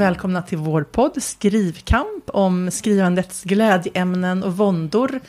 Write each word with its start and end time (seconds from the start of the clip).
välkomna 0.00 0.42
till 0.42 0.58
vår 0.58 0.82
podd 0.82 1.22
Skrivkamp 1.22 2.24
om 2.26 2.70
skrivandets 2.70 3.44
glädjeämnen 3.44 4.42
och 4.42 4.56
våndor. 4.56 5.20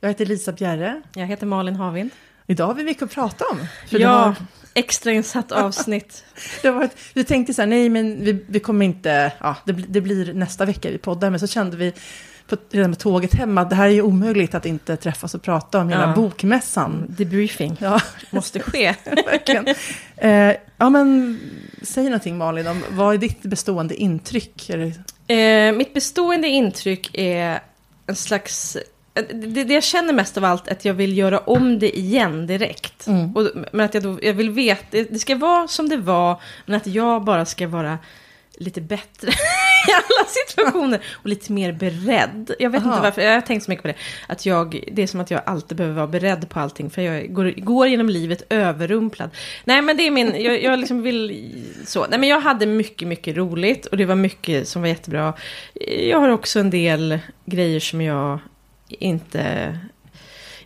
Jag 0.00 0.08
heter 0.08 0.26
Lisa 0.26 0.52
Bjerre. 0.52 1.02
Jag 1.14 1.26
heter 1.26 1.46
Malin 1.46 1.76
Havind. 1.76 2.10
Idag 2.46 2.66
har 2.66 2.74
vi 2.74 2.84
mycket 2.84 3.02
att 3.02 3.10
prata 3.10 3.44
om. 3.52 3.58
Ja, 3.88 4.08
har... 4.08 4.34
extrainsatt 4.74 5.52
avsnitt. 5.52 6.24
det 6.62 6.70
var 6.70 6.84
ett... 6.84 6.96
Vi 7.14 7.24
tänkte 7.24 7.54
så 7.54 7.62
här, 7.62 7.66
nej 7.66 7.88
men 7.88 8.24
vi, 8.24 8.44
vi 8.46 8.60
kommer 8.60 8.84
inte, 8.84 9.32
ja 9.40 9.56
det, 9.64 9.72
det, 9.72 10.00
blir 10.00 10.32
nästa 10.34 10.64
vecka 10.64 10.90
vi 10.90 10.98
poddar, 10.98 11.30
men 11.30 11.40
så 11.40 11.46
kände 11.46 11.76
vi 11.76 11.92
på, 12.50 12.56
redan 12.70 12.90
med 12.90 12.98
tåget 12.98 13.34
hem 13.34 13.58
att 13.58 13.70
det 13.70 13.76
här 13.76 13.86
är 13.86 13.92
ju 13.92 14.02
omöjligt 14.02 14.54
att 14.54 14.66
inte 14.66 14.96
träffas 14.96 15.34
och 15.34 15.42
prata 15.42 15.80
om 15.80 15.88
hela 15.88 16.06
ja. 16.08 16.14
bokmässan. 16.14 17.06
Debriefing 17.08 17.76
ja. 17.80 18.00
måste 18.30 18.60
ske. 18.60 18.94
Verkligen. 19.04 19.66
Eh, 20.16 20.56
ja 20.76 20.90
men 20.90 21.40
säg 21.82 22.04
någonting 22.04 22.38
Malin, 22.38 22.66
om, 22.66 22.82
vad 22.90 23.14
är 23.14 23.18
ditt 23.18 23.42
bestående 23.42 23.94
intryck? 23.94 24.70
Eh, 25.26 25.72
mitt 25.72 25.94
bestående 25.94 26.48
intryck 26.48 27.10
är 27.14 27.60
en 28.06 28.16
slags 28.16 28.76
det, 29.14 29.64
det, 29.64 29.74
jag 29.74 29.82
känner 29.82 30.12
mest 30.12 30.36
av 30.36 30.44
allt 30.44 30.68
är 30.68 30.72
att 30.72 30.84
jag 30.84 30.94
vill 30.94 31.18
göra 31.18 31.38
om 31.38 31.78
det 31.78 31.98
igen 31.98 32.46
direkt. 32.46 33.06
Mm. 33.06 33.36
Och, 33.36 33.50
men 33.72 33.80
att 33.80 33.94
jag, 33.94 34.02
då, 34.02 34.18
jag 34.22 34.34
vill 34.34 34.50
veta, 34.50 34.86
det, 34.90 35.04
det 35.04 35.18
ska 35.18 35.34
vara 35.34 35.68
som 35.68 35.88
det 35.88 35.96
var, 35.96 36.40
men 36.66 36.76
att 36.76 36.86
jag 36.86 37.24
bara 37.24 37.44
ska 37.44 37.68
vara 37.68 37.98
lite 38.60 38.80
bättre 38.80 39.28
i 39.88 39.92
alla 39.92 40.28
situationer 40.28 41.00
och 41.12 41.28
lite 41.28 41.52
mer 41.52 41.72
beredd. 41.72 42.54
Jag 42.58 42.70
vet 42.70 42.82
Aha. 42.82 42.90
inte 42.90 43.02
varför, 43.02 43.22
jag 43.22 43.34
har 43.34 43.40
tänkt 43.40 43.64
så 43.64 43.70
mycket 43.70 43.82
på 43.82 43.88
det. 43.88 43.94
Att 44.28 44.46
jag, 44.46 44.84
det 44.92 45.02
är 45.02 45.06
som 45.06 45.20
att 45.20 45.30
jag 45.30 45.42
alltid 45.46 45.76
behöver 45.76 45.96
vara 45.96 46.06
beredd 46.06 46.48
på 46.48 46.60
allting, 46.60 46.90
för 46.90 47.02
jag 47.02 47.34
går, 47.34 47.54
går 47.56 47.88
genom 47.88 48.08
livet 48.08 48.42
överrumplad. 48.50 49.30
Nej, 49.64 49.82
men 49.82 49.96
det 49.96 50.06
är 50.06 50.10
min, 50.10 50.42
jag, 50.42 50.62
jag 50.62 50.78
liksom 50.78 51.02
vill 51.02 51.52
så. 51.86 52.06
Nej, 52.06 52.18
men 52.18 52.28
jag 52.28 52.40
hade 52.40 52.66
mycket, 52.66 53.08
mycket 53.08 53.36
roligt 53.36 53.86
och 53.86 53.96
det 53.96 54.04
var 54.04 54.14
mycket 54.14 54.68
som 54.68 54.82
var 54.82 54.88
jättebra. 54.88 55.34
Jag 56.08 56.20
har 56.20 56.28
också 56.28 56.60
en 56.60 56.70
del 56.70 57.18
grejer 57.44 57.80
som 57.80 58.00
jag 58.00 58.38
inte 58.88 59.78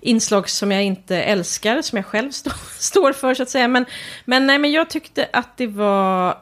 inslag 0.01 0.49
som 0.49 0.73
jag 0.73 0.85
inte 0.85 1.17
älskar, 1.17 1.83
som 1.83 1.97
jag 1.97 2.07
själv 2.07 2.31
stå, 2.31 2.51
står 2.79 3.13
för 3.13 3.35
så 3.35 3.43
att 3.43 3.51
säga. 3.51 3.69
Men, 3.69 3.85
men, 4.25 4.47
nej, 4.47 4.59
men 4.59 4.73
jag 4.73 4.91
tyckte 4.91 5.29
att 5.33 5.57
det 5.57 5.67
var 5.67 6.39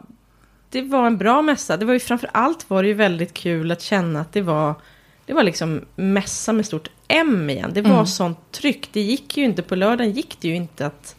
det 0.73 0.83
var 0.83 1.06
en 1.06 1.19
bra 1.19 1.42
mässa. 1.42 1.77
Det 1.77 1.84
var 1.84 1.92
ju 1.92 2.01
framför 2.01 2.31
allt 2.33 2.70
var 2.70 2.83
det 2.83 2.89
ju 2.89 2.95
väldigt 2.95 3.34
kul 3.34 3.73
att 3.73 3.83
känna 3.83 4.20
att 4.20 4.33
det 4.33 4.42
var, 4.42 4.75
det 5.27 5.33
var 5.33 5.42
liksom 5.42 5.84
mässa 5.97 6.53
med 6.53 6.67
stort 6.67 6.89
M 7.09 7.51
igen. 7.51 7.70
Det 7.75 7.83
var 7.83 7.91
mm. 7.91 8.06
sånt 8.06 8.39
tryck. 8.53 8.89
Det 8.93 9.00
gick 9.00 9.37
ju 9.37 9.45
inte, 9.45 9.62
på 9.62 9.75
lördagen 9.75 10.12
gick 10.12 10.37
det 10.41 10.48
ju 10.48 10.55
inte 10.55 10.87
att 10.87 11.17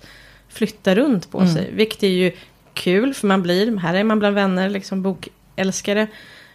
flytta 0.49 0.95
runt 0.95 1.31
på 1.31 1.39
mm. 1.39 1.53
sig. 1.53 1.69
Vilket 1.73 2.03
är 2.03 2.07
ju 2.07 2.31
kul, 2.73 3.13
för 3.13 3.27
man 3.27 3.41
blir, 3.41 3.77
här 3.77 3.93
är 3.93 4.03
man 4.03 4.19
bland 4.19 4.35
vänner, 4.35 4.69
liksom 4.69 5.03
bokälskare. 5.03 6.07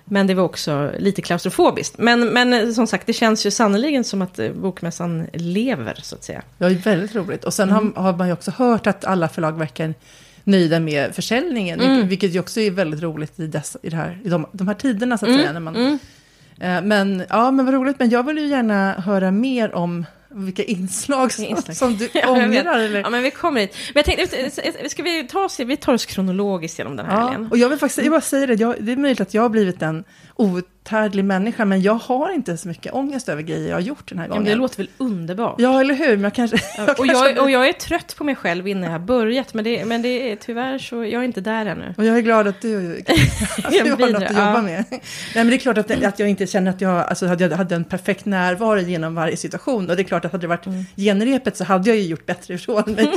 Men 0.04 0.26
det 0.26 0.34
var 0.34 0.44
också 0.44 0.92
lite 0.98 1.22
klaustrofobiskt. 1.22 1.98
Men, 1.98 2.28
men 2.28 2.74
som 2.74 2.86
sagt, 2.86 3.06
det 3.06 3.12
känns 3.12 3.46
ju 3.46 3.50
sannoliken 3.50 4.04
som 4.04 4.22
att 4.22 4.38
eh, 4.38 4.52
bokmässan 4.52 5.26
lever, 5.32 6.00
så 6.02 6.14
att 6.14 6.24
säga. 6.24 6.42
Ja, 6.58 6.68
väldigt 6.84 7.14
roligt. 7.14 7.44
Och 7.44 7.54
sen 7.54 7.70
mm. 7.70 7.92
har, 7.96 8.02
har, 8.02 8.18
man 8.18 8.26
ju 8.26 8.32
också 8.32 8.50
hört 8.50 8.86
att 8.86 9.04
alla 9.04 9.28
förlag 9.28 9.58
verkar 9.58 9.94
nöjda 10.44 10.80
med 10.80 11.14
försäljningen. 11.14 11.80
Mm. 11.80 12.08
Vilket 12.08 12.34
ju 12.34 12.40
också 12.40 12.60
är 12.60 12.70
väldigt 12.70 13.02
roligt 13.02 13.40
i, 13.40 13.46
dess, 13.46 13.76
i, 13.82 13.94
här, 13.94 14.18
i 14.24 14.28
de, 14.28 14.46
de 14.52 14.68
här 14.68 14.74
tiderna 14.74 15.18
så 15.18 15.24
att 15.24 15.28
mm. 15.28 15.40
säga. 15.40 15.52
När 15.52 15.60
man, 15.60 15.76
mm. 15.76 15.98
eh, 16.60 16.82
men 16.82 17.24
ja, 17.28 17.50
men 17.50 17.64
vad 17.64 17.74
roligt. 17.74 17.98
Men 17.98 18.10
jag 18.10 18.22
vill 18.26 18.38
ju 18.38 18.46
gärna 18.46 18.92
höra 18.92 19.30
mer 19.30 19.74
om 19.74 20.06
vilka 20.30 20.64
inslag 20.64 21.32
som, 21.32 21.44
inslag. 21.44 21.76
som 21.76 21.96
du 21.96 22.08
ja, 22.14 22.30
ångrar. 22.30 22.78
Eller? 22.78 23.00
Ja, 23.00 23.10
men 23.10 23.22
vi 23.22 23.30
kommer 23.30 23.60
dit. 23.60 23.76
Men 23.94 24.02
jag 24.06 24.16
tänkte, 24.16 24.88
ska 24.88 25.02
vi 25.02 25.28
ta 25.28 25.44
oss, 25.44 25.60
vi 25.60 25.76
tar 25.76 25.92
oss 25.92 26.06
kronologiskt 26.06 26.78
genom 26.78 26.96
den 26.96 27.06
här 27.06 27.20
ja, 27.20 27.28
helgen. 27.28 27.48
Och 27.50 27.58
jag 27.58 27.68
vill 27.68 27.78
faktiskt, 27.78 28.04
jag 28.04 28.10
bara 28.10 28.20
säga 28.20 28.46
det, 28.46 28.54
jag, 28.54 28.76
det 28.80 28.92
är 28.92 28.96
möjligt 28.96 29.20
att 29.20 29.34
jag 29.34 29.42
har 29.42 29.48
blivit 29.48 29.80
den 29.80 30.04
outhärdlig 30.38 31.24
människa, 31.24 31.64
men 31.64 31.82
jag 31.82 31.94
har 31.94 32.34
inte 32.34 32.56
så 32.56 32.68
mycket 32.68 32.94
ångest 32.94 33.28
över 33.28 33.42
grejer 33.42 33.68
jag 33.68 33.76
har 33.76 33.80
gjort 33.80 34.08
den 34.08 34.18
här 34.18 34.28
gången. 34.28 34.44
Ja, 34.44 34.50
det 34.50 34.56
låter 34.56 34.76
väl 34.76 34.88
underbart? 34.98 35.54
Ja, 35.58 35.80
eller 35.80 35.94
hur? 35.94 36.08
Men 36.08 36.22
jag 36.22 36.34
kanske, 36.34 36.56
jag 36.76 37.00
och, 37.00 37.06
jag, 37.06 37.38
och 37.38 37.50
jag 37.50 37.68
är 37.68 37.72
trött 37.72 38.16
på 38.16 38.24
mig 38.24 38.34
själv 38.34 38.68
innan 38.68 38.84
jag 38.84 38.90
har 38.90 38.98
börjat, 38.98 39.54
men 39.54 39.64
det, 39.64 39.84
men 39.84 40.02
det 40.02 40.32
är 40.32 40.36
tyvärr 40.36 40.78
så, 40.78 40.96
jag 40.96 41.12
är 41.12 41.22
inte 41.22 41.40
där 41.40 41.66
ännu. 41.66 41.94
Och 41.96 42.04
jag 42.04 42.16
är 42.16 42.20
glad 42.20 42.46
att 42.46 42.60
du, 42.60 42.96
att 43.64 43.72
du 43.72 43.90
har 43.90 44.12
något 44.12 44.22
att 44.22 44.30
jobba 44.30 44.54
ja. 44.54 44.62
med. 44.62 44.84
Nej, 44.90 45.00
men 45.34 45.46
det 45.46 45.54
är 45.54 45.58
klart 45.58 45.78
att, 45.78 46.04
att 46.04 46.18
jag 46.18 46.28
inte 46.28 46.46
känner 46.46 46.70
att 46.70 46.80
jag 46.80 46.96
alltså, 46.96 47.26
hade, 47.26 47.56
hade 47.56 47.74
en 47.74 47.84
perfekt 47.84 48.24
närvaro 48.24 48.80
genom 48.80 49.14
varje 49.14 49.36
situation. 49.36 49.90
Och 49.90 49.96
det 49.96 50.02
är 50.02 50.04
klart 50.04 50.24
att 50.24 50.32
hade 50.32 50.42
det 50.42 50.48
varit 50.48 50.66
mm. 50.66 50.84
genrepet 50.96 51.56
så 51.56 51.64
hade 51.64 51.88
jag 51.90 51.96
ju 51.98 52.04
gjort 52.04 52.26
bättre 52.26 52.54
ifrån 52.54 52.82
mig. 52.86 53.12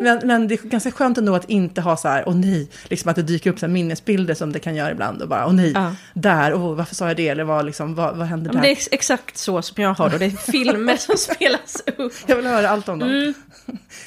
Men, 0.00 0.20
men 0.24 0.48
det 0.48 0.54
är 0.54 0.68
ganska 0.68 0.90
skönt 0.90 1.18
ändå 1.18 1.34
att 1.34 1.50
inte 1.50 1.80
ha 1.80 1.96
så 1.96 2.08
här, 2.08 2.24
åh 2.26 2.34
nej, 2.34 2.68
liksom 2.84 3.10
att 3.10 3.16
det 3.16 3.22
dyker 3.22 3.50
upp 3.50 3.58
så 3.58 3.66
här 3.66 3.72
minnesbilder 3.72 4.34
som 4.34 4.52
det 4.52 4.58
kan 4.58 4.74
göra 4.74 4.90
ibland. 4.90 5.22
Och 5.22 5.28
bara, 5.28 5.46
åh 5.46 5.52
nej, 5.52 5.72
ja. 5.74 5.94
där, 6.14 6.54
åh 6.54 6.74
varför 6.74 6.94
sa 6.94 7.08
jag 7.08 7.16
det? 7.16 7.28
Eller 7.28 7.44
vad, 7.44 7.66
liksom, 7.66 7.94
vad, 7.94 8.16
vad 8.16 8.26
hände 8.26 8.48
där? 8.48 8.54
Men 8.54 8.62
det 8.62 8.70
är 8.70 8.78
exakt 8.90 9.38
så 9.38 9.62
som 9.62 9.82
jag 9.82 9.94
har 9.94 10.10
det. 10.10 10.18
Det 10.18 10.24
är 10.24 10.52
filmer 10.52 10.96
som 10.96 11.16
spelas 11.34 11.82
upp. 11.96 12.12
Jag 12.26 12.36
vill 12.36 12.46
höra 12.46 12.68
allt 12.68 12.88
om 12.88 12.98
dem. 12.98 13.08
Mm. 13.08 13.34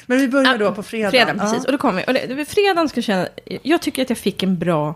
Men 0.06 0.18
vi 0.18 0.28
börjar 0.28 0.58
då 0.58 0.72
på 0.72 0.82
fredag. 0.82 1.10
Fredag, 1.10 1.34
precis. 1.34 1.64
Och 1.64 1.72
då 1.72 1.78
kommer 1.78 2.06
vi. 2.06 2.20
Och 2.28 2.36
det, 2.36 2.44
fredagen 2.44 2.88
ska 2.88 3.02
känna, 3.02 3.28
jag 3.62 3.82
tycker 3.82 4.02
att 4.02 4.10
jag 4.10 4.18
fick 4.18 4.42
en 4.42 4.58
bra 4.58 4.94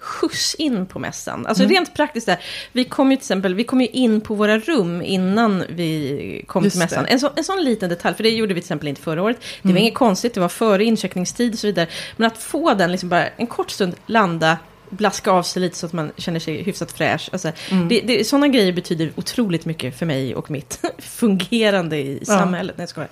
skjuts 0.00 0.54
in 0.54 0.86
på 0.86 0.98
mässan. 0.98 1.46
Alltså 1.46 1.62
mm. 1.62 1.74
rent 1.74 1.94
praktiskt 1.94 2.26
där, 2.26 2.38
vi 2.72 2.84
kom 2.84 3.10
ju 3.10 3.16
till 3.16 3.22
exempel, 3.22 3.54
vi 3.54 3.64
kom 3.64 3.80
ju 3.80 3.86
in 3.86 4.20
på 4.20 4.34
våra 4.34 4.58
rum 4.58 5.02
innan 5.02 5.64
vi 5.68 6.44
kom 6.46 6.64
Just 6.64 6.74
till 6.74 6.82
mässan. 6.82 7.06
En, 7.06 7.20
så, 7.20 7.30
en 7.36 7.44
sån 7.44 7.64
liten 7.64 7.88
detalj, 7.88 8.16
för 8.16 8.22
det 8.22 8.30
gjorde 8.30 8.54
vi 8.54 8.60
till 8.60 8.66
exempel 8.66 8.88
inte 8.88 9.00
förra 9.00 9.22
året. 9.22 9.40
Det 9.40 9.68
var 9.68 9.70
mm. 9.70 9.82
inget 9.82 9.94
konstigt, 9.94 10.34
det 10.34 10.40
var 10.40 10.48
före 10.48 10.84
incheckningstid 10.84 11.52
och 11.52 11.58
så 11.58 11.66
vidare. 11.66 11.86
Men 12.16 12.26
att 12.26 12.38
få 12.38 12.74
den 12.74 12.92
liksom 12.92 13.08
bara 13.08 13.28
en 13.28 13.46
kort 13.46 13.70
stund 13.70 13.94
landa 14.06 14.58
blaska 14.90 15.30
av 15.30 15.42
sig 15.42 15.62
lite 15.62 15.76
så 15.76 15.86
att 15.86 15.92
man 15.92 16.12
känner 16.16 16.40
sig 16.40 16.62
hyfsat 16.62 16.92
fräsch. 16.92 17.28
Alltså, 17.32 17.52
mm. 17.70 17.88
det, 17.88 18.00
det, 18.00 18.24
sådana 18.24 18.48
grejer 18.48 18.72
betyder 18.72 19.12
otroligt 19.16 19.64
mycket 19.64 19.98
för 19.98 20.06
mig 20.06 20.34
och 20.34 20.50
mitt 20.50 20.80
fungerande 20.98 21.96
i 21.96 22.18
ja. 22.18 22.38
samhället. 22.38 22.78
Nej, 22.78 22.86
jag 22.96 23.06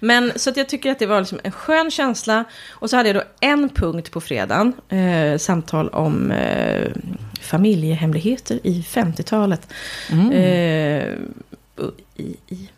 Men 0.00 0.32
så 0.36 0.50
att 0.50 0.56
jag 0.56 0.68
tycker 0.68 0.90
att 0.90 0.98
det 0.98 1.06
var 1.06 1.20
liksom 1.20 1.40
en 1.42 1.52
skön 1.52 1.90
känsla. 1.90 2.44
Och 2.70 2.90
så 2.90 2.96
hade 2.96 3.08
jag 3.08 3.16
då 3.16 3.22
en 3.40 3.68
punkt 3.68 4.10
på 4.10 4.20
fredagen. 4.20 4.72
Eh, 4.88 5.38
samtal 5.38 5.88
om 5.88 6.30
eh, 6.30 6.90
familjehemligheter 7.40 8.60
i 8.62 8.84
50-talet. 8.88 9.68
Mm. 10.10 10.30
Eh, 10.32 11.06
i, 12.16 12.36
i 12.48 12.68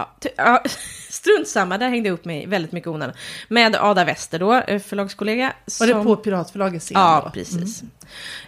Ja, 0.00 0.30
ja, 0.36 0.62
strunt 1.10 1.48
samma, 1.48 1.78
där 1.78 1.88
hängde 1.88 2.08
jag 2.08 2.14
upp 2.14 2.24
mig 2.24 2.46
väldigt 2.46 2.72
mycket 2.72 2.88
onödan. 2.88 3.16
Med 3.48 3.76
Ada 3.76 4.04
Wester 4.04 4.38
då, 4.38 4.54
eh, 4.54 4.80
förlagskollega. 4.80 5.52
Var 5.80 5.86
det 5.86 5.94
på 5.94 6.16
Piratförlagets 6.16 6.86
scen? 6.86 7.00
Ja, 7.00 7.22
då? 7.24 7.30
precis. 7.30 7.82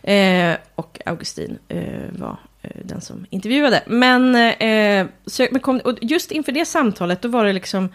Mm. 0.02 0.52
Eh, 0.52 0.58
och 0.74 1.00
Augustin 1.06 1.58
eh, 1.68 1.82
var 2.10 2.36
eh, 2.62 2.70
den 2.84 3.00
som 3.00 3.26
intervjuade. 3.30 3.82
Men, 3.86 4.34
eh, 4.34 5.06
så, 5.26 5.46
men 5.50 5.60
kom, 5.60 5.78
och 5.78 5.98
just 6.00 6.30
inför 6.30 6.52
det 6.52 6.64
samtalet, 6.64 7.22
då 7.22 7.28
var 7.28 7.44
det 7.44 7.52
liksom 7.52 7.88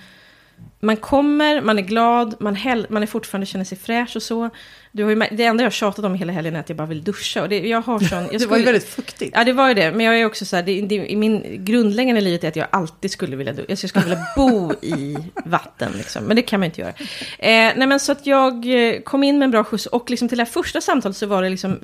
man 0.79 0.97
kommer, 0.97 1.61
man 1.61 1.77
är 1.77 1.81
glad, 1.81 2.35
man, 2.39 2.55
hel, 2.55 2.87
man 2.89 3.03
är 3.03 3.07
fortfarande 3.07 3.45
känner 3.45 3.65
sig 3.65 3.77
fräsch 3.77 4.15
och 4.15 4.23
så. 4.23 4.49
Du 4.91 5.03
har 5.03 5.09
ju, 5.09 5.23
det 5.31 5.43
enda 5.43 5.63
jag 5.63 5.73
tjatat 5.73 6.05
om 6.05 6.15
hela 6.15 6.33
helgen 6.33 6.55
är 6.55 6.59
att 6.59 6.69
jag 6.69 6.77
bara 6.77 6.87
vill 6.87 7.03
duscha. 7.03 7.41
Och 7.41 7.49
det, 7.49 7.59
jag 7.59 7.81
har 7.81 7.99
sån, 7.99 8.27
jag 8.31 8.41
det 8.41 8.45
var 8.45 8.57
ju 8.57 8.63
väldigt 8.63 8.89
fuktigt. 8.89 9.31
Ja, 9.35 9.43
det 9.43 9.53
var 9.53 9.67
ju 9.67 9.73
det. 9.73 9.91
Men 9.91 10.05
jag 10.05 10.19
är 10.19 10.25
också 10.25 10.45
så 10.45 10.55
här, 10.55 10.63
det, 10.63 10.81
det, 10.81 10.95
i 10.95 11.15
min 11.15 11.65
grundläggande 11.65 12.21
livet 12.21 12.43
är 12.43 12.47
att 12.47 12.55
jag 12.55 12.67
alltid 12.71 13.11
skulle 13.11 13.35
vilja 13.35 13.53
duscha. 13.53 13.65
Jag 13.69 13.77
skulle 13.77 14.05
vilja 14.05 14.25
bo 14.35 14.73
i 14.73 15.17
vatten, 15.45 15.91
liksom. 15.97 16.23
Men 16.23 16.35
det 16.35 16.41
kan 16.41 16.59
man 16.59 16.65
inte 16.65 16.81
göra. 16.81 16.93
Eh, 17.39 17.73
nej, 17.75 17.87
men 17.87 17.99
så 17.99 18.11
att 18.11 18.27
jag 18.27 18.65
eh, 18.65 19.01
kom 19.01 19.23
in 19.23 19.39
med 19.39 19.45
en 19.45 19.51
bra 19.51 19.63
skjuts. 19.63 19.85
Och 19.85 20.09
liksom 20.09 20.29
till 20.29 20.37
det 20.37 20.43
här 20.43 20.51
första 20.51 20.81
samtalet 20.81 21.17
så 21.17 21.25
var 21.25 21.43
det 21.43 21.49
liksom 21.49 21.79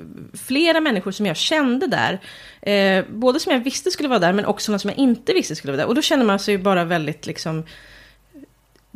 flera 0.46 0.80
människor 0.80 1.10
som 1.10 1.26
jag 1.26 1.36
kände 1.36 1.86
där. 1.86 2.20
Eh, 2.62 3.04
både 3.08 3.40
som 3.40 3.52
jag 3.52 3.60
visste 3.60 3.90
skulle 3.90 4.08
vara 4.08 4.18
där, 4.18 4.32
men 4.32 4.44
också 4.44 4.78
som 4.78 4.90
jag 4.90 4.98
inte 4.98 5.32
visste 5.32 5.56
skulle 5.56 5.72
vara 5.72 5.82
där. 5.82 5.88
Och 5.88 5.94
då 5.94 6.02
känner 6.02 6.24
man 6.24 6.38
sig 6.38 6.58
bara 6.58 6.84
väldigt 6.84 7.26
liksom 7.26 7.64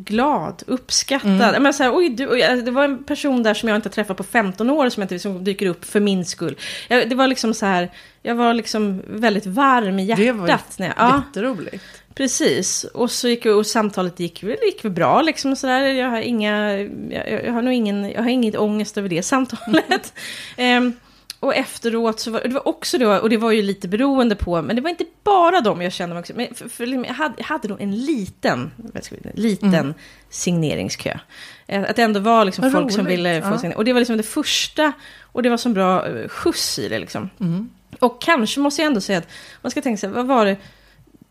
glad, 0.00 0.62
uppskattad. 0.66 1.48
Mm. 1.48 1.62
Men 1.62 1.74
så 1.74 1.82
här, 1.82 1.96
oj, 1.96 2.08
du, 2.08 2.28
oj, 2.28 2.62
det 2.64 2.70
var 2.70 2.84
en 2.84 3.04
person 3.04 3.42
där 3.42 3.54
som 3.54 3.68
jag 3.68 3.76
inte 3.76 3.88
träffat 3.88 4.16
på 4.16 4.22
15 4.22 4.70
år 4.70 4.88
som, 4.88 5.02
inte, 5.02 5.18
som 5.18 5.44
dyker 5.44 5.66
upp 5.66 5.84
för 5.84 6.00
min 6.00 6.24
skull. 6.24 6.56
Jag, 6.88 7.08
det 7.08 7.14
var 7.14 7.26
liksom 7.26 7.54
så 7.54 7.66
här, 7.66 7.90
jag 8.22 8.34
var 8.34 8.54
liksom 8.54 9.02
väldigt 9.08 9.46
varm 9.46 9.98
i 9.98 10.04
hjärtat. 10.04 10.24
Det 10.24 10.32
var 10.32 10.60
när 10.76 10.86
jag, 10.86 10.94
ja, 10.96 11.22
jätteroligt. 11.26 11.84
Precis, 12.14 12.84
och 12.84 13.10
så 13.10 13.28
gick 13.28 13.46
och 13.46 13.66
samtalet 13.66 14.20
gick, 14.20 14.42
gick 14.42 14.84
väl 14.84 14.92
bra 14.92 15.22
liksom 15.22 15.56
så 15.56 15.66
där. 15.66 15.80
Jag 15.80 16.10
har 16.10 16.20
inga, 16.20 16.78
jag, 17.10 17.44
jag 17.46 17.52
har 17.52 17.62
nog 17.62 17.74
ingen, 17.74 18.10
jag 18.10 18.22
har 18.22 18.30
inget 18.30 18.56
ångest 18.56 18.98
över 18.98 19.08
det 19.08 19.22
samtalet. 19.22 20.12
um, 20.58 20.92
Och 21.40 21.54
efteråt 21.54 22.20
så 22.20 22.30
var 22.30 22.40
det 22.40 22.48
var 22.48 22.68
också 22.68 22.98
då, 22.98 23.16
och 23.18 23.30
det 23.30 23.36
var 23.36 23.52
ju 23.52 23.62
lite 23.62 23.88
beroende 23.88 24.36
på, 24.36 24.62
men 24.62 24.76
det 24.76 24.82
var 24.82 24.90
inte 24.90 25.04
bara 25.24 25.60
dem 25.60 25.82
jag 25.82 25.92
kände 25.92 26.18
också, 26.18 26.32
men 26.36 26.54
för, 26.54 26.68
för 26.68 26.86
liksom, 26.86 27.04
jag, 27.04 27.14
hade, 27.14 27.34
jag 27.36 27.44
hade 27.44 27.68
då 27.68 27.76
en 27.80 27.96
liten, 27.96 28.70
liten 29.34 29.74
mm. 29.74 29.94
signeringskö. 30.30 31.18
Att 31.68 31.96
det 31.96 32.02
ändå 32.02 32.20
var 32.20 32.44
liksom 32.44 32.70
folk 32.70 32.84
roligt. 32.84 32.94
som 32.94 33.04
ville 33.04 33.42
få 33.42 33.48
ja. 33.48 33.58
signering. 33.58 33.76
Och 33.76 33.84
det 33.84 33.92
var 33.92 34.00
liksom 34.00 34.16
det 34.16 34.22
första, 34.22 34.92
och 35.22 35.42
det 35.42 35.50
var 35.50 35.56
så 35.56 35.68
bra 35.68 36.06
eh, 36.06 36.28
skjuts 36.28 36.78
i 36.78 36.88
det 36.88 36.98
liksom. 36.98 37.30
Mm. 37.40 37.70
Och 38.00 38.20
kanske 38.20 38.60
måste 38.60 38.82
jag 38.82 38.86
ändå 38.86 39.00
säga 39.00 39.18
att 39.18 39.28
man 39.62 39.70
ska 39.70 39.82
tänka 39.82 39.98
sig, 40.00 40.08
vad 40.08 40.26
var 40.26 40.46
det, 40.46 40.56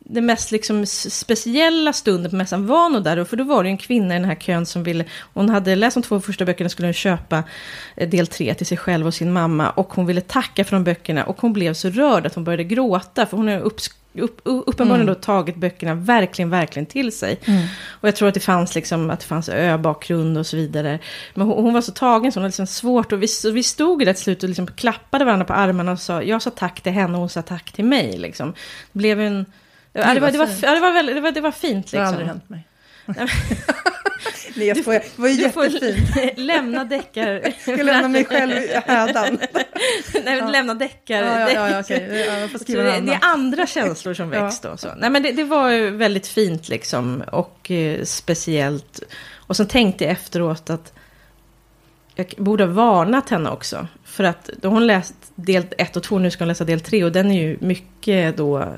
den 0.09 0.25
mest 0.25 0.51
liksom 0.51 0.86
speciella 0.86 1.94
stunden 1.94 2.31
på 2.31 2.36
mässan 2.38 2.68
var 2.68 2.89
nog 2.89 3.04
där. 3.04 3.24
För 3.24 3.38
då 3.38 3.44
var 3.44 3.63
det 3.63 3.69
en 3.69 3.77
kvinna 3.77 4.15
i 4.15 4.19
den 4.19 4.27
här 4.27 4.36
kön 4.36 4.65
som 4.65 4.83
ville, 4.83 5.06
hon 5.33 5.50
hade 5.50 5.75
läst 5.75 5.94
de 5.94 6.04
två 6.04 6.19
första 6.19 6.45
böckerna, 6.45 6.69
skulle 6.69 6.88
hon 6.88 6.94
köpa 6.94 7.44
eh, 7.95 8.09
del 8.09 8.27
tre 8.27 8.54
till 8.54 8.65
sig 8.65 8.77
själv 8.77 9.07
och 9.07 9.13
sin 9.13 9.33
mamma. 9.33 9.69
Och 9.69 9.94
hon 9.94 10.06
ville 10.06 10.21
tacka 10.21 10.63
för 10.63 10.75
de 10.75 10.83
böckerna 10.83 11.24
och 11.24 11.42
hon 11.42 11.54
blev 11.54 11.74
så 11.74 11.89
rörd 11.89 12.25
att 12.25 12.36
hon 12.36 12.44
började 12.44 12.63
gråta. 12.63 13.25
För 13.25 13.38
hon 13.38 13.48
har 13.48 13.59
upp, 13.59 13.81
upp, 14.13 14.42
uppenbarligen 14.44 15.07
mm. 15.07 15.15
då 15.15 15.21
tagit 15.21 15.56
böckerna 15.56 15.95
verkligen, 15.95 16.50
verkligen 16.50 16.86
till 16.86 17.12
sig. 17.12 17.39
Mm. 17.45 17.68
Och 17.89 18.07
jag 18.07 18.15
tror 18.15 18.27
att 18.27 18.33
det 18.33 18.39
fanns 18.39 18.75
liksom, 18.75 19.10
att 19.10 19.19
det 19.19 19.25
fanns 19.25 19.50
ö-bakgrund 19.50 20.38
och 20.38 20.45
så 20.45 20.57
vidare. 20.57 21.00
Men 21.33 21.48
hon, 21.48 21.63
hon, 21.63 21.74
var 21.74 21.81
så 21.81 21.92
tagen 21.92 22.31
så 22.31 22.39
hon 22.39 22.44
hade 22.44 22.50
liksom 22.50 22.68
svårt. 22.68 23.12
Och 23.12 23.24
vi, 23.24 23.27
vi 23.53 23.63
stod 23.63 24.01
i 24.01 24.06
det 24.06 24.15
slut 24.15 24.44
och 24.44 24.50
liksom 24.50 24.68
klappade 24.68 25.25
varandra 25.25 25.45
på 25.45 25.53
armarna 25.53 25.92
och 25.92 26.00
sa, 26.00 26.24
jag 26.24 26.42
sa 26.42 26.50
tack 26.50 26.81
till 26.81 26.92
henne 26.92 27.13
och 27.13 27.19
hon 27.19 27.30
sa 27.30 27.42
tack 27.42 27.71
till 27.71 27.86
mig. 27.86 28.18
Liksom. 28.18 28.53
Det 28.92 29.00
blev 29.00 29.21
en 29.21 29.45
Ja, 29.97 30.13
det, 30.13 30.19
var, 30.19 30.31
det, 30.31 30.38
var, 30.38 30.49
ja, 30.61 30.73
det, 30.73 30.79
var 30.79 30.91
väldigt, 30.91 31.15
det, 31.15 31.21
var, 31.21 31.31
det 31.31 31.41
var 31.41 31.51
fint 31.51 31.85
liksom. 31.85 31.99
Det 31.99 32.05
har 32.05 32.07
aldrig 32.07 32.27
hänt 32.27 32.49
mig. 32.49 32.67
Nej, 34.55 34.67
jag 34.67 34.77
skojar. 34.77 34.99
Det 34.99 35.21
var 35.21 35.29
ju 35.29 35.41
jättefint. 35.41 36.38
lämna 36.38 36.83
deckar... 36.83 37.53
Jag 37.67 37.85
lämnar 37.85 38.09
mig 38.09 38.25
själv 38.25 38.51
i 38.51 38.81
hädan. 38.85 39.39
Nej, 40.25 40.38
ja. 40.38 40.49
lämna 40.49 40.73
deckar. 40.73 41.23
Ja, 41.23 41.51
ja, 41.51 41.69
ja, 41.69 41.79
okay. 41.79 41.99
ja, 41.99 42.47
det, 42.67 42.99
det, 43.01 43.13
är 43.13 43.19
andra 43.21 43.67
känslor 43.67 44.13
som 44.13 44.29
väcks 44.29 44.59
då. 44.59 44.77
Så. 44.77 44.88
Nej, 44.97 45.09
men 45.09 45.23
det, 45.23 45.31
det 45.31 45.44
var 45.44 45.69
ju 45.69 45.89
väldigt 45.89 46.27
fint 46.27 46.69
liksom. 46.69 47.23
Och 47.31 47.71
eh, 47.71 48.03
speciellt. 48.03 49.01
Och 49.35 49.57
sen 49.57 49.67
tänkte 49.67 50.03
jag 50.03 50.11
efteråt 50.11 50.69
att 50.69 50.93
jag 52.15 52.33
borde 52.38 52.65
ha 52.65 52.71
varnat 52.71 53.29
henne 53.29 53.50
också. 53.50 53.88
För 54.03 54.23
att 54.23 54.50
då 54.61 54.69
hon 54.69 54.88
läst 54.88 55.15
del 55.35 55.65
1 55.77 55.95
och 55.95 56.03
2, 56.03 56.19
nu 56.19 56.31
ska 56.31 56.41
hon 56.41 56.47
läsa 56.47 56.63
del 56.63 56.81
3. 56.81 57.03
Och 57.03 57.11
den 57.11 57.31
är 57.31 57.41
ju 57.41 57.57
mycket 57.61 58.38
då 58.38 58.73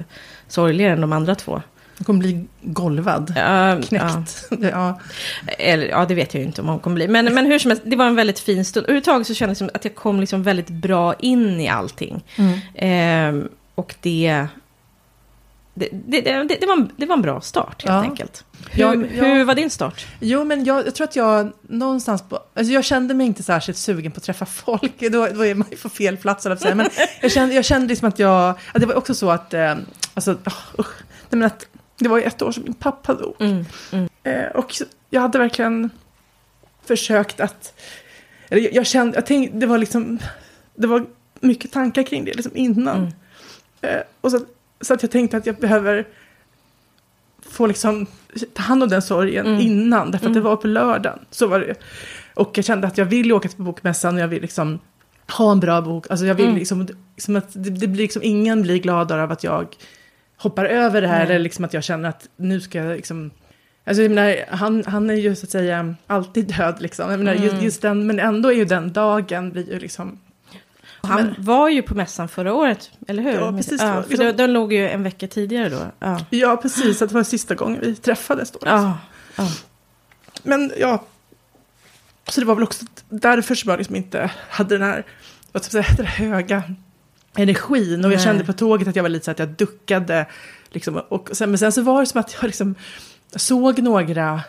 sorgligare 0.52 0.94
än 0.94 1.02
de 1.02 1.14
andra 1.14 1.36
två. 1.36 1.62
Hon 1.98 2.06
kommer 2.06 2.20
bli 2.20 2.46
golvad, 2.62 3.30
uh, 3.30 3.82
knäckt. 3.82 4.48
Ja. 4.50 4.58
ja. 4.62 5.00
Eller, 5.48 5.88
ja, 5.88 6.06
det 6.06 6.16
vet 6.16 6.34
jag 6.34 6.42
ju 6.42 6.48
inte 6.48 6.62
om 6.62 6.68
hon 6.68 6.80
kommer 6.80 6.96
bli. 6.96 7.08
Men, 7.08 7.34
men 7.34 7.46
hur 7.46 7.60
som 7.60 7.72
helst, 7.72 7.84
det 7.86 7.96
var 7.96 8.08
en 8.08 8.16
väldigt 8.16 8.40
fin 8.40 8.66
stund. 8.66 8.86
Överhuvudtaget 8.86 9.28
så 9.28 9.34
kändes 9.34 9.58
det 9.58 9.66
som 9.66 9.72
att 9.74 9.86
jag 9.86 9.96
kom 9.96 10.20
liksom 10.20 10.44
väldigt 10.44 10.70
bra 10.70 11.14
in 11.14 11.60
i 11.60 11.70
allting. 11.70 12.24
Mm. 12.36 13.40
Eh, 13.40 13.50
och 13.76 13.96
det 14.02 14.48
det, 15.80 16.22
det, 16.22 16.22
det, 16.22 16.58
det, 16.60 16.66
var 16.66 16.74
en, 16.74 16.92
det 16.98 17.06
var 17.06 17.16
en 17.16 17.22
bra 17.22 17.42
start 17.42 17.84
helt 17.84 17.96
ja. 17.96 18.02
enkelt. 18.02 18.46
Hur, 18.72 18.84
ja, 18.84 18.96
ja. 18.96 19.26
hur 19.26 19.44
var 19.44 19.56
din 19.56 19.70
start? 19.70 20.08
Jo, 20.20 20.44
men 20.44 20.66
jag, 20.66 20.88
jag, 20.88 20.96
tror 20.96 21.08
att 21.08 21.16
jag 21.16 21.52
någonstans 21.62 22.24
på... 22.30 22.40
Alltså 22.54 22.74
jag 22.74 22.86
kände 22.86 23.14
mig 23.14 23.28
inte 23.28 23.44
särskilt 23.44 23.78
sugen 23.78 24.12
på 24.12 24.18
att 24.18 24.24
träffa 24.24 24.46
folk. 24.46 25.00
Då, 25.12 25.28
då 25.28 25.46
är 25.46 25.56
man 25.56 25.68
ju 25.72 25.78
på 25.78 25.90
fel 25.90 26.18
plats, 26.18 26.46
eller 26.46 26.56
säga. 26.56 26.76
Men 26.76 26.90
jag 27.22 27.32
kände, 27.32 27.56
jag 27.56 27.66
kände 27.66 27.88
liksom 27.88 28.08
att 28.08 28.20
jag... 28.20 28.50
Att 28.50 28.82
det 28.82 28.86
var 28.86 28.96
också 28.96 29.14
så 29.14 29.30
att... 29.30 29.54
Eh, 29.54 29.76
alltså, 30.14 30.32
oh, 30.78 30.88
nej, 31.30 31.46
att 31.46 31.68
det 32.00 32.10
var 32.10 32.20
ett 32.20 32.42
år 32.42 32.52
som 32.52 32.64
min 32.64 32.74
pappa 32.74 33.14
dog. 33.14 33.36
Mm, 33.40 33.66
mm. 33.92 34.10
Eh, 34.24 34.48
och 34.56 34.74
jag 35.10 35.22
hade 35.22 35.38
verkligen 35.38 35.90
försökt 36.86 37.40
att... 37.40 37.80
Eller 38.50 38.62
jag, 38.62 38.74
jag 38.74 38.88
kände... 38.88 39.18
Jag 39.18 39.26
tänkte, 39.26 39.58
det 39.58 39.66
var 39.66 39.78
liksom... 39.78 40.20
Det 40.76 40.88
var 40.88 41.06
mycket 41.40 41.72
tankar 41.72 42.04
kring 42.04 42.26
det 42.26 42.34
liksom 42.34 42.52
innan. 42.56 42.98
Mm. 42.98 43.14
Eh, 43.82 44.04
och 44.22 44.32
så 44.32 44.40
så 44.82 44.94
att 44.94 45.02
jag 45.02 45.12
tänkte 45.12 45.38
att 45.38 45.46
jag 45.46 45.56
behöver 45.56 46.08
få 47.42 47.68
liksom 47.68 48.06
ta 48.54 48.62
hand 48.62 48.84
om 48.84 48.90
den 48.90 49.02
sorgen 49.02 49.46
mm. 49.46 49.60
innan. 49.60 50.12
Därför 50.12 50.28
att 50.28 50.34
det 50.34 50.40
mm. 50.40 50.50
var 50.50 50.56
på 50.56 50.68
lördagen. 50.68 51.20
Så 51.32 51.48
var 51.48 51.60
det. 51.60 51.76
Och 52.34 52.58
jag 52.58 52.66
kände 52.66 52.88
att 52.88 52.98
jag 52.98 53.06
vill 53.06 53.34
åka 53.34 53.50
till 53.50 53.64
bokmässan 53.64 54.16
och 54.16 54.22
jag 54.22 54.28
vill 54.28 54.42
liksom 54.42 54.80
ha 55.38 55.52
en 55.52 55.60
bra 55.60 55.82
bok. 55.82 56.06
Alltså 56.10 56.26
jag 56.26 56.36
vill 56.36 56.46
mm. 56.46 56.58
liksom, 56.58 56.88
liksom 57.16 57.36
att 57.36 57.54
det, 57.54 57.70
det, 57.70 57.88
blir 57.88 58.04
liksom, 58.04 58.24
ingen 58.24 58.62
blir 58.62 58.78
gladare 58.78 59.24
av 59.24 59.32
att 59.32 59.44
jag 59.44 59.68
hoppar 60.38 60.66
över 60.66 61.02
det 61.02 61.08
här. 61.08 61.26
Eller 61.26 61.40
liksom 61.40 61.66
att 61.66 61.74
jag 61.74 61.84
känner 61.84 62.10
att 62.10 62.28
nu 62.36 62.62
ska 62.62 62.78
jag 62.78 62.96
liksom 62.96 63.32
Alltså, 63.84 64.02
jag 64.02 64.12
menar, 64.12 64.36
han, 64.50 64.84
han 64.88 65.10
är 65.10 65.14
ju 65.14 65.36
så 65.36 65.46
att 65.46 65.50
säga 65.50 65.96
alltid 66.08 66.46
död 66.58 66.76
liksom. 66.80 67.12
Jag 67.12 67.20
menar, 67.20 67.34
just, 67.34 67.54
mm. 67.54 67.66
just 67.66 67.82
den, 67.82 68.08
men 68.08 68.20
ändå 68.20 68.50
är 68.50 68.56
ju 68.56 68.66
den 68.66 68.94
dagen 68.94 69.52
blir 69.52 69.74
ju 69.74 69.80
liksom 69.80 70.20
han 71.02 71.26
men, 71.26 71.36
var 71.38 71.70
ju 71.70 71.82
på 71.82 71.96
mässan 71.96 72.30
förra 72.30 72.54
året, 72.54 72.92
eller 73.08 73.24
hur? 73.24 73.34
Ja, 73.34 73.52
precis. 73.52 73.82
Ja, 73.82 74.04
för 74.04 74.10
liksom, 74.10 74.38
den 74.38 74.54
låg 74.54 74.74
ju 74.74 74.90
en 74.90 75.04
vecka 75.04 75.28
tidigare 75.28 75.70
då. 75.70 75.80
Ja, 76.00 76.26
ja 76.30 76.58
precis. 76.58 77.00
Det 77.00 77.12
var 77.12 77.24
sista 77.24 77.56
gången 77.56 77.82
vi 77.82 77.96
träffades 77.96 78.52
då. 78.52 78.60
Ja, 78.66 78.98
ja. 79.36 79.48
Men 80.44 80.72
ja, 80.78 81.04
så 82.28 82.40
det 82.40 82.48
var 82.48 82.56
väl 82.56 82.64
också 82.64 82.86
därför 83.10 83.56
som 83.56 83.70
jag 83.70 83.78
liksom 83.78 83.96
inte 83.96 84.32
hade 84.50 84.78
den 84.78 84.88
här, 84.88 85.06
vad 85.52 85.64
ska 85.64 85.78
jag 85.78 85.86
säga, 85.86 85.98
den 85.98 86.06
höga 86.06 86.64
energin. 87.36 88.06
Och 88.06 88.12
jag 88.12 88.22
kände 88.22 88.46
på 88.46 88.54
tåget 88.54 88.88
att 88.88 88.96
jag 88.96 89.04
var 89.04 89.10
lite 89.10 89.26
så 89.26 89.32
att 89.32 89.40
jag 89.40 89.50
duckade. 89.50 90.26
Liksom, 90.70 90.98
och 91.10 91.30
sen, 91.32 91.50
men 91.52 91.58
sen 91.58 91.72
så 91.72 91.82
var 91.82 92.00
det 92.00 92.06
som 92.06 92.20
att 92.20 92.36
jag 92.42 92.44
liksom 92.44 92.76
såg 93.36 93.80
några 93.80 94.42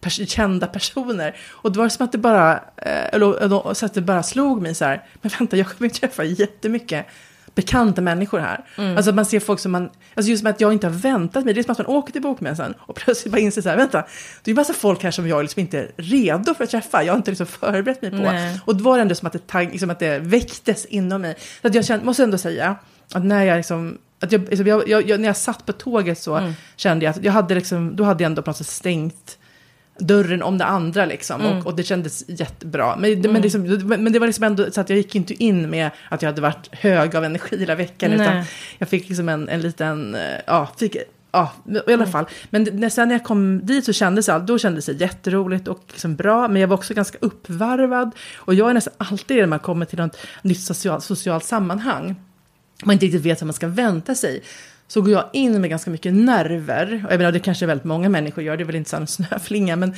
pers 0.00 0.28
kända 0.30 0.66
personer. 0.66 1.36
Och 1.50 1.72
det 1.72 1.78
var 1.78 1.88
som 1.88 2.04
att 2.04 2.12
det 2.12 2.18
bara, 2.18 2.52
eh, 2.76 3.14
eller, 3.14 3.74
så 3.74 3.86
att 3.86 3.94
det 3.94 4.00
bara 4.00 4.22
slog 4.22 4.62
mig 4.62 4.74
så 4.74 4.84
här, 4.84 5.02
men 5.22 5.32
vänta, 5.38 5.56
jag 5.56 5.68
kommer 5.68 5.90
träffa 5.90 6.24
jättemycket 6.24 7.06
bekanta 7.54 8.00
människor 8.00 8.38
här. 8.38 8.64
Mm. 8.78 8.96
Alltså 8.96 9.12
man 9.12 9.26
ser 9.26 9.40
folk 9.40 9.60
som 9.60 9.72
man, 9.72 9.90
alltså 10.14 10.30
just 10.30 10.40
som 10.40 10.50
att 10.50 10.60
jag 10.60 10.72
inte 10.72 10.86
har 10.86 10.94
väntat 10.94 11.44
mig, 11.44 11.54
det 11.54 11.60
är 11.60 11.62
som 11.62 11.72
att 11.72 11.78
man 11.78 11.86
åker 11.86 12.12
till 12.12 12.22
bokmässan 12.22 12.74
och 12.78 12.94
plötsligt 12.94 13.32
bara 13.32 13.38
inser 13.38 13.62
så 13.62 13.68
här, 13.68 13.76
vänta, 13.76 13.98
det 14.42 14.50
är 14.50 14.52
ju 14.52 14.54
massa 14.54 14.72
folk 14.72 15.02
här 15.02 15.10
som 15.10 15.28
jag 15.28 15.42
liksom 15.42 15.60
inte 15.60 15.78
är 15.78 15.90
redo 15.96 16.54
för 16.54 16.64
att 16.64 16.70
träffa, 16.70 17.02
jag 17.02 17.12
har 17.12 17.16
inte 17.16 17.30
liksom 17.30 17.46
förberett 17.46 18.02
mig 18.02 18.10
på. 18.10 18.16
Nej. 18.16 18.60
Och 18.64 18.76
då 18.76 18.84
var 18.84 18.96
det 18.96 19.02
ändå 19.02 19.14
som 19.14 19.26
att 19.26 19.32
det, 19.32 19.46
tag, 19.46 19.70
liksom 19.70 19.90
att 19.90 19.98
det 19.98 20.18
väcktes 20.18 20.84
inom 20.84 21.20
mig. 21.20 21.36
Så 21.60 21.68
att 21.68 21.74
jag 21.74 21.84
kände, 21.84 22.04
måste 22.04 22.22
ändå 22.22 22.38
säga, 22.38 22.76
att 23.12 23.24
när 23.24 23.44
jag 23.44 23.56
liksom 23.56 23.98
att 24.20 24.32
jag, 24.32 24.48
liksom, 24.48 24.66
jag, 24.66 24.88
jag, 24.88 25.20
när 25.20 25.26
jag 25.26 25.36
satt 25.36 25.66
på 25.66 25.72
tåget 25.72 26.18
så 26.18 26.36
mm. 26.36 26.52
kände 26.76 27.04
jag 27.04 27.10
att 27.10 27.24
jag 27.24 27.32
hade 27.32 27.54
liksom, 27.54 27.96
då 27.96 28.04
hade 28.04 28.24
jag 28.24 28.30
ändå 28.30 28.42
på 28.42 28.50
något 28.50 28.56
sätt 28.56 28.66
stängt 28.66 29.38
dörren 29.98 30.42
om 30.42 30.58
det 30.58 30.64
andra 30.64 31.06
liksom. 31.06 31.40
Mm. 31.40 31.58
Och, 31.58 31.66
och, 31.66 31.76
det 31.76 31.82
kändes 31.82 32.24
jättebra. 32.28 32.96
Men, 32.96 33.12
mm. 33.12 33.32
men, 33.32 33.42
liksom, 33.42 33.62
men, 33.86 34.12
det 34.12 34.18
var 34.18 34.26
liksom 34.26 34.44
ändå 34.44 34.70
så 34.70 34.80
att 34.80 34.90
jag 34.90 34.96
gick 34.96 35.14
inte 35.14 35.44
in 35.44 35.70
med 35.70 35.90
att 36.08 36.22
jag 36.22 36.28
hade 36.28 36.40
varit 36.40 36.68
hög 36.72 37.16
av 37.16 37.24
energi 37.24 37.58
hela 37.58 37.74
veckan. 37.74 38.10
Nej. 38.10 38.20
Utan 38.20 38.44
jag 38.78 38.88
fick 38.88 39.08
liksom 39.08 39.28
en, 39.28 39.48
en 39.48 39.60
liten, 39.60 40.14
eh, 40.14 40.20
ja, 40.46 40.68
fick, 40.78 40.96
ja, 41.32 41.52
i 41.66 41.78
alla 41.78 41.94
mm. 41.94 42.10
fall. 42.10 42.26
Men 42.50 42.68
när, 42.72 42.88
sen 42.88 43.08
när 43.08 43.14
jag 43.14 43.24
kom 43.24 43.66
dit 43.66 43.84
så 43.84 43.92
kändes 43.92 44.26
det, 44.26 44.38
då 44.38 44.58
kändes 44.58 44.86
det 44.86 44.92
jätteroligt 44.92 45.68
och 45.68 45.84
liksom 45.88 46.16
bra. 46.16 46.48
Men 46.48 46.60
jag 46.60 46.68
var 46.68 46.76
också 46.76 46.94
ganska 46.94 47.18
uppvarvad. 47.20 48.10
Och 48.36 48.54
jag 48.54 48.70
är 48.70 48.74
nästan 48.74 48.94
alltid 48.98 49.36
när 49.36 49.46
man 49.46 49.58
kommer 49.58 49.86
till 49.86 49.98
något 49.98 50.16
nytt 50.42 50.60
socialt, 50.60 51.04
socialt 51.04 51.44
sammanhang. 51.44 52.16
Man 52.84 52.92
inte 52.92 53.06
riktigt 53.06 53.22
vet 53.22 53.40
vad 53.40 53.46
man 53.46 53.54
ska 53.54 53.68
vänta 53.68 54.14
sig 54.14 54.42
så 54.88 55.00
går 55.00 55.12
jag 55.12 55.30
in 55.32 55.60
med 55.60 55.70
ganska 55.70 55.90
mycket 55.90 56.14
nerver. 56.14 57.04
Och 57.06 57.12
jag 57.12 57.18
menar, 57.18 57.32
det 57.32 57.38
kanske 57.38 57.66
väldigt 57.66 57.84
många 57.84 58.08
människor 58.08 58.44
gör, 58.44 58.56
det 58.56 58.62
är 58.62 58.66
väl 58.66 58.74
inte 58.74 58.96
en 58.96 59.06
snöflinga, 59.06 59.76
men 59.76 59.94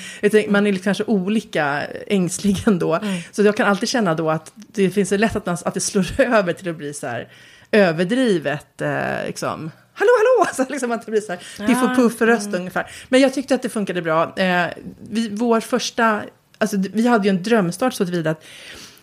man 0.48 0.66
är 0.66 0.74
kanske 0.74 1.04
olika 1.04 1.82
ängslig 2.06 2.64
ändå. 2.66 2.94
Mm. 2.94 3.20
Så 3.32 3.42
jag 3.42 3.56
kan 3.56 3.68
alltid 3.68 3.88
känna 3.88 4.14
då 4.14 4.30
att 4.30 4.52
det 4.54 4.90
finns 4.90 5.08
det 5.08 5.18
lätt 5.18 5.36
att, 5.36 5.46
man, 5.46 5.56
att 5.64 5.74
det 5.74 5.80
slår 5.80 6.20
över 6.20 6.52
till 6.52 6.70
att 6.70 6.76
bli 6.76 6.94
så 6.94 7.06
här 7.06 7.28
överdrivet, 7.70 8.80
eh, 8.82 9.26
liksom, 9.26 9.70
hallå, 9.94 10.10
hallå! 10.18 10.50
Så 10.54 10.72
liksom 10.72 10.92
att 10.92 11.06
det 11.06 11.10
blir 11.10 11.20
så 11.20 11.32
här 11.32 11.66
piff 11.66 11.82
och 11.82 11.96
puff 11.96 12.20
röst 12.20 12.46
mm. 12.46 12.60
ungefär. 12.60 12.90
Men 13.08 13.20
jag 13.20 13.34
tyckte 13.34 13.54
att 13.54 13.62
det 13.62 13.68
funkade 13.68 14.02
bra. 14.02 14.34
Eh, 14.36 14.66
vi, 15.10 15.28
vår 15.28 15.60
första, 15.60 16.22
alltså 16.58 16.76
vi 16.92 17.06
hade 17.06 17.28
ju 17.28 17.30
en 17.30 17.42
drömstart 17.42 17.94
så 17.94 18.04
tillvida 18.04 18.30
att 18.30 18.44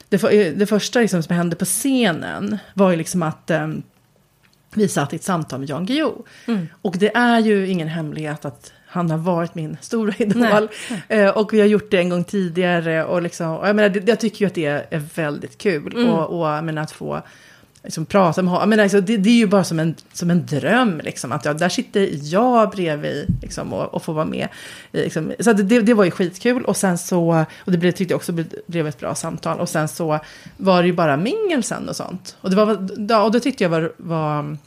det, 0.09 0.49
det 0.49 0.65
första 0.65 0.99
liksom 0.99 1.23
som 1.23 1.35
hände 1.35 1.55
på 1.55 1.65
scenen 1.65 2.57
var 2.73 2.91
ju 2.91 2.97
liksom 2.97 3.23
att 3.23 3.49
eh, 3.49 3.67
vi 4.73 4.87
satt 4.87 5.13
i 5.13 5.15
ett 5.15 5.23
samtal 5.23 5.59
med 5.59 5.69
Jan 5.69 5.85
Guillou. 5.85 6.23
Mm. 6.47 6.67
Och 6.81 6.95
det 6.97 7.15
är 7.15 7.39
ju 7.39 7.67
ingen 7.67 7.87
hemlighet 7.87 8.45
att 8.45 8.73
han 8.87 9.11
har 9.11 9.17
varit 9.17 9.55
min 9.55 9.77
stora 9.81 10.13
idol. 10.17 10.69
Eh, 11.07 11.29
och 11.29 11.53
vi 11.53 11.59
har 11.59 11.67
gjort 11.67 11.91
det 11.91 11.97
en 11.97 12.09
gång 12.09 12.23
tidigare. 12.23 13.03
Och, 13.03 13.21
liksom, 13.21 13.57
och 13.57 13.67
jag, 13.67 13.75
menar, 13.75 14.03
jag 14.05 14.19
tycker 14.19 14.41
ju 14.41 14.47
att 14.47 14.55
det 14.55 14.65
är 14.89 15.01
väldigt 15.15 15.57
kul. 15.57 15.93
Mm. 15.95 16.09
Och, 16.09 16.39
och 16.39 16.63
menar, 16.63 16.81
att 16.81 16.91
få 16.91 17.21
liksom, 17.83 18.05
prata 18.05 18.41
med 18.41 18.53
honom. 18.53 18.79
Alltså, 18.79 19.01
det, 19.01 19.17
det, 19.17 19.29
är 19.29 19.33
ju 19.33 19.47
bara 19.47 19.63
som 19.63 19.79
en, 19.79 19.95
som 20.13 20.29
en 20.29 20.45
dröm. 20.45 21.01
Liksom, 21.03 21.31
att 21.31 21.45
jag, 21.45 21.57
där 21.57 21.69
sitter 21.69 22.09
jag 22.33 22.69
bredvid 22.69 23.27
liksom, 23.41 23.73
och, 23.73 23.93
och 23.93 24.03
får 24.03 24.13
vara 24.13 24.25
med. 24.25 24.47
Liksom. 24.91 25.33
Så 25.39 25.53
det, 25.53 25.81
det 25.81 25.93
var 25.93 26.03
ju 26.03 26.11
skitkul. 26.11 26.65
Och 26.65 26.77
sen 26.77 26.97
så, 26.97 27.45
och 27.57 27.71
det 27.71 27.77
blev, 27.77 27.91
tyckte 27.91 28.13
jag 28.13 28.17
också 28.17 28.33
blev 28.67 28.87
ett 28.87 28.99
bra 28.99 29.15
samtal. 29.15 29.59
Och 29.59 29.69
sen 29.69 29.87
så 29.87 30.19
var 30.57 30.81
det 30.81 30.87
ju 30.87 30.93
bara 30.93 31.17
mingel 31.17 31.63
sen 31.63 31.89
och 31.89 31.95
sånt. 31.95 32.37
Och 32.41 32.49
det, 32.49 32.55
var, 32.55 33.23
och 33.25 33.31
det 33.31 33.39
tyckte 33.39 33.63
jag 33.63 33.69
var, 33.69 33.93
var 33.97 34.57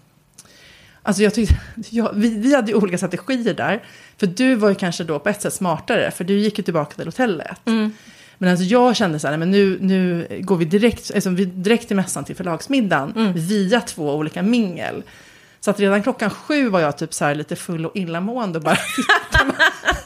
Alltså 1.02 1.22
jag 1.22 1.34
tyckte, 1.34 1.54
jag, 1.90 2.10
vi, 2.14 2.38
vi 2.38 2.54
hade 2.54 2.70
ju 2.70 2.76
olika 2.76 2.98
strategier 2.98 3.54
där. 3.54 3.82
För 4.18 4.26
du 4.26 4.54
var 4.54 4.68
ju 4.68 4.74
kanske 4.74 5.04
då 5.04 5.18
på 5.18 5.28
ett 5.28 5.42
sätt 5.42 5.54
smartare, 5.54 6.10
för 6.10 6.24
du 6.24 6.38
gick 6.38 6.58
ju 6.58 6.64
tillbaka 6.64 6.94
till 6.94 7.06
hotellet. 7.06 7.56
Mm. 7.64 7.92
Men 8.38 8.50
alltså 8.50 8.64
jag 8.64 8.96
kände 8.96 9.18
så 9.18 9.28
här, 9.28 9.36
men 9.36 9.50
nu, 9.50 9.78
nu 9.80 10.26
går 10.40 10.56
vi 10.56 10.64
direkt, 10.64 11.10
alltså 11.14 11.30
vi 11.30 11.44
direkt 11.44 11.86
till 11.86 11.96
mässan 11.96 12.24
till 12.24 12.36
förlagsmiddagen 12.36 13.12
mm. 13.16 13.32
via 13.32 13.80
två 13.80 14.14
olika 14.14 14.42
mingel. 14.42 15.02
Så 15.66 15.70
att 15.70 15.80
redan 15.80 16.02
klockan 16.02 16.30
sju 16.30 16.68
var 16.68 16.80
jag 16.80 16.98
typ 16.98 17.14
så 17.14 17.24
här 17.24 17.34
lite 17.34 17.56
full 17.56 17.86
och 17.86 17.96
illamående 17.96 18.58
och 18.58 18.64
bara, 18.64 18.76
kan 19.30 19.46
man, 19.46 19.56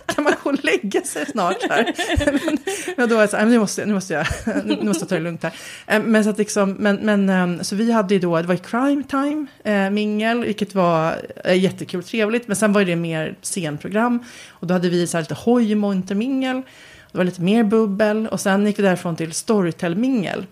kan 0.07 0.25
man 0.25 0.33
gå 0.43 0.51
och 0.51 0.65
lägga 0.65 1.03
sig 1.03 1.27
snart 1.27 1.63
här. 1.69 1.95
men, 2.27 2.59
men 2.97 3.09
då 3.09 3.15
var 3.15 3.23
jag 3.23 3.31
så 3.31 3.37
här, 3.37 3.47
nu 3.47 3.59
måste, 3.59 3.87
nu 3.87 3.95
måste 3.95 4.15
jag, 4.15 4.27
nu 4.65 4.85
måste 4.85 5.03
jag 5.03 5.09
ta 5.09 5.15
det 5.15 5.21
lugnt 5.21 5.43
här. 5.43 5.53
Eh, 5.87 6.03
men 6.03 6.25
så 6.25 6.31
att 6.31 6.39
liksom, 6.39 6.73
men, 6.73 6.97
men 6.97 7.29
ehm, 7.29 7.65
så 7.65 7.77
vi 7.77 7.93
hade 7.93 8.15
ju 8.15 8.21
då, 8.21 8.41
det 8.41 8.49
var 8.49 8.55
ju 8.55 8.61
crime 8.61 9.03
time, 9.03 9.47
eh, 9.65 9.91
mingel, 9.91 10.45
vilket 10.45 10.75
var 10.75 11.17
eh, 11.45 11.59
jättekul, 11.59 12.03
trevligt. 12.03 12.49
Men 12.49 12.57
sen 12.57 12.73
var 12.73 12.85
det 12.85 12.97
mer 12.97 13.35
scenprogram. 13.43 14.25
Och 14.49 14.67
då 14.67 14.75
hade 14.75 14.89
vi 14.89 15.07
så 15.07 15.17
här 15.17 15.23
lite 15.23 15.35
hojmontermingel. 15.35 16.63
Det 17.13 17.19
var 17.19 17.25
lite 17.25 17.43
mer 17.43 17.65
bubbel. 17.65 18.29
Och 18.29 18.41
sen 18.41 18.67
gick 18.67 18.79
vi 18.79 18.83
därifrån 18.83 19.17
till 19.17 19.33
storytell-mingel. 19.33 20.47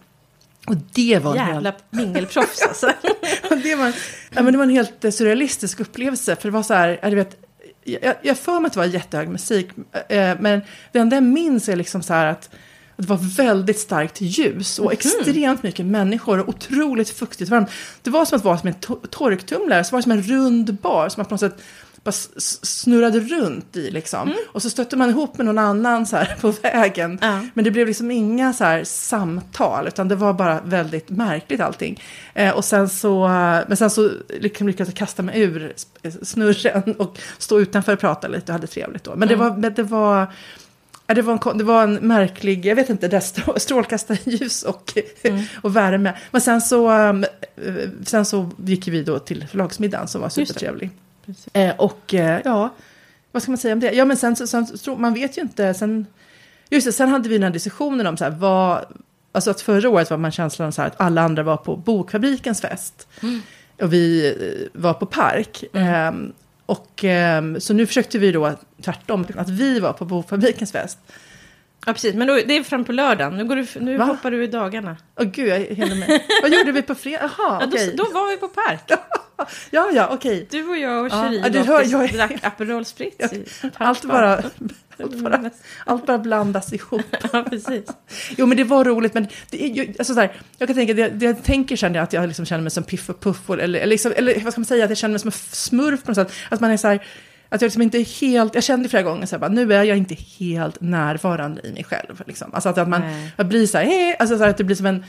Och 0.67 0.77
det 0.93 1.19
var 1.19 1.31
en 1.31 1.37
Jävla 1.37 1.71
helt... 1.71 1.85
mingelproffs 1.91 2.63
alltså. 2.63 2.87
det, 3.63 3.75
var, 3.75 3.93
ja, 4.31 4.43
men 4.43 4.53
det 4.53 4.57
var 4.59 4.65
en 4.65 4.71
helt 4.71 5.15
surrealistisk 5.15 5.81
upplevelse. 5.81 6.37
För 6.37 6.49
det 6.49 6.53
var 6.53 6.63
så 6.63 6.75
här, 6.75 6.99
jag 7.03 7.11
vet, 7.11 7.37
jag, 7.85 8.15
jag 8.23 8.39
för 8.39 8.61
mig 8.61 8.67
att 8.67 8.73
det 8.73 8.79
var 8.79 8.87
jättehög 8.87 9.29
musik. 9.29 9.69
Eh, 10.09 10.37
men 10.41 10.61
det 10.93 10.99
enda 10.99 11.17
jag 11.17 11.23
minns 11.23 11.69
är 11.69 11.77
liksom 11.77 12.03
så 12.03 12.13
här 12.13 12.27
att 12.27 12.51
det 12.97 13.09
var 13.09 13.37
väldigt 13.37 13.79
starkt 13.79 14.21
ljus 14.21 14.79
och 14.79 14.85
mm. 14.85 14.93
extremt 14.93 15.63
mycket 15.63 15.87
människor 15.87 16.41
och 16.41 16.49
otroligt 16.49 17.11
fuktigt 17.11 17.51
varmt. 17.51 17.71
Det 18.03 18.11
var 18.11 18.25
som 18.25 18.37
att 18.37 18.45
vara 18.45 18.59
som 18.59 18.69
en 18.69 18.75
torktumlare, 19.11 19.85
så 19.85 19.93
var 19.93 19.99
det 19.99 20.03
som 20.03 20.13
en 20.13 20.23
rund 20.23 20.75
bar 20.75 21.09
som 21.09 21.21
att 21.21 21.29
på 21.29 21.35
något 21.35 21.41
sätt 21.41 21.63
bara 22.05 22.13
snurrade 22.63 23.21
runt 23.21 23.77
i 23.77 23.91
liksom. 23.91 24.23
Mm. 24.23 24.39
Och 24.49 24.63
så 24.63 24.71
stötte 24.71 24.97
man 24.97 25.11
ihop 25.11 25.37
med 25.37 25.47
någon 25.47 25.59
annan 25.59 26.07
så 26.07 26.17
här 26.17 26.37
på 26.41 26.51
vägen. 26.51 27.19
Ja. 27.23 27.41
Men 27.55 27.65
det 27.65 27.71
blev 27.71 27.87
liksom 27.87 28.11
inga 28.11 28.53
så 28.53 28.65
här 28.65 28.85
samtal, 28.85 29.89
utan 29.89 30.09
det 30.09 30.15
var 30.15 30.33
bara 30.33 30.61
väldigt 30.61 31.11
märkligt 31.11 31.61
allting. 31.61 32.03
Eh, 32.35 32.55
och 32.55 32.65
sen 32.65 32.89
så, 32.89 33.29
men 33.69 33.77
sen 33.77 33.91
så 33.91 34.11
liksom 34.41 34.67
lyckades 34.67 34.89
jag 34.89 34.97
kasta 34.97 35.23
mig 35.23 35.41
ur 35.41 35.73
snurren 36.23 36.95
och 36.99 37.19
stå 37.39 37.61
utanför 37.61 37.93
och 37.93 38.01
prata 38.01 38.29
lite 38.29 38.53
och 38.53 38.55
hade 38.55 38.67
trevligt 38.67 39.05
då. 39.05 39.17
Men 39.17 39.29
det 39.29 39.35
mm. 39.35 39.49
var, 39.49 39.57
men 39.57 39.75
det 39.75 39.83
var 39.83 40.27
det 41.15 41.23
var, 41.23 41.51
en, 41.51 41.59
det 41.59 41.65
var 41.65 41.83
en 41.83 41.95
märklig, 41.95 42.67
jag 42.67 42.77
vet 42.77 42.91
inte, 42.91 43.09
där 43.09 43.59
strålkastarljus 43.59 44.63
och, 44.63 44.99
mm. 45.23 45.45
och 45.63 45.77
värme. 45.77 46.13
Men 46.31 46.41
sen 46.41 46.61
så, 46.61 46.91
um, 46.91 47.25
sen 48.05 48.25
så 48.25 48.51
gick 48.65 48.89
vi 48.89 49.03
då 49.03 49.19
till 49.19 49.47
förlagsmiddagen 49.51 50.09
som 50.09 50.21
var 50.21 50.29
supertrevlig. 50.29 50.91
Eh, 51.53 51.75
och 51.77 52.15
eh, 52.15 52.41
ja, 52.45 52.75
vad 53.33 53.43
ska 53.43 53.51
man 53.51 53.59
säga 53.59 53.75
om 53.75 53.81
det? 53.81 53.93
Ja, 53.93 54.05
men 54.05 54.17
sen, 54.17 54.37
sen, 54.37 54.67
sen 54.67 55.01
man 55.01 55.15
vet 55.15 55.39
ju 55.39 55.43
inte. 55.43 55.75
Sen, 55.75 56.07
just 56.71 56.87
det, 56.87 56.93
sen 56.93 57.09
hade 57.09 57.29
vi 57.29 57.35
den 57.35 57.43
här 57.43 57.51
diskussionen 57.51 58.07
om 58.07 58.17
så 58.17 58.25
här, 58.25 58.31
vad, 58.31 58.85
alltså 59.33 59.51
att 59.51 59.61
förra 59.61 59.89
året 59.89 60.11
var 60.11 60.17
man 60.17 60.33
känslan 60.33 60.73
så 60.73 60.83
här 60.83 60.89
att 60.89 61.01
alla 61.01 61.23
andra 61.23 61.43
var 61.43 61.57
på 61.57 61.77
Bokfabrikens 61.77 62.61
fest. 62.61 63.09
Mm. 63.23 63.41
Och 63.83 63.93
vi 63.93 64.29
eh, 64.29 64.81
var 64.81 64.95
på 64.95 65.07
Park. 65.07 65.65
Mm. 65.73 66.25
Eh, 66.25 66.31
och 66.67 67.05
ehm, 67.05 67.61
så 67.61 67.75
nu 67.75 67.87
försökte 67.87 68.19
vi 68.19 68.33
då 68.33 68.53
tvärtom, 68.83 69.27
att 69.37 69.49
vi 69.49 69.81
var 69.81 69.93
på 69.93 70.05
Bokfabrikens 70.05 70.73
fest. 70.73 70.99
Ja, 71.87 71.93
precis. 71.93 72.15
Men 72.15 72.27
då, 72.27 72.35
det 72.35 72.57
är 72.57 72.63
fram 72.63 72.85
på 72.85 72.93
lördagen. 72.93 73.37
Nu, 73.37 73.45
går 73.45 73.57
du, 73.57 73.67
nu 73.81 73.99
hoppar 73.99 74.31
du 74.31 74.45
i 74.45 74.47
dagarna. 74.47 74.97
Åh 75.17 75.27
oh, 75.27 75.31
gud, 75.31 75.49
jag 75.49 75.97
med. 75.99 76.21
Vad 76.43 76.53
gjorde 76.53 76.73
vi 76.73 76.83
på 76.83 76.95
fredag? 76.95 77.31
Jaha, 77.39 77.59
ja, 77.61 77.67
okay. 77.67 77.91
då, 77.97 78.05
då, 78.05 78.11
var 78.13 78.31
vi 78.31 78.37
på 78.37 78.49
Park. 78.49 78.91
ja, 79.71 79.91
ja, 79.95 80.09
okej. 80.13 80.43
Okay. 80.43 80.61
Du 80.61 80.69
och 80.69 80.79
jag 80.79 81.05
och 81.05 81.13
Cherie 81.13 81.49
ja, 81.55 81.63
hör, 81.63 81.85
jag... 81.85 82.13
drack 82.13 82.33
Aperol 82.43 82.85
Spritz. 82.85 83.33
Allt, 83.75 84.05
bara, 84.05 84.43
allt, 84.99 85.23
bara, 85.23 85.51
allt 85.87 86.07
bara 86.07 86.19
blandas 86.19 86.73
ihop. 86.73 87.03
ja, 87.33 87.45
precis. 87.51 87.85
Jo, 88.37 88.47
men 88.47 88.57
det 88.57 88.65
var 88.65 88.85
roligt. 88.85 89.15
Men 89.15 89.29
det 89.51 89.65
är, 89.65 89.89
alltså, 89.99 90.15
så 90.15 90.21
här, 90.21 90.33
jag 90.59 90.69
kan 90.69 90.77
tänka, 90.77 90.95
det, 90.95 91.09
det 91.09 91.27
jag 91.27 91.43
tänker 91.43 91.77
känner 91.77 91.97
jag 91.97 92.03
att 92.03 92.13
jag 92.13 92.27
liksom 92.27 92.47
känner 92.47 92.63
mig 92.63 92.71
som 92.71 92.85
Piff 92.85 93.11
och 93.11 93.21
Puff. 93.21 93.51
Eller, 93.51 93.65
eller, 93.65 93.87
liksom, 93.87 94.13
eller 94.17 94.41
vad 94.41 94.53
ska 94.53 94.61
man 94.61 94.67
säga, 94.67 94.85
att 94.85 94.91
jag 94.91 94.99
känner 94.99 95.13
mig 95.13 95.21
som 95.21 95.29
en 95.29 95.33
smurf 95.33 96.03
på 96.03 96.11
något 96.11 96.17
sätt. 96.17 96.33
Att 96.49 96.61
man 96.61 96.71
är 96.71 96.77
så 96.77 96.89
här, 96.89 97.03
att 97.49 97.61
jag 97.61 97.67
liksom 97.67 97.83
inte 97.83 97.99
är 97.99 98.21
helt, 98.21 98.55
jag 98.55 98.65
kände 98.65 98.89
flera 98.89 99.03
gånger 99.03 99.27
så 99.27 99.37
här, 99.37 99.41
bara, 99.41 99.51
nu 99.51 99.75
är 99.75 99.83
jag 99.83 99.97
inte 99.97 100.17
helt 100.39 100.81
närvarande 100.81 101.67
i 101.67 101.73
mig 101.73 101.85
själv. 101.85 102.23
Liksom. 102.27 102.55
Alltså 102.55 102.69
att, 102.69 102.79
att 102.79 102.89
man, 102.89 103.03
blir 103.37 103.67
så 103.67 103.79
här, 103.79 103.85
hey, 103.85 104.15
alltså 104.19 104.39
så 104.39 104.43
här, 104.43 104.51
att 104.51 104.57
det 104.57 104.65
blir 104.65 104.77
som 104.77 104.87
en, 104.87 105.05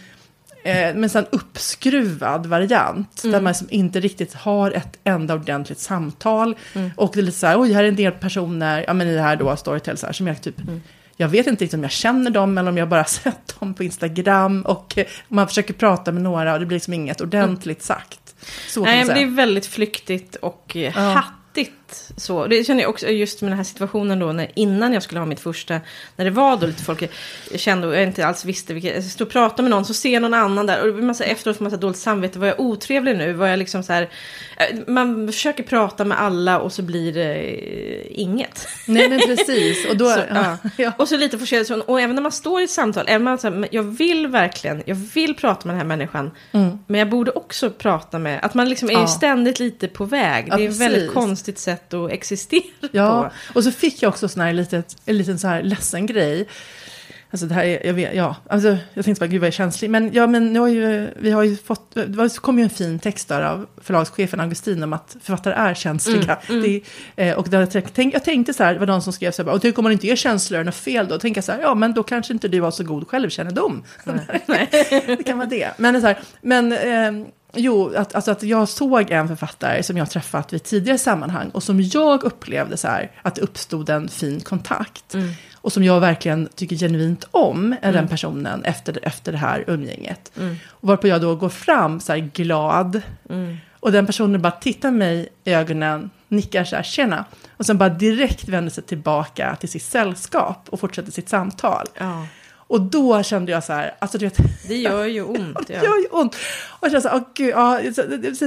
eh, 0.69 0.95
men 0.95 1.09
sen 1.09 1.25
uppskruvad 1.29 2.45
variant. 2.45 3.23
Mm. 3.23 3.31
Där 3.31 3.41
man 3.41 3.51
liksom 3.51 3.67
inte 3.71 3.99
riktigt 3.99 4.33
har 4.33 4.71
ett 4.71 4.99
enda 5.03 5.33
ordentligt 5.33 5.79
samtal. 5.79 6.55
Mm. 6.73 6.91
Och 6.95 7.11
det 7.13 7.19
är 7.19 7.23
lite 7.23 7.38
så 7.38 7.47
här, 7.47 7.61
oj, 7.61 7.73
här 7.73 7.83
är 7.83 7.88
en 7.88 7.95
del 7.95 8.11
personer, 8.11 8.83
ja 8.88 8.93
men 8.93 9.07
i 9.07 9.13
det 9.13 9.21
här 9.21 9.35
då, 9.35 9.55
Storytel, 9.55 9.97
så 9.97 10.05
här, 10.05 10.13
som 10.13 10.27
jag 10.27 10.41
typ, 10.41 10.59
mm. 10.59 10.81
jag 11.17 11.27
vet 11.27 11.47
inte 11.47 11.63
riktigt 11.63 11.77
om 11.77 11.83
jag 11.83 11.91
känner 11.91 12.31
dem 12.31 12.57
eller 12.57 12.69
om 12.69 12.77
jag 12.77 12.89
bara 12.89 13.05
sett 13.05 13.59
dem 13.59 13.73
på 13.73 13.83
Instagram. 13.83 14.61
Och 14.61 14.97
man 15.27 15.47
försöker 15.47 15.73
prata 15.73 16.11
med 16.11 16.21
några 16.21 16.53
och 16.53 16.59
det 16.59 16.65
blir 16.65 16.75
liksom 16.75 16.93
inget 16.93 17.21
ordentligt 17.21 17.83
sagt. 17.83 18.35
Så 18.67 18.83
Nej, 18.83 19.05
men 19.05 19.15
det 19.15 19.23
är 19.23 19.35
väldigt 19.35 19.65
flyktigt 19.65 20.35
och 20.35 20.75
ja. 20.75 20.91
hatt 20.91 21.33
så. 22.17 22.48
Det 22.48 22.63
känner 22.63 22.81
jag 22.81 22.89
också 22.89 23.08
just 23.08 23.41
med 23.41 23.51
den 23.51 23.58
här 23.58 23.63
situationen 23.63 24.19
då, 24.19 24.31
när, 24.31 24.51
innan 24.55 24.93
jag 24.93 25.03
skulle 25.03 25.19
ha 25.19 25.25
mitt 25.25 25.39
första, 25.39 25.79
när 26.15 26.25
det 26.25 26.31
var 26.31 26.58
då 26.58 26.67
lite 26.67 26.84
folk 26.84 27.10
jag 27.51 27.60
kände 27.60 27.88
och 27.88 27.96
jag 27.96 28.03
inte 28.03 28.27
alls 28.27 28.46
visste 28.46 28.74
vilka, 28.74 28.96
jag 28.96 29.03
stod 29.03 29.27
och 29.27 29.31
pratade 29.31 29.62
med 29.63 29.69
någon, 29.69 29.86
så 29.86 29.93
ser 29.93 30.19
någon 30.19 30.34
annan 30.34 30.65
där, 30.65 30.89
och 30.89 31.03
man 31.03 31.15
så, 31.15 31.24
efteråt 31.24 31.58
får 31.58 31.63
man 31.63 31.72
så 31.72 31.77
dåligt 31.77 31.98
samvete, 31.98 32.39
var 32.39 32.48
jag 32.48 32.60
otrevlig 32.60 33.17
nu? 33.17 33.34
Var 33.34 33.48
jag 33.48 33.60
liksom 33.60 33.84
så 33.84 33.93
här, 33.93 34.10
eh, 34.58 34.77
man 34.88 35.27
försöker 35.27 35.63
prata 35.63 36.05
med 36.05 36.22
alla 36.22 36.60
och 36.60 36.74
så 36.74 36.81
blir 36.81 37.13
det 37.13 37.34
eh, 37.34 38.22
inget. 38.22 38.67
Nej 38.88 39.10
men 39.10 39.19
precis. 39.19 39.86
Och, 39.89 39.98
då, 39.98 40.10
så, 40.13 40.19
ja. 40.29 40.58
Ja. 40.77 40.91
och 40.98 41.08
så 41.08 41.17
lite 41.17 41.38
forcerad, 41.38 41.81
och 41.88 42.01
även 42.01 42.15
när 42.15 42.24
man 42.24 42.31
står 42.31 42.62
i 42.62 42.63
ett 42.63 42.69
samtal, 42.69 43.05
även 43.08 43.24
man 43.24 43.38
så 43.38 43.50
här, 43.50 43.67
jag 43.72 43.84
vill 43.84 44.27
verkligen, 44.27 44.84
jag 44.86 44.96
vill 44.96 45.36
prata 45.36 45.67
med 45.67 45.74
den 45.74 45.79
här 45.79 45.88
människan, 45.88 46.31
mm. 46.51 46.79
men 46.88 47.00
jag 47.00 47.10
borde 47.10 47.31
också 47.31 47.69
prata 47.69 48.19
med, 48.19 48.39
att 48.43 48.53
man 48.53 48.69
liksom 48.69 48.89
är 48.89 48.93
ja. 48.93 49.08
ständigt 49.08 49.60
lite 49.60 49.88
på 49.88 50.05
väg. 50.05 50.46
Det 50.46 50.65
är 50.65 50.69
ett 50.69 50.81
väldigt 50.81 51.13
konstigt 51.13 51.60
sätt 51.60 51.78
att 51.93 52.12
existera 52.12 52.89
ja, 52.91 53.31
på. 53.48 53.57
och 53.57 53.63
så 53.63 53.71
fick 53.71 54.03
jag 54.03 54.09
också 54.09 54.29
sån 54.29 54.41
här 54.41 54.53
litet, 54.53 54.98
en 55.05 55.17
liten 55.17 55.39
så 55.39 55.48
här 55.48 55.63
ledsen 55.63 56.05
grej. 56.05 56.48
Alltså 57.31 57.45
det 57.45 57.53
här 57.53 57.63
är, 57.63 57.86
jag 57.86 57.93
vet, 57.93 58.15
ja, 58.15 58.36
alltså 58.50 58.77
jag 58.93 59.05
tänkte 59.05 59.19
bara, 59.19 59.27
gud 59.27 59.41
vad 59.41 59.48
jag 59.48 59.53
är 59.53 59.57
känslig. 59.57 59.89
Men 59.89 60.13
ja, 60.13 60.27
men 60.27 60.53
nu 60.53 60.59
har 60.59 60.67
ju, 60.67 61.07
vi 61.15 61.31
har 61.31 61.43
ju 61.43 61.57
fått, 61.57 61.95
det 62.07 62.41
kom 62.41 62.57
ju 62.57 62.63
en 62.63 62.69
fin 62.69 63.00
text 63.00 63.27
där 63.27 63.41
av 63.41 63.67
förlagschefen 63.81 64.39
Augustin 64.39 64.83
om 64.83 64.93
att 64.93 65.17
författare 65.21 65.53
är 65.53 65.74
känsliga. 65.74 66.39
Mm, 66.50 66.63
mm. 66.63 66.81
Det, 67.15 67.29
eh, 67.29 67.38
och 67.38 67.50
där, 67.50 67.81
tänk, 67.93 68.13
jag 68.13 68.24
tänkte 68.24 68.53
så 68.53 68.63
här, 68.63 68.74
det 68.74 68.79
var 68.79 68.88
någon 68.88 69.01
som 69.01 69.13
skrev 69.13 69.31
så 69.31 69.43
här, 69.43 69.51
och 69.51 69.62
tänk 69.62 69.77
om 69.77 69.83
man 69.83 69.91
inte 69.91 70.07
är 70.07 70.15
känsligare 70.15 70.65
än 70.65 70.71
fel 70.71 71.07
då? 71.07 71.19
Tänker 71.19 71.38
jag 71.38 71.45
så 71.45 71.51
här, 71.51 71.59
ja 71.59 71.75
men 71.75 71.93
då 71.93 72.03
kanske 72.03 72.33
inte 72.33 72.48
du 72.48 72.62
har 72.62 72.71
så 72.71 72.83
god 72.83 73.07
självkännedom. 73.07 73.83
Nej. 74.45 74.67
det 75.07 75.24
kan 75.25 75.38
vara 75.38 75.50
det. 75.50 75.69
Men, 75.77 76.01
så 76.01 76.07
här, 76.07 76.17
men 76.41 76.71
eh, 76.71 77.27
Jo, 77.53 77.93
att, 77.95 78.15
alltså 78.15 78.31
att 78.31 78.43
jag 78.43 78.69
såg 78.69 79.11
en 79.11 79.27
författare 79.27 79.83
som 79.83 79.97
jag 79.97 80.09
träffat 80.09 80.53
vid 80.53 80.63
tidigare 80.63 80.97
sammanhang 80.97 81.49
och 81.49 81.63
som 81.63 81.81
jag 81.81 82.23
upplevde 82.23 82.77
så 82.77 82.87
här, 82.87 83.11
att 83.21 83.35
det 83.35 83.41
uppstod 83.41 83.89
en 83.89 84.07
fin 84.07 84.39
kontakt. 84.41 85.13
Mm. 85.13 85.29
Och 85.55 85.73
som 85.73 85.83
jag 85.83 85.99
verkligen 85.99 86.49
tycker 86.55 86.75
genuint 86.75 87.27
om, 87.31 87.75
mm. 87.81 87.93
den 87.93 88.07
personen, 88.07 88.63
efter, 88.63 88.99
efter 89.01 89.31
det 89.31 89.37
här 89.37 89.63
umgänget. 89.67 90.31
Mm. 90.37 90.55
Och 90.69 90.87
varpå 90.87 91.07
jag 91.07 91.21
då 91.21 91.35
går 91.35 91.49
fram 91.49 91.99
så 91.99 92.11
här 92.11 92.19
glad. 92.33 93.01
Mm. 93.29 93.57
Och 93.79 93.91
den 93.91 94.05
personen 94.05 94.41
bara 94.41 94.51
tittar 94.51 94.91
mig 94.91 95.29
i 95.43 95.53
ögonen, 95.53 96.09
nickar 96.27 96.63
så 96.63 96.75
här, 96.75 96.83
tjena. 96.83 97.25
Och 97.57 97.65
sen 97.65 97.77
bara 97.77 97.89
direkt 97.89 98.49
vänder 98.49 98.71
sig 98.71 98.83
tillbaka 98.83 99.55
till 99.55 99.69
sitt 99.69 99.83
sällskap 99.83 100.67
och 100.69 100.79
fortsätter 100.79 101.11
sitt 101.11 101.29
samtal. 101.29 101.85
Ja. 101.99 102.27
Och 102.69 102.81
då 102.81 103.23
kände 103.23 103.51
jag 103.51 103.63
så 103.63 103.73
här, 103.73 103.95
alltså 103.99 104.17
du 104.17 104.25
vet. 104.25 104.38
Det 104.67 104.75
gör 104.75 105.05
ju 105.05 105.23
ont. 105.23 105.57
Ja. 105.69 105.79
det 105.79 105.85
gör 105.85 105.97
ju 105.97 106.07
ont. 106.11 106.35
Och 106.79 106.88
jag 106.88 106.91
kände 106.91 107.01
så 107.01 107.09
här, 107.09 107.17
åh 107.17 107.23
gud, 107.33 107.49
ja, 107.49 107.81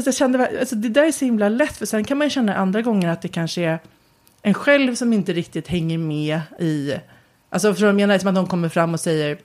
jag 0.04 0.14
kände, 0.14 0.58
alltså, 0.60 0.76
det 0.76 0.88
där 0.88 1.04
är 1.04 1.12
så 1.12 1.24
himla 1.24 1.48
lätt, 1.48 1.76
för 1.76 1.86
sen 1.86 2.04
kan 2.04 2.18
man 2.18 2.26
ju 2.26 2.30
känna 2.30 2.54
andra 2.54 2.82
gånger 2.82 3.08
att 3.08 3.22
det 3.22 3.28
kanske 3.28 3.62
är 3.62 3.78
en 4.42 4.54
själv 4.54 4.94
som 4.94 5.12
inte 5.12 5.32
riktigt 5.32 5.68
hänger 5.68 5.98
med 5.98 6.40
i, 6.58 6.94
alltså 7.50 7.74
för 7.74 7.86
jag 7.86 7.94
menar, 7.94 8.18
som 8.18 8.28
att 8.28 8.34
någon 8.34 8.46
kommer 8.46 8.68
fram 8.68 8.94
och 8.94 9.00
säger, 9.00 9.38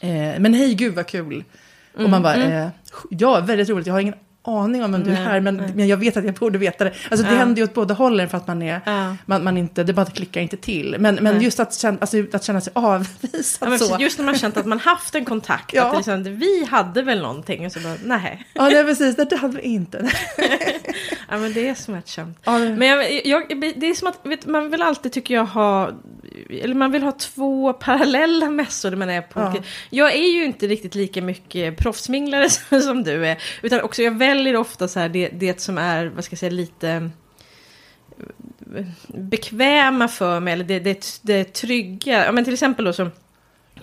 eh, 0.00 0.38
men 0.38 0.54
hej 0.54 0.74
gud 0.74 0.94
vad 0.94 1.06
kul. 1.06 1.32
Mm, 1.94 2.04
och 2.04 2.10
man 2.10 2.22
bara, 2.22 2.34
mm. 2.34 2.52
eh, 2.52 2.68
ja 3.10 3.40
väldigt 3.40 3.68
roligt, 3.68 3.86
jag 3.86 3.94
har 3.94 4.00
ingen 4.00 4.14
aning 4.58 4.84
om 4.84 4.92
vem 4.92 5.04
du 5.04 5.10
är 5.10 5.40
men, 5.40 5.56
men 5.74 5.88
jag 5.88 5.96
vet 5.96 6.16
att 6.16 6.24
jag 6.24 6.34
borde 6.34 6.58
veta 6.58 6.84
det. 6.84 6.92
Alltså 7.10 7.26
det 7.26 7.32
ja. 7.32 7.38
händer 7.38 7.62
ju 7.62 7.64
åt 7.64 7.74
båda 7.74 7.94
hållen 7.94 8.28
för 8.28 8.36
att 8.36 8.46
man 8.46 8.62
är, 8.62 8.80
ja. 8.84 9.16
man, 9.26 9.44
man, 9.44 9.56
inte, 9.56 9.84
det 9.84 9.92
bara 9.92 10.06
klickar 10.06 10.40
inte 10.40 10.56
till. 10.56 10.96
Men, 10.98 11.14
men 11.14 11.40
just 11.40 11.60
att 11.60 11.74
känna, 11.74 11.98
alltså, 12.00 12.16
att 12.32 12.44
känna 12.44 12.60
sig 12.60 12.72
avvisad 12.76 13.72
ja, 13.72 13.78
så. 13.78 13.96
Just 14.00 14.18
när 14.18 14.24
man 14.24 14.38
känt 14.38 14.56
att 14.56 14.66
man 14.66 14.78
haft 14.78 15.14
en 15.14 15.24
kontakt, 15.24 15.74
ja. 15.74 15.84
att 15.84 15.96
liksom, 15.96 16.22
vi 16.22 16.64
hade 16.64 17.02
väl 17.02 17.22
någonting, 17.22 17.66
och 17.66 17.72
så 17.72 17.80
bara, 17.80 17.94
nej. 18.04 18.46
Ja, 18.54 18.68
nej, 18.68 18.84
precis, 18.84 19.16
det, 19.16 19.24
det 19.24 19.36
hade 19.36 19.56
vi 19.56 19.62
inte. 19.62 20.10
ja, 21.28 21.38
men 21.38 21.52
det 21.52 21.68
är 21.68 21.74
smärtsamt. 21.74 22.38
Ja, 22.44 22.58
det... 22.58 22.76
Men 22.76 22.88
jag, 22.88 23.26
jag, 23.26 23.48
det 23.76 23.86
är 23.86 23.94
som 23.94 24.08
att, 24.08 24.18
vet, 24.22 24.46
man 24.46 24.70
vill 24.70 24.82
alltid, 24.82 25.12
tycker 25.12 25.34
jag, 25.34 25.44
ha 25.44 25.90
eller 26.50 26.74
man 26.74 26.92
vill 26.92 27.02
ha 27.02 27.12
två 27.12 27.72
parallella 27.72 28.50
mässor 28.50 28.96
man 28.96 29.10
är 29.10 29.22
på. 29.22 29.40
Ja. 29.40 29.54
Jag 29.90 30.14
är 30.14 30.32
ju 30.32 30.44
inte 30.44 30.66
riktigt 30.66 30.94
lika 30.94 31.22
mycket 31.22 31.76
proffsminglare 31.76 32.50
som 32.82 33.02
du 33.02 33.26
är. 33.26 33.42
Utan 33.62 33.80
också 33.80 34.02
jag 34.02 34.18
väljer 34.18 34.56
ofta 34.56 34.88
så 34.88 35.00
här 35.00 35.08
det, 35.08 35.28
det 35.28 35.60
som 35.60 35.78
är, 35.78 36.06
vad 36.06 36.24
ska 36.24 36.32
jag 36.32 36.38
säga, 36.38 36.50
lite 36.50 37.10
bekväma 39.08 40.08
för 40.08 40.40
mig. 40.40 40.52
Eller 40.52 40.64
det, 40.64 40.78
det, 40.78 41.20
det 41.22 41.44
trygga. 41.44 42.24
Ja 42.24 42.32
men 42.32 42.44
till 42.44 42.52
exempel 42.52 42.84
då 42.84 42.92
som 42.92 43.10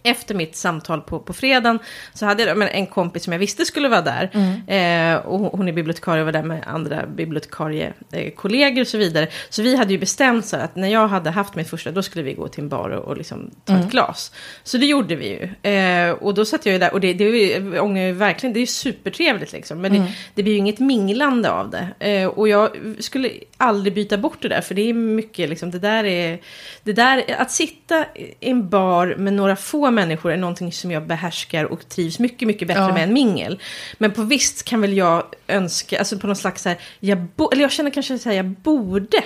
efter 0.04 0.36
mitt 0.36 0.56
samtal 0.56 1.02
på, 1.02 1.20
på 1.20 1.34
fredagen 1.34 1.80
så 2.14 2.26
hade 2.26 2.44
jag 2.44 2.58
men, 2.58 2.68
en 2.68 2.88
kompis 2.88 3.24
som 3.24 3.34
jag 3.34 3.40
visste 3.40 3.66
skulle 3.66 3.90
vara 3.90 4.02
där. 4.02 4.30
Mm. 4.34 5.16
Eh, 5.18 5.26
och 5.26 5.40
hon 5.58 5.68
är 5.68 5.72
bibliotekarie 5.72 6.22
och 6.22 6.26
var 6.26 6.32
där 6.32 6.44
med 6.44 6.64
andra 6.68 7.06
bibliotekariekollegor 7.06 8.82
och 8.82 8.88
så 8.88 8.98
vidare. 8.98 9.28
Så 9.50 9.62
vi 9.62 9.76
hade 9.76 9.94
ju 9.94 10.00
bestämt 10.00 10.46
så 10.46 10.58
att 10.58 10.76
när 10.76 10.88
jag 10.88 11.08
hade 11.08 11.30
haft 11.30 11.56
mitt 11.56 11.70
första, 11.70 11.92
då 11.92 12.04
skulle 12.04 12.24
vi 12.24 12.34
gå 12.34 12.48
till 12.48 12.64
en 12.64 12.70
bar 12.70 12.90
och, 12.90 13.06
och 13.06 13.18
liksom 13.18 13.52
ta 13.66 13.74
mm. 13.74 13.86
ett 13.86 13.92
glas. 13.92 14.32
Så 14.64 14.78
det 14.78 14.86
gjorde 14.86 15.16
vi 15.16 15.28
ju. 15.28 15.72
Eh, 15.72 16.12
och 16.12 16.34
då 16.34 16.46
satt 16.46 16.66
jag 16.66 16.74
ju 16.74 16.80
där, 16.80 16.94
och 16.94 17.00
det, 17.00 17.14
det 17.14 17.80
ångrar 17.80 18.02
jag 18.02 18.14
verkligen, 18.14 18.54
det 18.54 18.60
är 18.60 18.62
ju 18.62 18.68
supertrevligt 18.68 19.54
liksom. 19.54 19.82
Men 19.82 19.92
mm. 19.92 20.06
det, 20.06 20.14
det, 20.34 20.44
blir 20.44 20.54
ju 20.54 20.60
inget 20.60 20.80
minglande 20.80 21.52
av 21.52 21.70
det. 21.70 21.88
Eh, 22.00 22.28
och 22.28 22.48
jag 22.48 22.70
skulle 23.00 23.32
aldrig 23.58 23.94
byta 23.94 24.18
bort 24.18 24.42
det 24.42 24.48
där, 24.48 24.62
för 24.62 24.76
det 24.76 24.90
är 24.90 24.94
mycket 24.94 25.50
liksom, 25.50 25.72
det 25.72 25.80
där 25.80 26.04
är, 26.04 26.40
det 26.84 26.94
där, 26.94 27.36
att 27.38 27.52
sitta 27.52 28.06
i 28.16 28.36
en 28.40 28.70
bar 28.70 29.16
med 29.18 29.34
några 29.34 29.56
få 29.56 29.87
människor 29.92 30.32
är 30.32 30.38
någonting 30.38 30.72
som 30.72 30.92
jag 30.92 31.08
behärskar 31.08 31.66
och 31.66 31.90
trivs 31.90 32.20
mycket, 32.20 32.48
mycket 32.48 32.68
bättre 32.68 32.82
ja. 32.82 32.94
med 32.94 33.04
än 33.04 33.14
mingel. 33.14 33.60
Men 33.98 34.12
på 34.12 34.24
visst 34.24 34.64
kan 34.64 34.82
väl 34.82 34.98
jag 34.98 35.24
önska, 35.48 36.00
alltså 36.00 36.20
på 36.20 36.28
någon 36.28 36.36
slags 36.36 36.62
så 36.62 36.70
här, 36.70 36.78
jag 37.00 37.18
bo, 37.18 37.50
eller 37.52 37.62
jag 37.62 37.72
känner 37.72 37.92
kanske 37.92 38.20
så 38.20 38.30
här, 38.30 38.36
jag 38.36 38.46
borde. 38.46 39.24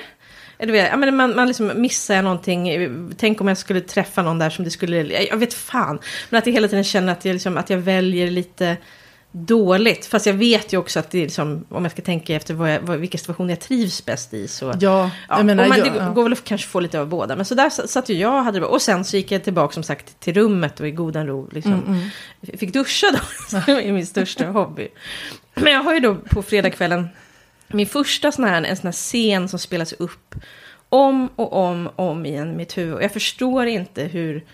Eller 0.60 0.74
vet, 0.74 1.00
men 1.00 1.15
man, 1.15 1.36
man 1.36 1.48
liksom 1.48 1.72
missar 1.75 2.22
någonting, 2.22 2.89
tänk 3.18 3.41
om 3.41 3.48
jag 3.48 3.58
skulle 3.58 3.82
träffa 3.82 4.22
någon 4.24 4.39
där 4.39 4.50
som 4.50 4.65
det 4.65 4.72
skulle, 4.72 5.24
jag 5.24 5.38
vet 5.38 5.53
fan. 5.53 6.00
Men 6.30 6.38
att 6.38 6.46
jag 6.46 6.53
hela 6.53 6.68
tiden 6.68 6.84
känner 6.84 7.12
att 7.13 7.25
jag, 7.25 7.34
liksom, 7.34 7.58
att 7.58 7.70
jag 7.70 7.77
väljer 7.77 8.32
lite 8.32 8.77
dåligt. 9.31 10.05
Fast 10.05 10.25
jag 10.25 10.33
vet 10.33 10.73
ju 10.73 10.77
också 10.77 11.00
att 11.00 11.11
det 11.11 11.17
är 11.17 11.21
liksom, 11.21 11.65
om 11.69 11.83
jag 11.83 11.91
ska 11.91 12.01
tänka 12.01 12.35
efter 12.35 12.53
vad 12.53 12.73
jag, 12.73 12.81
vad, 12.81 13.00
vilka 13.00 13.17
situationer 13.17 13.50
jag 13.50 13.59
trivs 13.59 14.05
bäst 14.05 14.33
i. 14.33 14.47
Så, 14.47 14.73
ja, 14.79 15.11
jag 15.29 15.45
menar, 15.45 15.67
man, 15.67 15.77
ja, 15.77 15.83
det 15.83 15.97
ja. 15.97 16.09
går 16.09 16.23
väl 16.23 16.33
att 16.33 16.43
kanske 16.43 16.67
få 16.67 16.79
lite 16.79 17.00
av 17.00 17.07
båda. 17.07 17.35
Men 17.35 17.45
så 17.45 17.55
där 17.55 17.69
satt 17.69 18.09
ju 18.09 18.13
jag 18.13 18.43
hade 18.43 18.59
det 18.59 18.65
Och 18.65 18.81
sen 18.81 19.05
så 19.05 19.17
gick 19.17 19.31
jag 19.31 19.43
tillbaka 19.43 19.73
som 19.73 19.83
sagt 19.83 20.19
till 20.19 20.33
rummet 20.33 20.79
och 20.79 20.88
i 20.88 20.91
godan 20.91 21.27
ro 21.27 21.50
liksom, 21.51 21.73
mm, 21.73 21.85
mm. 21.88 22.57
fick 22.57 22.73
duscha 22.73 23.07
då. 23.11 23.57
är 23.71 23.91
min 23.91 24.05
största 24.05 24.45
hobby. 24.45 24.88
Men 25.53 25.73
jag 25.73 25.83
har 25.83 25.93
ju 25.93 26.00
då 26.00 26.15
på 26.15 26.41
fredagskvällen 26.41 27.07
min 27.73 27.88
första 27.88 28.31
sån 28.31 28.45
här, 28.45 28.63
en 28.63 28.77
sån 28.77 28.88
här 28.88 28.91
scen 28.91 29.50
som 29.50 29.59
spelas 29.59 29.93
upp 29.93 30.35
om 30.89 31.29
och 31.35 31.53
om 31.53 31.89
och 31.95 32.09
om 32.09 32.25
igen 32.25 32.51
i 32.51 32.55
mitt 32.55 32.77
huvud. 32.77 32.93
Och 32.93 33.03
jag 33.03 33.13
förstår 33.13 33.65
inte 33.65 34.03
hur 34.03 34.45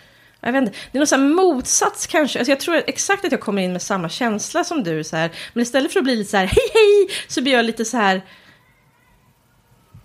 jag 0.41 0.51
vet 0.51 0.61
inte, 0.61 0.77
det 0.91 0.97
är 0.97 0.99
någon 0.99 1.07
sån 1.07 1.31
motsats 1.31 2.07
kanske. 2.07 2.39
Alltså 2.39 2.51
jag 2.51 2.59
tror 2.59 2.83
exakt 2.87 3.25
att 3.25 3.31
jag 3.31 3.41
kommer 3.41 3.61
in 3.61 3.71
med 3.71 3.81
samma 3.81 4.09
känsla 4.09 4.63
som 4.63 4.83
du. 4.83 5.03
Så 5.03 5.15
här. 5.15 5.31
Men 5.53 5.61
istället 5.61 5.93
för 5.93 5.99
att 5.99 6.03
bli 6.03 6.15
lite 6.15 6.29
så 6.29 6.37
här 6.37 6.45
hej 6.45 6.69
hej 6.73 7.07
så 7.27 7.41
blir 7.41 7.53
jag 7.53 7.65
lite 7.65 7.85
så 7.85 7.97
här. 7.97 8.21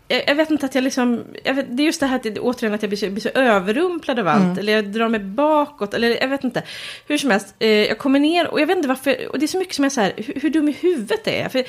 Jag, 0.09 0.25
jag 0.27 0.35
vet 0.35 0.51
inte 0.51 0.67
att 0.67 0.75
jag 0.75 0.85
liksom, 0.85 1.25
jag 1.45 1.55
vet, 1.55 1.77
det 1.77 1.83
är 1.83 1.85
just 1.85 2.01
det 2.01 2.07
här 2.07 2.17
att 2.17 2.39
återigen 2.39 2.75
att 2.75 2.83
jag 2.83 2.91
blir 2.91 2.99
så, 2.99 3.11
blir 3.11 3.23
så 3.23 3.29
överrumplad 3.29 4.19
av 4.19 4.29
allt. 4.29 4.43
Mm. 4.43 4.59
Eller 4.59 4.73
jag 4.73 4.85
drar 4.85 5.09
mig 5.09 5.21
bakåt, 5.21 5.95
eller 5.95 6.21
jag 6.21 6.29
vet 6.29 6.45
inte. 6.45 6.63
Hur 7.07 7.19
som 7.19 7.31
helst, 7.31 7.55
eh, 7.59 7.69
jag 7.69 7.99
kommer 7.99 8.21
ner 8.21 8.47
och 8.47 8.61
jag 8.61 8.67
vet 8.67 8.77
inte 8.77 8.89
varför, 8.89 9.29
och 9.29 9.39
det 9.39 9.45
är 9.45 9.49
så 9.49 9.59
mycket 9.59 9.75
som 9.75 9.83
jag 9.83 9.93
så 9.93 10.01
här, 10.01 10.13
hur, 10.17 10.41
hur 10.41 10.51
dum 10.51 10.69
i 10.69 10.73
huvudet 10.73 11.27
är 11.27 11.43
jag? 11.43 11.53
För, 11.53 11.65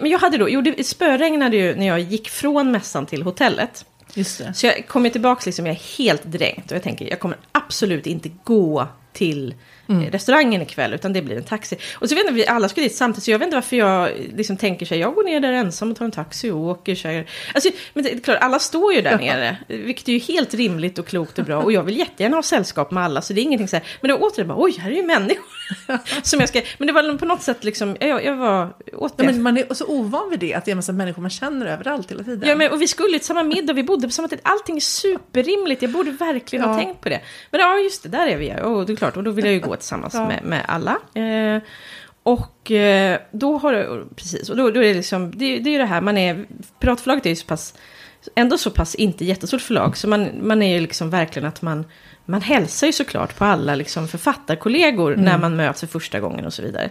men 0.00 0.10
jag 0.10 0.18
hade 0.18 0.38
då, 0.38 0.48
jo 0.50 0.60
det 0.60 0.86
spöregnade 0.86 1.56
ju 1.56 1.74
när 1.74 1.86
jag 1.86 2.00
gick 2.00 2.28
från 2.28 2.70
mässan 2.70 3.06
till 3.06 3.22
hotellet. 3.22 3.84
Så 4.54 4.66
jag 4.66 4.88
kommer 4.88 5.10
tillbaka, 5.10 5.42
liksom, 5.46 5.66
jag 5.66 5.74
är 5.74 5.98
helt 5.98 6.24
dränkt. 6.24 6.70
Och 6.70 6.76
jag 6.76 6.82
tänker, 6.82 7.10
jag 7.10 7.20
kommer 7.20 7.38
absolut 7.52 8.06
inte 8.06 8.30
gå 8.44 8.88
till 9.12 9.54
mm. 9.88 10.10
restaurangen 10.10 10.62
ikväll, 10.62 10.94
utan 10.94 11.12
det 11.12 11.22
blir 11.22 11.36
en 11.36 11.44
taxi. 11.44 11.76
Och 11.94 12.08
så 12.08 12.14
vet 12.14 12.24
inte, 12.24 12.34
vi 12.34 12.46
alla 12.46 12.68
ska 12.68 12.80
dit 12.80 12.94
samtidigt, 12.94 13.24
så 13.24 13.30
jag 13.30 13.38
vet 13.38 13.46
inte 13.46 13.56
varför 13.56 13.76
jag 13.76 14.10
liksom 14.36 14.56
tänker 14.56 14.86
så 14.86 14.94
här, 14.94 15.00
jag 15.00 15.14
går 15.14 15.24
ner 15.24 15.40
där 15.40 15.52
ensam 15.52 15.90
och 15.90 15.96
tar 15.96 16.04
en 16.04 16.10
taxi 16.10 16.50
och 16.50 16.60
åker. 16.60 16.94
Så 16.94 17.08
här. 17.08 17.26
Alltså, 17.54 17.70
men 17.94 18.04
det 18.04 18.12
är 18.12 18.18
klart, 18.18 18.38
alla 18.40 18.58
står 18.58 18.94
ju 18.94 19.00
där 19.00 19.18
nere, 19.18 19.56
vilket 19.68 20.08
är 20.08 20.12
ju 20.12 20.18
helt 20.18 20.54
rimligt 20.54 20.98
och 20.98 21.06
klokt 21.06 21.38
och 21.38 21.44
bra. 21.44 21.62
Och 21.62 21.72
jag 21.72 21.82
vill 21.82 21.98
jättegärna 21.98 22.36
ha 22.36 22.42
sällskap 22.42 22.90
med 22.90 23.04
alla, 23.04 23.22
så 23.22 23.32
det 23.32 23.40
är 23.40 23.42
ingenting 23.42 23.68
så 23.68 23.76
här. 23.76 23.84
Men 24.00 24.08
då 24.08 24.16
återigen 24.16 24.48
bara, 24.48 24.62
oj, 24.62 24.76
här 24.78 24.90
är 24.90 24.94
ju 24.94 25.02
människor. 25.02 25.56
som 26.22 26.40
jag 26.40 26.48
ska, 26.48 26.62
men 26.78 26.86
det 26.86 26.92
var 26.92 27.18
på 27.18 27.24
något 27.24 27.42
sätt 27.42 27.64
liksom, 27.64 27.96
jag, 28.00 28.24
jag 28.24 28.36
var 28.36 28.74
återigen. 28.92 29.12
Ja, 29.16 29.24
men 29.24 29.42
man 29.42 29.58
är 29.58 29.74
så 29.74 29.86
ovan 29.86 30.30
vid 30.30 30.38
det, 30.38 30.54
att 30.54 30.64
det 30.64 30.68
är 30.68 30.72
en 30.72 30.78
massa 30.78 30.92
människor 30.92 31.22
man 31.22 31.30
känner 31.30 31.66
överallt 31.66 32.10
hela 32.10 32.24
tiden. 32.24 32.48
Ja, 32.48 32.54
men, 32.54 32.72
och 32.72 32.82
vi 32.82 32.88
skulle 32.88 33.18
till 33.18 33.26
samma 33.26 33.42
middag, 33.42 33.72
vi 33.72 33.82
bodde 33.82 34.06
på 34.06 34.12
samma 34.12 34.28
tid, 34.28 34.40
allting 34.42 34.76
är 34.76 34.80
superrimligt, 34.80 35.82
jag 35.82 35.90
borde 35.90 36.10
verkligen 36.10 36.64
ja. 36.64 36.72
ha 36.72 36.78
tänkt 36.78 37.00
på 37.00 37.08
det. 37.08 37.20
Men 37.50 37.60
ja, 37.60 37.78
just 37.78 38.02
det, 38.02 38.08
där 38.08 38.26
är 38.26 38.36
vi, 38.36 38.54
och 38.62 38.86
det 38.86 38.92
är 38.92 38.96
klart, 38.96 39.16
och 39.16 39.24
då 39.24 39.30
vill 39.30 39.44
jag 39.44 39.54
ju 39.54 39.60
gå 39.60 39.75
tillsammans 39.76 40.14
ja. 40.14 40.28
med, 40.28 40.44
med 40.44 40.64
alla. 40.68 40.98
Eh, 41.14 41.62
och 42.22 42.70
eh, 42.70 43.20
då 43.32 43.58
har 43.58 43.72
det, 43.72 44.04
precis, 44.16 44.50
och 44.50 44.56
då, 44.56 44.70
då 44.70 44.80
är 44.80 44.88
det 44.88 44.94
liksom, 44.94 45.30
det, 45.30 45.58
det 45.58 45.70
är 45.70 45.72
ju 45.72 45.78
det 45.78 45.84
här, 45.84 46.00
man 46.00 46.18
är, 46.18 46.46
Piratförlaget 46.80 47.26
är 47.26 47.30
ju 47.30 47.36
så 47.36 47.46
pass, 47.46 47.74
ändå 48.34 48.58
så 48.58 48.70
pass 48.70 48.94
inte 48.94 49.24
jättestort 49.24 49.62
förlag, 49.62 49.96
så 49.96 50.08
man, 50.08 50.30
man 50.42 50.62
är 50.62 50.74
ju 50.74 50.80
liksom 50.80 51.10
verkligen 51.10 51.48
att 51.48 51.62
man, 51.62 51.84
man 52.26 52.42
hälsar 52.42 52.86
ju 52.86 52.92
såklart 52.92 53.36
på 53.36 53.44
alla 53.44 53.74
liksom 53.74 54.08
författarkollegor 54.08 55.12
mm. 55.12 55.24
när 55.24 55.38
man 55.38 55.56
möts 55.56 55.80
för 55.80 55.86
första 55.86 56.20
gången 56.20 56.46
och 56.46 56.52
så 56.52 56.62
vidare. 56.62 56.90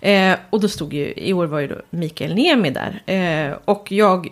Eh, 0.00 0.36
och 0.50 0.60
då 0.60 0.68
stod 0.68 0.94
ju, 0.94 1.12
i 1.16 1.32
år 1.32 1.46
var 1.46 1.60
ju 1.60 1.66
då 1.66 1.76
Mikael 1.90 2.34
Niemi 2.34 2.70
där. 2.70 3.02
Eh, 3.06 3.56
och 3.64 3.92
jag, 3.92 4.28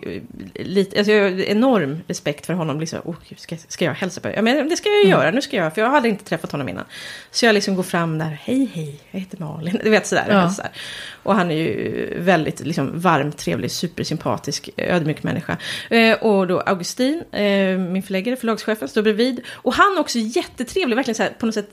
lite, 0.53 0.97
alltså 0.97 1.11
jag 1.11 1.31
har 1.31 1.41
enorm 1.41 2.01
respekt 2.07 2.45
för 2.45 2.53
honom. 2.53 2.79
Liksom, 2.79 2.99
oh, 3.03 3.15
ska, 3.37 3.57
ska 3.67 3.85
jag 3.85 3.93
hälsa 3.93 4.21
på? 4.21 4.29
Ja, 4.29 4.41
men 4.41 4.69
det 4.69 4.77
ska 4.77 4.89
jag 4.89 5.05
mm. 5.05 5.09
göra, 5.09 5.31
nu 5.31 5.41
ska 5.41 5.57
jag, 5.57 5.73
för 5.73 5.81
jag 5.81 5.89
hade 5.89 6.09
inte 6.09 6.23
träffat 6.23 6.51
honom 6.51 6.69
innan. 6.69 6.85
Så 7.31 7.45
jag 7.45 7.53
liksom 7.53 7.75
går 7.75 7.83
fram 7.83 8.17
där, 8.17 8.39
hej 8.43 8.71
hej, 8.73 8.99
jag 9.11 9.19
heter 9.19 9.37
Malin. 9.37 9.79
Du 9.83 9.89
vet 9.89 10.07
sådär. 10.07 10.25
Ja. 10.29 10.49
sådär. 10.49 10.71
Och 11.25 11.35
han 11.35 11.51
är 11.51 11.55
ju 11.55 12.13
väldigt 12.19 12.59
liksom, 12.59 12.99
varm, 12.99 13.31
trevlig, 13.31 13.71
supersympatisk, 13.71 14.69
ödmjuk 14.77 15.23
människa. 15.23 15.57
Eh, 15.89 16.13
och 16.13 16.47
då 16.47 16.59
Augustin, 16.59 17.23
eh, 17.31 17.77
min 17.77 18.03
förläggare, 18.03 18.35
förlagschefen, 18.35 18.87
står 18.87 19.01
bredvid. 19.01 19.41
Och 19.51 19.73
han 19.73 19.97
är 19.97 19.99
också 19.99 20.19
jättetrevlig, 20.19 20.95
verkligen 20.95 21.15
så 21.15 21.23
här, 21.23 21.29
på 21.39 21.45
något 21.45 21.55
sätt 21.55 21.69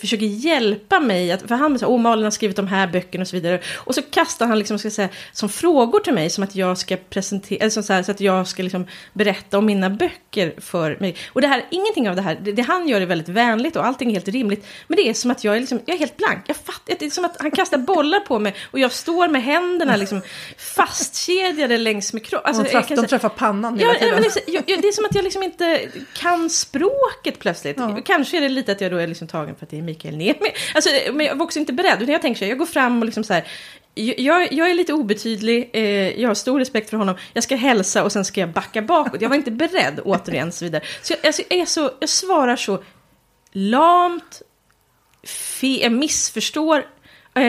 försöker 0.00 0.26
hjälpa 0.26 1.00
mig. 1.00 1.32
Att, 1.32 1.42
för 1.42 1.54
han 1.54 1.78
säger, 1.78 1.92
åh 1.92 2.00
Malin 2.00 2.24
har 2.24 2.30
skrivit 2.30 2.56
de 2.56 2.66
här 2.66 2.86
böckerna 2.86 3.22
och 3.22 3.28
så 3.28 3.36
vidare. 3.36 3.60
Och 3.74 3.94
så 3.94 4.02
kastar 4.02 4.46
han 4.46 4.58
liksom, 4.58 4.78
ska 4.78 4.90
säga, 4.90 5.08
som 5.32 5.48
frågor 5.48 6.00
till 6.00 6.14
mig, 6.14 6.30
som 6.30 6.44
att 6.44 6.56
jag 6.56 6.78
ska 6.78 6.96
presentera, 6.96 7.58
eller 7.58 7.82
så, 7.82 7.92
här, 7.92 8.02
så 8.02 8.10
att 8.10 8.20
jag 8.20 8.48
ska 8.48 8.62
liksom 8.62 8.86
berätta 9.12 9.58
om 9.58 9.66
mina 9.66 9.90
böcker 9.90 10.54
för 10.58 10.96
mig. 11.00 11.16
Och 11.32 11.40
det 11.40 11.46
här, 11.46 11.64
ingenting 11.70 12.08
av 12.08 12.16
det 12.16 12.22
här, 12.22 12.38
det, 12.42 12.52
det, 12.52 12.62
han 12.62 12.88
gör 12.88 13.00
är 13.00 13.06
väldigt 13.06 13.28
vänligt 13.28 13.76
och 13.76 13.86
allting 13.86 14.08
är 14.08 14.12
helt 14.12 14.28
rimligt. 14.28 14.66
Men 14.88 14.96
det 14.96 15.08
är 15.08 15.14
som 15.14 15.30
att 15.30 15.44
jag 15.44 15.56
är, 15.56 15.60
liksom, 15.60 15.80
jag 15.86 15.94
är 15.94 15.98
helt 15.98 16.16
blank. 16.16 16.44
Jag 16.46 16.56
fattar, 16.56 16.94
det 16.98 17.06
är 17.06 17.10
som 17.10 17.24
att 17.24 17.36
han 17.40 17.50
kastar 17.50 17.78
bollar 17.78 18.20
på 18.20 18.38
mig 18.38 18.54
och 18.76 18.80
jag 18.80 18.92
står 18.92 19.28
med 19.28 19.42
händerna 19.42 19.96
liksom 19.96 20.20
fastkedjade 20.56 21.78
längs 21.78 22.12
med 22.12 22.24
kroppen. 22.24 22.54
Alltså, 22.54 22.72
träff, 22.72 22.88
de 22.88 23.06
träffar 23.06 23.28
pannan 23.28 23.78
hela 23.78 23.94
tiden. 23.94 24.24
Ja, 24.46 24.60
det, 24.66 24.72
är, 24.72 24.82
det 24.82 24.88
är 24.88 24.92
som 24.92 25.04
att 25.04 25.14
jag 25.14 25.24
liksom 25.24 25.42
inte 25.42 25.88
kan 26.14 26.50
språket 26.50 27.38
plötsligt. 27.38 27.76
Ja. 27.78 27.98
Kanske 28.04 28.36
är 28.36 28.40
det 28.40 28.48
lite 28.48 28.72
att 28.72 28.80
jag 28.80 28.90
då 28.90 28.96
är 28.96 29.06
liksom 29.06 29.28
tagen 29.28 29.56
för 29.56 29.66
att 29.66 29.70
det 29.70 29.78
är 29.78 29.82
Mikael 29.82 30.16
Niemi. 30.16 30.52
Alltså, 30.74 30.90
men 31.12 31.26
jag 31.26 31.36
var 31.36 31.44
också 31.44 31.58
inte 31.58 31.72
beredd, 31.72 32.02
utan 32.02 32.12
jag 32.12 32.22
tänker 32.22 32.38
så 32.38 32.44
här, 32.44 32.50
jag 32.50 32.58
går 32.58 32.66
fram 32.66 32.98
och 32.98 33.04
liksom 33.04 33.24
så 33.24 33.32
här, 33.32 33.48
jag, 33.94 34.52
jag, 34.52 34.70
är 34.70 34.74
lite 34.74 34.92
obetydlig, 34.92 35.70
eh, 35.72 36.20
jag 36.20 36.28
har 36.28 36.34
stor 36.34 36.58
respekt 36.58 36.90
för 36.90 36.96
honom, 36.96 37.16
jag 37.32 37.44
ska 37.44 37.56
hälsa 37.56 38.04
och 38.04 38.12
sen 38.12 38.24
ska 38.24 38.40
jag 38.40 38.50
backa 38.50 38.82
bakåt. 38.82 39.20
Jag 39.20 39.28
var 39.28 39.36
inte 39.36 39.50
beredd, 39.50 40.00
återigen, 40.04 40.52
så 40.52 40.64
vidare. 40.64 40.82
Så 41.02 41.12
jag, 41.12 41.26
alltså, 41.26 41.42
jag, 41.48 41.58
är 41.58 41.66
så, 41.66 41.90
jag 42.00 42.08
svarar 42.08 42.56
så 42.56 42.82
lamt, 43.52 44.42
fe, 45.24 45.82
jag 45.82 45.92
missförstår 45.92 46.84
jag 46.95 46.95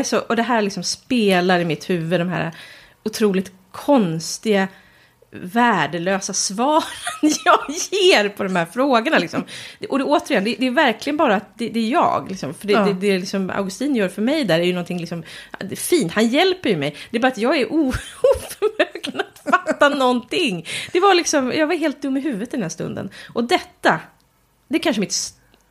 så, 0.03 0.19
och 0.19 0.35
det 0.35 0.43
här 0.43 0.61
liksom 0.61 0.83
spelar 0.83 1.59
i 1.59 1.65
mitt 1.65 1.89
huvud, 1.89 2.19
de 2.21 2.29
här 2.29 2.51
otroligt 3.03 3.51
konstiga, 3.71 4.67
värdelösa 5.31 6.33
svaren 6.33 6.83
jag 7.45 7.59
ger 7.91 8.29
på 8.29 8.43
de 8.43 8.55
här 8.55 8.65
frågorna. 8.65 9.17
Liksom. 9.17 9.43
Och 9.89 9.99
det, 9.99 10.03
återigen, 10.03 10.43
det, 10.43 10.55
det 10.59 10.67
är 10.67 10.71
verkligen 10.71 11.17
bara 11.17 11.35
att 11.35 11.57
det, 11.57 11.69
det 11.69 11.79
är 11.79 11.89
jag. 11.89 12.25
Liksom. 12.29 12.53
För 12.53 12.67
det, 12.67 12.73
ja. 12.73 12.85
det, 12.85 12.93
det 12.93 13.19
liksom 13.19 13.49
Augustin 13.49 13.95
gör 13.95 14.09
för 14.09 14.21
mig 14.21 14.43
där 14.43 14.59
är 14.59 14.63
ju 14.63 14.73
någonting 14.73 14.99
liksom, 14.99 15.23
fint. 15.75 16.11
Han 16.11 16.27
hjälper 16.27 16.69
ju 16.69 16.77
mig. 16.77 16.95
Det 17.11 17.17
är 17.17 17.21
bara 17.21 17.27
att 17.27 17.37
jag 17.37 17.57
är 17.57 17.65
oförmögen 17.73 19.21
att 19.21 19.51
fatta 19.51 19.89
någonting. 19.89 20.65
Det 20.91 20.99
var 20.99 21.13
liksom, 21.13 21.51
jag 21.55 21.67
var 21.67 21.75
helt 21.75 22.01
dum 22.01 22.17
i 22.17 22.19
huvudet 22.19 22.51
den 22.51 22.61
här 22.61 22.69
stunden. 22.69 23.09
Och 23.33 23.43
detta, 23.43 23.99
det 24.67 24.75
är 24.75 24.79
kanske 24.79 24.99
mitt, 24.99 25.15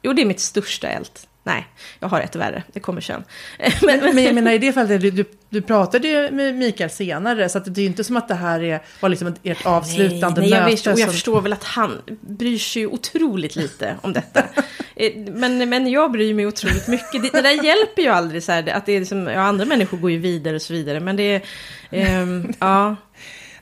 jo, 0.02 0.12
det 0.12 0.22
är 0.22 0.26
mitt 0.26 0.40
största 0.40 0.88
eld. 0.88 1.10
Nej, 1.46 1.66
jag 2.00 2.08
har 2.08 2.20
ett 2.20 2.36
värre, 2.36 2.62
det 2.72 2.80
kommer 2.80 3.00
sen. 3.00 3.24
men, 3.58 3.70
men, 4.00 4.14
men 4.14 4.24
jag 4.24 4.34
menar 4.34 4.52
i 4.52 4.58
det 4.58 4.72
fallet, 4.72 5.00
du, 5.00 5.24
du 5.48 5.62
pratade 5.62 6.08
ju 6.08 6.30
med 6.30 6.54
Mikael 6.54 6.90
senare, 6.90 7.48
så 7.48 7.58
att 7.58 7.64
det 7.64 7.80
är 7.80 7.82
ju 7.82 7.88
inte 7.88 8.04
som 8.04 8.16
att 8.16 8.28
det 8.28 8.34
här 8.34 8.62
är, 8.62 8.80
var 9.00 9.08
liksom 9.08 9.34
ert 9.42 9.66
avslutande 9.66 10.40
nej, 10.40 10.50
nej, 10.50 10.60
möte. 10.60 10.70
Vet, 10.70 10.86
och 10.86 11.00
jag 11.00 11.12
förstår 11.12 11.40
väl 11.40 11.52
att 11.52 11.64
han 11.64 12.02
bryr 12.20 12.58
sig 12.58 12.86
otroligt 12.86 13.56
lite 13.56 13.96
om 14.02 14.12
detta. 14.12 14.42
Eh, 14.98 15.12
men, 15.16 15.68
men 15.68 15.90
jag 15.90 16.12
bryr 16.12 16.34
mig 16.34 16.46
otroligt 16.46 16.88
mycket. 16.88 17.22
Det, 17.22 17.30
det 17.32 17.42
där 17.42 17.64
hjälper 17.64 18.02
ju 18.02 18.08
aldrig, 18.08 18.42
så 18.42 18.52
här, 18.52 18.68
att 18.68 18.86
det 18.86 18.92
är 18.92 19.00
liksom, 19.00 19.26
ja, 19.26 19.40
andra 19.40 19.64
människor 19.64 19.98
går 19.98 20.10
ju 20.10 20.18
vidare 20.18 20.56
och 20.56 20.62
så 20.62 20.72
vidare, 20.72 21.00
men 21.00 21.16
det 21.16 21.42
är, 21.90 22.22
um, 22.22 22.52
ja. 22.60 22.96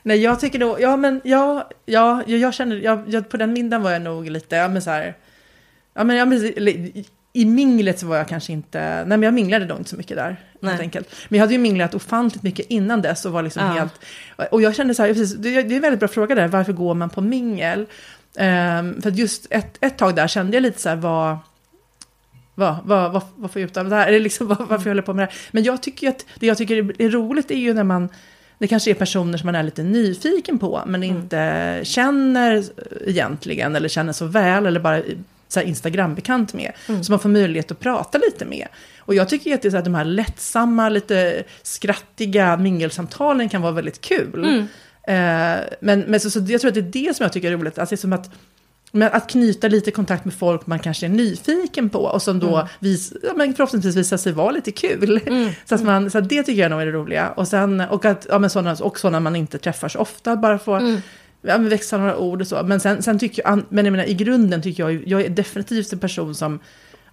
Nej, 0.03 0.17
jag 0.17 0.39
tycker 0.39 0.59
då, 0.59 0.77
ja 0.79 0.97
men 0.97 1.21
ja, 1.23 1.69
ja, 1.85 2.23
jag 2.25 2.53
känner, 2.53 2.75
jag, 2.75 3.03
jag, 3.07 3.29
på 3.29 3.37
den 3.37 3.53
middagen 3.53 3.83
var 3.83 3.91
jag 3.91 4.01
nog 4.01 4.29
lite, 4.29 4.55
ja 4.55 4.67
men 4.67 4.81
så 4.81 4.89
här, 4.89 5.15
ja 5.93 6.03
men, 6.03 6.15
ja, 6.15 6.25
men 6.25 6.53
i 7.35 7.45
minglet 7.45 7.99
så 7.99 8.07
var 8.07 8.17
jag 8.17 8.27
kanske 8.27 8.53
inte, 8.53 8.79
nej 8.79 9.05
men 9.05 9.23
jag 9.23 9.33
minglade 9.33 9.65
då 9.65 9.77
inte 9.77 9.89
så 9.89 9.97
mycket 9.97 10.17
där. 10.17 10.39
Helt 10.61 10.81
enkelt. 10.81 11.15
Men 11.29 11.37
jag 11.37 11.43
hade 11.43 11.53
ju 11.53 11.59
minglat 11.59 11.95
ofantligt 11.95 12.43
mycket 12.43 12.65
innan 12.69 13.01
dess 13.01 13.25
och 13.25 13.31
var 13.31 13.43
liksom 13.43 13.63
ja. 13.63 13.71
helt, 13.71 13.93
och 14.51 14.61
jag 14.61 14.75
kände 14.75 14.95
så 14.95 15.03
här, 15.03 15.13
precis, 15.13 15.35
det, 15.35 15.55
är 15.55 15.71
en 15.71 15.81
väldigt 15.81 15.99
bra 15.99 16.07
fråga 16.07 16.35
där, 16.35 16.47
varför 16.47 16.73
går 16.73 16.93
man 16.93 17.09
på 17.09 17.21
mingel? 17.21 17.79
Um, 17.79 19.01
för 19.01 19.11
just 19.11 19.47
ett, 19.49 19.77
ett 19.81 19.97
tag 19.97 20.15
där 20.15 20.27
kände 20.27 20.57
jag 20.57 20.61
lite 20.61 20.81
så 20.81 20.89
här, 20.89 20.95
vad, 20.95 21.37
vad, 22.55 22.77
vad, 22.83 23.11
vad, 23.11 23.23
vad 23.35 23.51
får 23.51 23.61
jag 23.61 23.69
ut 23.69 23.77
av 23.77 23.89
det 23.89 23.95
här? 23.95 24.07
Eller 24.07 24.19
liksom, 24.19 24.47
vad, 24.47 24.57
varför 24.57 24.85
jag 24.85 24.91
håller 24.91 25.01
på 25.01 25.13
med 25.13 25.27
det 25.27 25.31
här? 25.31 25.39
Men 25.51 25.63
jag 25.63 25.83
tycker 25.83 26.09
att 26.09 26.25
det 26.39 26.47
jag 26.47 26.57
tycker 26.57 27.01
är 27.01 27.09
roligt 27.09 27.51
är 27.51 27.55
ju 27.55 27.73
när 27.73 27.83
man 27.83 28.09
det 28.57 28.67
kanske 28.67 28.91
är 28.91 28.95
personer 28.95 29.37
som 29.37 29.47
man 29.47 29.55
är 29.55 29.63
lite 29.63 29.83
nyfiken 29.83 30.59
på, 30.59 30.83
men 30.85 31.03
mm. 31.03 31.17
inte 31.17 31.79
känner 31.83 32.63
egentligen, 33.05 33.75
eller 33.75 33.89
känner 33.89 34.13
så 34.13 34.25
väl, 34.25 34.65
eller 34.65 34.79
bara 34.79 35.01
så 35.59 35.67
Instagram-bekant 35.67 36.53
med. 36.53 36.71
Mm. 36.87 37.03
Så 37.03 37.11
man 37.11 37.19
får 37.19 37.29
möjlighet 37.29 37.71
att 37.71 37.79
prata 37.79 38.17
lite 38.17 38.45
med. 38.45 38.67
Och 38.99 39.15
jag 39.15 39.29
tycker 39.29 39.53
att 39.55 39.61
det 39.61 39.67
är 39.67 39.71
så 39.71 39.77
att 39.77 39.85
de 39.85 39.95
här 39.95 40.05
lättsamma, 40.05 40.89
lite 40.89 41.43
skrattiga 41.63 42.57
mingelsamtalen 42.57 43.49
kan 43.49 43.61
vara 43.61 43.71
väldigt 43.71 44.01
kul. 44.01 44.45
Mm. 44.45 44.67
Eh, 45.07 45.63
men 45.79 45.99
men 45.99 46.19
så, 46.19 46.29
så 46.29 46.39
jag 46.47 46.61
tror 46.61 46.69
att 46.69 46.75
det 46.75 46.99
är 46.99 47.07
det 47.07 47.15
som 47.15 47.23
jag 47.23 47.33
tycker 47.33 47.51
är 47.51 47.57
roligt. 47.57 47.79
Alltså, 47.79 47.95
det 47.95 47.99
är 47.99 48.01
som 48.01 48.13
att 48.13 48.31
men 48.95 49.11
att 49.13 49.29
knyta 49.29 49.67
lite 49.67 49.91
kontakt 49.91 50.25
med 50.25 50.33
folk 50.33 50.67
man 50.67 50.79
kanske 50.79 51.05
är 51.05 51.09
nyfiken 51.09 51.89
på 51.89 51.99
och 51.99 52.21
som 52.21 52.39
då 52.39 52.55
mm. 52.55 52.67
vis, 52.79 53.13
ja, 53.23 53.33
men 53.35 53.53
förhoppningsvis 53.53 53.95
visar 53.95 54.17
sig 54.17 54.33
vara 54.33 54.51
lite 54.51 54.71
kul. 54.71 55.21
Mm. 55.27 55.49
Så, 55.65 55.75
att 55.75 55.83
man, 55.83 56.11
så 56.11 56.17
att 56.17 56.29
det 56.29 56.43
tycker 56.43 56.61
jag 56.61 56.71
nog 56.71 56.81
är 56.81 56.85
det 56.85 56.91
roliga. 56.91 57.29
Och, 57.29 57.47
sen, 57.47 57.81
och, 57.81 58.05
att, 58.05 58.27
ja, 58.29 58.39
men 58.39 58.49
sådana, 58.49 58.75
och 58.81 58.99
sådana 58.99 59.19
man 59.19 59.35
inte 59.35 59.57
träffar 59.57 59.89
så 59.89 59.99
ofta, 59.99 60.35
bara 60.35 60.59
få 60.59 60.75
mm. 60.75 61.01
Ja, 61.47 61.57
växa 61.57 61.97
några 61.97 62.17
ord 62.17 62.41
och 62.41 62.47
så. 62.47 62.63
Men, 62.63 62.79
sen, 62.79 63.03
sen 63.03 63.19
tycker 63.19 63.43
jag, 63.45 63.61
men 63.69 63.85
jag 63.85 63.91
menar, 63.91 64.05
i 64.05 64.13
grunden 64.13 64.61
tycker 64.61 64.83
jag, 64.83 65.07
jag 65.07 65.21
är 65.21 65.29
definitivt 65.29 65.93
en 65.93 65.99
person 65.99 66.35
som 66.35 66.59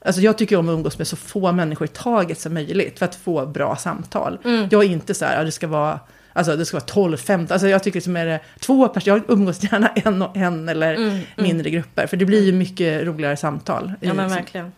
Alltså 0.05 0.23
jag 0.23 0.38
tycker 0.38 0.57
om 0.57 0.68
att 0.68 0.73
umgås 0.73 0.99
med 0.99 1.07
så 1.07 1.16
få 1.16 1.53
människor 1.53 1.85
i 1.85 1.88
taget 1.88 2.40
som 2.40 2.55
möjligt 2.55 2.99
för 2.99 3.07
att 3.07 3.14
få 3.14 3.47
bra 3.47 3.77
samtal. 3.77 4.38
Mm. 4.45 4.68
Jag 4.71 4.85
är 4.85 4.88
inte 4.88 5.14
så 5.14 5.25
här, 5.25 5.38
ja, 5.38 5.45
det 5.45 5.53
ska 5.53 5.66
vara 5.66 6.01
Alltså 6.33 6.57
det 6.57 6.64
ska 6.64 6.77
vara 6.77 6.85
12, 6.85 7.16
15, 7.16 7.55
alltså 7.55 7.68
jag 7.68 7.83
tycker 7.83 8.01
som 8.01 8.16
är 8.16 8.27
det 8.27 8.40
två 8.61 8.88
personer, 8.88 9.16
jag 9.16 9.38
umgås 9.38 9.62
gärna 9.62 9.88
en 9.88 10.23
och 10.23 10.37
en 10.37 10.68
eller 10.68 10.95
mm, 10.95 11.09
mm. 11.09 11.23
mindre 11.37 11.68
mm. 11.68 11.73
grupper. 11.73 12.07
För 12.07 12.16
det 12.16 12.25
blir 12.25 12.45
ju 12.45 12.53
mycket 12.53 13.07
roligare 13.07 13.37
samtal. 13.37 13.92
Ja 14.01 14.14
men 14.14 14.31
verkligen. 14.31 14.73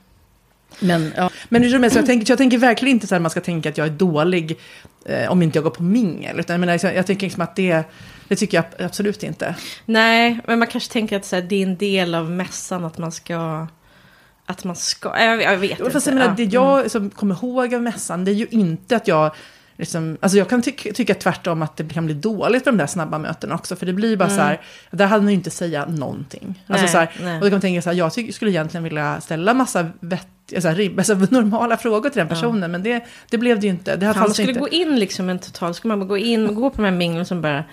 Men, 0.80 1.12
ja. 1.16 1.30
men 1.48 1.62
hur 1.62 1.70
som 1.70 1.82
helst, 1.82 1.96
jag 1.96 2.06
tänker, 2.06 2.32
jag 2.32 2.38
tänker 2.38 2.58
verkligen 2.58 2.96
inte 2.96 3.06
så 3.06 3.14
att 3.14 3.22
man 3.22 3.30
ska 3.30 3.40
tänka 3.40 3.68
att 3.68 3.78
jag 3.78 3.86
är 3.86 3.90
dålig 3.90 4.58
eh, 5.04 5.30
om 5.30 5.42
inte 5.42 5.58
jag 5.58 5.64
går 5.64 5.70
på 5.70 5.82
mingel. 5.82 6.40
Utan 6.40 6.54
jag, 6.54 6.60
menar, 6.60 6.72
liksom, 6.72 6.90
jag 6.94 7.06
tänker 7.06 7.26
liksom 7.26 7.42
att 7.42 7.56
det, 7.56 7.82
det 8.28 8.36
tycker 8.36 8.56
jag 8.56 8.86
absolut 8.86 9.22
inte. 9.22 9.54
Nej, 9.86 10.40
men 10.46 10.58
man 10.58 10.68
kanske 10.68 10.92
tänker 10.92 11.16
att 11.16 11.24
så 11.24 11.36
här, 11.36 11.42
det 11.42 11.56
är 11.56 11.66
en 11.66 11.76
del 11.76 12.14
av 12.14 12.30
mässan 12.30 12.84
att 12.84 12.98
man 12.98 13.12
ska... 13.12 13.66
Att 14.46 14.64
man 14.64 14.76
ska, 14.76 15.20
jag, 15.20 15.42
jag 15.42 15.56
vet 15.56 15.70
jo, 15.78 15.84
inte. 15.84 15.92
Fast 15.92 16.06
jag 16.06 16.14
menar, 16.14 16.34
det 16.36 16.44
jag 16.44 16.78
mm. 16.78 16.88
som 16.88 17.10
kommer 17.10 17.34
ihåg 17.34 17.74
av 17.74 17.82
mässan, 17.82 18.24
det 18.24 18.30
är 18.30 18.34
ju 18.34 18.46
inte 18.50 18.96
att 18.96 19.08
jag 19.08 19.34
Liksom, 19.76 20.18
alltså 20.20 20.38
jag 20.38 20.48
kan 20.48 20.62
ty 20.62 20.72
tycka 20.72 21.14
tvärtom 21.14 21.62
att 21.62 21.76
det 21.76 21.84
kan 21.94 22.06
bli 22.06 22.14
dåligt 22.14 22.64
med 22.64 22.74
de 22.74 22.78
där 22.78 22.86
snabba 22.86 23.18
mötena 23.18 23.54
också. 23.54 23.76
För 23.76 23.86
det 23.86 23.92
blir 23.92 24.16
bara 24.16 24.28
mm. 24.28 24.36
så 24.36 24.42
här, 24.42 24.60
där 24.90 25.06
hade 25.06 25.22
man 25.22 25.30
ju 25.30 25.36
inte 25.36 25.50
säga 25.50 25.86
någonting. 25.86 26.62
Nej, 26.66 26.80
alltså 26.80 26.92
så 26.92 26.98
här, 26.98 27.34
och 27.34 27.40
då 27.40 27.46
kan 27.46 27.50
man 27.50 27.60
tänka 27.60 27.82
så 27.82 27.90
här, 27.90 27.96
jag 27.96 28.34
skulle 28.34 28.50
egentligen 28.50 28.84
vilja 28.84 29.20
ställa 29.20 29.54
massa 29.54 29.90
vett, 30.00 30.28
alltså, 30.54 30.68
alltså, 30.68 31.14
normala 31.30 31.76
frågor 31.76 32.10
till 32.10 32.18
den 32.18 32.28
personen. 32.28 32.62
Ja. 32.62 32.68
Men 32.68 32.82
det, 32.82 33.04
det 33.30 33.38
blev 33.38 33.60
det 33.60 33.66
ju 33.66 33.72
inte. 33.72 33.96
Det 33.96 34.14
man 34.16 34.34
skulle 34.34 34.48
inte. 34.48 34.60
gå 34.60 34.68
in 34.68 34.98
liksom 34.98 35.28
en 35.28 35.38
total, 35.38 35.74
skulle 35.74 35.96
man 35.96 36.00
bara 36.00 36.08
gå 36.08 36.18
in 36.18 36.46
och 36.48 36.54
gå 36.54 36.70
på 36.70 36.76
de 36.76 36.84
här 36.84 36.96
minglen 36.96 37.26
som 37.26 37.40
bara 37.40 37.64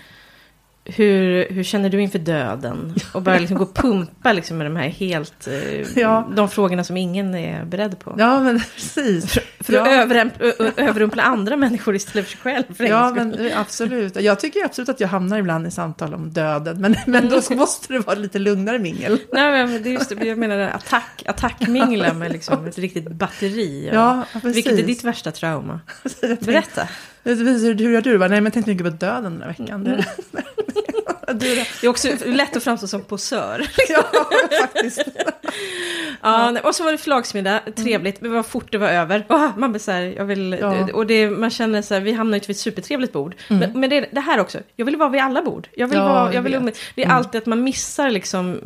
hur, 0.86 1.50
hur 1.50 1.64
känner 1.64 1.90
du 1.90 2.02
inför 2.02 2.20
döden? 2.20 2.96
Och 3.14 3.22
bara 3.22 3.40
liksom 3.40 3.58
gå 3.58 3.64
och 3.64 3.74
pumpa 3.74 4.34
liksom 4.34 4.58
med 4.58 4.66
de 4.66 4.76
här 4.76 4.88
helt... 4.88 5.48
Eh, 5.48 6.00
ja. 6.00 6.30
De 6.36 6.50
frågorna 6.50 6.84
som 6.84 6.98
ingen 6.98 7.36
är 7.36 7.66
beredd 7.66 8.00
på. 8.00 8.16
Ja, 8.18 8.40
men 8.40 8.60
precis. 8.76 9.34
För, 9.34 9.44
för 9.64 9.74
ja. 9.74 10.04
att 10.04 10.78
överrumpla 10.78 11.24
andra 11.24 11.56
människor 11.56 11.96
istället 11.96 12.28
för 12.28 12.32
sig 12.32 12.42
själv. 12.42 12.74
För 12.74 12.84
ja, 12.84 13.14
men 13.16 13.52
absolut. 13.56 14.22
Jag 14.22 14.40
tycker 14.40 14.66
absolut 14.66 14.90
att 14.90 15.00
jag 15.00 15.08
hamnar 15.08 15.40
ibland 15.40 15.68
i 15.68 15.72
samtal 15.72 16.14
om 16.14 16.32
döden. 16.34 16.82
Men, 16.82 16.96
men 17.08 17.30
då 17.30 17.56
måste 17.56 17.94
det 17.94 18.00
vara 18.00 18.16
lite 18.16 18.40
lugnare 18.40 18.80
mingel. 18.80 19.20
Nej, 19.32 19.68
men 19.68 19.84
det 19.84 19.90
är 19.90 19.94
just 19.94 20.10
det. 20.10 20.28
Jag 20.28 20.38
menar 20.38 20.60
attack, 20.60 21.24
attackmingla 21.26 22.14
med 22.14 22.32
liksom 22.32 22.68
ett 22.68 22.78
riktigt 22.78 23.12
batteri. 23.12 23.90
Ja, 23.94 24.26
precis. 24.34 24.56
Vilket 24.56 24.80
är 24.80 24.84
ditt 24.84 25.04
värsta 25.04 25.32
trauma? 25.32 25.80
Berätta. 26.40 26.88
Hur 27.24 27.90
gör 27.92 28.02
du? 28.02 28.18
Nej, 28.18 28.30
men 28.30 28.44
jag 28.44 28.54
tänkte 28.54 28.72
mycket 28.72 28.86
på 28.86 28.90
döden 29.06 29.24
den 29.24 29.42
här 29.42 29.48
veckan. 29.48 29.88
Mm. 29.88 30.02
Det 31.28 31.84
är 31.84 31.88
också 31.88 32.08
lätt 32.26 32.58
att 32.58 32.64
framstå 32.64 32.88
som 32.88 33.02
posör. 33.02 33.68
ja, 33.90 34.04
faktiskt. 34.62 35.04
ja, 36.22 36.60
och 36.64 36.76
så 36.76 36.84
var 36.84 36.92
det 36.92 36.98
förlagsmiddag, 36.98 37.62
trevligt, 37.76 38.22
men 38.22 38.32
vad 38.34 38.46
fort 38.46 38.72
det 38.72 38.78
var 38.78 38.88
över. 38.88 39.26
Man 39.58 39.72
blir 39.72 39.80
så 39.80 39.92
här, 39.92 40.02
jag 40.02 40.26
vill, 40.26 40.58
ja. 40.62 40.94
och 40.94 41.08
det, 41.08 41.30
man 41.30 41.50
känner 41.50 41.82
så 41.82 41.94
här, 41.94 42.02
vi 42.02 42.12
hamnar 42.12 42.38
ju 42.38 42.40
vid 42.40 42.50
ett 42.50 42.58
supertrevligt 42.58 43.14
bord. 43.14 43.36
Mm. 43.48 43.60
Men, 43.60 43.80
men 43.80 43.90
det, 43.90 44.10
det, 44.12 44.22
här 44.22 44.40
också, 44.40 44.60
jag 44.76 44.86
vill 44.86 44.96
vara 44.96 45.10
vid 45.10 45.22
alla 45.22 45.42
bord. 45.42 45.68
Jag 45.74 45.88
vill 45.88 45.98
ja, 45.98 46.14
vara, 46.14 46.34
jag 46.34 46.42
vill. 46.42 46.52
Det 46.96 47.02
är 47.02 47.06
mm. 47.06 47.18
alltid 47.18 47.42
att 47.42 47.46
man 47.46 47.64
missar 47.64 48.10
liksom, 48.10 48.60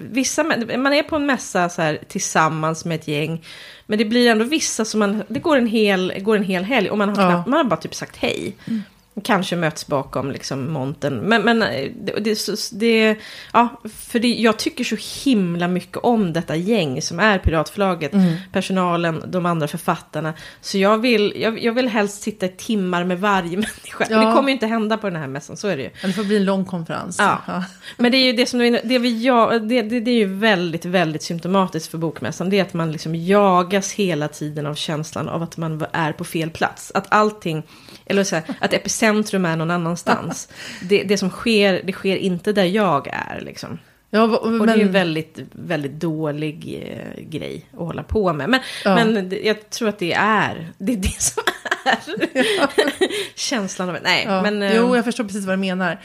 vissa, 0.00 0.44
man 0.76 0.92
är 0.92 1.02
på 1.02 1.16
en 1.16 1.26
mässa 1.26 1.68
så 1.68 1.82
här 1.82 1.98
tillsammans 2.08 2.84
med 2.84 2.94
ett 2.94 3.08
gäng. 3.08 3.44
Men 3.86 3.98
det 3.98 4.04
blir 4.04 4.30
ändå 4.30 4.44
vissa 4.44 4.84
som 4.84 5.00
man, 5.00 5.22
det 5.28 5.40
går 5.40 5.56
en 5.56 5.66
hel, 5.66 6.14
går 6.18 6.36
en 6.36 6.44
hel 6.44 6.64
helg 6.64 6.90
och 6.90 6.98
man 6.98 7.08
har, 7.08 7.16
knappt, 7.16 7.48
man 7.48 7.56
har 7.56 7.64
bara 7.64 7.80
typ 7.80 7.94
sagt 7.94 8.16
hej. 8.16 8.56
Mm 8.68 8.82
kanske 9.22 9.56
möts 9.56 9.86
bakom 9.86 10.30
liksom 10.30 10.72
monten. 10.72 11.16
Men, 11.16 11.42
men 11.42 11.62
eh, 11.62 11.90
det, 11.96 12.12
det, 12.12 12.38
det, 12.72 13.16
ja, 13.52 13.80
för 13.96 14.18
det, 14.18 14.28
jag 14.28 14.56
tycker 14.56 14.84
så 14.84 14.96
himla 15.24 15.68
mycket 15.68 15.96
om 15.96 16.32
detta 16.32 16.56
gäng 16.56 17.02
som 17.02 17.20
är 17.20 17.38
Piratförlaget, 17.38 18.12
mm. 18.12 18.36
personalen, 18.52 19.22
de 19.26 19.46
andra 19.46 19.68
författarna. 19.68 20.34
Så 20.60 20.78
jag 20.78 20.98
vill, 20.98 21.32
jag, 21.36 21.64
jag 21.64 21.72
vill 21.72 21.88
helst 21.88 22.22
sitta 22.22 22.46
i 22.46 22.48
timmar 22.48 23.04
med 23.04 23.20
varje 23.20 23.50
människa. 23.56 24.06
Ja. 24.10 24.18
Det 24.18 24.32
kommer 24.32 24.48
ju 24.48 24.52
inte 24.52 24.66
hända 24.66 24.96
på 24.96 25.10
den 25.10 25.20
här 25.20 25.28
mässan, 25.28 25.56
så 25.56 25.68
är 25.68 25.76
det 25.76 25.82
ju. 25.82 25.90
Men 26.00 26.10
det 26.10 26.16
får 26.16 26.24
bli 26.24 26.36
en 26.36 26.44
lång 26.44 26.64
konferens. 26.64 27.16
Ja. 27.18 27.38
ja. 27.46 27.64
Men 27.96 28.12
det 28.12 28.18
är 28.18 28.24
ju 28.24 28.32
det 28.32 28.46
som 28.46 28.58
det, 28.84 28.98
vi, 28.98 29.24
ja, 29.24 29.58
det, 29.58 29.82
det, 29.82 30.00
det 30.00 30.10
är 30.10 30.18
ju 30.18 30.34
väldigt, 30.34 30.84
väldigt 30.84 31.22
symptomatiskt 31.22 31.90
för 31.90 31.98
bokmässan. 31.98 32.50
Det 32.50 32.58
är 32.58 32.62
att 32.62 32.74
man 32.74 32.92
liksom 32.92 33.14
jagas 33.14 33.92
hela 33.92 34.28
tiden 34.28 34.66
av 34.66 34.74
känslan 34.74 35.28
av 35.28 35.42
att 35.42 35.56
man 35.56 35.86
är 35.92 36.12
på 36.12 36.24
fel 36.24 36.50
plats. 36.50 36.92
Att 36.94 37.06
allting, 37.08 37.62
eller 38.06 38.24
så 38.24 38.34
här, 38.34 38.44
att 38.60 38.72
epicentrum 39.02 39.44
är 39.44 39.56
någon 39.56 39.70
annanstans. 39.70 40.48
det, 40.82 41.02
det 41.02 41.18
som 41.18 41.30
sker, 41.30 41.82
det 41.84 41.92
sker 41.92 42.16
inte 42.16 42.52
där 42.52 42.64
jag 42.64 43.08
är 43.12 43.40
liksom. 43.40 43.78
Ja, 44.10 44.26
men... 44.26 44.60
Och 44.60 44.66
det 44.66 44.72
är 44.72 44.76
ju 44.76 44.82
en 44.82 44.92
väldigt, 44.92 45.38
väldigt 45.52 45.92
dålig 45.92 46.82
eh, 46.82 47.22
grej 47.24 47.66
att 47.72 47.78
hålla 47.78 48.02
på 48.02 48.32
med. 48.32 48.50
Men, 48.50 48.60
ja. 48.84 48.94
men 48.94 49.32
jag 49.42 49.70
tror 49.70 49.88
att 49.88 49.98
det 49.98 50.12
är 50.12 50.72
det, 50.78 50.92
är 50.92 50.96
det 50.96 51.08
som 51.20 51.42
är 51.84 52.46
ja. 52.58 52.68
känslan 53.34 53.88
av 53.88 53.96
Nej, 54.02 54.24
ja. 54.28 54.42
men... 54.42 54.62
Eh... 54.62 54.76
Jo, 54.76 54.96
jag 54.96 55.04
förstår 55.04 55.24
precis 55.24 55.44
vad 55.44 55.52
du 55.52 55.60
menar. 55.60 56.00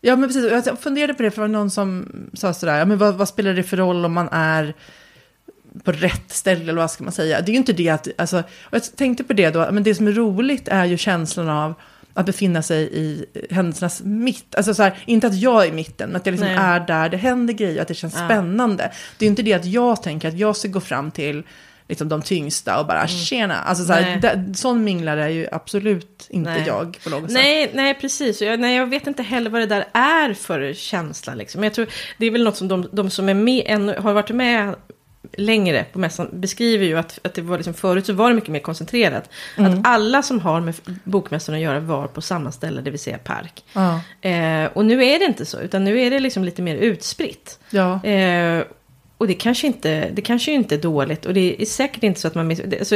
Ja, 0.00 0.16
men 0.16 0.28
precis. 0.28 0.66
Jag 0.66 0.78
funderade 0.78 1.14
på 1.14 1.22
det, 1.22 1.30
för 1.30 1.42
det 1.42 1.48
var 1.48 1.52
någon 1.52 1.70
som 1.70 2.08
sa 2.34 2.54
sådär, 2.54 2.78
ja, 2.78 2.84
men 2.84 2.98
vad, 2.98 3.14
vad 3.14 3.28
spelar 3.28 3.54
det 3.54 3.62
för 3.62 3.76
roll 3.76 4.04
om 4.04 4.12
man 4.12 4.28
är 4.32 4.74
på 5.84 5.92
rätt 5.92 6.32
ställe, 6.32 6.62
eller 6.62 6.74
vad 6.74 6.90
ska 6.90 7.04
man 7.04 7.12
säga. 7.12 7.40
Det 7.40 7.50
är 7.50 7.52
ju 7.52 7.58
inte 7.58 7.72
det 7.72 7.88
att, 7.88 8.08
alltså, 8.18 8.38
och 8.38 8.74
jag 8.74 8.96
tänkte 8.96 9.24
på 9.24 9.32
det 9.32 9.50
då, 9.50 9.68
men 9.72 9.82
det 9.82 9.94
som 9.94 10.08
är 10.08 10.12
roligt 10.12 10.68
är 10.68 10.84
ju 10.84 10.96
känslan 10.96 11.48
av 11.48 11.74
att 12.14 12.26
befinna 12.26 12.62
sig 12.62 12.88
i 12.92 13.24
händelsernas 13.50 14.02
mitt. 14.04 14.54
Alltså 14.54 14.74
så 14.74 14.82
här, 14.82 14.98
inte 15.06 15.26
att 15.26 15.38
jag 15.38 15.64
är 15.64 15.68
i 15.68 15.72
mitten, 15.72 16.08
men 16.08 16.16
att 16.16 16.26
jag 16.26 16.32
liksom 16.32 16.48
är 16.48 16.80
där 16.80 17.08
det 17.08 17.16
händer 17.16 17.54
grejer, 17.54 17.82
att 17.82 17.88
det 17.88 17.94
känns 17.94 18.14
ja. 18.14 18.24
spännande. 18.24 18.92
Det 19.18 19.24
är 19.24 19.28
inte 19.28 19.42
det 19.42 19.52
att 19.52 19.64
jag 19.64 20.02
tänker 20.02 20.28
att 20.28 20.38
jag 20.38 20.56
ska 20.56 20.68
gå 20.68 20.80
fram 20.80 21.10
till 21.10 21.42
liksom 21.88 22.08
de 22.08 22.22
tyngsta 22.22 22.80
och 22.80 22.86
bara 22.86 22.98
mm. 22.98 23.08
tjena. 23.08 23.54
Alltså 23.54 23.84
så 23.84 23.92
här, 23.92 24.16
det, 24.16 24.54
sån 24.54 24.84
minglare 24.84 25.24
är 25.24 25.28
ju 25.28 25.46
absolut 25.52 26.26
inte 26.30 26.50
nej. 26.50 26.64
jag 26.66 26.98
på 27.04 27.10
något 27.10 27.30
nej, 27.30 27.66
sätt. 27.66 27.74
Nej, 27.74 27.94
precis. 27.94 28.42
Jag, 28.42 28.60
nej, 28.60 28.76
jag 28.76 28.86
vet 28.86 29.06
inte 29.06 29.22
heller 29.22 29.50
vad 29.50 29.60
det 29.60 29.66
där 29.66 29.84
är 29.92 30.34
för 30.34 30.72
känsla. 30.72 31.34
Liksom. 31.34 31.64
Jag 31.64 31.74
tror 31.74 31.88
det 32.18 32.26
är 32.26 32.30
väl 32.30 32.44
något 32.44 32.56
som 32.56 32.68
de, 32.68 32.88
de 32.92 33.10
som 33.10 33.28
är 33.28 33.34
med, 33.34 33.62
en, 33.66 33.88
har 33.88 34.12
varit 34.12 34.30
med 34.30 34.74
längre 35.38 35.84
på 35.92 35.98
mässan 35.98 36.28
beskriver 36.32 36.86
ju 36.86 36.98
att, 36.98 37.18
att 37.22 37.34
det 37.34 37.42
var 37.42 37.56
liksom, 37.56 37.74
förut 37.74 38.06
så 38.06 38.12
var 38.12 38.28
det 38.28 38.34
mycket 38.34 38.50
mer 38.50 38.60
koncentrerat. 38.60 39.30
Mm. 39.56 39.72
Att 39.72 39.86
alla 39.86 40.22
som 40.22 40.40
har 40.40 40.60
med 40.60 40.74
bokmässan 41.04 41.54
att 41.54 41.60
göra 41.60 41.80
var 41.80 42.06
på 42.06 42.20
samma 42.20 42.52
ställe, 42.52 42.80
det 42.80 42.90
vill 42.90 43.00
säga 43.00 43.18
park. 43.18 43.64
Ja. 43.72 44.00
Eh, 44.28 44.70
och 44.72 44.84
nu 44.84 45.04
är 45.04 45.18
det 45.18 45.24
inte 45.24 45.46
så, 45.46 45.60
utan 45.60 45.84
nu 45.84 46.00
är 46.00 46.10
det 46.10 46.20
liksom 46.20 46.44
lite 46.44 46.62
mer 46.62 46.76
utspritt. 46.76 47.58
Ja. 47.70 48.04
Eh, 48.04 48.64
och 49.24 49.28
det 49.28 49.34
kanske, 49.34 49.66
inte, 49.66 50.10
det 50.10 50.22
kanske 50.22 50.52
inte 50.52 50.74
är 50.74 50.78
dåligt 50.78 51.26
och 51.26 51.34
det 51.34 51.62
är 51.62 51.66
säkert 51.66 52.02
inte 52.02 52.20
så 52.20 52.28
att 52.28 52.34
man... 52.34 52.48
Det, 52.48 52.78
alltså, 52.78 52.94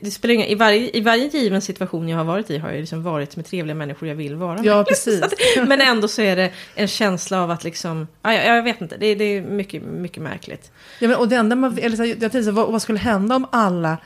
det 0.00 0.10
spelar 0.10 0.34
ingen, 0.34 0.46
i, 0.46 0.54
varje, 0.54 0.90
I 0.96 1.00
varje 1.00 1.28
given 1.28 1.62
situation 1.62 2.08
jag 2.08 2.16
har 2.16 2.24
varit 2.24 2.50
i 2.50 2.58
har 2.58 2.70
jag 2.70 2.80
liksom 2.80 3.02
varit 3.02 3.36
med 3.36 3.46
trevliga 3.46 3.74
människor 3.74 4.08
jag 4.08 4.14
vill 4.14 4.34
vara 4.34 4.54
med. 4.54 4.64
Ja, 4.64 4.84
precis. 4.88 5.24
men 5.66 5.80
ändå 5.80 6.08
så 6.08 6.22
är 6.22 6.36
det 6.36 6.52
en 6.74 6.88
känsla 6.88 7.42
av 7.42 7.50
att 7.50 7.64
liksom... 7.64 8.06
Ja, 8.22 8.34
jag, 8.34 8.56
jag 8.56 8.62
vet 8.62 8.80
inte, 8.80 8.96
det, 8.96 9.14
det, 9.14 9.24
är 9.24 9.42
mycket, 9.42 9.82
mycket 9.82 10.22
märkligt. 10.22 10.70
Ja, 11.00 11.08
men, 11.08 11.16
och 11.16 11.28
det 11.28 11.36
enda 11.36 11.56
man... 11.56 11.78
Eller 11.78 11.96
så, 11.96 12.04
jag 12.04 12.32
tänkte, 12.32 12.50
vad, 12.50 12.72
vad 12.72 12.82
skulle 12.82 12.98
hända 12.98 13.36
om 13.36 13.46
alla 13.52 13.96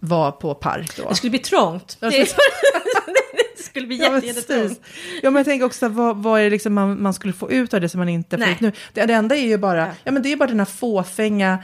var 0.00 0.32
på 0.32 0.54
park 0.54 0.96
då? 0.96 1.08
Det 1.08 1.14
skulle 1.14 1.30
bli 1.30 1.38
trångt. 1.38 1.96
Det, 2.00 2.06
skulle 3.66 3.86
bli 3.86 3.96
ja, 3.96 4.20
jättetrångt. 4.22 4.80
Ja, 5.22 5.30
men 5.30 5.36
jag 5.36 5.46
tänker 5.46 5.66
också, 5.66 5.88
vad, 5.88 6.16
vad 6.16 6.40
är 6.40 6.44
det 6.44 6.50
liksom 6.50 6.74
man, 6.74 7.02
man 7.02 7.14
skulle 7.14 7.32
få 7.32 7.50
ut 7.50 7.74
av 7.74 7.80
det 7.80 7.88
som 7.88 7.98
man 7.98 8.08
inte 8.08 8.38
får 8.38 8.48
ut 8.48 8.60
nu? 8.60 8.72
Det, 8.92 9.06
det 9.06 9.14
enda 9.14 9.36
är 9.36 9.46
ju 9.46 9.58
bara, 9.58 9.78
ja. 9.80 9.88
ja 10.04 10.12
men 10.12 10.22
det 10.22 10.32
är 10.32 10.36
bara 10.36 10.48
den 10.48 10.58
här 10.58 10.64
fåfänga, 10.66 11.58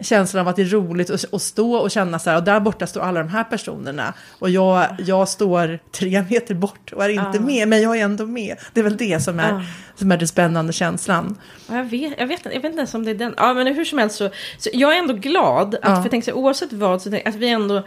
känslan 0.00 0.40
av 0.40 0.48
att 0.48 0.56
det 0.56 0.62
är 0.62 0.66
roligt 0.66 1.10
att, 1.10 1.42
stå 1.42 1.76
och 1.76 1.90
känna 1.90 2.18
så 2.18 2.30
här, 2.30 2.36
och 2.36 2.44
där 2.44 2.60
borta 2.60 2.86
står 2.86 3.00
alla 3.00 3.20
de 3.20 3.28
här 3.28 3.44
personerna. 3.44 4.14
Och 4.38 4.50
jag, 4.50 4.86
jag 4.98 5.28
står 5.28 5.78
tre 5.92 6.24
meter 6.30 6.54
bort 6.54 6.92
och 6.92 7.04
är 7.04 7.08
inte 7.08 7.30
Ja. 7.34 7.40
med, 7.40 7.68
men 7.68 7.82
jag 7.82 7.98
är 7.98 8.04
ändå 8.04 8.26
med. 8.26 8.56
Det 8.72 8.80
är 8.80 8.84
väl 8.84 8.96
det 8.96 9.20
som 9.22 9.40
är, 9.40 9.50
Ja. 9.50 9.62
som 9.94 10.12
är 10.12 10.16
den 10.16 10.28
spännande 10.28 10.72
känslan. 10.72 11.38
Ja, 11.68 11.76
Jag 11.76 11.84
vet, 11.84 12.14
jag, 12.18 12.26
vet, 12.26 12.44
jag 12.44 12.50
vet 12.50 12.64
inte 12.64 12.76
ens 12.78 12.94
om 12.94 13.04
det 13.04 13.10
är 13.10 13.14
den. 13.14 13.34
Ja, 13.36 13.54
men 13.54 13.66
hur 13.66 13.84
som 13.84 13.98
helst 13.98 14.16
så, 14.16 14.30
så 14.58 14.70
jag 14.72 14.94
är 14.94 14.98
ändå 14.98 15.14
glad 15.14 15.74
att, 15.74 15.80
Ja. 15.82 15.88
för 15.96 16.02
jag 16.02 16.10
tänker 16.10 16.32
så, 16.32 16.38
oavsett 16.38 16.72
vad, 16.72 17.02
så 17.02 17.10
tänk, 17.10 17.26
att 17.28 17.34
vi 17.34 17.48
ändå, 17.48 17.82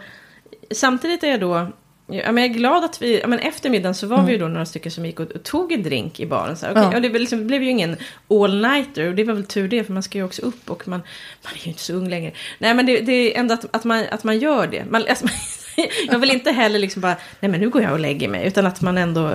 samtidigt 0.74 1.22
är 1.24 1.28
jag 1.28 1.40
då, 1.40 1.68
ja, 2.12 2.32
men 2.32 2.44
jag 2.44 2.50
är 2.50 2.54
glad 2.58 2.84
att 2.84 3.02
vi, 3.02 3.20
ja, 3.20 3.26
men 3.26 3.38
efter 3.38 3.70
middagen 3.70 3.94
så 3.94 4.06
var 4.06 4.22
vi 4.22 4.32
ju 4.32 4.38
då 4.38 4.48
några 4.48 4.66
stycken 4.66 4.92
som 4.92 5.06
gick 5.06 5.20
och, 5.20 5.30
och 5.30 5.42
tog 5.42 5.72
en 5.72 5.82
drink 5.82 6.20
i 6.20 6.26
baren. 6.26 6.56
Så 6.56 6.66
här, 6.66 6.72
Mm. 6.72 6.82
Ja. 6.82 6.96
och 6.96 7.02
det, 7.02 7.10
blev 7.10 7.20
liksom, 7.20 7.38
det 7.38 7.44
blev 7.44 7.62
ju 7.62 7.70
ingen 7.70 7.96
all-nighter, 8.28 9.08
och 9.08 9.14
det 9.14 9.24
var 9.24 9.34
väl 9.34 9.44
tur 9.44 9.68
det, 9.68 9.84
för 9.84 9.92
man 9.92 10.02
ska 10.02 10.18
ju 10.18 10.24
också 10.24 10.42
upp 10.42 10.70
och 10.70 10.88
man, 10.88 11.02
man 11.44 11.52
är 11.54 11.64
ju 11.64 11.70
inte 11.70 11.82
så 11.82 11.92
ung 11.92 12.08
längre. 12.08 12.32
Nej, 12.58 12.74
men 12.74 12.86
det, 12.86 13.00
det 13.00 13.12
är 13.12 13.40
ändå 13.40 13.54
att, 13.54 13.76
att, 13.76 13.84
man, 13.84 14.04
att 14.10 14.24
man 14.24 14.38
gör 14.38 14.66
det. 14.66 14.84
Man, 14.90 15.04
alltså, 15.08 15.26
jag 16.10 16.18
vill 16.18 16.30
inte 16.30 16.50
heller 16.50 16.78
liksom 16.78 17.02
bara, 17.02 17.16
nej 17.40 17.50
men 17.50 17.60
nu 17.60 17.68
går 17.70 17.82
jag 17.82 17.92
och 17.92 18.00
lägger 18.00 18.28
mig, 18.28 18.46
utan 18.46 18.66
att 18.66 18.80
man 18.80 18.98
ändå, 18.98 19.30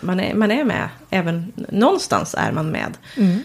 man 0.00 0.20
är, 0.20 0.34
man 0.34 0.50
är 0.50 0.64
med, 0.64 0.88
även 1.10 1.52
någonstans 1.68 2.34
är 2.38 2.52
man 2.52 2.70
med. 2.70 2.92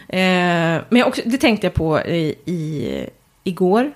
Eh, 0.10 0.84
men 0.90 1.04
också, 1.04 1.22
det 1.26 1.38
tänkte 1.38 1.68
jag 1.68 1.74
på 1.74 2.00
i, 2.02 2.36
i, 2.46 3.10
igår. 3.44 3.92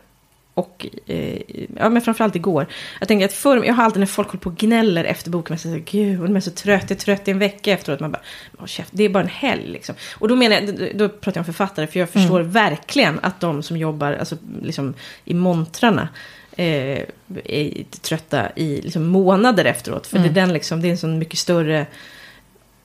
Och 0.53 0.87
eh, 1.07 1.41
ja, 1.77 1.89
men 1.89 2.01
framförallt 2.01 2.35
igår. 2.35 2.67
Jag 2.99 3.07
tänker 3.07 3.25
att 3.25 3.33
förr, 3.33 3.63
jag 3.65 3.73
har 3.73 3.83
alltid 3.83 3.99
när 3.99 4.07
folk 4.07 4.27
håller 4.27 4.39
på 4.39 4.49
och 4.49 4.57
gnäller 4.57 5.03
efter 5.03 5.29
boken. 5.31 5.53
Man 5.53 5.59
säger 5.59 5.77
gud, 5.79 6.19
de 6.19 6.35
är 6.35 6.39
så 6.39 6.51
trött, 6.51 6.81
jag 6.81 6.91
är 6.91 6.95
trött 6.95 7.27
i 7.27 7.31
en 7.31 7.39
vecka 7.39 7.71
efteråt. 7.73 7.99
Man 7.99 8.11
bara, 8.11 8.21
"Håll 8.57 8.67
käft, 8.67 8.89
det 8.93 9.03
är 9.03 9.09
bara 9.09 9.23
en 9.23 9.29
helg 9.29 9.67
liksom. 9.67 9.95
Och 10.19 10.27
då 10.27 10.35
menar 10.35 10.55
jag, 10.55 10.97
då- 10.97 11.09
pratar 11.09 11.31
jag 11.31 11.41
om 11.41 11.45
författare. 11.45 11.87
För 11.87 11.99
jag 11.99 12.09
förstår 12.09 12.39
verkligen 12.41 13.19
att 13.23 13.39
de 13.39 13.63
som 13.63 13.77
jobbar 13.77 14.13
alltså, 14.13 14.37
liksom, 14.61 14.93
i 15.25 15.33
montrarna. 15.33 16.09
Eh, 16.57 16.99
är 17.45 17.83
trötta 18.01 18.51
i 18.55 18.81
liksom, 18.81 19.05
månader 19.07 19.65
efteråt. 19.65 20.07
För 20.07 20.19
det, 20.19 20.29
är 20.29 20.33
den, 20.33 20.53
liksom, 20.53 20.81
det 20.81 20.87
är 20.87 20.91
en 20.91 20.97
sån 20.97 21.19
mycket 21.19 21.39
större 21.39 21.85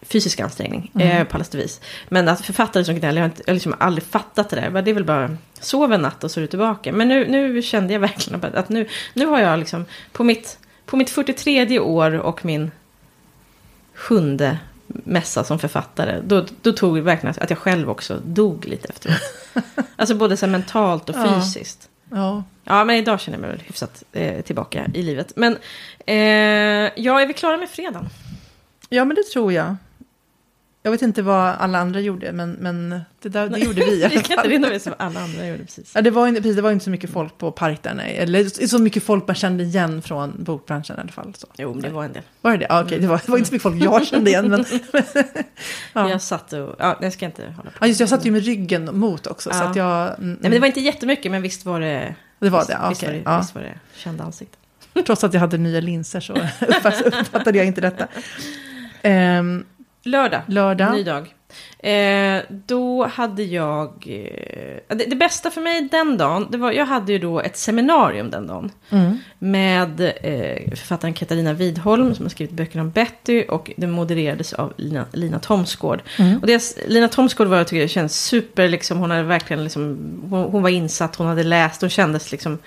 fysisk 0.02 0.40
ansträngning 0.40 0.90
eh, 1.00 1.24
på 1.24 1.34
alla 1.36 1.44
sätt 1.44 1.54
och 1.54 1.60
vis. 1.60 1.80
Men 2.08 2.28
att 2.28 2.44
författare 2.44 2.84
som 2.84 2.94
gnäller, 2.94 3.20
jag 3.20 3.22
har, 3.24 3.30
inte, 3.30 3.42
jag 3.46 3.52
har 3.52 3.54
liksom 3.54 3.74
aldrig 3.78 4.04
fattat 4.04 4.50
det 4.50 4.56
där. 4.56 4.82
Det 4.82 4.90
är 4.90 4.94
väl 4.94 5.04
bara, 5.04 5.36
sov 5.60 5.92
en 5.92 6.02
natt 6.02 6.24
och 6.24 6.30
så 6.30 6.40
är 6.40 6.42
du 6.42 6.46
tillbaka. 6.48 6.92
Men 6.92 7.08
nu, 7.08 7.28
nu 7.28 7.62
kände 7.62 7.92
jag 7.92 8.00
verkligen 8.00 8.44
att- 8.54 8.68
nu, 8.68 8.88
nu 9.14 9.26
har 9.26 9.40
jag 9.40 9.58
liksom, 9.58 9.84
på 10.12 10.24
mitt, 10.24 10.58
på 10.86 10.96
mitt 10.96 11.10
43 11.10 11.78
år 11.80 12.10
och 12.18 12.44
min 12.44 12.70
sjunde 13.94 14.58
mässa 14.86 15.44
som 15.44 15.58
författare, 15.58 16.20
då, 16.24 16.46
då 16.62 16.72
tog 16.72 16.96
det 16.96 17.00
verkligen 17.02 17.34
att 17.40 17.50
jag 17.50 17.58
själv 17.58 17.90
också 17.90 18.20
dog 18.24 18.64
lite 18.66 18.88
efteråt. 18.88 19.16
alltså 19.96 20.14
både 20.14 20.36
så 20.36 20.46
mentalt 20.46 21.08
och 21.10 21.16
Ja. 21.16 21.34
fysiskt. 21.40 21.88
Ja. 22.10 22.44
Ja, 22.64 22.84
men 22.84 22.96
idag 22.96 23.20
känner 23.20 23.38
jag 23.38 23.40
mig 23.42 23.50
väl 23.50 23.60
hyfsat 23.66 24.02
eh, 24.12 24.40
tillbaka 24.42 24.86
i 24.94 25.02
livet. 25.02 25.32
Men 25.36 25.56
eh, 26.06 26.16
ja, 26.96 27.20
är 27.20 27.26
vi 27.26 27.32
klara 27.32 27.56
med 27.56 27.68
fredagen? 27.68 28.08
ja, 28.88 29.04
men 29.04 29.16
det 29.16 29.22
tror 29.22 29.52
jag. 29.52 29.76
Jag 30.86 30.90
vet 30.90 31.02
inte 31.02 31.22
vad 31.22 31.54
alla 31.58 31.78
andra 31.78 32.00
gjorde, 32.00 32.32
men, 32.32 32.52
men 32.52 33.00
det, 33.22 33.28
där, 33.28 33.48
det 33.48 33.58
gjorde 33.58 33.84
vi 33.84 33.90
i 34.00 34.04
alla 34.04 34.10
kan 34.10 34.18
inte 34.22 34.34
fall. 34.34 34.48
vinna 34.48 34.68
med 34.68 34.82
som 34.82 34.94
alla 34.98 35.20
andra 35.20 35.46
gjorde 35.46 35.64
precis. 35.64 35.92
Ja, 35.94 36.02
det, 36.02 36.10
var 36.10 36.28
inte, 36.28 36.40
precis, 36.42 36.56
det 36.56 36.62
var 36.62 36.72
inte 36.72 36.84
så 36.84 36.90
mycket 36.90 37.10
folk 37.10 37.38
på 37.38 37.52
park 37.52 37.82
där, 37.82 37.94
nej. 37.94 38.16
Eller 38.18 38.66
så 38.66 38.78
mycket 38.78 39.02
folk 39.02 39.26
man 39.26 39.34
kände 39.36 39.64
igen 39.64 40.02
från 40.02 40.44
bokbranschen 40.44 40.96
i 40.96 41.00
alla 41.00 41.08
fall. 41.12 41.34
Så. 41.38 41.46
Jo, 41.58 41.72
men 41.72 41.82
det 41.82 41.88
var 41.90 42.04
en 42.04 42.12
del. 42.12 42.22
Var 42.40 42.50
det 42.50 42.56
det? 42.58 42.66
Ja, 42.68 42.82
okej, 42.82 42.98
det, 42.98 43.06
var, 43.06 43.20
det 43.26 43.30
var 43.30 43.38
inte 43.38 43.48
så 43.48 43.54
mycket 43.54 43.62
folk 43.62 43.82
jag 43.82 44.06
kände 44.06 44.30
igen. 44.30 44.48
Men, 44.48 44.64
Ja. 45.92 46.10
Jag 46.10 46.22
satt 46.22 46.52
och... 46.52 46.74
Ja, 46.78 46.98
jag 47.00 47.12
ska 47.12 47.26
inte 47.26 47.42
hålla 47.42 47.70
på. 47.70 47.76
ja, 47.80 47.86
just, 47.86 48.00
jag 48.00 48.08
satt 48.08 48.24
ju 48.26 48.30
med 48.30 48.44
ryggen 48.44 48.98
mot 48.98 49.26
också. 49.26 49.50
Så 49.50 49.56
Ja. 49.56 49.64
att 49.64 49.76
jag, 49.76 50.06
mm, 50.18 50.30
Nej, 50.30 50.38
men 50.40 50.50
det 50.50 50.58
var 50.58 50.66
inte 50.66 50.80
jättemycket, 50.80 51.30
men 51.32 51.42
visst 51.42 51.64
var 51.64 51.80
det... 51.80 52.14
det 52.38 52.50
var 52.50 52.64
det. 52.66 52.72
Ja, 52.72 52.88
visst, 52.88 53.02
okej, 53.02 53.22
var 53.24 53.32
det, 53.32 53.38
visst 53.40 53.54
var 53.54 53.62
det 53.62 53.78
kända 53.96 54.24
ansikten. 54.24 54.60
Trots 55.06 55.24
att 55.24 55.34
jag 55.34 55.40
hade 55.40 55.58
nya 55.58 55.80
linser 55.80 56.20
så 56.20 56.32
uppfattade 57.20 57.58
jag 57.58 57.66
inte 57.66 57.80
detta. 57.80 58.06
Ehm, 59.02 59.64
Lördag, 60.06 60.42
lördag. 60.46 60.92
ny 60.92 61.02
dag. 61.02 61.34
Eh, 61.78 62.42
då 62.48 63.06
hade 63.06 63.42
jag... 63.42 63.86
Eh, 64.06 64.96
det, 64.96 65.04
det 65.06 65.16
bästa 65.16 65.50
för 65.50 65.60
mig 65.60 65.88
den 65.90 66.18
dagen, 66.18 66.46
det 66.50 66.58
var, 66.58 66.72
jag 66.72 66.86
hade 66.86 67.12
ju 67.12 67.18
då 67.18 67.40
ett 67.40 67.56
seminarium 67.56 68.30
den 68.30 68.46
dagen. 68.46 68.70
Mm. 68.90 69.18
Med 69.38 70.00
eh, 70.00 70.70
författaren 70.70 71.14
Katarina 71.14 71.52
Widholm 71.52 72.14
som 72.14 72.24
har 72.24 72.30
skrivit 72.30 72.54
böckerna 72.54 72.82
om 72.82 72.90
Betty 72.90 73.44
och 73.44 73.70
det 73.76 73.86
modererades 73.86 74.52
av 74.52 74.72
Lina, 74.76 75.04
Lina 75.12 75.38
Thomsgård. 75.38 76.02
Mm. 76.18 76.38
Och 76.38 76.46
det, 76.46 76.78
Lina 76.86 77.08
Thomsgård 77.08 77.46
var 77.46 77.56
jag 77.56 77.68
tycker 77.68 77.88
känns 77.88 78.24
super, 78.24 78.68
liksom, 78.68 78.98
hon 78.98 79.10
hade 79.10 79.22
verkligen 79.22 79.64
liksom, 79.64 79.98
hon, 80.30 80.44
hon 80.44 80.62
var 80.62 80.70
insatt, 80.70 81.16
hon 81.16 81.26
hade 81.26 81.42
läst, 81.42 81.80
hon 81.80 81.90
kändes 81.90 82.32
liksom 82.32 82.58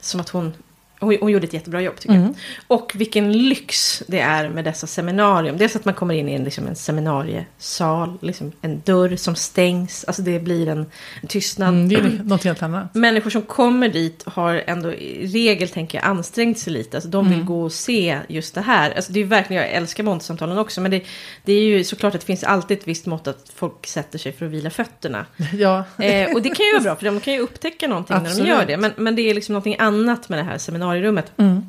som 0.00 0.20
att 0.20 0.28
hon, 0.28 0.54
hon, 1.00 1.16
hon 1.20 1.30
gjorde 1.30 1.46
ett 1.46 1.52
jättebra 1.52 1.80
jobb 1.80 1.96
tycker 1.96 2.14
jag. 2.14 2.22
Mm. 2.22 2.34
Och 2.66 2.92
vilken 2.94 3.32
lyx 3.32 4.02
det 4.06 4.20
är 4.20 4.48
med 4.48 4.64
dessa 4.64 4.86
seminarium. 4.86 5.56
Dels 5.56 5.76
att 5.76 5.84
man 5.84 5.94
kommer 5.94 6.14
in 6.14 6.28
i 6.28 6.32
en, 6.32 6.44
liksom, 6.44 6.66
en 6.66 6.76
seminariesal, 6.76 8.18
liksom, 8.22 8.52
en 8.60 8.80
dörr 8.84 9.16
som 9.16 9.34
stängs, 9.34 10.04
alltså 10.04 10.22
det 10.22 10.40
blir 10.40 10.68
en, 10.68 10.86
tystnad. 11.28 11.68
Mm, 11.68 11.88
det 11.88 11.94
är 11.94 12.02
något 12.24 12.44
helt 12.44 12.62
annat. 12.62 12.94
Människor 12.94 13.30
som 13.30 13.42
kommer 13.42 13.88
dit 13.88 14.22
har 14.26 14.62
ändå 14.66 14.92
i 14.92 15.26
regel, 15.26 15.68
tänker 15.68 15.98
jag, 15.98 16.04
ansträngt 16.04 16.58
sig 16.58 16.72
lite. 16.72 16.96
Alltså 16.96 17.10
de 17.10 17.30
vill 17.30 17.44
gå 17.44 17.62
och 17.62 17.72
se 17.72 18.18
just 18.28 18.54
det 18.54 18.60
här. 18.60 18.90
Alltså 18.90 19.12
det 19.12 19.20
är 19.20 19.24
verkligen, 19.24 19.62
jag 19.62 19.72
älskar 19.72 20.04
montersamtalen 20.04 20.58
också. 20.58 20.80
Men 20.80 20.90
det, 20.90 21.02
det 21.44 21.52
är 21.52 21.62
ju 21.62 21.84
såklart 21.84 22.14
att 22.14 22.20
det 22.20 22.26
finns 22.26 22.44
alltid 22.44 22.78
ett 22.78 22.88
visst 22.88 23.06
mått 23.06 23.26
att 23.26 23.52
folk 23.54 23.86
sätter 23.86 24.18
sig 24.18 24.32
för 24.32 24.46
att 24.46 24.52
vila 24.52 24.70
fötterna. 24.70 25.26
Ja, 25.56 25.84
Eh, 25.98 26.34
och 26.34 26.42
det 26.42 26.48
kan 26.48 26.66
ju 26.66 26.72
vara 26.72 26.82
bra, 26.82 26.96
för 26.96 27.04
de 27.04 27.20
kan 27.20 27.34
ju 27.34 27.40
upptäcka 27.40 27.88
någonting 27.88 28.16
när 28.16 28.22
de 28.22 28.28
Absolut. 28.28 28.48
gör 28.48 28.66
det. 28.66 28.76
Men, 28.76 28.92
men 28.96 29.16
det 29.16 29.30
är 29.30 29.34
liksom 29.34 29.52
någonting 29.52 29.76
annat 29.78 30.28
med 30.28 30.38
det 30.38 30.42
här 30.42 30.58
seminarierummet. 30.86 31.32
Mm. 31.36 31.62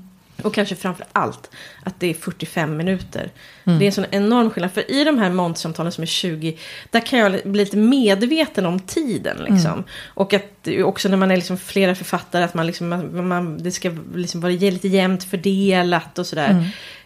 Och 0.44 0.54
kanske 0.54 0.76
framför 0.76 1.06
allt 1.14 1.50
att 1.84 2.00
det 2.00 2.08
är 2.08 2.14
45 2.14 2.78
minuter. 2.78 3.32
Mm. 3.64 3.80
Det 3.80 3.86
är 3.86 3.88
en 3.88 3.94
sån 3.94 4.06
enorm 4.12 4.50
skillnad. 4.50 4.72
För 4.72 4.92
i 4.92 5.04
de 5.04 5.18
här 5.20 5.30
montersamtalen 5.30 5.92
som 5.92 6.02
är 6.02 6.06
20, 6.06 6.58
där 6.92 7.00
kan 7.00 7.20
jag 7.20 7.32
bli 7.32 7.64
lite 7.64 7.78
medveten 7.78 8.66
om 8.66 8.80
tiden. 8.80 9.38
Liksom. 9.38 9.72
Mm. 9.72 9.84
Och 10.14 10.34
att 10.34 10.68
också 10.84 11.10
när 11.10 11.18
man 11.18 11.32
är 11.32 11.36
liksom 11.36 11.58
flera 11.58 11.96
författare, 11.96 12.44
att 12.44 12.54
man 12.54 12.68
liksom, 12.68 12.90
man, 12.90 13.28
man, 13.28 13.58
det 13.58 13.72
ska 13.72 13.96
liksom 14.16 14.42
vara 14.42 14.52
lite 14.52 14.88
jämnt 14.88 15.24
fördelat 15.24 16.20
och 16.20 16.28
sådär. 16.28 16.50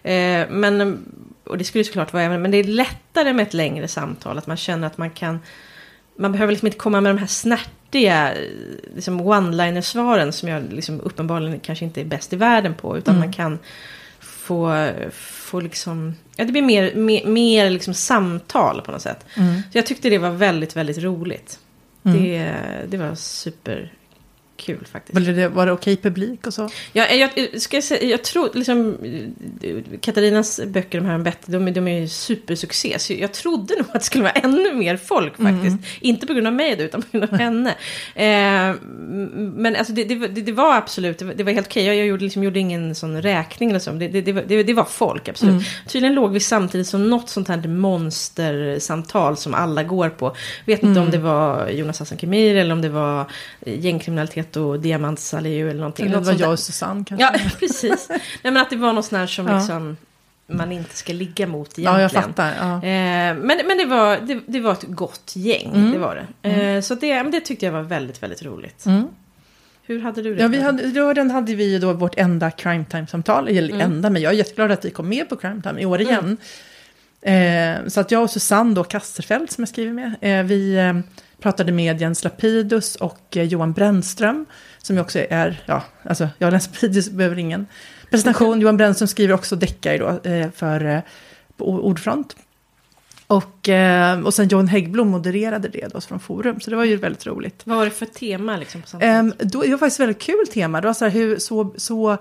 Mm. 0.04 0.43
Eh, 0.43 0.50
men, 0.50 1.06
och 1.43 1.58
det 1.58 1.63
skulle 1.63 1.84
såklart 1.84 2.13
vara 2.13 2.24
även, 2.24 2.41
men 2.41 2.52
det 2.52 2.58
är 2.58 2.63
lättare 2.63 3.34
med 3.34 3.47
ett 3.47 3.54
längre 3.54 3.88
samtal. 3.88 4.38
Att 4.38 4.47
man 4.47 4.58
känner 4.58 4.88
att 4.88 4.97
man 4.97 5.10
kan 5.10 5.39
man 6.22 6.32
behöver 6.32 6.52
liksom 6.54 6.66
inte 6.68 6.78
komma 6.78 7.02
med 7.02 7.16
de 7.16 7.20
här 7.20 7.28
snärtiga 7.28 8.34
liksom 8.96 9.22
one-liner-svaren 9.22 10.32
som 10.32 10.50
jag 10.50 10.64
liksom 10.74 11.02
uppenbarligen 11.02 11.60
kanske 11.60 11.86
inte 11.86 12.02
är 12.02 12.06
bäst 12.06 12.34
i 12.34 12.36
världen 12.36 12.74
på. 12.74 12.98
Utan 12.98 13.16
Mm. 13.16 13.28
man 13.28 13.34
kan 13.34 13.60
få, 14.20 14.90
få 15.12 15.60
liksom, 15.60 16.16
ja 16.36 16.46
det 16.46 16.52
blir 16.52 16.62
mer, 16.62 16.96
mer, 16.96 17.26
mer 17.26 17.70
liksom 17.70 17.94
samtal 17.94 18.82
på 18.82 18.92
något 18.92 19.02
sätt. 19.02 19.26
Mm. 19.38 19.62
Så 19.72 19.78
jag 19.78 19.86
tyckte 19.86 20.10
det 20.10 20.18
var 20.18 20.30
väldigt, 20.30 20.76
väldigt 20.76 20.98
roligt. 20.98 21.60
Mm. 22.04 22.24
Det, 22.24 22.54
det 22.88 22.98
var 22.98 23.16
superkul 24.62 24.86
faktiskt. 24.91 25.13
Var 25.28 25.34
det, 25.34 25.47
var 25.47 25.65
det 25.65 25.71
okej 25.71 25.97
publik 25.97 26.47
och 26.47 26.54
så? 26.54 26.69
Ja, 26.93 27.06
jag, 27.10 27.62
ska 27.62 27.78
jag, 27.78 27.84
säga, 27.84 28.04
jag 28.04 28.24
tror 28.24 28.50
liksom 28.54 28.97
Katarinas 30.02 30.60
böcker, 30.67 31.00
de 31.00 31.08
här 31.08 31.15
om 31.15 31.24
Betty, 31.24 31.52
de, 31.52 31.67
är- 31.67 31.71
de 31.71 31.88
är 31.88 32.00
ju 32.00 32.08
supersuccé. 32.08 33.00
Så 33.00 33.13
jag 33.13 33.32
trodde 33.34 33.76
nog 33.76 33.86
att 33.88 33.93
det 33.93 34.06
skulle 34.06 34.24
vara 34.24 34.34
ännu 34.34 34.74
mer 34.74 34.97
folk 34.97 35.38
faktiskt. 35.38 35.78
Inte 36.02 36.28
på 36.28 36.34
grund 36.34 36.47
av 36.47 36.54
mig 36.54 36.76
då, 36.76 36.84
utan 36.84 37.02
på 37.02 37.08
grund 37.17 37.24
av 37.34 37.39
henne. 37.39 37.69
Eh, 38.15 38.76
men 39.56 39.76
alltså 39.76 39.93
det, 39.93 40.04
det, 40.04 40.15
var- 40.15 40.28
det, 40.28 40.52
var 40.52 40.76
absolut, 40.76 41.17
det 41.19 41.26
var, 41.26 41.34
det 41.34 41.43
var 41.43 41.52
helt 41.52 41.67
okej. 41.67 41.86
Jag, 41.86 41.95
jag 41.95 42.06
gjorde, 42.08 42.24
liksom, 42.24 42.43
gjorde 42.43 42.60
ingen 42.60 42.95
sån 42.95 43.21
räkning 43.21 43.69
eller 43.69 43.80
så. 43.80 43.91
Det, 43.91 44.74
var- 44.74 44.84
folk, 44.86 45.30
absolut. 45.30 45.63
Tydligen 45.88 46.15
låg 46.15 46.32
vi 46.32 46.39
samtidigt 46.39 46.88
som 46.88 47.10
något 47.10 47.30
sånt 47.30 47.47
här 47.47 47.67
monstersamtal 47.67 49.38
som 49.38 49.54
alla 49.54 49.84
går 49.84 50.10
på. 50.10 50.36
Vet 50.65 50.84
inte 50.84 51.00
om 51.00 51.12
det 51.12 51.17
var 51.17 51.69
Jonas 51.69 52.00
Hassan 52.00 52.17
Khemir 52.17 52.56
eller 52.56 52.74
om 52.74 52.82
det 52.82 52.89
var 52.89 53.26
gängkriminalitet 53.65 54.51
och 54.58 54.80
diamantsaliu 54.80 55.70
eller 55.70 55.80
någonting. 55.80 56.06
Eller 56.06 56.18
Något 56.18 56.26
var 56.28 56.34
jag 56.34 56.52
och 56.52 56.60
Susanne 56.60 57.04
kanske? 57.08 57.26
Ja, 57.44 57.50
precis. 57.60 58.08
Nej, 58.10 58.20
men 58.44 58.58
att 58.58 58.70
det 58.70 58.76
var 58.76 58.94
något 58.94 59.06
sånt 59.06 59.20
här 59.20 59.28
som 59.28 59.48
Ja. 59.48 59.58
liksom 59.58 59.98
man 60.48 60.72
inte 60.72 60.96
ska 60.98 61.14
ligga 61.14 61.48
mot 61.48 61.68
egentligen. 61.80 61.94
ja, 61.94 62.02
jag 62.02 62.12
fattar. 62.12 62.54
Ja. 62.60 62.76
Eh, 62.76 63.36
men 63.36 63.62
men 63.68 63.78
det, 63.78 63.86
var, 63.86 64.18
det, 64.18 64.40
det 64.48 64.60
var 64.60 64.72
ett 64.72 64.84
gott 64.88 65.32
gäng, 65.36 65.92
det 65.92 65.98
var 66.00 66.26
det. 66.42 66.50
Eh, 66.76 66.82
så 66.82 66.96
det, 66.96 67.24
det 67.24 67.40
tyckte 67.42 67.66
jag 67.66 67.74
var 67.74 67.82
väldigt, 67.82 68.24
väldigt 68.24 68.44
roligt. 68.44 68.86
Mm. 68.86 69.08
Hur 69.84 70.02
hade 70.02 70.22
du 70.22 70.36
det? 70.36 70.42
Ja, 70.42 70.48
vi 70.48 70.62
hade, 70.62 70.88
lördagen 70.88 71.32
hade 71.32 71.56
vi 71.56 71.80
då 71.80 71.94
vårt 71.94 72.18
enda 72.18 72.52
crime 72.52 72.86
time-samtal. 72.92 73.48
Eller 73.48 73.70
Mm. 73.70 73.82
enda, 73.82 74.10
men 74.10 74.22
jag 74.22 74.34
är 74.34 74.38
jätteglad 74.38 74.72
att 74.72 74.86
vi 74.86 74.90
kom 74.92 75.10
med 75.10 75.30
på 75.30 75.36
crime 75.36 75.62
time 75.62 75.82
i 75.82 75.86
år 75.86 76.02
igen. 76.02 76.38
Eh, 77.22 77.88
så 77.88 78.00
att 78.02 78.12
jag 78.12 78.24
och 78.24 78.30
Susanne 78.30 78.74
då, 78.76 78.84
Kasserfeld 78.84 79.52
som 79.52 79.62
jag 79.62 79.70
skriver 79.70 79.94
med, 79.94 80.16
eh, 80.22 80.44
vi 80.46 80.78
pratade 81.41 81.71
med 81.71 82.01
Jens 82.01 82.23
Lapidus 82.23 82.95
och 82.95 83.38
eh, 83.38 83.43
Johan 83.43 83.73
Brännström. 83.73 84.45
Som 84.77 84.95
ju 84.95 85.01
också 85.01 85.19
är, 85.30 85.63
ja, 85.65 85.84
alltså 86.04 86.30
jag 86.38 86.51
Jens 86.51 86.67
Lapidus 86.67 87.10
behöver 87.10 87.39
ingen 87.39 87.67
presentation. 88.10 88.62
Johan 88.62 88.77
Brännström 88.77 89.08
skriver 89.08 89.34
också 89.34 89.56
deckare 89.56 89.97
då 89.97 90.30
eh, 90.30 90.51
för 90.51 90.86
eh, 90.86 90.99
Ordfront. 91.58 92.36
Och, 93.27 93.69
och 94.23 94.34
sen 94.34 94.47
John 94.47 94.67
Häggblom 94.67 95.08
modererade 95.08 95.67
det 95.67 95.93
då 95.93 96.01
från 96.01 96.19
Forum, 96.19 96.60
så 96.60 96.69
det 96.69 96.75
var 96.75 96.84
ju 96.84 96.95
väldigt 96.95 97.25
roligt. 97.25 97.62
Vad 97.63 97.77
var 97.77 97.86
det 97.86 97.91
för 97.91 98.06
tema 98.06 98.58
liksom? 98.58 98.82
På 98.82 99.06
um, 99.06 99.34
då, 99.38 99.62
det 99.62 99.71
var 99.71 99.77
faktiskt 99.77 99.99
väldigt 99.99 100.21
kul 100.21 100.47
tema. 100.54 100.82
Det 100.82 100.88
var 100.88 100.93
så 100.93 101.06
här, 101.06 101.12
hur, 101.12 101.38
så, 101.38 101.73
så, 101.77 102.17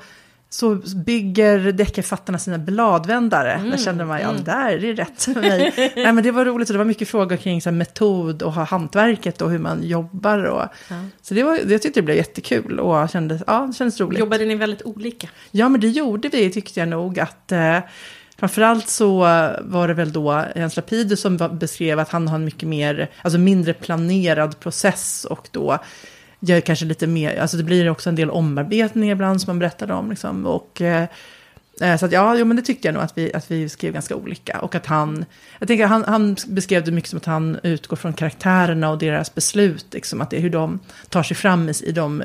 så 0.53 0.75
bygger 0.75 1.73
deckarförfattarna 1.73 2.39
sina 2.39 2.59
bladvändare. 2.59 3.53
Mm, 3.53 3.71
Där 3.71 3.77
kände 3.77 4.05
man, 4.05 4.21
ja, 4.21 4.29
mm. 4.31 4.45
där 4.45 4.71
är 4.71 4.79
det 4.79 4.93
rätt 4.93 5.23
för 5.23 5.41
mig. 5.41 5.73
Nej, 5.97 6.13
men 6.13 6.25
det 6.25 6.31
var 6.31 6.45
roligt, 6.45 6.71
och 6.71 6.75
det 6.75 6.79
var 6.79 6.85
mycket 6.85 7.09
frågor 7.09 7.37
kring 7.37 7.63
så 7.63 7.71
här, 7.71 7.77
metod 7.77 8.43
och 8.43 8.53
hantverket 8.53 9.43
och 9.43 9.51
hur 9.51 9.59
man 9.59 9.83
jobbar. 9.83 10.45
Och, 10.45 10.63
ja. 10.89 10.97
Så 11.23 11.35
det 11.35 11.43
var, 11.43 11.59
jag 11.69 11.83
tyckte 11.83 12.01
det 12.01 12.05
blev 12.05 12.17
jättekul 12.17 12.81
och 12.81 13.11
kändes, 13.11 13.43
ja, 13.47 13.67
det 13.67 13.73
kändes 13.73 14.01
roligt. 14.01 14.21
Jobbade 14.21 14.45
ni 14.45 14.55
väldigt 14.55 14.83
olika? 14.83 15.29
Ja, 15.51 15.69
men 15.69 15.81
det 15.81 15.89
gjorde 15.89 16.29
vi, 16.29 16.51
tyckte 16.51 16.81
jag 16.81 16.89
nog. 16.89 17.21
att... 17.21 17.53
Eh, 17.53 17.79
Framförallt 18.39 18.89
så 18.89 19.19
var 19.61 19.89
det 19.89 19.95
väl 19.95 20.13
då 20.13 20.45
Jens 20.57 20.77
Lapidus 20.77 21.21
som 21.21 21.59
beskrev 21.61 21.99
att 21.99 22.09
han 22.09 22.29
har 22.29 22.35
en 22.35 22.45
mycket 22.45 22.69
mer, 22.69 23.11
alltså 23.23 23.39
mindre 23.39 23.73
planerad 23.73 24.61
process 24.61 25.25
och 25.25 25.49
då 25.51 25.79
gör 26.41 26.61
kanske 26.61 26.85
lite 26.85 27.07
mer, 27.07 27.37
alltså 27.37 27.57
det 27.57 27.63
blir 27.63 27.91
också 27.91 28.09
en 28.09 28.15
del 28.15 28.31
omarbetningar 28.31 29.13
ibland 29.13 29.41
som 29.41 29.51
man 29.51 29.59
berättade 29.59 29.95
om 29.95 30.11
liksom. 30.11 30.47
Och, 30.47 30.81
eh, 30.81 31.07
så 31.99 32.07
att 32.07 32.13
ja, 32.13 32.37
jo, 32.37 32.45
men 32.45 32.57
det 32.57 32.63
tyckte 32.63 32.89
jag 32.89 32.95
nog 32.95 33.03
att 33.03 33.19
vi, 33.19 33.35
att 33.35 33.51
vi 33.51 33.69
skrev 33.69 33.93
ganska 33.93 34.17
olika. 34.17 34.61
Och 34.61 34.75
att 34.75 34.87
han, 34.87 35.25
jag 35.59 35.69
tänker 35.69 35.87
han, 35.87 36.05
han 36.05 36.37
beskrev 36.47 36.85
det 36.85 36.91
mycket 36.91 37.11
som 37.11 37.17
att 37.17 37.25
han 37.25 37.59
utgår 37.63 37.97
från 37.97 38.13
karaktärerna 38.13 38.91
och 38.91 38.99
deras 38.99 39.35
beslut, 39.35 39.87
liksom, 39.91 40.21
att 40.21 40.31
det 40.31 40.37
är 40.37 40.41
hur 40.41 40.51
de 40.51 40.81
tar 41.09 41.23
sig 41.23 41.37
fram 41.37 41.69
i, 41.69 41.73
i 41.85 41.93
de 41.93 42.23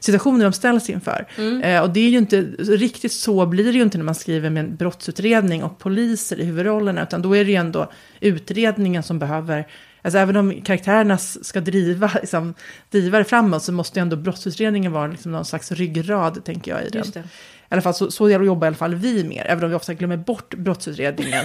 situationer 0.00 0.44
de 0.44 0.52
ställs 0.52 0.90
inför. 0.90 1.26
Mm. 1.38 1.62
Eh, 1.62 1.82
och 1.82 1.90
det 1.90 2.00
är 2.00 2.08
ju 2.08 2.18
inte, 2.18 2.40
riktigt 2.58 3.12
så 3.12 3.46
blir 3.46 3.64
det 3.64 3.78
ju 3.78 3.82
inte 3.82 3.98
när 3.98 4.04
man 4.04 4.14
skriver 4.14 4.50
med 4.50 4.64
en 4.64 4.76
brottsutredning 4.76 5.64
och 5.64 5.78
poliser 5.78 6.40
i 6.40 6.44
huvudrollerna, 6.44 7.02
utan 7.02 7.22
då 7.22 7.36
är 7.36 7.44
det 7.44 7.50
ju 7.50 7.56
ändå 7.56 7.92
utredningen 8.20 9.02
som 9.02 9.18
behöver 9.18 9.66
Alltså 10.06 10.18
även 10.18 10.36
om 10.36 10.60
karaktärerna 10.62 11.18
ska 11.18 11.60
driva, 11.60 12.10
liksom, 12.14 12.54
driva 12.90 13.18
det 13.18 13.24
framåt 13.24 13.62
så 13.62 13.72
måste 13.72 13.98
ju 13.98 14.02
ändå 14.02 14.16
brottsutredningen 14.16 14.92
vara 14.92 15.06
liksom 15.06 15.32
någon 15.32 15.44
slags 15.44 15.72
ryggrad, 15.72 16.44
tänker 16.44 16.70
jag, 16.70 16.86
i 16.86 16.88
den. 16.88 17.06
I 17.06 17.22
alla 17.68 17.82
fall 17.82 17.94
så, 17.94 18.10
så 18.10 18.30
jobbar 18.30 18.66
i 18.66 18.68
alla 18.68 18.76
fall 18.76 18.94
vi 18.94 19.24
mer, 19.24 19.46
även 19.46 19.64
om 19.64 19.70
vi 19.70 19.76
ofta 19.76 19.94
glömmer 19.94 20.16
bort 20.16 20.54
brottsutredningen. 20.54 21.44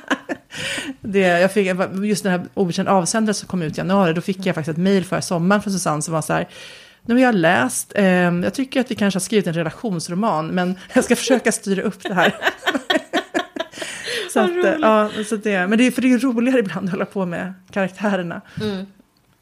det, 1.00 1.18
jag 1.18 1.52
fick, 1.52 1.66
just 2.04 2.22
den 2.22 2.32
här 2.32 2.46
obekänd 2.54 2.88
avsändare 2.88 3.34
som 3.34 3.48
kom 3.48 3.62
ut 3.62 3.78
i 3.78 3.80
januari, 3.80 4.12
då 4.12 4.20
fick 4.20 4.46
jag 4.46 4.54
faktiskt 4.54 4.78
ett 4.78 4.82
mejl 4.82 5.04
förra 5.04 5.22
sommaren 5.22 5.62
från 5.62 5.72
Susanne 5.72 6.02
som 6.02 6.14
var 6.14 6.22
så 6.22 6.32
här, 6.32 6.48
nu 7.06 7.14
har 7.14 7.20
jag 7.20 7.34
läst, 7.34 7.92
eh, 7.94 8.04
jag 8.04 8.54
tycker 8.54 8.80
att 8.80 8.90
vi 8.90 8.94
kanske 8.94 9.16
har 9.16 9.22
skrivit 9.22 9.46
en 9.46 9.54
relationsroman, 9.54 10.46
men 10.46 10.78
jag 10.94 11.04
ska 11.04 11.16
försöka 11.16 11.52
styra 11.52 11.82
upp 11.82 12.02
det 12.02 12.14
här. 12.14 12.34
Så 14.32 14.40
att, 14.40 14.80
ja, 14.80 15.10
så 15.24 15.36
det, 15.36 15.66
men 15.66 15.78
det 15.78 15.86
är, 15.86 15.90
för 15.90 16.02
det 16.02 16.12
är 16.12 16.18
roligare 16.18 16.58
ibland 16.58 16.86
att 16.86 16.92
hålla 16.92 17.04
på 17.04 17.26
med 17.26 17.54
karaktärerna. 17.70 18.40
Mm. 18.60 18.86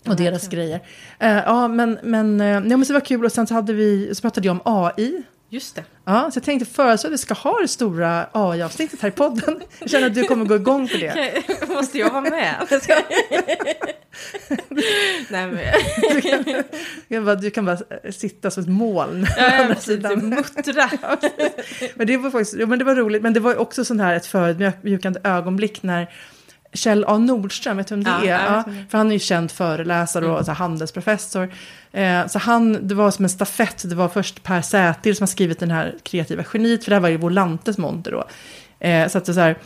Och 0.06 0.16
deras 0.16 0.48
grejer. 0.48 0.80
Uh, 1.22 1.28
ja, 1.28 1.68
men, 1.68 1.98
men, 2.02 2.40
uh, 2.40 2.46
ja, 2.46 2.60
men 2.60 2.84
så 2.84 2.92
var 2.92 3.00
kul. 3.00 3.24
Och 3.24 3.32
sen 3.32 3.46
så, 3.46 3.54
hade 3.54 3.72
vi, 3.72 4.14
så 4.14 4.22
pratade 4.22 4.46
jag 4.46 4.52
om 4.52 4.60
AI. 4.64 5.22
Just 5.48 5.76
det. 5.76 5.84
Ja, 6.10 6.30
så 6.30 6.36
jag 6.36 6.44
tänkte 6.44 6.70
föreslå 6.70 7.08
att 7.08 7.12
vi 7.12 7.18
ska 7.18 7.34
ha 7.34 7.60
det 7.60 7.68
stora 7.68 8.26
AI-avsnittet 8.32 9.00
här 9.00 9.08
i 9.08 9.12
podden. 9.12 9.60
Jag 9.78 9.90
känner 9.90 10.06
att 10.06 10.14
du 10.14 10.24
kommer 10.24 10.44
gå 10.44 10.56
igång 10.56 10.88
på 10.88 10.96
det. 10.96 11.42
Måste 11.68 11.98
jag 11.98 12.10
vara 12.10 12.20
med? 12.20 12.54
Nej, 15.28 15.46
men... 15.46 15.58
du, 16.14 16.20
kan, 16.20 16.42
du, 16.42 17.14
kan 17.14 17.24
bara, 17.24 17.34
du 17.34 17.50
kan 17.50 17.64
bara 17.64 17.78
sitta 18.10 18.50
som 18.50 18.62
ett 18.62 18.68
moln. 18.68 19.26
Ja, 19.36 19.54
ja 19.58 19.74
precis. 19.74 20.04
Muttra. 20.22 20.90
men, 21.94 22.06
det 22.06 22.16
var 22.16 22.30
faktiskt, 22.30 22.54
ja, 22.54 22.66
men 22.66 22.78
det 22.78 22.84
var 22.84 22.94
roligt. 22.94 23.22
Men 23.22 23.32
det 23.32 23.40
var 23.40 23.56
också 23.56 23.84
sån 23.84 24.00
här 24.00 24.14
ett 24.14 24.26
förödmjukande 24.26 25.20
ögonblick 25.24 25.82
när 25.82 26.10
Kjell 26.72 27.04
A. 27.04 27.18
Nordström, 27.18 27.76
vet 27.76 27.86
du 27.86 27.94
vem 27.94 28.04
det 28.04 28.10
ja, 28.10 28.36
är? 28.38 28.54
Ja, 28.54 28.64
för 28.90 28.98
han 28.98 29.08
är 29.08 29.12
ju 29.12 29.18
känd 29.18 29.50
föreläsare 29.50 30.26
och 30.26 30.32
mm. 30.32 30.44
så 30.44 30.52
handelsprofessor. 30.52 31.52
Eh, 31.92 32.26
så 32.26 32.38
han, 32.38 32.88
det 32.88 32.94
var 32.94 33.10
som 33.10 33.24
en 33.24 33.28
stafett, 33.28 33.90
det 33.90 33.94
var 33.94 34.08
först 34.08 34.42
Per 34.42 34.62
Sätil 34.62 35.16
som 35.16 35.22
har 35.22 35.28
skrivit 35.28 35.58
den 35.58 35.70
här 35.70 35.94
kreativa 36.02 36.44
geniet, 36.52 36.84
för 36.84 36.90
det 36.90 36.94
här 36.94 37.00
var 37.00 37.08
ju 37.08 37.16
Volantes 37.16 37.78
monter 37.78 38.10
då. 38.10 38.24
Eh, 38.86 39.08
så 39.08 39.18
att 39.18 39.24
det, 39.24 39.34
så 39.34 39.40
här, 39.40 39.56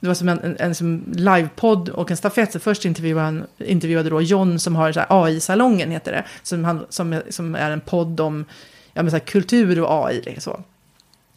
det 0.00 0.08
var 0.08 0.14
som 0.14 0.28
en, 0.28 0.40
en, 0.40 0.56
en 0.58 0.74
som 0.74 1.04
livepodd 1.12 1.88
och 1.88 2.10
en 2.10 2.16
stafett. 2.16 2.52
Så 2.52 2.58
först 2.58 2.84
intervjuade, 2.84 3.24
han, 3.24 3.44
intervjuade 3.58 4.10
då 4.10 4.22
John 4.22 4.58
som 4.58 4.76
har 4.76 5.06
AI-salongen, 5.08 5.90
heter 5.90 6.12
det. 6.12 6.24
Som, 6.42 6.64
han, 6.64 6.86
som, 6.88 7.20
som 7.30 7.54
är 7.54 7.70
en 7.70 7.80
podd 7.80 8.20
om 8.20 8.44
ja, 8.92 9.02
men 9.02 9.10
så 9.10 9.16
här, 9.16 9.24
kultur 9.24 9.80
och 9.80 10.06
AI. 10.06 10.22
Liksom. 10.22 10.64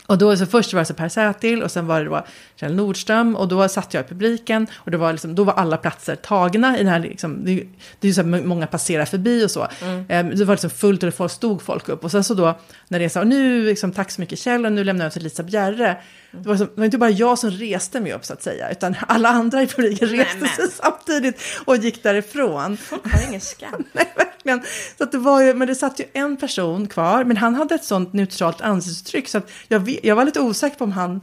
Och 0.07 0.17
då 0.17 0.37
så 0.37 0.45
först 0.45 0.73
var 0.73 0.81
det 0.81 0.85
så 0.85 0.93
Per 0.93 1.09
Sätil 1.09 1.63
och 1.63 1.71
sen 1.71 1.87
var 1.87 1.99
det 1.99 2.05
då 2.05 2.25
Kjell 2.55 2.75
Nordström 2.75 3.35
och 3.35 3.47
då 3.47 3.67
satt 3.67 3.93
jag 3.93 4.05
i 4.05 4.07
publiken 4.07 4.67
och 4.73 4.91
det 4.91 4.97
var 4.97 5.11
liksom, 5.11 5.35
då 5.35 5.43
var 5.43 5.53
alla 5.53 5.77
platser 5.77 6.15
tagna 6.15 6.75
i 6.75 6.77
den 6.77 6.87
här, 6.87 6.99
liksom, 6.99 7.45
det, 7.45 7.55
det 7.99 8.07
är 8.07 8.09
ju 8.09 8.13
så 8.13 8.21
här 8.21 8.41
många 8.41 8.67
passerar 8.67 9.05
förbi 9.05 9.45
och 9.45 9.51
så. 9.51 9.67
Mm. 9.81 10.05
Eh, 10.09 10.37
det 10.37 10.45
var 10.45 10.53
liksom 10.53 10.69
fullt 10.69 11.03
och 11.03 11.11
det 11.11 11.29
stod 11.29 11.61
folk 11.61 11.89
upp 11.89 12.03
och 12.03 12.11
sen 12.11 12.23
så 12.23 12.33
då 12.33 12.59
när 12.87 12.99
det 12.99 13.09
sa 13.09 13.23
nu 13.23 13.65
liksom, 13.65 13.91
tack 13.91 14.11
så 14.11 14.21
mycket 14.21 14.39
Kjell 14.39 14.65
och 14.65 14.71
nu 14.71 14.83
lämnar 14.83 15.05
jag 15.05 15.13
till 15.13 15.23
Lisa 15.23 15.43
Bjerre. 15.43 15.97
Det 16.43 16.49
var, 16.49 16.57
som, 16.57 16.67
det 16.67 16.77
var, 16.77 16.85
inte 16.85 16.97
bara 16.97 17.09
jag 17.09 17.39
som 17.39 17.51
reste 17.51 17.99
mig 17.99 18.13
upp 18.13 18.25
så 18.25 18.33
att 18.33 18.43
säga, 18.43 18.71
utan 18.71 18.95
alla 19.07 19.29
andra 19.29 19.63
i 19.63 19.67
publiken 19.67 20.07
reste 20.07 20.37
Nej, 20.39 20.49
sig 20.49 20.71
samtidigt 20.71 21.41
och 21.65 21.77
gick 21.77 22.03
därifrån. 22.03 22.77
Folk 22.77 23.13
har 23.13 23.27
ingen 23.27 23.41
skam. 23.41 23.83
Nej, 23.93 24.13
verkligen. 24.15 24.61
Så 24.97 25.03
att 25.03 25.11
det 25.11 25.17
var 25.17 25.41
ju, 25.41 25.53
men 25.53 25.67
det 25.67 25.75
satt 25.75 25.99
ju 25.99 26.05
en 26.13 26.37
person 26.37 26.87
kvar, 26.87 27.23
men 27.23 27.37
han 27.37 27.55
hade 27.55 27.75
ett 27.75 27.83
sånt 27.83 28.13
neutralt 28.13 28.61
ansiktsuttryck 28.61 29.27
så 29.27 29.37
att 29.37 29.51
jag, 29.67 29.99
jag 30.03 30.15
var 30.15 30.25
lite 30.25 30.41
osäker 30.41 30.77
på 30.77 30.83
om 30.83 30.91
han 30.91 31.21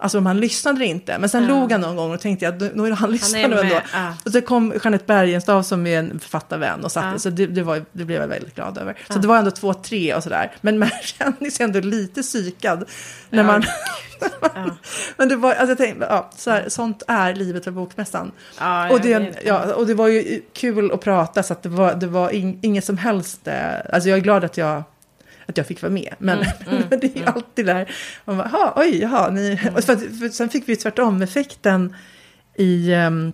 Alltså 0.00 0.18
om 0.18 0.26
han 0.26 0.40
lyssnade 0.40 0.86
inte. 0.86 1.18
Men 1.18 1.28
sen 1.28 1.42
ja. 1.42 1.48
log 1.48 1.72
han 1.72 1.80
någon 1.80 1.96
gång 1.96 2.12
och 2.12 2.20
tänkte 2.20 2.48
att 2.48 2.60
nu 2.60 2.86
är 2.86 2.90
han 2.90 3.12
lyssnade 3.12 3.44
ändå. 3.44 3.80
Ja. 3.92 4.14
Och 4.24 4.32
så 4.32 4.40
kom 4.40 4.72
Jeanette 4.84 5.04
Bergenstav 5.06 5.62
som 5.62 5.86
är 5.86 5.98
en 5.98 6.20
författarvän 6.20 6.84
och 6.84 6.92
satt, 6.92 7.04
ja. 7.12 7.18
så 7.18 7.30
det, 7.30 7.46
det, 7.46 7.62
var, 7.62 7.84
det 7.92 8.04
blev 8.04 8.20
jag 8.20 8.28
väldigt 8.28 8.54
glad 8.54 8.78
över. 8.78 8.98
Så 9.10 9.18
det 9.18 9.28
var 9.28 9.38
ändå 9.38 9.50
två, 9.50 9.74
tre 9.74 10.14
och 10.14 10.22
sådär. 10.22 10.52
Men 10.60 10.78
man 10.78 10.90
kände 11.02 11.50
sig 11.50 11.64
ändå 11.64 11.80
lite 11.80 12.22
psykad. 12.22 12.84
När 13.30 13.42
man... 13.42 13.64
men 15.16 15.28
det 15.28 15.36
var, 15.36 15.50
alltså 15.50 15.68
jag 15.68 15.78
tänkte, 15.78 16.06
ja, 16.10 16.30
så 16.36 16.50
här, 16.50 16.68
sånt 16.68 17.02
är 17.08 17.34
livet 17.34 17.66
av 17.66 17.72
bokmässan. 17.72 18.32
och, 18.90 19.00
det, 19.00 19.34
ja, 19.44 19.74
och 19.74 19.86
det 19.86 19.94
var 19.94 20.08
ju 20.08 20.42
kul 20.52 20.92
att 20.92 21.00
prata 21.00 21.42
så 21.42 21.52
att 21.52 21.62
det 21.62 21.68
var, 21.68 21.94
det 21.94 22.06
var 22.06 22.30
in, 22.30 22.58
inget 22.62 22.84
som 22.84 22.98
helst, 22.98 23.48
eh, 23.48 23.54
alltså 23.92 24.08
jag 24.08 24.18
är 24.18 24.22
glad 24.22 24.44
att 24.44 24.56
jag 24.56 24.82
att 25.50 25.56
jag 25.56 25.66
fick 25.66 25.82
vara 25.82 25.92
med. 25.92 26.14
Men, 26.18 26.38
mm, 26.38 26.52
mm, 26.70 26.82
men 26.90 27.00
det 27.00 27.16
är 27.16 27.22
mm. 27.22 27.34
alltid 27.34 27.66
där, 27.66 27.90
man 28.24 28.36
bara, 28.36 28.72
oj, 28.76 28.98
jaha, 29.00 29.30
ni... 29.30 29.58
Mm. 29.62 29.74
Och 29.74 29.84
för, 29.84 29.96
för, 29.96 30.28
sen 30.28 30.48
fick 30.48 30.68
vi 30.68 30.76
tvärtom 30.76 31.22
effekten 31.22 31.94
i... 32.56 32.94
Um, 32.94 33.32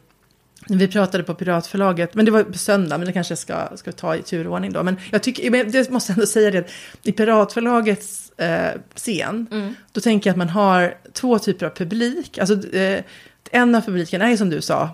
vi 0.68 0.88
pratade 0.88 1.24
på 1.24 1.34
Piratförlaget, 1.34 2.14
men 2.14 2.24
det 2.24 2.30
var 2.30 2.42
på 2.42 2.58
söndag, 2.58 2.98
men 2.98 3.06
det 3.06 3.12
kanske 3.12 3.32
jag 3.32 3.38
ska, 3.38 3.76
ska 3.76 3.92
ta 3.92 4.16
i 4.16 4.22
turordning 4.22 4.72
då. 4.72 4.82
Men 4.82 4.96
jag 5.10 5.22
tycker, 5.22 5.50
men 5.50 5.70
det 5.70 5.90
måste 5.90 6.12
ändå 6.12 6.26
säga 6.26 6.50
det, 6.50 6.64
i 7.02 7.12
Piratförlagets 7.12 8.30
eh, 8.30 8.80
scen, 8.94 9.46
mm. 9.50 9.74
då 9.92 10.00
tänker 10.00 10.30
jag 10.30 10.34
att 10.34 10.38
man 10.38 10.48
har 10.48 10.98
två 11.12 11.38
typer 11.38 11.66
av 11.66 11.70
publik. 11.70 12.38
Alltså, 12.38 12.76
eh, 12.76 13.04
en 13.50 13.74
av 13.74 13.80
publiken 13.80 14.22
är 14.22 14.36
som 14.36 14.50
du 14.50 14.60
sa, 14.60 14.90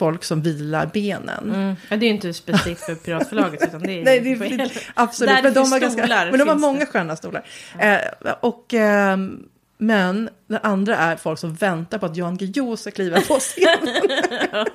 folk 0.00 0.24
som 0.24 0.42
vilar 0.42 0.86
benen. 0.86 1.54
Mm. 1.54 1.76
Ja, 1.88 1.96
det 1.96 2.06
är 2.06 2.10
inte 2.10 2.32
specifikt 2.34 2.80
för 2.80 2.94
Piratförlaget. 2.94 3.62
utan 3.62 3.82
det 3.82 3.92
är 3.92 4.04
Nej, 4.04 4.20
det 4.20 4.30
är, 4.30 4.72
absolut. 4.94 5.42
men 5.42 5.54
de, 5.54 5.72
har 5.72 5.80
ganska, 5.80 6.06
men 6.06 6.38
de 6.38 6.48
har 6.48 6.56
många 6.56 6.86
sköna 6.86 7.16
stolar. 7.16 7.46
Eh, 7.78 7.98
och, 8.40 8.74
eh, 8.74 9.16
men 9.78 10.30
den 10.46 10.58
andra 10.62 10.96
är 10.96 11.16
folk 11.16 11.38
som 11.38 11.54
väntar 11.54 11.98
på 11.98 12.06
att 12.06 12.16
Jan 12.16 12.36
Guillou 12.36 12.76
ska 12.76 12.90
kliva 12.90 13.20
på 13.20 13.38
scenen. 13.38 14.02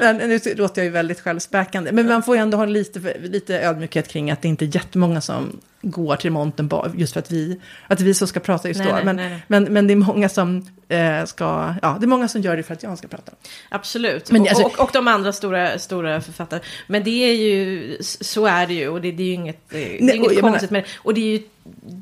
Men 0.00 0.16
nu 0.16 0.40
låter 0.56 0.80
jag 0.80 0.84
ju 0.84 0.90
väldigt 0.90 1.20
självspäkande. 1.20 1.92
Men 1.92 2.06
man 2.06 2.22
får 2.22 2.36
ju 2.36 2.42
ändå 2.42 2.56
ha 2.56 2.64
lite, 2.64 3.18
lite 3.18 3.60
ödmjukhet 3.60 4.08
kring 4.08 4.30
att 4.30 4.42
det 4.42 4.48
inte 4.48 4.64
är 4.64 4.74
jättemånga 4.74 5.20
som 5.20 5.60
går 5.90 6.16
till 6.16 6.30
monten 6.30 6.70
just 6.94 7.12
för 7.12 7.20
att 7.20 7.30
vi, 7.30 7.60
att 7.86 8.00
vi 8.00 8.14
så 8.14 8.26
ska 8.26 8.40
prata 8.40 8.68
just 8.68 8.80
nej, 8.80 8.88
då. 8.88 8.94
Nej, 8.94 9.04
men, 9.04 9.16
nej, 9.16 9.42
men, 9.46 9.64
men 9.64 9.86
det 9.86 9.92
är 9.92 9.96
många 9.96 10.28
som 10.28 10.66
eh, 10.88 11.24
ska, 11.24 11.74
ja, 11.82 11.96
det 12.00 12.04
är 12.04 12.08
många 12.08 12.28
som 12.28 12.40
gör 12.40 12.56
det 12.56 12.62
för 12.62 12.74
att 12.74 12.82
jag 12.82 12.98
ska 12.98 13.08
prata. 13.08 13.32
Absolut, 13.68 14.30
men, 14.30 14.42
och, 14.42 14.48
alltså, 14.48 14.64
och, 14.64 14.80
och, 14.80 14.90
de 14.92 15.08
andra 15.08 15.32
stora, 15.32 15.78
stora 15.78 16.20
författare. 16.20 16.60
Men 16.86 17.04
det 17.04 17.10
är 17.10 17.34
ju, 17.34 17.96
så 18.00 18.46
är 18.46 18.66
det 18.66 18.74
ju, 18.74 18.88
och 18.88 19.00
det, 19.00 19.12
det 19.12 19.22
är 19.22 19.26
ju 19.26 19.32
inget, 19.32 19.60
det 19.68 19.94
är 19.94 20.14
inget 20.14 20.40
konstigt 20.40 20.70
med 20.70 20.82
det. 20.82 20.88
Och 20.98 21.14
det 21.14 21.20
är 21.20 21.38
ju 21.38 21.42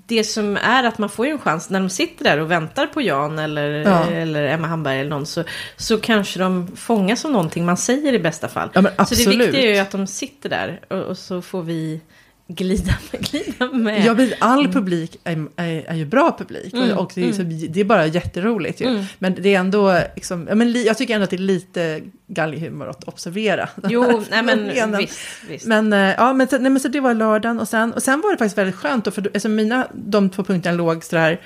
det 0.06 0.24
som 0.24 0.56
är 0.56 0.84
att 0.84 0.98
man 0.98 1.08
får 1.08 1.26
ju 1.26 1.32
en 1.32 1.38
chans 1.38 1.70
när 1.70 1.80
de 1.80 1.90
sitter 1.90 2.24
där 2.24 2.38
och 2.38 2.50
väntar 2.50 2.86
på 2.86 3.02
Jan 3.02 3.38
eller, 3.38 3.70
ja. 3.70 4.10
eller 4.10 4.44
Emma 4.44 4.66
Hamberg 4.66 5.00
eller 5.00 5.10
någon 5.10 5.26
så, 5.26 5.44
så 5.76 5.98
kanske 5.98 6.38
de 6.38 6.76
fångas 6.76 7.24
av 7.24 7.30
någonting 7.30 7.64
man 7.64 7.76
säger 7.76 8.12
i 8.12 8.18
bästa 8.18 8.48
fall. 8.48 8.70
Ja, 8.72 9.04
så 9.04 9.14
det 9.14 9.36
viktiga 9.36 9.60
är 9.60 9.74
ju 9.74 9.78
att 9.78 9.90
de 9.90 10.06
sitter 10.06 10.48
där 10.48 10.80
och, 10.88 11.02
och 11.02 11.18
så 11.18 11.42
får 11.42 11.62
vi 11.62 12.00
glida. 12.46 12.92
Glida 13.20 13.72
med. 13.72 14.04
Ja, 14.04 14.36
all 14.38 14.60
mm. 14.60 14.72
publik 14.72 15.16
är, 15.24 15.46
är, 15.56 15.84
är 15.88 15.94
ju 15.94 16.04
bra 16.04 16.36
publik. 16.38 16.74
Mm, 16.74 16.98
och 16.98 17.12
det 17.14 17.20
är, 17.20 17.24
mm. 17.24 17.36
så, 17.36 17.66
det 17.68 17.80
är 17.80 17.84
bara 17.84 18.06
jätteroligt 18.06 18.80
ju. 18.80 18.86
Mm. 18.86 19.04
Men 19.18 19.34
det 19.34 19.54
är 19.54 19.60
ändå, 19.60 19.98
liksom, 20.14 20.40
men, 20.42 20.82
jag 20.82 20.98
tycker 20.98 21.14
ändå 21.14 21.24
att 21.24 21.30
det 21.30 21.36
är 21.36 21.38
lite 21.38 22.00
galghumor 22.26 22.88
att 22.88 23.04
observera. 23.04 23.68
Jo, 23.88 24.22
nej 24.30 24.42
men 24.42 24.96
visst, 24.98 25.20
visst. 25.48 25.66
Men, 25.66 25.92
eh, 25.92 25.98
ja, 25.98 26.32
men, 26.32 26.48
nej, 26.50 26.70
men 26.70 26.80
så 26.80 26.88
det 26.88 27.00
var 27.00 27.14
lördagen 27.14 27.60
och 27.60 27.68
sen, 27.68 27.92
och 27.92 28.02
sen 28.02 28.20
var 28.20 28.32
det 28.32 28.38
faktiskt 28.38 28.58
väldigt 28.58 28.76
skönt. 28.76 29.04
Då, 29.04 29.10
för 29.10 29.30
alltså, 29.34 29.48
mina, 29.48 29.86
de 29.92 30.30
två 30.30 30.44
punkterna 30.44 30.76
låg 30.76 31.04
sådär, 31.04 31.40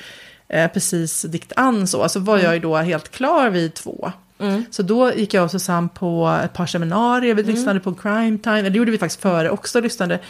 eh, 0.48 0.70
precis 0.70 1.22
dikt 1.22 1.52
an 1.56 1.86
så. 1.86 2.08
Så 2.08 2.20
var 2.20 2.38
jag 2.38 2.54
ju 2.54 2.60
då 2.60 2.76
helt 2.76 3.10
klar 3.10 3.50
vid 3.50 3.74
två. 3.74 4.12
Mm. 4.40 4.64
Så 4.70 4.82
då 4.82 5.12
gick 5.14 5.34
jag 5.34 5.44
och 5.44 5.50
Susanne 5.50 5.88
på 5.94 6.38
ett 6.44 6.52
par 6.52 6.66
seminarier, 6.66 7.34
vi 7.34 7.42
mm. 7.42 7.54
lyssnade 7.54 7.80
på 7.80 7.94
Crime 7.94 8.38
Time, 8.38 8.62
det 8.62 8.78
gjorde 8.78 8.90
vi 8.90 8.98
faktiskt 8.98 9.22
före 9.22 9.50
också, 9.50 9.80
lyssnade 9.80 10.20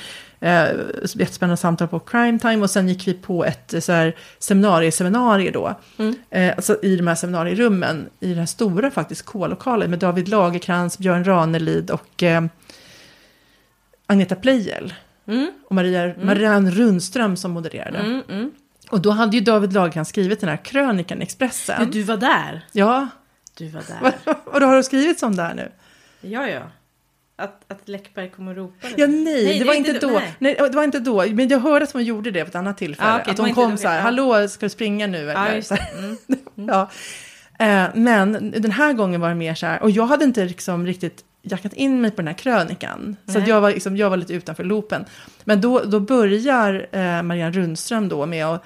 eh, 0.40 0.68
jättespännande 1.14 1.56
samtal 1.56 1.88
på 1.88 1.98
Crime 1.98 2.38
Time 2.38 2.62
och 2.62 2.70
sen 2.70 2.88
gick 2.88 3.08
vi 3.08 3.14
på 3.14 3.44
ett 3.44 3.74
så 3.80 3.92
här, 3.92 4.16
seminarieseminarier 4.38 5.52
då. 5.52 5.74
Mm. 5.96 6.14
Eh, 6.30 6.54
alltså 6.56 6.78
i 6.82 6.96
de 6.96 7.06
här 7.06 7.14
seminarierummen, 7.14 8.08
i 8.20 8.28
den 8.28 8.38
här 8.38 8.46
stora 8.46 8.90
faktiskt 8.90 9.24
K-lokalen 9.24 9.90
med 9.90 9.98
David 9.98 10.28
Lagerkrans, 10.28 10.98
Björn 10.98 11.24
Ranelid 11.24 11.90
och 11.90 12.22
eh, 12.22 12.44
Agneta 14.06 14.34
Pleijel. 14.34 14.94
Mm. 15.26 15.50
Och 15.64 15.74
Maria, 15.74 16.02
mm. 16.02 16.26
Marianne 16.26 16.70
Rundström 16.70 17.36
som 17.36 17.50
modererade. 17.50 17.98
Mm, 17.98 18.22
mm. 18.28 18.50
Och 18.90 19.00
då 19.00 19.10
hade 19.10 19.36
ju 19.36 19.42
David 19.42 19.72
Lagercrantz 19.72 20.08
skrivit 20.08 20.40
den 20.40 20.48
här 20.48 20.56
krönikan 20.56 21.20
i 21.20 21.22
Expressen. 21.22 21.76
Ja, 21.78 21.86
du 21.86 22.02
var 22.02 22.16
där. 22.16 22.66
Ja. 22.72 23.08
Du 23.58 23.68
var 23.68 23.82
där. 23.88 24.12
och 24.44 24.60
då 24.60 24.66
har 24.66 24.76
du 24.76 24.82
skrivit 24.82 25.18
sån 25.18 25.36
där 25.36 25.54
nu? 25.54 25.72
Ja, 26.20 26.48
ja. 26.48 26.62
Att, 27.40 27.64
att 27.68 27.88
Läckberg 27.88 28.30
kom 28.30 28.48
och 28.48 28.56
ropade? 28.56 28.94
Ja, 28.96 29.06
nej, 29.06 29.44
nej 29.44 29.58
det, 29.58 29.64
var 29.64 29.74
inte 29.74 29.92
då. 29.92 30.10
Nej. 30.10 30.34
nej. 30.38 30.56
det 30.58 30.76
var 30.76 30.84
inte 30.84 31.00
då. 31.00 31.24
Men 31.26 31.48
jag 31.48 31.58
hörde 31.58 31.84
att 31.84 31.92
hon 31.92 32.04
gjorde 32.04 32.30
det 32.30 32.44
på 32.44 32.48
ett 32.48 32.54
annat 32.54 32.78
tillfälle. 32.78 33.10
Ah, 33.10 33.20
okay, 33.20 33.32
att 33.32 33.38
hon 33.38 33.54
kom 33.54 33.76
så 33.76 33.88
här, 33.88 33.96
ja. 33.96 34.02
hallå, 34.02 34.48
ska 34.48 34.66
du 34.66 34.70
springa 34.70 35.06
nu? 35.06 35.26
Det. 35.26 35.62
Mm. 35.98 36.68
ja. 36.68 36.90
Eh, 37.58 37.86
men 37.94 38.50
den 38.50 38.70
här 38.70 38.92
gången 38.92 39.20
var 39.20 39.28
det 39.28 39.34
mer 39.34 39.54
så 39.54 39.66
här, 39.66 39.82
och 39.82 39.90
jag 39.90 40.06
hade 40.06 40.24
inte 40.24 40.44
liksom 40.44 40.86
riktigt 40.86 41.24
jackat 41.42 41.72
in 41.72 42.00
mig 42.00 42.10
på 42.10 42.16
den 42.16 42.26
här 42.26 42.34
krönikan. 42.34 43.16
Så 43.26 43.42
jag, 43.46 43.60
var, 43.60 43.70
liksom, 43.70 43.96
jag 43.96 44.10
var 44.10 44.16
lite 44.16 44.34
utanför 44.34 44.64
loopen. 44.64 45.04
Men 45.44 45.60
då, 45.60 45.80
då 45.84 46.00
börjar 46.00 46.86
eh, 46.92 47.22
Marianne 47.22 47.52
Rundström 47.52 48.08
då 48.08 48.26
med 48.26 48.46
att 48.46 48.64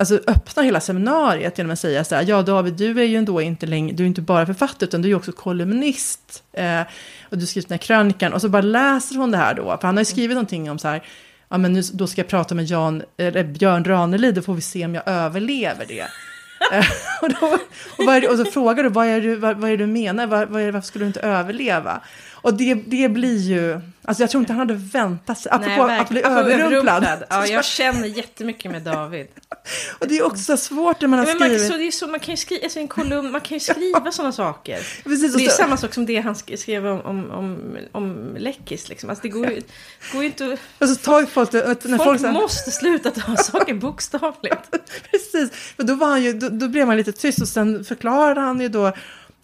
alltså, 0.00 0.20
öppna 0.26 0.62
hela 0.62 0.80
seminariet 0.80 1.58
genom 1.58 1.72
att 1.72 1.78
säga 1.78 2.04
så 2.04 2.14
här, 2.14 2.24
ja 2.28 2.42
David, 2.42 2.74
du 2.74 3.00
är 3.00 3.04
ju 3.04 3.16
ändå 3.16 3.40
inte 3.40 3.66
längre, 3.66 3.96
du 3.96 4.02
är 4.02 4.06
inte 4.06 4.20
bara 4.20 4.46
författare, 4.46 4.88
utan 4.88 5.02
du 5.02 5.10
är 5.10 5.14
också 5.14 5.32
kolumnist. 5.32 6.42
Eh, 6.52 6.80
och 7.30 7.38
du 7.38 7.46
skrivit 7.46 7.68
den 7.68 7.78
här 7.78 7.86
krönikan, 7.86 8.32
och 8.32 8.40
så 8.40 8.48
bara 8.48 8.62
läser 8.62 9.16
hon 9.16 9.30
det 9.30 9.36
här 9.36 9.54
då, 9.54 9.78
för 9.80 9.88
han 9.88 9.96
har 9.96 10.00
ju 10.00 10.04
skrivit 10.04 10.30
mm. 10.30 10.34
någonting 10.34 10.70
om 10.70 10.78
så 10.78 10.88
här, 10.88 11.02
ja 11.48 11.58
men 11.58 11.72
nu, 11.72 11.82
då 11.92 12.06
ska 12.06 12.20
jag 12.20 12.28
prata 12.28 12.54
med 12.54 12.64
Jan, 12.64 13.02
eller 13.16 13.44
Björn 13.44 13.84
Ranelid, 13.84 14.34
då 14.34 14.42
får 14.42 14.54
vi 14.54 14.60
se 14.60 14.84
om 14.84 14.94
jag 14.94 15.02
överlever 15.06 15.86
det. 15.86 16.06
Eh, 16.72 16.86
och, 17.22 17.28
då, 17.28 17.58
och, 17.98 18.20
det, 18.20 18.28
och, 18.28 18.36
så 18.38 18.44
frågar 18.44 18.82
du, 18.82 18.88
vad 18.88 19.06
är 19.06 19.20
det, 19.20 19.36
vad, 19.36 19.56
vad 19.56 19.70
är 19.70 19.76
du 19.76 19.86
menar, 19.86 20.26
vad, 20.26 20.48
vad 20.48 20.62
det, 20.62 20.70
varför 20.70 20.86
skulle 20.86 21.04
du 21.04 21.06
inte 21.06 21.20
överleva? 21.20 22.00
Och 22.32 22.54
det, 22.54 22.74
det 22.74 23.08
blir 23.08 23.38
ju, 23.38 23.80
alltså 24.02 24.22
jag 24.22 24.30
tror 24.30 24.40
inte 24.40 24.52
han 24.52 24.60
hade 24.60 24.74
väntat 24.74 25.38
sig, 25.38 25.52
apropå 25.52 25.86
Nej, 25.86 26.00
att 26.00 26.08
bli 26.08 26.22
överrumplad. 26.22 27.24
Ja, 27.30 27.46
jag 27.50 27.64
känner 27.64 28.06
jättemycket 28.06 28.72
med 28.72 28.82
David. 28.82 29.26
och 29.98 30.08
det 30.08 30.18
är 30.18 30.26
också 30.26 30.56
svårt 30.56 31.00
när 31.00 31.08
man 31.08 31.18
har 31.18 31.26
ja, 31.26 31.34
skrivit. 31.34 31.60
Man, 31.60 31.68
så 31.70 31.76
det 31.76 31.86
är 31.86 31.90
så, 31.90 32.06
man 32.06 32.20
kan 32.20 32.32
ju 32.32 32.36
skriva, 32.36 32.64
alltså 32.64 32.78
en 32.78 32.88
kolumn, 32.88 33.30
man 33.30 33.40
kan 33.40 33.56
ju 33.56 33.60
skriva 33.74 34.12
sådana 34.12 34.32
saker. 34.32 34.78
Precis, 35.04 35.34
det 35.34 35.44
är 35.44 35.48
så... 35.48 35.56
samma 35.56 35.76
sak 35.76 35.94
som 35.94 36.06
det 36.06 36.16
han 36.16 36.34
skrev 36.34 36.86
om, 36.86 37.00
om, 37.00 37.30
om, 37.30 37.76
om 37.92 38.36
Läckis. 38.38 38.88
Liksom. 38.88 39.10
Alltså 39.10 39.22
det 39.22 39.28
går 39.28 39.46
ju, 39.46 39.62
går 40.12 40.22
ju 40.22 40.26
inte 40.26 40.56
alltså, 40.78 41.04
tar 41.04 41.26
folk, 41.26 41.52
när 41.52 41.74
folk, 41.74 42.02
folk 42.02 42.20
så... 42.20 42.26
måste 42.26 42.70
sluta 42.70 43.10
ta 43.10 43.36
saker 43.42 43.74
bokstavligt. 43.74 44.70
Precis, 45.10 45.50
för 45.76 45.82
då, 45.82 45.94
var 45.94 46.06
han 46.06 46.22
ju, 46.22 46.32
då, 46.32 46.48
då 46.48 46.68
blev 46.68 46.86
man 46.86 46.96
lite 46.96 47.12
tyst 47.12 47.42
och 47.42 47.48
sen 47.48 47.84
förklarade 47.84 48.40
han 48.40 48.60
ju 48.60 48.68
då 48.68 48.92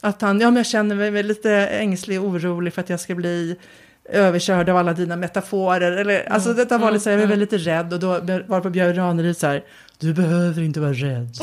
att 0.01 0.23
han, 0.23 0.41
ja 0.41 0.51
men 0.51 0.57
jag 0.57 0.67
känner 0.67 1.11
mig 1.11 1.23
lite 1.23 1.53
ängslig 1.53 2.21
och 2.21 2.29
orolig 2.29 2.75
för 2.75 2.81
att 2.81 2.91
jag 2.91 3.01
ska 3.01 3.15
bli 3.15 3.57
överkörd 4.05 4.69
av 4.69 4.77
alla 4.77 4.93
dina 4.93 5.17
metaforer. 5.17 5.93
Eller, 5.93 6.21
mm. 6.21 6.33
Alltså 6.33 6.53
detta 6.53 6.79
var 6.79 6.91
lite 6.91 7.05
så 7.05 7.11
här, 7.11 7.17
jag 7.17 7.27
var 7.27 7.35
mm. 7.35 7.41
lite 7.41 7.59
rädd 7.59 7.93
och 7.93 8.01
då 8.01 8.09
var 8.47 8.61
på 8.61 8.71
Björn 8.71 8.95
Ranelid 8.97 9.37
så 9.37 9.47
här, 9.47 9.65
du 10.03 10.15
behöver 10.15 10.63
inte 10.63 10.81
vara 10.81 10.93
rädd. 10.93 11.37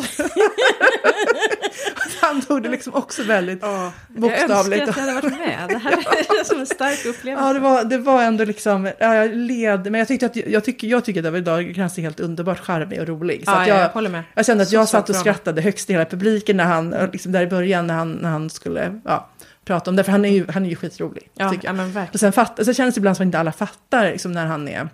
han 2.21 2.41
tog 2.41 2.63
det 2.63 2.69
liksom 2.69 2.93
också 2.93 3.23
väldigt 3.23 3.63
oh, 3.63 3.89
bokstavligt. 4.07 4.79
Jag 4.79 4.87
önskar 4.87 5.01
att 5.01 5.07
jag 5.07 5.13
hade 5.13 5.27
varit 5.27 5.39
med. 5.39 5.69
Det 5.69 5.77
här 5.77 5.91
är 5.91 6.43
som 6.45 6.59
en 6.59 6.65
stark 6.65 7.05
upplevelse. 7.05 7.47
Ja, 7.47 7.53
det 7.53 7.59
var, 7.59 7.83
det 7.83 7.97
var 7.97 8.23
ändå 8.23 8.45
liksom, 8.45 8.91
ja, 8.99 9.15
jag 9.15 9.35
led, 9.35 9.91
men 9.91 9.99
jag 9.99 10.07
tyckte 10.07 10.25
att, 10.25 10.35
jag 10.35 10.63
tycker, 10.63 10.87
jag 10.87 11.05
tycker 11.05 11.19
att 11.19 11.23
David 11.23 11.43
Dahlgren 11.43 11.85
är 11.85 12.01
helt 12.01 12.19
underbart 12.19 12.59
charmig 12.59 13.01
och 13.01 13.07
rolig. 13.07 13.45
Så 13.45 13.51
ja, 13.51 13.67
jag, 13.67 13.79
jag 13.79 13.89
håller 13.89 14.09
med. 14.09 14.23
Jag 14.33 14.45
kände 14.45 14.63
att 14.63 14.71
jag 14.71 14.89
satt 14.89 15.09
och 15.09 15.15
skrattade 15.15 15.61
högst 15.61 15.89
i 15.89 15.93
hela 15.93 16.05
publiken 16.05 16.57
när 16.57 16.65
han, 16.65 16.95
liksom 17.13 17.31
där 17.31 17.41
i 17.41 17.47
början 17.47 17.87
när 17.87 17.93
han, 17.93 18.11
när 18.11 18.29
han 18.29 18.49
skulle, 18.49 19.01
ja 19.05 19.29
prata 19.65 19.89
om 19.89 19.95
det, 19.95 20.03
för 20.03 20.11
han 20.11 20.25
är 20.25 20.29
ju, 20.29 20.45
han 20.51 20.65
är 20.65 20.69
ju 20.69 20.75
skitrolig. 20.75 21.29
Ja, 21.35 21.53
ja 21.63 21.73
men 21.73 21.91
verkligen. 21.91 22.13
Och 22.13 22.19
sen 22.19 22.31
fatt, 22.31 22.65
så 22.65 22.73
känns 22.73 22.95
det 22.95 22.99
ibland 22.99 23.17
som 23.17 23.23
att 23.23 23.25
inte 23.25 23.39
alla 23.39 23.51
fattar 23.51 24.11
liksom, 24.11 24.31
när 24.31 24.45
han 24.45 24.67
är 24.67 24.89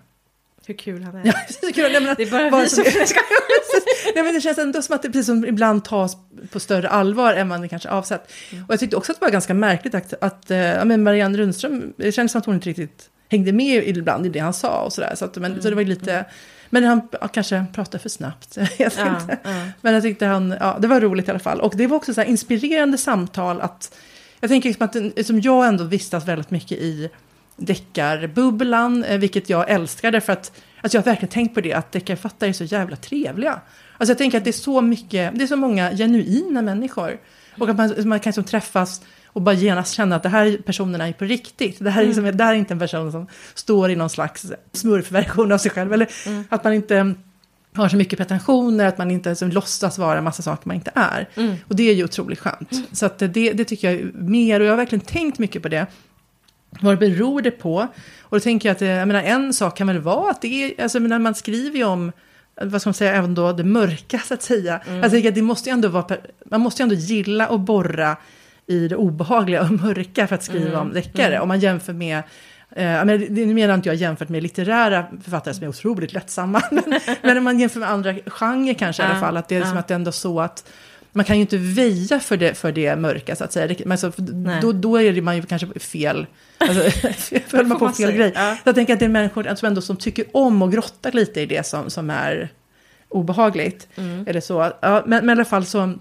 hur 0.68 0.78
kul 0.78 1.04
han 1.04 1.16
är. 1.16 1.26
Ja, 1.26 1.34
det, 1.62 1.68
är 1.68 1.72
kul. 1.72 1.92
Nej, 1.92 2.02
men, 2.02 2.16
det 2.18 2.24
är 2.24 2.32
bara 2.32 2.52
bara 2.52 2.62
vi 2.62 2.70
som... 2.70 2.84
Nej, 4.16 4.24
men 4.24 4.34
det 4.34 4.42
känns 4.42 4.58
ändå 4.58 4.82
som 4.82 4.96
att 4.96 5.02
det 5.02 5.10
precis 5.10 5.26
som 5.26 5.46
ibland 5.46 5.86
tas 5.86 6.18
på 6.52 6.60
större 6.60 6.90
allvar 6.90 7.34
än 7.34 7.48
man 7.48 7.70
kanske 7.70 7.90
avsett. 7.90 8.32
Mm. 8.52 8.64
Och 8.66 8.74
jag 8.74 8.80
tyckte 8.80 8.96
också 8.96 9.12
att 9.12 9.20
det 9.20 9.26
var 9.26 9.32
ganska 9.32 9.54
märkligt 9.54 9.96
att, 9.96 10.14
att 10.22 10.52
äh, 10.52 10.86
men 10.86 11.04
Marianne 11.04 11.38
Rundström, 11.38 11.94
det 11.98 12.12
kändes 12.12 12.32
som 12.32 12.40
att 12.40 12.46
hon 12.46 12.56
inte 12.56 12.70
riktigt 12.70 13.10
hängde 13.30 13.52
med 13.52 13.88
ibland 13.88 14.26
i 14.26 14.30
det 14.30 14.40
han 14.40 14.54
sa 14.54 14.82
och 14.82 14.94
sådär. 14.94 15.14
Så, 15.16 15.26
att, 15.26 15.36
men, 15.36 15.52
mm. 15.52 15.62
så 15.62 15.70
det 15.70 15.76
var 15.76 15.84
lite, 15.84 16.14
mm. 16.14 16.26
men 16.70 16.84
han 16.84 17.08
ja, 17.22 17.28
kanske 17.28 17.66
pratade 17.74 18.00
för 18.00 18.10
snabbt. 18.10 18.58
jag 18.78 18.92
ja, 18.98 19.22
ja. 19.44 19.68
Men 19.82 19.94
jag 19.94 20.04
tyckte 20.04 20.26
han, 20.26 20.56
ja, 20.60 20.78
det 20.82 20.88
var 20.88 21.02
roligt 21.02 21.28
i 21.28 21.32
alla 21.32 21.40
fall. 21.40 21.62
Och 21.62 21.74
det 21.76 21.88
var 21.88 21.98
också 21.98 22.14
så 22.14 22.22
här 22.22 22.28
inspirerande 22.28 22.98
samtal 22.98 23.62
att, 23.62 23.98
jag 24.40 24.50
tänker 24.50 24.70
liksom 24.70 24.86
att 24.86 25.26
som 25.26 25.42
jag 25.42 25.68
ändå 25.68 25.84
vistas 25.84 26.28
väldigt 26.28 26.52
mycket 26.52 26.78
i 26.78 27.10
deckarbubblan, 27.58 29.04
eh, 29.04 29.18
vilket 29.18 29.50
jag 29.50 29.70
älskar 29.70 30.12
därför 30.12 30.34
att 30.34 30.52
alltså 30.82 30.98
jag 30.98 31.02
har 31.02 31.06
verkligen 31.06 31.32
tänkt 31.32 31.54
på 31.54 31.62
det, 31.62 31.74
att 31.74 31.92
deckarförfattare 31.92 32.50
är 32.50 32.54
så 32.54 32.64
jävla 32.64 32.96
trevliga. 32.96 33.62
Alltså 33.98 34.12
jag 34.12 34.18
tänker 34.18 34.38
att 34.38 34.44
det 34.44 34.50
är 34.50 34.52
så 34.52 34.82
mycket, 34.82 35.32
det 35.36 35.44
är 35.44 35.48
så 35.48 35.56
många 35.56 35.92
genuina 35.92 36.62
människor. 36.62 37.18
Och 37.60 37.70
att 37.70 37.78
man, 37.78 37.94
man 38.06 38.20
kan 38.20 38.30
liksom 38.30 38.44
träffas 38.44 39.02
och 39.26 39.42
bara 39.42 39.56
genast 39.56 39.94
känna 39.94 40.16
att 40.16 40.24
det 40.24 40.30
här 40.30 40.58
personerna 40.66 41.08
är 41.08 41.14
på 41.14 41.26
riktigt. 41.26 41.80
Det 41.80 41.90
här 41.90 42.02
är, 42.02 42.06
liksom, 42.06 42.24
mm. 42.26 42.38
det 42.38 42.44
här 42.44 42.54
är 42.54 42.58
inte 42.58 42.74
en 42.74 42.80
person 42.80 43.12
som 43.12 43.28
står 43.54 43.90
i 43.90 43.96
någon 43.96 44.10
slags 44.10 44.46
smurfversion 44.74 45.52
av 45.52 45.58
sig 45.58 45.72
själv. 45.72 45.94
Eller 45.94 46.10
mm. 46.26 46.44
att 46.50 46.64
man 46.64 46.74
inte 46.74 47.16
har 47.76 47.90
så 47.90 47.96
mycket 47.96 48.20
pretensioner, 48.20 48.86
att 48.86 48.98
man 48.98 49.12
inte 49.12 49.30
liksom 49.30 49.50
låtsas 49.50 49.98
vara 49.98 50.18
en 50.18 50.24
massa 50.24 50.44
saker 50.44 50.68
man 50.68 50.76
inte 50.76 50.92
är. 50.96 51.30
Mm. 51.36 51.56
Och 51.68 51.76
det 51.76 51.90
är 51.90 51.94
ju 51.94 52.04
otroligt 52.04 52.40
skönt. 52.40 52.72
Mm. 52.72 52.86
Så 52.92 53.06
att 53.06 53.20
det, 53.20 53.28
det 53.28 53.66
tycker 53.66 53.92
jag 53.92 54.00
är 54.02 54.12
mer, 54.14 54.60
och 54.60 54.66
jag 54.66 54.72
har 54.72 54.78
verkligen 54.78 55.06
tänkt 55.06 55.40
mycket 55.40 55.62
på 55.62 55.70
det. 55.70 55.88
Vad 56.82 57.00
beror 57.00 57.42
det 57.42 57.52
på? 57.52 57.88
Och 58.22 58.38
då 58.38 58.40
tänker 58.40 58.70
jag 58.70 58.76
att 58.76 58.82
jag 58.82 59.08
menar, 59.08 59.22
en 59.22 59.54
sak 59.54 59.78
kan 59.78 59.88
väl 59.88 60.00
vara 60.00 60.32
att 60.32 60.42
det 60.42 60.64
är, 60.64 60.84
alltså 60.84 61.00
när 61.00 61.20
man 61.20 61.36
skriver 61.36 61.78
ju 61.78 61.84
om, 61.84 62.12
vad 62.62 62.82
ska 62.82 62.88
man 62.88 62.94
säga, 62.94 63.16
även 63.16 63.36
då 63.36 63.52
det 63.52 63.64
mörka 63.64 64.20
så 64.20 64.34
att 64.34 64.42
säga. 64.42 64.82
Mm. 64.88 65.02
Jag 65.02 65.12
tänker 65.12 65.30
att 65.30 65.36
det 65.36 65.42
måste 65.42 65.70
ju 65.70 65.74
ändå 65.74 65.88
vara, 65.88 66.18
man 66.46 66.62
måste 66.62 66.82
ju 66.82 66.84
ändå 66.84 66.96
gilla 66.96 67.48
att 67.48 67.60
borra 67.60 68.18
i 68.68 68.88
det 68.88 68.96
obehagliga 68.96 69.62
och 69.62 69.72
mörka 69.72 70.28
för 70.28 70.36
att 70.36 70.44
skriva 70.44 70.68
mm. 70.68 70.80
om 70.80 70.94
deckare. 70.94 71.28
Mm. 71.28 71.42
Om 71.42 71.48
man 71.48 71.60
jämför 71.60 71.94
med 71.94 72.24
Eh, 72.76 73.06
men 73.06 73.20
nu 73.20 73.54
menar 73.54 73.74
inte 73.74 73.90
jag 73.90 73.96
jämfört 73.96 74.30
med 74.30 74.44
litterära 74.44 75.06
författare 75.24 75.54
som 75.54 75.64
är 75.64 75.68
otroligt 75.68 76.14
lättsamma. 76.14 76.62
men, 76.72 77.00
men 77.22 77.38
om 77.38 77.44
man 77.44 77.60
jämför 77.60 77.80
med 77.80 77.90
andra 77.90 78.14
genrer 78.26 78.74
kanske 78.74 79.04
i 79.04 79.06
alla 79.06 79.20
fall. 79.20 79.38
Att 79.38 79.48
det 79.48 79.56
är 79.56 79.64
som 79.64 79.78
att 79.78 79.88
det 79.88 79.94
ändå 79.94 80.12
så 80.12 80.40
att 80.40 80.70
man 81.16 81.26
kan 81.26 81.36
ju 81.36 81.42
inte 81.42 81.58
väja 81.58 82.20
för 82.20 82.38
det, 82.38 82.58
för 82.58 82.72
det 82.72 82.96
mörka 82.96 83.36
så 83.36 83.44
att 83.44 83.54
säga. 83.54 83.76
Men 83.86 83.98
så, 83.98 84.12
då, 84.62 84.72
då 84.72 85.02
är 85.02 85.14
det 85.14 85.22
man 85.22 85.36
ju 85.36 85.44
kanske 85.44 85.80
fel. 85.80 86.28
Alltså, 86.58 86.90
föll 87.48 87.66
man 87.66 87.80
på 87.80 87.90
fel 87.90 88.12
grej. 88.12 88.32
Ja. 88.36 88.58
Jag 88.64 88.76
tänker 88.76 88.94
att 88.94 89.00
det 89.00 89.06
är 89.06 89.10
människor 89.10 89.48
alltså, 89.48 89.68
ändå 89.68 89.82
som 89.82 89.98
tycker 89.98 90.26
om 90.32 90.62
och 90.62 90.72
grottar 90.72 91.12
lite 91.12 91.42
i 91.42 91.46
det 91.46 91.66
som, 91.66 91.90
som 91.90 92.10
är 92.10 92.50
obehagligt. 93.10 93.88
Mm. 93.96 94.28
Eller 94.28 94.42
så. 94.42 94.72
Ja, 94.82 95.04
men, 95.06 95.26
men 95.26 95.30
i 95.30 95.32
alla 95.32 95.46
fall 95.46 95.66
så, 95.66 95.94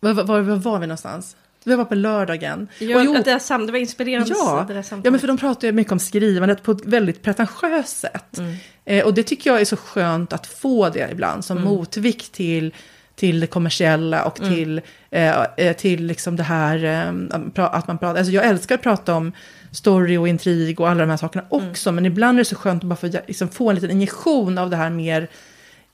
var, 0.00 0.12
var, 0.12 0.40
var 0.40 0.56
var 0.56 0.78
vi 0.78 0.86
någonstans? 0.86 1.36
Vi 1.64 1.74
var 1.74 1.84
på 1.84 1.94
lördagen. 1.94 2.68
Ja, 2.78 2.96
och 2.96 3.04
jo, 3.04 3.22
det, 3.24 3.40
sam, 3.40 3.66
det 3.66 3.72
var 3.72 3.78
inspirerande. 3.78 4.34
Ja, 4.38 4.64
det 4.68 4.84
ja, 4.90 5.10
men 5.10 5.20
för 5.20 5.26
de 5.26 5.38
pratar 5.38 5.68
ju 5.68 5.72
mycket 5.72 5.92
om 5.92 5.98
skrivandet 5.98 6.62
på 6.62 6.72
ett 6.72 6.84
väldigt 6.84 7.22
pretentiöst 7.22 7.98
sätt. 7.98 8.38
Mm. 8.38 8.56
Eh, 8.84 9.04
och 9.04 9.14
det 9.14 9.22
tycker 9.22 9.50
jag 9.50 9.60
är 9.60 9.64
så 9.64 9.76
skönt 9.76 10.32
att 10.32 10.46
få 10.46 10.88
det 10.88 11.08
ibland 11.12 11.44
som 11.44 11.56
mm. 11.56 11.68
motvikt 11.68 12.32
till 12.32 12.74
till 13.20 13.40
det 13.40 13.46
kommersiella 13.46 14.24
och 14.24 14.40
mm. 14.40 14.54
till, 14.54 14.80
eh, 15.10 15.42
eh, 15.56 15.76
till 15.76 16.06
liksom 16.06 16.36
det 16.36 16.42
här 16.42 16.84
eh, 16.84 17.64
att 17.64 17.86
man 17.88 17.98
pratar, 17.98 18.18
alltså 18.18 18.32
jag 18.32 18.46
älskar 18.46 18.74
att 18.74 18.82
prata 18.82 19.14
om 19.14 19.32
story 19.72 20.16
och 20.16 20.28
intrig 20.28 20.80
och 20.80 20.88
alla 20.88 21.00
de 21.00 21.10
här 21.10 21.16
sakerna 21.16 21.44
mm. 21.52 21.70
också, 21.70 21.88
mm. 21.88 21.94
men 21.94 22.12
ibland 22.12 22.38
är 22.38 22.40
det 22.40 22.44
så 22.44 22.56
skönt 22.56 22.82
att 22.82 22.88
bara 22.88 22.96
få, 22.96 23.06
liksom, 23.06 23.48
få 23.48 23.68
en 23.68 23.74
liten 23.74 23.90
injektion 23.90 24.58
av 24.58 24.70
det 24.70 24.76
här 24.76 24.90
mer 24.90 25.28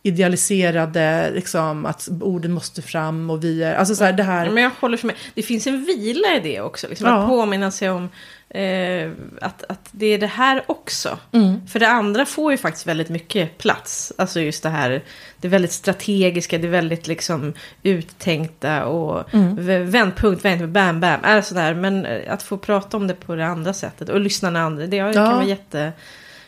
idealiserade, 0.02 1.30
liksom, 1.34 1.86
att 1.86 2.08
orden 2.20 2.52
måste 2.52 2.82
fram 2.82 3.30
och 3.30 3.44
vi 3.44 3.62
är, 3.62 3.74
alltså 3.74 3.94
så 3.94 4.04
här, 4.04 4.12
det 4.12 4.22
här. 4.22 4.50
Men 4.50 4.62
jag 4.62 4.70
håller 4.80 5.06
med, 5.06 5.14
det 5.34 5.42
finns 5.42 5.66
en 5.66 5.84
vila 5.84 6.36
i 6.36 6.40
det 6.42 6.60
också, 6.60 6.88
liksom, 6.88 7.06
ja. 7.06 7.22
att 7.22 7.28
påminna 7.28 7.70
sig 7.70 7.90
om 7.90 8.08
eh, 8.48 9.10
att, 9.40 9.64
att 9.68 9.88
det 9.90 10.06
är 10.06 10.18
det 10.18 10.26
här 10.26 10.64
också. 10.66 11.18
Mm. 11.32 11.66
För 11.66 11.78
det 11.78 11.88
andra 11.88 12.26
får 12.26 12.52
ju 12.52 12.58
faktiskt 12.58 12.86
väldigt 12.86 13.08
mycket 13.08 13.58
plats. 13.58 14.12
Alltså 14.18 14.40
just 14.40 14.62
det 14.62 14.68
här, 14.68 15.02
det 15.40 15.48
är 15.48 15.50
väldigt 15.50 15.72
strategiska, 15.72 16.58
det 16.58 16.66
är 16.66 16.70
väldigt 16.70 17.06
liksom 17.06 17.52
uttänkta 17.82 18.86
och 18.86 19.34
mm. 19.34 19.90
vändpunkt, 19.90 20.44
vändpunkt, 20.44 20.74
bam, 20.74 21.00
bam. 21.00 21.20
Är 21.22 21.40
sådär. 21.42 21.74
Men 21.74 22.06
att 22.28 22.42
få 22.42 22.58
prata 22.58 22.96
om 22.96 23.06
det 23.06 23.14
på 23.14 23.34
det 23.34 23.46
andra 23.46 23.72
sättet 23.72 24.08
och 24.08 24.20
lyssna 24.20 24.50
när 24.50 24.60
andra, 24.60 24.86
det 24.86 24.98
kan 24.98 25.12
ja. 25.12 25.34
vara 25.34 25.44
jätte 25.44 25.92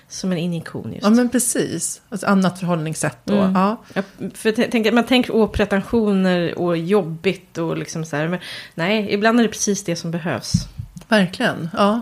som 0.09 0.33
en 0.33 0.39
injektion 0.39 0.93
just. 0.93 1.05
Ja, 1.05 1.11
men 1.11 1.29
precis. 1.29 2.01
Ett 2.15 2.25
annat 2.25 2.59
förhållningssätt 2.59 3.19
då. 3.25 3.35
Mm. 3.35 3.55
Ja. 3.55 3.77
Ja, 3.95 4.03
för 4.35 4.53
tänker, 4.71 4.93
man 4.93 5.07
tänker 5.07 5.35
åh, 5.35 5.51
pretensioner 5.51 6.59
och 6.59 6.77
jobbigt 6.77 7.59
och 7.59 7.77
liksom 7.77 8.05
så 8.05 8.17
här. 8.17 8.29
Men 8.29 8.39
nej, 8.75 9.09
ibland 9.11 9.39
är 9.39 9.43
det 9.45 9.49
precis 9.49 9.85
det 9.85 9.97
som 9.97 10.11
behövs. 10.11 10.53
Verkligen, 11.09 11.71
ja. 11.73 12.01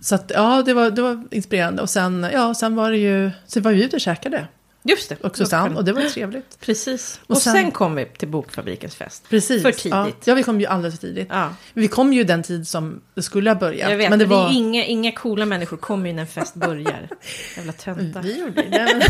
Så 0.00 0.14
att, 0.14 0.32
ja, 0.34 0.62
det 0.62 0.74
var, 0.74 0.90
det 0.90 1.02
var 1.02 1.24
inspirerande. 1.30 1.82
Och 1.82 1.90
sen, 1.90 2.26
ja, 2.32 2.54
sen 2.54 2.74
var 2.74 2.90
det 2.90 2.98
ju, 2.98 3.30
så 3.46 3.60
var 3.60 3.72
vi 3.72 3.84
ute 3.84 3.96
och 3.96 4.00
käkade. 4.00 4.46
Just 4.84 5.08
det. 5.08 5.16
Och 5.20 5.36
Susanne, 5.36 5.76
och 5.76 5.84
det 5.84 5.92
var 5.92 6.02
trevligt. 6.02 6.60
Precis. 6.60 7.20
Och, 7.26 7.30
Och 7.30 7.42
sen, 7.42 7.52
sen- 7.52 7.70
kom 7.70 7.94
vi 7.94 8.04
till 8.04 8.28
Bokfabrikens 8.28 8.94
fest. 8.94 9.24
Precis. 9.28 9.62
För 9.62 9.72
tidigt. 9.72 9.92
Ja, 9.92 10.10
ja 10.24 10.34
vi 10.34 10.42
kom 10.42 10.60
ju 10.60 10.66
alldeles 10.66 11.00
för 11.00 11.06
tidigt. 11.06 11.28
Ja, 11.30 11.54
Vi 11.72 11.88
kom 11.88 12.12
ju 12.12 12.24
den 12.24 12.42
tid 12.42 12.68
som 12.68 13.00
det 13.14 13.22
skulle 13.22 13.50
ha 13.50 13.54
börjat. 13.54 13.90
jag 13.90 13.96
vet. 13.96 14.10
men 14.10 14.18
det 14.18 14.24
det 14.24 14.28
var... 14.28 14.48
är 14.48 14.52
inga, 14.52 14.84
inga 14.84 15.12
coola 15.12 15.46
människor 15.46 15.76
kommer 15.76 16.06
ju 16.06 16.12
när 16.12 16.22
en 16.22 16.26
fest 16.28 16.54
börjar. 16.54 17.08
Jävla 17.56 17.72
töntar. 17.72 18.22
Vi 18.22 18.38
gjorde 18.40 18.62
det. 18.62 19.02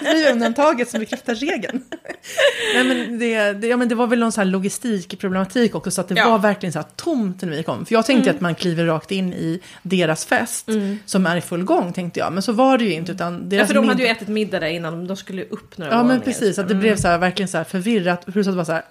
Vi 0.02 0.24
är 0.26 0.32
undantaget 0.32 0.88
som 0.88 1.00
bekräftar 1.00 1.34
regeln. 1.34 1.82
Nej, 2.74 2.84
men 2.84 3.18
det, 3.18 3.52
det, 3.52 3.66
ja, 3.66 3.76
men 3.76 3.88
det 3.88 3.94
var 3.94 4.06
väl 4.06 4.18
någon 4.18 4.32
sån 4.32 4.44
här 4.44 4.50
logistikproblematik 4.50 5.74
också, 5.74 5.90
så 5.90 6.00
att 6.00 6.08
det 6.08 6.14
Ja. 6.14 6.30
var 6.30 6.38
verkligen 6.38 6.72
så 6.72 6.78
här 6.78 6.86
tomt 6.96 7.42
när 7.42 7.48
vi 7.50 7.62
kom. 7.62 7.86
För 7.86 7.94
jag 7.94 8.06
tänkte 8.06 8.30
att 8.30 8.40
man 8.40 8.54
kliver 8.54 8.84
rakt 8.86 9.10
in 9.10 9.32
i 9.32 9.60
deras 9.82 10.24
fest, 10.24 10.68
som 11.06 11.26
är 11.26 11.36
i 11.36 11.40
full 11.40 11.64
gång, 11.64 11.92
tänkte 11.92 12.20
jag. 12.20 12.32
Men 12.32 12.42
så 12.42 12.52
var 12.52 12.78
det 12.78 12.84
ju 12.84 12.92
inte, 12.92 13.12
utan 13.12 13.32
Ja, 13.34 13.38
deras 13.42 13.66
för 13.66 13.74
de 13.74 13.88
hade 13.88 14.02
ju 14.02 14.08
ätit 14.08 14.28
middag 14.28 14.60
där 14.60 14.66
innan, 14.66 15.06
de 15.10 15.16
skulle 15.16 15.44
upp 15.44 15.78
några 15.78 15.92
Ja, 15.92 16.02
men 16.02 16.20
precis. 16.20 16.58
Att 16.58 16.68
det 16.68 16.74
blev 16.74 16.96
så 16.96 17.08
här, 17.08 17.18
verkligen 17.18 17.48
så 17.48 17.56
här 17.56 17.64
förvirrat. 17.64 18.26
Plus 18.26 18.46
att 18.46 18.52
det 18.52 18.56
var 18.56 18.64
så 18.64 18.72
här 18.72 18.84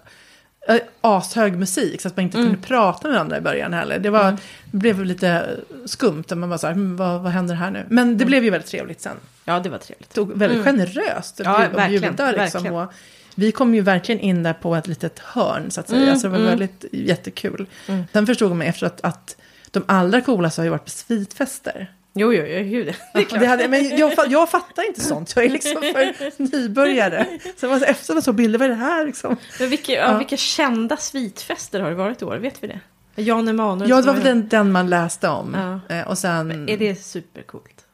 eh, 0.68 0.80
ashög 1.02 1.58
musik, 1.58 2.02
så 2.02 2.08
att 2.08 2.18
man 2.18 2.24
inte 2.24 2.38
kunde 2.38 2.58
prata 2.58 3.08
med 3.08 3.14
varandra 3.14 3.38
i 3.38 3.42
början 3.42 3.74
heller. 3.74 4.00
Det, 4.00 4.10
var, 4.10 4.38
det 4.72 4.78
blev 4.78 5.06
lite 5.06 5.58
skumt, 5.86 6.24
man 6.30 6.50
var 6.50 6.58
så 6.58 6.68
här, 6.68 6.74
hm, 6.74 6.98
vad, 6.98 7.22
vad 7.22 7.32
händer 7.32 7.56
här 7.56 7.72
nu? 7.72 7.86
Men 7.90 8.18
det 8.18 8.26
blev 8.26 8.44
ju 8.44 8.50
väldigt 8.50 8.70
trevligt 8.70 9.02
sen. 9.02 9.16
Ja, 9.46 9.60
det 9.60 9.70
var 9.70 9.78
trevligt. 9.78 10.14
tog 10.14 10.38
väldigt 10.38 10.64
generöst 10.64 11.42
Ja, 11.44 11.58
verkligen, 11.58 12.02
bjuda. 12.02 12.32
Liksom, 12.32 12.64
verkligen. 12.64 12.76
och 12.76 12.94
vi 13.36 13.52
kom 13.52 13.76
ju 13.76 13.82
verkligen 13.82 14.22
in 14.22 14.44
där 14.44 14.54
på 14.54 14.76
ett 14.76 14.88
litet 14.88 15.20
hörn 15.20 15.72
så 15.72 15.80
att 15.80 15.90
säga. 15.90 16.04
Mm, 16.04 16.16
så 16.16 16.28
det 16.28 16.32
var 16.32 16.38
mm. 16.38 16.50
väldigt 16.50 16.86
jättekul. 16.92 17.66
Sen 18.14 18.28
förstod 18.28 18.52
man 18.52 18.62
efter 18.62 18.88
att, 18.88 19.02
att 19.02 19.38
de 19.72 19.84
allra 19.88 20.22
coolaste 20.22 20.62
har 20.62 20.64
ju 20.64 20.70
varit 20.70 20.86
på 20.86 20.90
svitfester. 20.90 21.92
Jo, 22.20 22.34
jo, 22.34 22.44
jo, 22.48 22.64
gud. 22.64 22.86
Det 23.14 23.22
Och 23.22 23.28
klart. 23.28 23.42
det 23.42 23.48
hade, 23.48 23.68
men 23.68 23.98
jag, 23.98 24.14
jag 24.28 24.50
fattar 24.50 24.88
inte 24.88 25.02
sånt, 25.02 25.34
jag 25.36 25.46
är 25.46 25.50
liksom 25.50 25.82
för 25.82 26.42
nybörjare. 26.58 27.26
Så 27.58 27.68
var 27.68 27.80
så, 27.80 27.86
efter 27.86 28.14
man 28.14 28.22
såg 28.24 28.36
bilder, 28.36 28.60
vad 28.60 28.66
är 28.66 28.70
det 28.70 28.76
här 28.76 29.06
liksom? 29.06 29.36
Men 29.60 29.70
vilka, 29.70 29.92
ja. 29.92 30.18
Vilka 30.18 30.38
kända 30.38 30.98
svitfester 30.98 31.80
har 31.80 31.90
det 31.90 31.96
varit 31.96 32.22
i 32.22 32.26
år? 32.26 32.38
Vet 32.38 32.64
vi 32.64 32.68
det? 32.68 32.80
Jan 33.16 33.48
Emanuel. 33.48 33.90
Ja, 33.90 34.02
det 34.02 34.08
var 34.08 34.14
väl 34.14 34.24
den, 34.24 34.48
den 34.48 34.72
man 34.72 34.90
läste 34.90 35.30
om. 35.30 35.80
Ja. 35.90 35.96
Eh, 35.96 36.08
Och 36.08 36.18
sen... 36.18 36.70
Är 36.70 36.78
det 36.78 36.96
supercoolt? 36.96 37.86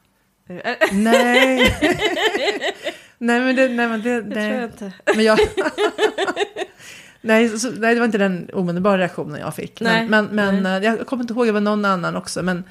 Nej. 0.92 1.76
nej, 3.18 3.40
men 3.40 3.56
det... 3.56 3.68
Nej, 3.68 3.88
men 3.88 4.02
det, 4.02 4.22
Det 4.22 4.34
tror 4.34 4.44
jag 4.44 4.52
nej. 4.52 4.64
inte. 4.64 4.92
Men 5.14 5.24
jag... 5.24 5.38
nej, 7.20 7.58
så, 7.58 7.70
nej, 7.70 7.94
det 7.94 8.00
var 8.00 8.06
inte 8.06 8.18
den 8.18 8.50
omedelbara 8.52 8.98
reaktionen 8.98 9.40
jag 9.40 9.54
fick. 9.54 9.80
Nej, 9.80 10.06
men 10.08 10.26
men, 10.26 10.62
men 10.62 10.82
eh, 10.82 10.88
jag 10.96 11.06
kommer 11.06 11.22
inte 11.22 11.34
ihåg, 11.34 11.46
det 11.46 11.52
var 11.52 11.60
någon 11.60 11.84
annan 11.84 12.16
också. 12.16 12.42
Men, 12.42 12.64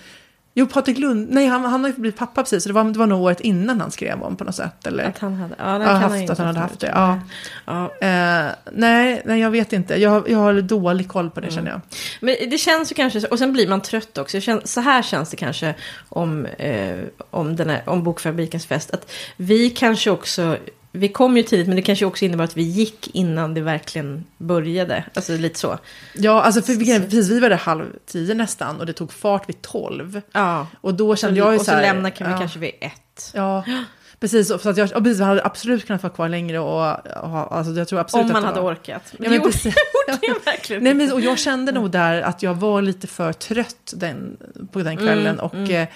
jo, 0.57 0.67
Patrik 0.67 0.97
Lund, 0.97 1.29
nej 1.29 1.47
han, 1.47 1.65
han 1.65 1.83
har 1.83 1.89
ju 1.89 1.95
blivit 1.95 2.19
pappa 2.19 2.43
precis. 2.43 2.63
Så 2.63 2.69
det 2.69 2.73
var, 2.73 2.83
det 2.83 2.99
var 2.99 3.07
nog 3.07 3.21
året 3.21 3.41
innan 3.41 3.81
han 3.81 3.91
skrev 3.91 4.21
om 4.21 4.35
på 4.35 4.43
något 4.43 4.55
sätt. 4.55 4.87
Eller 4.87 5.03
Att 5.03 5.17
han 5.17 5.33
hade, 5.33 5.55
ja, 5.57 5.79
ja, 5.79 5.85
kan 5.85 6.01
haft, 6.01 6.15
inte 6.15 6.31
att 6.33 6.37
han 6.37 6.47
hade 6.47 6.59
haft 6.59 6.79
det. 6.79 6.87
Ja. 6.87 7.19
Ja. 7.65 7.83
Eh, 7.83 8.51
nej, 8.71 9.21
nej, 9.25 9.39
jag 9.39 9.51
vet 9.51 9.73
inte. 9.73 9.95
Jag, 9.95 10.29
jag 10.29 10.37
har 10.37 10.61
dålig 10.61 11.07
koll 11.07 11.29
på 11.29 11.39
det 11.39 11.51
känner 11.51 11.71
jag. 11.71 11.81
Men 12.21 12.35
det 12.49 12.57
känns 12.57 12.91
ju 12.91 12.95
kanske, 12.95 13.27
och 13.27 13.39
sen 13.39 13.53
blir 13.53 13.67
man 13.67 13.81
trött 13.81 14.17
också. 14.17 14.39
Känner, 14.39 14.61
så 14.65 14.81
här 14.81 15.01
känns 15.01 15.29
det 15.29 15.37
kanske 15.37 15.75
om, 16.09 16.45
eh, 16.45 16.99
om, 17.29 17.55
den 17.55 17.69
här, 17.69 17.81
om 17.85 18.03
Bokfabrikens 18.03 18.65
fest. 18.65 18.91
Att 18.91 19.11
vi 19.37 19.69
kanske 19.69 20.11
också, 20.11 20.57
vi 20.95 21.07
kom 21.07 21.37
ju 21.37 21.43
tidigt 21.43 21.67
men 21.67 21.75
det 21.75 21.81
kanske 21.81 22.05
också 22.05 22.25
innebar 22.25 22.43
att 22.43 22.57
vi 22.57 22.63
gick 22.63 23.15
innan 23.15 23.53
det 23.53 23.61
verkligen 23.61 24.25
började. 24.37 25.03
Alltså 25.13 25.33
lite 25.33 25.59
så. 25.59 25.79
Ja, 26.13 26.41
alltså 26.41 26.61
för 26.61 26.73
vi, 26.73 26.99
precis, 26.99 27.29
vi 27.29 27.39
var 27.39 27.49
där 27.49 27.57
halv 27.57 27.85
tio 28.05 28.33
nästan 28.33 28.79
och 28.79 28.85
det 28.85 28.93
tog 28.93 29.13
fart 29.13 29.49
vid 29.49 29.61
tolv. 29.61 30.21
Ja. 30.31 30.67
Och 30.81 30.93
då 30.93 31.15
kände 31.15 31.39
jag 31.39 31.51
ju 31.53 31.59
och 31.59 31.61
så 31.61 31.65
så 31.65 31.71
här... 31.71 31.81
lämnar 31.81 32.09
kan 32.09 32.27
vi 32.27 32.33
ja. 32.33 32.39
kanske 32.39 32.59
vid 32.59 32.71
ett. 32.81 33.31
Ja, 33.33 33.63
precis. 34.19 34.51
Och, 34.51 34.61
för 34.61 34.69
att 34.69 34.77
jag, 34.77 34.91
och 34.95 35.03
precis, 35.03 35.21
hade 35.21 35.43
absolut 35.43 35.87
kunnat 35.87 36.03
vara 36.03 36.13
kvar 36.13 36.29
längre 36.29 36.59
och 36.59 36.81
ha, 37.29 37.47
alltså 37.51 37.73
jag 37.73 37.87
tror 37.87 37.99
absolut 37.99 38.25
Om 38.25 38.33
man 38.33 38.43
hade 38.43 38.61
var, 38.61 38.73
orkat. 38.73 39.03
Ja, 39.11 39.17
Men 39.19 39.29
men 39.29 39.41
det 39.41 39.45
gjorde 40.07 40.27
jag 40.27 40.45
verkligen 40.45 40.83
Nej, 40.83 40.93
men, 40.93 41.11
och 41.11 41.21
jag 41.21 41.39
kände 41.39 41.71
nog 41.71 41.91
där 41.91 42.21
att 42.21 42.43
jag 42.43 42.53
var 42.53 42.81
lite 42.81 43.07
för 43.07 43.33
trött 43.33 43.93
den, 43.95 44.37
på 44.71 44.79
den 44.79 44.97
kvällen. 44.97 45.39
Mm, 45.39 45.45
och 45.45 45.71
eh, 45.71 45.87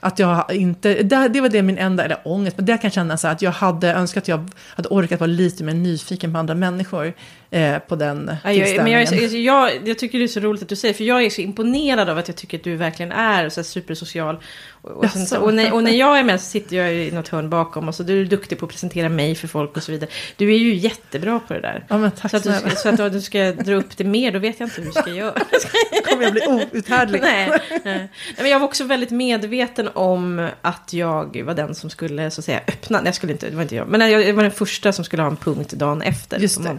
att 0.00 0.18
jag 0.18 0.44
inte, 0.52 1.02
det, 1.02 1.28
det 1.28 1.40
var 1.40 1.48
det 1.48 1.62
min 1.62 1.78
enda, 1.78 2.04
eller 2.04 2.18
ångest, 2.24 2.56
men 2.56 2.66
det 2.66 2.72
kan 2.72 2.80
jag 2.82 2.92
känna 2.92 3.16
så 3.16 3.28
att 3.28 3.42
jag 3.42 3.50
hade 3.50 3.92
önskat 3.92 4.24
att 4.24 4.28
jag 4.28 4.50
hade 4.76 4.88
orkat 4.88 5.20
vara 5.20 5.28
lite 5.28 5.64
mer 5.64 5.74
nyfiken 5.74 6.32
på 6.32 6.38
andra 6.38 6.54
människor 6.54 7.12
eh, 7.50 7.78
på 7.78 7.96
den 7.96 8.36
Ja, 8.44 8.52
jag, 8.52 8.76
men 8.84 8.92
jag, 8.92 9.02
är 9.02 9.36
jag, 9.36 9.88
jag 9.88 9.98
tycker 9.98 10.18
det 10.18 10.24
är 10.24 10.28
så 10.28 10.40
roligt 10.40 10.62
att 10.62 10.68
du 10.68 10.76
säger, 10.76 10.94
för 10.94 11.04
jag 11.04 11.24
är 11.24 11.30
så 11.30 11.40
imponerad 11.40 12.08
av 12.08 12.18
att 12.18 12.28
jag 12.28 12.36
tycker 12.36 12.58
att 12.58 12.64
du 12.64 12.76
verkligen 12.76 13.12
är 13.12 13.48
så 13.48 13.64
supersocial. 13.64 14.38
Och, 14.82 14.90
och, 15.04 15.10
sen, 15.10 15.38
och, 15.42 15.54
när, 15.54 15.72
och 15.72 15.84
när 15.84 15.90
jag 15.90 16.18
är 16.18 16.24
med 16.24 16.40
så 16.40 16.46
sitter 16.46 16.76
jag 16.76 16.94
i 16.94 17.10
något 17.10 17.28
hörn 17.28 17.50
bakom 17.50 17.88
och 17.88 17.94
så 17.94 18.02
du 18.02 18.20
är 18.20 18.24
duktig 18.24 18.58
på 18.58 18.64
att 18.66 18.70
presentera 18.72 19.08
mig 19.08 19.34
för 19.34 19.48
folk 19.48 19.76
och 19.76 19.82
så 19.82 19.92
vidare. 19.92 20.10
Du 20.36 20.54
är 20.54 20.58
ju 20.58 20.74
jättebra 20.74 21.40
på 21.40 21.54
det 21.54 21.60
där. 21.60 21.84
Ja, 21.88 22.10
tack 22.10 22.30
Så 22.30 22.36
att, 22.36 22.42
du, 22.42 22.52
ska- 22.52 22.94
så 22.96 23.02
att 23.02 23.12
du 23.12 23.20
ska 23.20 23.52
dra 23.52 23.74
upp 23.74 23.96
det 23.96 24.04
mer, 24.04 24.32
då 24.32 24.38
vet 24.38 24.60
jag 24.60 24.66
inte 24.66 24.80
hur 24.80 24.86
du 24.86 24.92
ska 24.92 25.10
göra. 25.10 25.34
kommer 26.04 26.22
jag 26.22 26.32
bli 26.32 26.42
outhärdlig. 26.74 27.20
Nej, 27.22 27.50
nej. 27.84 28.08
Men 28.36 28.48
jag 28.50 28.58
var 28.58 28.66
också 28.66 28.84
väldigt 28.84 29.10
medveten 29.10 29.88
om 29.94 30.48
att 30.62 30.92
jag 30.92 31.42
var 31.42 31.54
den 31.54 31.74
som 31.74 31.90
skulle 31.90 32.30
så 32.30 32.40
att 32.40 32.44
säga 32.44 32.60
öppna. 32.68 32.98
Nej, 32.98 33.06
jag 33.08 33.14
skulle 33.14 33.32
inte, 33.32 33.50
det 33.50 33.56
var 33.56 33.62
inte 33.62 33.74
jag. 33.74 33.88
Men 33.88 34.10
jag, 34.10 34.22
jag 34.28 34.34
var 34.34 34.42
den 34.42 34.52
första 34.52 34.92
som 34.92 35.04
skulle 35.04 35.22
ha 35.22 35.30
en 35.30 35.36
punkt 35.36 35.70
dagen 35.72 36.02
efter. 36.02 36.38
Just 36.38 36.56
på 36.56 36.78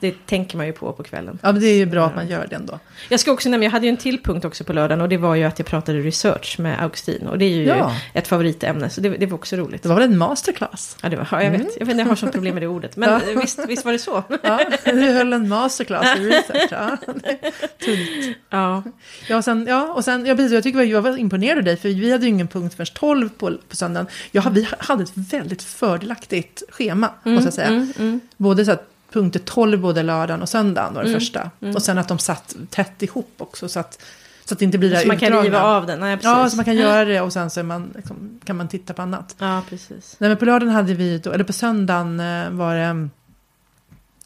det. 0.00 0.07
Det 0.10 0.26
tänker 0.26 0.56
man 0.56 0.66
ju 0.66 0.72
på 0.72 0.92
på 0.92 1.02
kvällen. 1.02 1.38
ja, 1.42 1.52
men 1.52 1.60
det 1.60 1.66
är 1.66 1.74
ju 1.76 1.86
bra 1.86 2.06
att 2.06 2.14
man 2.14 2.28
gör 2.28 2.46
det 2.50 2.56
ändå. 2.56 2.78
Jag 3.08 3.20
ska 3.20 3.32
också 3.32 3.48
nämna, 3.48 3.64
jag 3.64 3.70
hade 3.70 3.86
ju 3.86 3.90
en 3.90 3.96
till 3.96 4.22
punkt 4.22 4.44
också 4.44 4.64
på 4.64 4.72
lördagen 4.72 5.00
och 5.00 5.08
det 5.08 5.16
var 5.16 5.34
ju 5.34 5.44
att 5.44 5.58
jag 5.58 5.66
pratade 5.66 5.98
research 5.98 6.58
med 6.58 6.82
Augustin. 6.82 7.26
Och 7.26 7.38
det 7.38 7.44
är 7.44 7.48
ju 7.56 7.64
Ja. 7.64 7.92
ett 8.14 8.28
favoritämne, 8.28 8.90
så 8.90 9.00
det, 9.00 9.08
det 9.08 9.26
var 9.26 9.34
också 9.34 9.56
roligt. 9.56 9.82
Det 9.82 9.88
var 9.88 9.96
väl 9.96 10.04
en 10.12 10.18
masterclass? 10.18 10.96
Ja, 11.02 11.08
det 11.08 11.16
var, 11.16 11.28
ja, 11.30 11.42
jag 11.42 11.50
vet, 11.50 11.66
jag 11.78 11.86
vet 11.86 11.96
jag 11.98 12.04
har 12.06 12.14
sånt 12.16 12.32
problem 12.32 12.54
med 12.54 12.62
det 12.62 12.66
ordet. 12.66 12.96
Men 12.96 13.08
Mm. 13.08 13.20
Ja. 13.34 13.40
visst, 13.40 13.58
visst 13.68 13.84
var 13.84 13.92
det 13.92 13.98
så. 13.98 14.22
Ja, 14.42 14.60
du 14.84 15.00
höll 15.12 15.32
en 15.32 15.48
masterclass 15.48 16.18
i 16.18 16.20
research. 16.28 16.68
Ja. 16.70 16.96
Tungt. 17.84 18.36
Ja, 18.50 18.82
Ja, 19.28 19.36
och 19.36 19.44
sen, 19.44 19.66
ja, 19.68 19.92
och 19.92 20.04
sen, 20.04 20.26
ja, 20.26 20.34
precis, 20.36 20.52
jag 20.52 20.62
tycker 20.62 20.82
jag 20.82 21.02
var 21.02 21.16
imponerad 21.16 21.58
av 21.58 21.64
dig, 21.64 21.76
för 21.76 21.88
vi 21.88 22.12
hade 22.12 22.24
ju 22.24 22.28
ingen 22.28 22.48
punkt 22.48 22.74
förrän 22.74 22.86
12 22.94 23.28
på, 23.28 23.56
på 23.68 23.76
söndagen. 23.76 24.06
Jag, 24.30 24.50
vi 24.50 24.68
hade 24.78 25.02
ett 25.02 25.12
väldigt 25.14 25.62
fördelaktigt 25.62 26.62
schema, 26.68 27.10
måste 27.22 27.46
jag 27.46 27.54
säga. 27.54 27.68
mm, 27.68 27.92
mm. 27.98 28.20
Både 28.36 28.64
så 28.64 28.72
att 28.72 28.88
punkter 29.12 29.40
12 29.40 29.80
både 29.80 30.02
lördagen 30.02 30.42
och 30.42 30.48
söndagen 30.48 30.94
var 30.94 31.02
det 31.02 31.08
Mm, 31.08 31.20
första. 31.20 31.50
Och 31.74 31.82
sen 31.82 31.98
att 31.98 32.08
de 32.08 32.18
satt 32.18 32.56
tätt 32.70 33.02
ihop 33.02 33.30
också, 33.38 33.68
så 33.68 33.80
att, 33.80 34.02
så 34.44 34.54
att 34.54 34.58
det 34.58 34.64
inte 34.64 34.78
blir 34.78 34.90
det 34.90 35.00
Så 35.00 35.06
man 35.08 35.18
kan 35.18 35.28
utdragna. 35.28 35.44
riva 35.46 35.62
av 35.62 35.86
den. 35.86 36.00
Nej, 36.00 36.16
precis. 36.16 36.24
Ja, 36.30 36.50
så 36.50 36.56
man 36.56 36.64
kan 36.64 36.76
göra 36.76 37.04
det 37.04 37.20
och 37.20 37.32
sen 37.32 37.50
så 37.50 37.62
man, 37.62 37.92
liksom, 37.96 38.40
kan 38.44 38.56
man 38.56 38.68
titta 38.68 38.94
på 38.94 39.02
annat. 39.02 39.34
Ja, 39.38 39.62
precis. 39.68 40.16
Nej, 40.18 40.30
men 40.30 40.36
på 40.36 40.44
lördagen 40.44 40.74
hade 40.74 40.94
vi, 40.94 41.18
då, 41.18 41.30
eller 41.32 41.44
på 41.44 41.52
söndagen 41.52 42.20
eh, 42.20 42.50
var 42.50 42.74
det, 42.74 43.08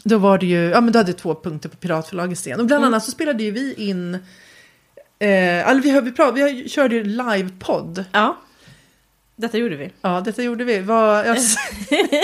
då 0.04 0.18
var 0.18 0.38
det 0.38 0.46
ju, 0.46 0.56
ja 0.70 0.80
men 0.80 0.92
då 0.92 0.98
hade 0.98 1.12
två 1.12 1.34
punkter 1.34 1.68
på 1.68 1.76
Piratförlagets 1.76 2.40
scen. 2.40 2.60
Och 2.60 2.66
bland 2.66 2.84
Mm. 2.84 2.94
annat 2.94 3.04
så 3.04 3.10
spelade 3.10 3.42
ju 3.42 3.50
vi 3.50 3.74
in, 3.74 4.14
eh, 5.18 5.68
alltså 5.68 5.82
vi, 5.82 5.90
hör- 5.90 6.32
vi, 6.32 6.42
vi 6.62 6.68
körde 6.68 6.94
ju 6.94 7.04
livepodd. 7.04 8.04
Ja, 8.12 8.36
detta 9.36 9.58
gjorde 9.58 9.76
vi. 9.76 9.90
Ja, 10.02 10.20
detta 10.20 10.42
gjorde 10.42 10.64
vi. 10.64 10.78
Vad, 10.78 11.26
ja, 11.26 11.32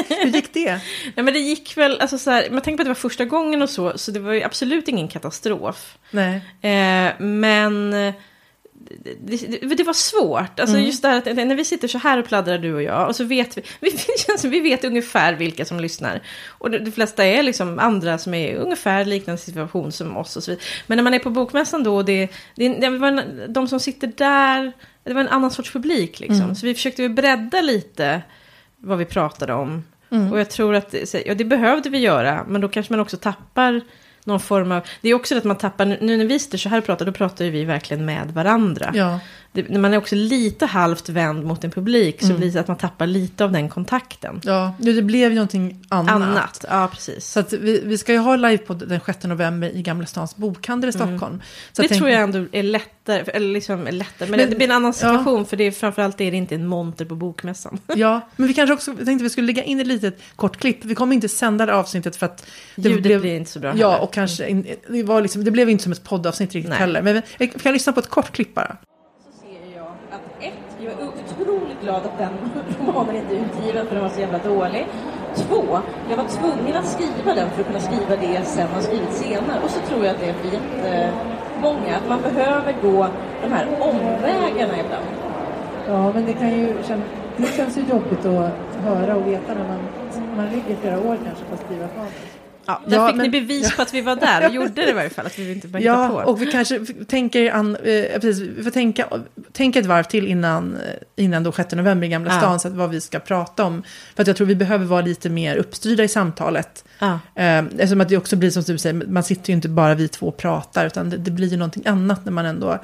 hur 0.08 0.30
gick 0.30 0.52
det? 0.52 0.80
Ja, 1.14 1.22
men 1.22 1.34
det 1.34 1.40
gick 1.40 1.76
väl, 1.76 2.00
alltså 2.00 2.18
så 2.18 2.30
här, 2.30 2.50
man 2.50 2.60
tänker 2.60 2.76
på 2.76 2.82
att 2.82 2.86
det 2.86 2.90
var 2.90 3.10
första 3.10 3.24
gången 3.24 3.62
och 3.62 3.70
så, 3.70 3.98
så 3.98 4.10
det 4.10 4.20
var 4.20 4.32
ju 4.32 4.42
absolut 4.42 4.88
ingen 4.88 5.08
katastrof. 5.08 5.98
Nej. 6.10 6.36
Eh, 6.60 7.12
men 7.18 7.94
det, 9.20 9.74
det, 9.74 9.84
var 9.84 9.92
svårt. 9.92 10.60
Alltså 10.60 10.76
Mm. 10.76 10.86
just 10.86 11.02
det 11.02 11.08
här 11.08 11.18
att 11.18 11.36
när 11.36 11.54
vi 11.54 11.64
sitter 11.64 11.88
så 11.88 11.98
här 11.98 12.18
och 12.18 12.26
pladdrar 12.26 12.58
du 12.58 12.74
och 12.74 12.82
jag 12.82 13.08
och 13.08 13.16
så 13.16 13.24
vet 13.24 13.58
vi, 13.58 13.62
vi, 13.80 13.90
känns 14.26 14.44
vi 14.44 14.60
vet 14.60 14.84
ungefär 14.84 15.32
vilka 15.32 15.64
som 15.64 15.80
lyssnar. 15.80 16.22
Och 16.48 16.70
de, 16.70 16.78
de 16.78 16.92
flesta 16.92 17.24
är 17.24 17.42
liksom 17.42 17.78
andra 17.78 18.18
som 18.18 18.34
är 18.34 18.56
ungefär 18.56 19.04
liknande 19.04 19.40
situation 19.40 19.92
som 19.92 20.16
oss 20.16 20.36
och 20.36 20.42
så 20.42 20.50
vidare. 20.50 20.64
Men 20.86 20.96
när 20.96 21.02
man 21.02 21.14
är 21.14 21.18
på 21.18 21.30
bokmässan 21.30 21.82
då, 21.82 22.02
det, 22.02 22.28
det, 22.54 22.68
det 22.68 22.90
var 22.90 23.08
en, 23.08 23.52
de 23.52 23.68
som 23.68 23.80
sitter 23.80 24.12
där, 24.16 24.72
det 25.04 25.14
var 25.14 25.20
en 25.20 25.28
annan 25.28 25.50
sorts 25.50 25.72
publik 25.72 26.20
liksom. 26.20 26.42
Mm. 26.42 26.54
Så 26.54 26.66
vi 26.66 26.74
försökte 26.74 27.08
bredda 27.08 27.60
lite 27.60 28.22
vad 28.76 28.98
vi 28.98 29.04
pratade 29.04 29.52
om. 29.52 29.84
Mm. 30.10 30.32
Och 30.32 30.40
jag 30.40 30.50
tror 30.50 30.74
att 30.74 30.94
ja, 31.26 31.34
det 31.34 31.44
behövde 31.44 31.90
vi 31.90 31.98
göra, 31.98 32.44
men 32.48 32.60
då 32.60 32.68
kanske 32.68 32.92
man 32.92 33.00
också 33.00 33.16
tappar 33.16 33.80
någon 34.28 34.40
form 34.40 34.72
av... 34.72 34.82
Det 35.00 35.08
är 35.08 35.14
också 35.14 35.34
det 35.34 35.38
att 35.38 35.44
man 35.44 35.58
tappar, 35.58 35.86
nu 35.86 36.16
när 36.16 36.24
vi 36.24 36.38
sitter 36.38 36.58
så 36.58 36.68
här 36.68 36.78
och 36.78 36.84
pratar, 36.84 37.06
då 37.06 37.12
pratar 37.12 37.44
ju 37.44 37.50
vi 37.50 37.64
verkligen 37.64 38.04
med 38.04 38.30
varandra. 38.30 38.90
Ja, 38.94 39.20
det, 39.52 39.68
när 39.68 39.80
man 39.80 39.92
är 39.94 39.98
också 39.98 40.14
lite 40.14 40.66
halvt 40.66 41.08
vänd 41.08 41.44
mot 41.44 41.64
en 41.64 41.70
publik 41.70 42.20
så 42.20 42.26
Mm. 42.26 42.36
blir 42.38 42.50
det 42.52 42.60
att 42.60 42.68
man 42.68 42.76
tappar 42.76 43.06
lite 43.06 43.44
av 43.44 43.52
den 43.52 43.68
kontakten. 43.68 44.40
ja, 44.44 44.74
det 44.78 45.02
blev 45.02 45.30
ju 45.30 45.34
någonting 45.34 45.84
annat. 45.88 46.14
Annat, 46.14 46.64
ja 46.68 46.88
precis. 46.92 47.26
Så 47.32 47.42
vi, 47.50 47.82
vi 47.84 47.98
ska 47.98 48.12
ju 48.12 48.18
ha 48.18 48.36
livepodd 48.36 48.88
den 48.88 49.00
6 49.06 49.24
november 49.24 49.68
i 49.76 49.82
Gamla 49.82 50.06
Stans 50.06 50.36
bokhandel 50.36 50.90
i 50.90 50.92
Stockholm. 50.92 51.42
Så 51.72 51.82
det 51.82 51.88
tänk- 51.88 51.98
tror 51.98 52.10
jag 52.10 52.22
ändå 52.22 52.46
är 52.52 52.62
lätt 52.62 52.90
lättare, 53.08 53.36
eller 53.36 53.52
liksom 53.52 53.84
lättare, 53.84 54.30
men, 54.30 54.40
men 54.40 54.50
det 54.50 54.56
blir 54.56 54.66
en 54.66 54.72
annan 54.72 54.94
situation 54.94 55.38
ja. 55.38 55.44
för 55.44 55.56
det 55.56 55.64
är 55.64 55.70
framförallt 55.70 56.20
är 56.20 56.30
det 56.30 56.36
inte 56.36 56.54
en 56.54 56.66
monter 56.66 57.04
på 57.04 57.14
bokmässan. 57.14 57.78
Ja, 57.96 58.20
men 58.36 58.48
vi 58.48 58.54
kanske 58.54 58.74
också 58.74 58.94
tänkte 58.94 59.22
vi 59.22 59.30
skulle 59.30 59.46
lägga 59.46 59.62
in 59.64 59.80
ett 59.80 59.86
litet 59.86 60.20
kort 60.36 60.56
klipp. 60.56 60.84
Vi 60.84 60.94
kommer 60.94 61.14
inte 61.14 61.28
sända 61.28 61.66
det 61.66 61.74
avsnittet 61.74 62.16
för 62.16 62.26
att 62.26 62.46
det 62.76 62.88
Ljudet 62.88 63.02
blev, 63.02 63.20
blir 63.20 63.36
inte 63.36 63.50
så 63.50 63.58
bra 63.60 63.72
Ja, 63.76 63.90
heller. 63.90 64.02
och 64.04 64.12
kanske, 64.12 64.44
mm. 64.44 64.66
det, 64.88 65.02
var 65.02 65.22
liksom, 65.22 65.44
det 65.44 65.50
blev 65.50 65.70
inte 65.70 65.82
som 65.82 65.92
ett 65.92 66.04
poddavsnitt 66.04 66.52
riktigt 66.54 66.70
Nej. 66.70 66.78
heller. 66.78 67.02
Men 67.02 67.14
vi, 67.14 67.22
vi 67.38 67.46
kan 67.48 67.72
lyssna 67.72 67.92
på 67.92 68.00
ett 68.00 68.08
kort 68.08 68.32
klipp 68.32 68.54
bara. 68.54 68.76
Så 69.24 69.40
ser 69.40 69.76
jag 69.76 69.86
att 69.86 70.42
ett, 70.44 70.52
jag 70.80 70.92
är 70.92 70.96
otroligt 71.40 71.80
glad 71.82 71.96
att 71.96 72.18
den 72.18 72.32
romanen 72.86 73.16
inte 73.16 73.36
är 73.36 73.40
utgiven 73.40 73.86
för 73.86 73.94
den 73.94 74.04
var 74.04 74.10
så 74.10 74.20
jävla 74.20 74.38
dålig. 74.38 74.86
Två, 75.34 75.78
jag 76.10 76.16
var 76.16 76.24
tvungen 76.24 76.76
att 76.76 76.86
skriva 76.86 77.34
den 77.34 77.50
för 77.50 77.60
att 77.60 77.66
kunna 77.66 77.80
skriva 77.80 78.16
det 78.16 78.32
jag 78.34 78.44
sen 78.46 78.68
har 78.68 78.80
skrivit 78.80 79.12
senare. 79.12 79.60
Och 79.64 79.70
så 79.70 79.80
tror 79.80 80.04
jag 80.04 80.14
att 80.14 80.20
det 80.20 80.28
är 80.28 80.32
för 80.32 80.48
jättemånga, 80.48 81.96
att 81.96 82.08
man 82.08 82.22
behöver 82.22 82.74
gå 82.82 83.06
de 83.42 83.52
här 83.52 83.66
omvägarna 83.80 84.74
ibland. 84.84 85.08
Ja, 85.86 86.12
men 86.12 86.26
det 86.26 86.32
kan 86.32 86.50
ju 86.50 86.74
det 87.36 87.56
känns 87.56 87.78
ju 87.78 87.80
jobbigt 87.80 88.26
att 88.26 88.52
höra 88.84 89.16
och 89.16 89.26
veta 89.26 89.54
när 89.54 89.68
man, 89.68 89.78
man 90.36 90.48
ligger 90.48 90.76
flera 90.76 90.98
år 90.98 91.18
kanske 91.24 91.44
på 91.44 91.54
att 91.54 91.60
skriva 91.60 91.86
manus. 91.96 92.27
Ja, 92.68 92.80
där 92.86 92.96
ja, 92.96 93.06
fick 93.06 93.16
men, 93.16 93.30
ni 93.30 93.40
bevis 93.40 93.76
på 93.76 93.82
att 93.82 93.94
vi 93.94 94.00
var 94.00 94.16
där 94.20 94.48
och 94.48 94.54
gjorde 94.54 94.72
det 94.74 94.90
i 94.90 94.92
varje 94.92 95.10
fall, 95.10 95.26
att 95.26 95.38
vi 95.38 95.52
inte 95.52 95.68
bara 95.68 95.82
Ja, 95.82 96.08
på. 96.08 96.30
och 96.30 96.42
vi 96.42 96.46
kanske 96.46 96.80
tänker, 97.08 97.50
an, 97.50 97.76
eh, 97.76 98.20
precis, 98.20 98.38
vi 98.38 98.64
får 98.64 98.70
tänka, 98.70 99.06
tänka 99.52 99.78
ett 99.78 99.86
varv 99.86 100.02
till 100.02 100.26
innan, 100.26 100.76
eh, 100.76 101.24
innan 101.24 101.42
då 101.42 101.52
6 101.52 101.74
november 101.74 102.06
i 102.06 102.10
Gamla 102.10 102.32
ja. 102.32 102.38
stan, 102.38 102.60
så 102.60 102.68
att 102.68 102.74
vad 102.74 102.90
vi 102.90 103.00
ska 103.00 103.18
prata 103.18 103.64
om. 103.64 103.82
För 104.14 104.22
att 104.22 104.26
jag 104.26 104.36
tror 104.36 104.46
vi 104.46 104.54
behöver 104.54 104.84
vara 104.84 105.00
lite 105.00 105.28
mer 105.30 105.56
uppstyrda 105.56 106.04
i 106.04 106.08
samtalet. 106.08 106.84
Ja. 106.98 107.20
Eh, 107.34 107.58
eftersom 107.58 108.00
att 108.00 108.08
det 108.08 108.16
också 108.16 108.36
blir 108.36 108.50
som 108.50 108.62
du 108.62 108.78
säger, 108.78 109.06
man 109.06 109.22
sitter 109.22 109.50
ju 109.50 109.54
inte 109.54 109.68
bara 109.68 109.94
vi 109.94 110.08
två 110.08 110.28
och 110.28 110.36
pratar, 110.36 110.86
utan 110.86 111.10
det, 111.10 111.16
det 111.16 111.30
blir 111.30 111.48
ju 111.48 111.56
någonting 111.56 111.86
annat 111.86 112.24
när 112.24 112.32
man 112.32 112.46
ändå, 112.46 112.78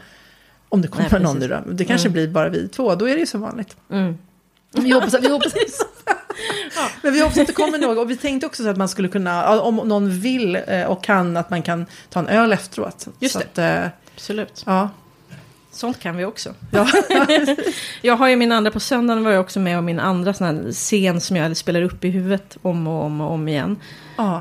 om 0.68 0.82
det 0.82 0.88
kommer 0.88 1.10
Nej, 1.10 1.22
någon 1.22 1.38
nu 1.38 1.48
då, 1.48 1.62
det 1.72 1.84
kanske 1.84 2.08
mm. 2.08 2.12
blir 2.12 2.28
bara 2.28 2.48
vi 2.48 2.68
två, 2.68 2.94
då 2.94 3.08
är 3.08 3.14
det 3.14 3.20
ju 3.20 3.26
som 3.26 3.40
vanligt. 3.40 3.76
Mm. 3.90 4.18
Vi 4.72 4.92
hoppas, 4.92 5.14
vi 5.20 5.28
hoppas, 5.28 5.52
ja. 6.76 6.88
Men 7.02 7.12
vi 7.12 7.20
hoppas 7.20 7.38
att 7.38 7.46
det 7.46 7.52
kommer 7.52 7.78
något. 7.78 7.98
Och 7.98 8.10
vi 8.10 8.16
tänkte 8.16 8.46
också 8.46 8.62
så 8.62 8.68
att 8.68 8.76
man 8.76 8.88
skulle 8.88 9.08
kunna, 9.08 9.60
om 9.60 9.76
någon 9.76 10.20
vill 10.20 10.58
eh, 10.66 10.84
och 10.84 11.04
kan, 11.04 11.36
att 11.36 11.50
man 11.50 11.62
kan 11.62 11.86
ta 12.10 12.20
en 12.20 12.28
öl 12.28 12.52
efteråt. 12.52 13.06
Just 13.18 13.32
så 13.32 13.38
det. 13.54 13.78
Att, 13.80 13.84
eh, 13.84 13.90
Absolut. 14.14 14.62
Ja. 14.66 14.88
Sånt 15.70 16.00
kan 16.00 16.16
vi 16.16 16.24
också. 16.24 16.54
Ja. 16.70 16.88
jag 18.02 18.16
har 18.16 18.28
ju 18.28 18.36
min 18.36 18.52
andra, 18.52 18.70
på 18.70 18.80
söndagen 18.80 19.24
var 19.24 19.30
jag 19.30 19.40
också 19.40 19.60
med 19.60 19.78
om 19.78 19.84
min 19.84 20.00
andra 20.00 20.34
sån 20.34 20.46
här 20.46 20.72
scen 20.72 21.20
som 21.20 21.36
jag 21.36 21.56
spelar 21.56 21.82
upp 21.82 22.04
i 22.04 22.10
huvudet 22.10 22.56
om 22.62 22.86
och 22.86 23.04
om 23.04 23.20
och 23.20 23.30
om 23.30 23.48
igen. 23.48 23.76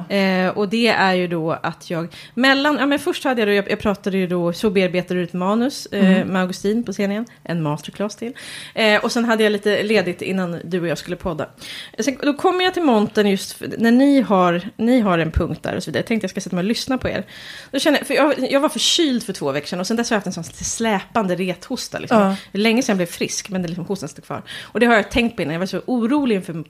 Eh, 0.09 0.49
och 0.57 0.69
det 0.69 0.87
är 0.87 1.13
ju 1.13 1.27
då 1.27 1.51
att 1.51 1.89
jag, 1.89 2.15
mellan, 2.33 2.77
ja 2.79 2.85
men 2.85 2.99
först 2.99 3.23
hade 3.23 3.41
jag 3.41 3.47
då, 3.47 3.53
jag, 3.53 3.71
jag 3.71 3.79
pratade 3.79 4.17
ju 4.17 4.27
då, 4.27 4.53
så 4.53 4.69
bearbetade 4.69 5.19
du 5.19 5.23
ett 5.23 5.33
manus 5.33 5.85
eh, 5.85 6.09
mm. 6.09 6.27
med 6.27 6.41
Augustin 6.41 6.83
på 6.83 6.91
scenen, 6.91 7.25
en 7.43 7.61
masterclass 7.61 8.15
till. 8.15 8.33
Eh, 8.73 9.03
och 9.03 9.11
sen 9.11 9.25
hade 9.25 9.43
jag 9.43 9.51
lite 9.51 9.83
ledigt 9.83 10.21
innan 10.21 10.59
du 10.63 10.81
och 10.81 10.87
jag 10.87 10.97
skulle 10.97 11.15
podda. 11.15 11.49
Sen, 11.99 12.17
då 12.21 12.33
kommer 12.33 12.63
jag 12.63 12.73
till 12.73 12.83
montern 12.83 13.27
just 13.27 13.51
för, 13.51 13.73
när 13.77 13.91
ni 13.91 14.21
har, 14.21 14.61
ni 14.77 14.99
har 14.99 15.19
en 15.19 15.31
punkt 15.31 15.63
där 15.63 15.75
och 15.75 15.83
så 15.83 15.91
vidare. 15.91 15.99
Jag 15.99 16.07
tänkte 16.07 16.23
jag 16.23 16.31
ska 16.31 16.41
sätta 16.41 16.55
mig 16.55 16.63
och 16.63 16.67
lyssna 16.67 16.97
på 16.97 17.09
er. 17.09 17.23
Då 17.71 17.79
känner 17.79 17.97
jag, 17.99 18.07
för 18.07 18.13
jag, 18.13 18.51
jag 18.51 18.59
var 18.59 18.69
förkyld 18.69 19.23
för 19.23 19.33
två 19.33 19.51
veckor 19.51 19.67
sedan 19.67 19.79
och 19.79 19.87
sen 19.87 19.97
dess 19.97 20.09
har 20.09 20.15
jag 20.15 20.19
haft 20.19 20.37
en 20.37 20.43
sån 20.43 20.43
släpande 20.43 21.35
rethosta. 21.35 21.99
Liksom. 21.99 22.19
Ja. 22.19 22.35
Det 22.51 22.57
är 22.57 22.61
länge 22.61 22.81
sedan 22.81 22.93
jag 22.93 22.97
blev 22.97 23.05
frisk, 23.05 23.49
men 23.49 23.61
det 23.61 23.67
liksom 23.67 23.85
hostan 23.85 24.09
står 24.09 24.23
kvar. 24.23 24.41
Och 24.61 24.79
det 24.79 24.85
har 24.85 24.95
jag 24.95 25.11
tänkt 25.11 25.35
på 25.35 25.41
innan, 25.41 25.53
jag 25.53 25.59
var 25.59 25.65
så 25.65 25.81
orolig 25.85 26.35
inför 26.35 26.63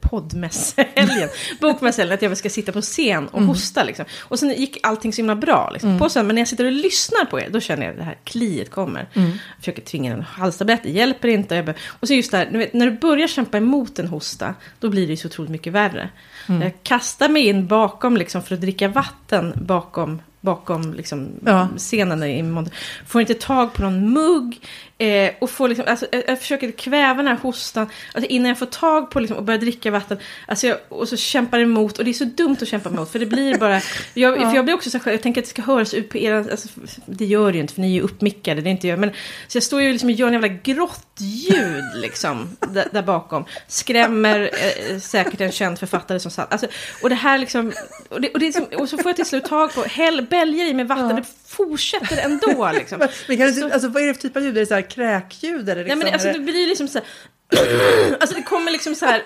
poddmässhelgen, 0.00 1.28
bokmässan 1.60 1.95
ställen 1.96 2.14
att 2.14 2.22
jag 2.22 2.36
ska 2.36 2.50
sitta 2.50 2.72
på 2.72 2.80
scen 2.80 3.28
och 3.28 3.38
mm. 3.38 3.48
hosta. 3.48 3.84
Liksom. 3.84 4.04
Och 4.20 4.38
sen 4.38 4.50
gick 4.50 4.78
allting 4.82 5.12
så 5.12 5.16
himla 5.16 5.36
bra. 5.36 5.70
Liksom. 5.72 5.88
Mm. 5.90 6.00
På 6.00 6.08
sen, 6.08 6.26
men 6.26 6.34
när 6.34 6.40
jag 6.40 6.48
sitter 6.48 6.64
och 6.64 6.72
lyssnar 6.72 7.24
på 7.24 7.40
er, 7.40 7.50
då 7.50 7.60
känner 7.60 7.82
jag 7.82 7.90
att 7.90 7.98
det 7.98 8.04
här 8.04 8.18
kliet 8.24 8.70
kommer. 8.70 9.08
Mm. 9.14 9.28
Jag 9.30 9.58
försöker 9.58 9.82
tvinga 9.82 10.12
en 10.12 10.22
halstablett, 10.22 10.82
det 10.82 10.90
hjälper 10.90 11.28
inte. 11.28 11.74
Och 11.86 12.08
så 12.08 12.14
just 12.14 12.30
där, 12.30 12.50
vet, 12.50 12.72
när 12.72 12.90
du 12.90 12.92
börjar 12.92 13.28
kämpa 13.28 13.56
emot 13.56 13.98
en 13.98 14.08
hosta, 14.08 14.54
då 14.80 14.88
blir 14.88 15.08
det 15.08 15.16
så 15.16 15.28
otroligt 15.28 15.50
mycket 15.50 15.72
värre. 15.72 16.08
Mm. 16.48 16.62
Jag 16.62 16.72
kastar 16.82 17.28
mig 17.28 17.46
in 17.46 17.66
bakom 17.66 18.16
liksom, 18.16 18.42
för 18.42 18.54
att 18.54 18.60
dricka 18.60 18.88
vatten 18.88 19.52
bakom 19.56 20.20
bakom 20.46 20.94
liksom, 20.94 21.28
ja. 21.44 21.68
scenen 21.76 22.22
i 22.22 22.70
Får 23.06 23.20
inte 23.20 23.34
tag 23.34 23.72
på 23.72 23.82
någon 23.82 24.12
mugg. 24.12 24.60
Eh, 24.98 25.30
och 25.38 25.50
får 25.50 25.68
liksom, 25.68 25.86
alltså, 25.88 26.06
jag, 26.12 26.22
jag, 26.26 26.38
försöker 26.38 26.70
kväva 26.70 27.14
den 27.14 27.26
här 27.26 27.36
hostan. 27.42 27.88
Alltså, 28.14 28.30
innan 28.30 28.48
jag 28.48 28.58
får 28.58 28.66
tag 28.66 29.10
på 29.10 29.20
liksom, 29.20 29.36
och 29.36 29.42
börjar 29.42 29.60
dricka 29.60 29.90
vatten. 29.90 30.18
Alltså, 30.48 30.66
jag, 30.66 30.78
och 30.88 31.08
så 31.08 31.16
kämpar 31.16 31.58
emot. 31.58 31.98
Och 31.98 32.04
det 32.04 32.10
är 32.10 32.12
så 32.12 32.24
dumt 32.24 32.56
att 32.62 32.68
kämpa 32.68 32.90
emot. 32.90 33.12
För 33.12 33.18
det 33.18 33.26
blir 33.26 33.58
bara... 33.58 33.80
Jag, 34.14 34.40
ja. 34.40 34.50
för 34.50 34.56
jag 34.56 34.64
blir 34.64 34.74
också 34.74 34.90
så 34.90 34.98
här, 34.98 35.12
jag 35.12 35.22
tänker 35.22 35.40
att 35.40 35.44
det 35.44 35.50
ska 35.50 35.62
höras 35.62 35.94
ut 35.94 36.08
på 36.08 36.18
era... 36.18 36.38
Alltså, 36.38 36.68
det 37.06 37.24
gör 37.24 37.52
det 37.52 37.56
ju 37.56 37.62
inte 37.62 37.74
för 37.74 37.80
ni 37.80 37.88
är 37.88 37.94
ju 37.94 38.00
uppmickade. 38.00 38.60
Det 38.60 38.68
är 38.68 38.72
inte 38.72 38.88
jag. 38.88 38.98
Men, 38.98 39.10
så 39.48 39.56
jag 39.56 39.62
står 39.62 39.82
ju 39.82 39.92
liksom 39.92 40.08
och 40.08 40.14
gör 40.14 40.26
en 40.26 40.32
jävla 40.32 40.48
grottljud 40.48 41.84
liksom. 41.94 42.56
där, 42.72 42.88
där, 42.92 43.02
bakom. 43.02 43.44
Skrämmer 43.68 44.50
eh, 44.90 44.98
säkert 44.98 45.40
en 45.40 45.52
känd 45.52 45.78
författare 45.78 46.20
som 46.20 46.30
satt. 46.30 46.52
Alltså, 46.52 46.66
och 47.02 47.08
det 47.08 47.14
här 47.14 47.38
liksom... 47.38 47.72
Och, 48.08 48.20
det, 48.20 48.30
och, 48.30 48.40
det 48.40 48.74
och 48.76 48.88
så 48.88 48.96
får 48.96 49.06
jag 49.06 49.16
till 49.16 49.26
slut 49.26 49.44
tag 49.44 49.74
på... 49.74 49.82
Hell, 49.82 50.22
bälgar 50.22 50.64
i 50.64 50.74
med 50.74 50.88
vatten. 50.88 51.16
Ja. 51.16 51.22
Fortsätter 51.48 52.18
ändå 52.18 52.70
liksom. 52.74 52.98
men, 53.28 53.38
kan 53.38 53.52
du, 53.52 53.70
alltså, 53.70 53.88
vad 53.88 54.02
är 54.02 54.06
det 54.06 54.14
för 54.14 54.22
typ 54.22 54.36
av 54.36 54.42
ljud? 54.42 54.56
Är 54.56 54.60
det 54.60 54.66
så 54.66 54.74
här 54.74 54.90
kräkljud? 54.90 55.68
Eller 55.68 55.84
liksom, 55.84 55.98
Nej 55.98 56.04
men 56.04 56.14
alltså, 56.14 56.32
det 56.32 56.38
blir 56.38 56.66
liksom 56.66 56.88
så 56.88 56.98
här... 56.98 57.06
alltså 58.20 58.36
det 58.36 58.42
kommer 58.42 58.70
liksom 58.70 58.94
så 58.94 59.06
här, 59.06 59.22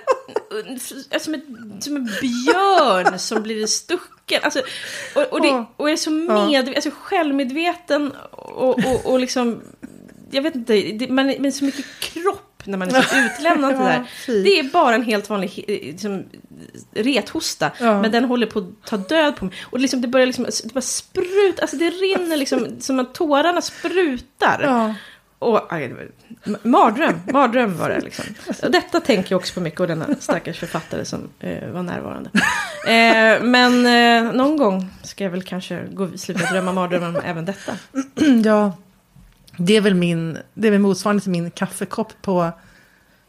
som, 1.20 1.34
ett, 1.34 1.44
som 1.84 1.96
en 1.96 2.04
björn 2.20 3.18
som 3.18 3.42
blir 3.42 3.66
stucken. 3.66 4.40
Alltså, 4.42 4.62
och, 5.14 5.22
och, 5.22 5.42
det, 5.42 5.64
och 5.76 5.90
är 5.90 5.96
så 5.96 6.10
med, 6.10 6.68
alltså 6.68 6.90
självmedveten 7.00 8.12
och, 8.30 8.78
och, 8.78 9.06
och 9.06 9.20
liksom, 9.20 9.62
jag 10.30 10.42
vet 10.42 10.54
inte, 10.54 10.74
det, 10.74 11.08
man, 11.08 11.30
är 11.30 11.50
så 11.50 11.64
mycket 11.64 11.84
kropp 12.00 12.49
när 12.70 12.78
man 12.78 12.88
är 12.94 13.02
så 13.02 13.16
utlämnad 13.16 13.70
till 13.70 13.84
det 13.84 14.04
där. 14.26 14.44
Det 14.44 14.58
är 14.58 14.72
bara 14.72 14.94
en 14.94 15.02
helt 15.02 15.30
vanlig 15.30 15.64
liksom, 15.66 16.24
rethosta. 16.92 17.70
Men 17.78 18.10
den 18.10 18.24
håller 18.24 18.46
på 18.46 18.58
att 18.58 18.84
ta 18.84 18.96
död 18.96 19.36
på 19.36 19.44
mig. 19.44 19.54
Och 19.62 19.78
liksom, 19.78 20.00
det 20.00 20.08
börjar 20.08 20.26
liksom, 20.26 20.44
det 20.44 20.74
bara 20.74 20.80
sprut, 20.80 21.60
alltså 21.60 21.76
det 21.76 21.90
rinner 21.90 22.36
liksom 22.36 22.66
som 22.80 23.00
att 23.00 23.14
tårarna 23.14 23.60
sprutar. 23.60 24.94
Och, 25.38 25.72
aj, 25.72 25.94
mardröm, 26.62 27.20
mardröm 27.32 27.76
var 27.76 27.88
det 27.88 28.00
liksom. 28.00 28.24
Och 28.62 28.70
detta 28.70 29.00
tänker 29.00 29.32
jag 29.32 29.38
också 29.38 29.54
på 29.54 29.60
mycket 29.60 29.80
och 29.80 29.86
denna 29.86 30.06
stackars 30.20 30.58
författare 30.58 31.04
som 31.04 31.28
eh, 31.40 31.68
var 31.68 31.82
närvarande. 31.82 32.30
Eh, 32.86 33.42
men 33.42 33.86
eh, 33.86 34.32
någon 34.32 34.56
gång 34.56 34.90
ska 35.02 35.24
jag 35.24 35.30
väl 35.30 35.42
kanske 35.42 35.84
gå, 35.90 36.08
sluta 36.16 36.52
drömma 36.52 36.72
mardrömmar 36.72 37.08
om 37.08 37.16
även 37.24 37.44
detta. 37.44 37.72
Ja, 38.44 38.72
det 39.62 39.76
är 39.76 39.80
väl 39.80 39.94
min, 39.94 40.38
det 40.54 40.68
är 40.68 40.72
väl 40.72 40.80
motsvarande 40.80 41.22
till 41.22 41.30
min 41.30 41.50
kaffekopp 41.50 42.12
på 42.22 42.52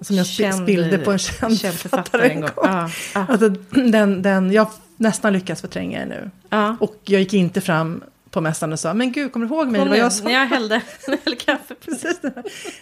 som 0.01 0.15
jag 0.15 0.25
känd, 0.25 0.63
spillde 0.63 0.97
på 0.97 1.11
en 1.11 1.19
känd, 1.19 1.59
känd 1.59 1.75
författare 1.75 2.29
en 2.29 2.41
gång. 2.41 2.49
Ah, 2.55 2.89
ah. 3.13 3.25
Alltså, 3.29 3.49
den, 3.91 4.21
den, 4.21 4.51
jag 4.51 4.63
har 4.63 4.71
nästan 4.97 5.33
lyckats 5.33 5.61
förtränga 5.61 5.99
det 5.99 6.05
nu. 6.05 6.31
Ah. 6.49 6.73
Och 6.79 6.95
jag 7.03 7.21
gick 7.21 7.33
inte 7.33 7.61
fram 7.61 8.03
på 8.29 8.41
mässan 8.41 8.73
och 8.73 8.79
sa, 8.79 8.93
men 8.93 9.11
gud, 9.11 9.33
kommer 9.33 9.45
du 9.45 9.55
ihåg 9.55 9.67
mig? 9.67 9.81
Kom 9.81 9.89
det 9.89 9.97
jag 9.97 10.13
sa. 10.13 10.29
Jag 10.29 10.45
hällde, 10.45 10.81
hällde 11.07 11.35
kaffe. 11.35 11.75
Precis. 11.85 12.21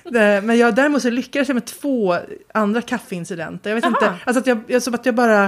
Det, 0.04 0.42
men 0.44 0.58
jag, 0.58 0.76
däremot 0.76 1.02
så 1.02 1.10
lyckades 1.10 1.50
jag 1.50 1.56
med 1.56 1.66
två 1.66 2.18
andra 2.54 2.82
kaffeincidenter. 2.82 3.70
Jag 3.70 3.76
vet 3.76 3.86
Aha. 3.86 3.96
inte, 3.96 4.16
alltså 4.26 4.40
att 4.40 4.48
jag, 4.48 4.62
jag, 4.68 4.84
som 4.84 4.94
att 4.94 5.06
jag 5.06 5.16
bara, 5.16 5.42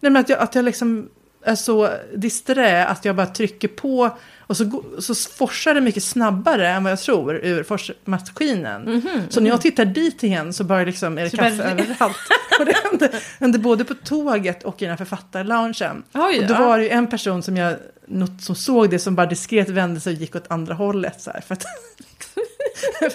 nej 0.00 0.12
men 0.12 0.16
att 0.16 0.28
jag, 0.28 0.38
att 0.38 0.54
jag 0.54 0.64
liksom 0.64 1.08
är 1.44 1.54
så 1.54 1.90
disträ 2.14 2.86
att 2.86 3.04
jag 3.04 3.16
bara 3.16 3.26
trycker 3.26 3.68
på 3.68 4.10
och 4.46 4.56
så, 4.56 4.82
så 4.98 5.14
forsar 5.14 5.74
det 5.74 5.80
mycket 5.80 6.04
snabbare 6.04 6.68
än 6.68 6.82
vad 6.82 6.92
jag 6.92 7.00
tror 7.00 7.34
ur 7.34 7.62
forsmaskinen. 7.62 8.82
Mm 8.82 9.00
-hmm, 9.00 9.28
så 9.28 9.40
när 9.40 9.50
jag 9.50 9.60
tittar 9.60 9.84
dit 9.84 10.22
igen 10.22 10.52
så 10.52 10.64
bara 10.64 10.84
liksom 10.84 11.18
är 11.18 11.22
det 11.22 11.30
så 11.30 11.36
kaffe 11.36 11.56
bara... 11.56 11.70
överallt. 11.70 12.16
och 12.60 12.66
det 12.66 12.76
hände, 12.84 13.20
hände, 13.40 13.58
både 13.58 13.84
på 13.84 13.94
tåget 13.94 14.62
och 14.62 14.82
i 14.82 14.84
den 14.84 14.90
här 14.90 14.96
författarloungen. 14.96 16.02
Oj, 16.12 16.38
och 16.38 16.46
då 16.46 16.54
ja. 16.54 16.66
var 16.66 16.78
det 16.78 16.84
ju 16.84 16.90
en 16.90 17.06
person 17.06 17.42
som, 17.42 17.56
jag, 17.56 17.76
något, 18.06 18.42
som 18.42 18.54
såg 18.54 18.90
det 18.90 18.98
som 18.98 19.14
bara 19.14 19.26
diskret 19.26 19.68
vände 19.68 20.00
sig 20.00 20.14
och 20.14 20.20
gick 20.20 20.36
åt 20.36 20.50
andra 20.50 20.74
hållet. 20.74 21.22
Så 21.22 21.30
här, 21.30 21.40
för 21.40 21.54
att, 21.54 21.64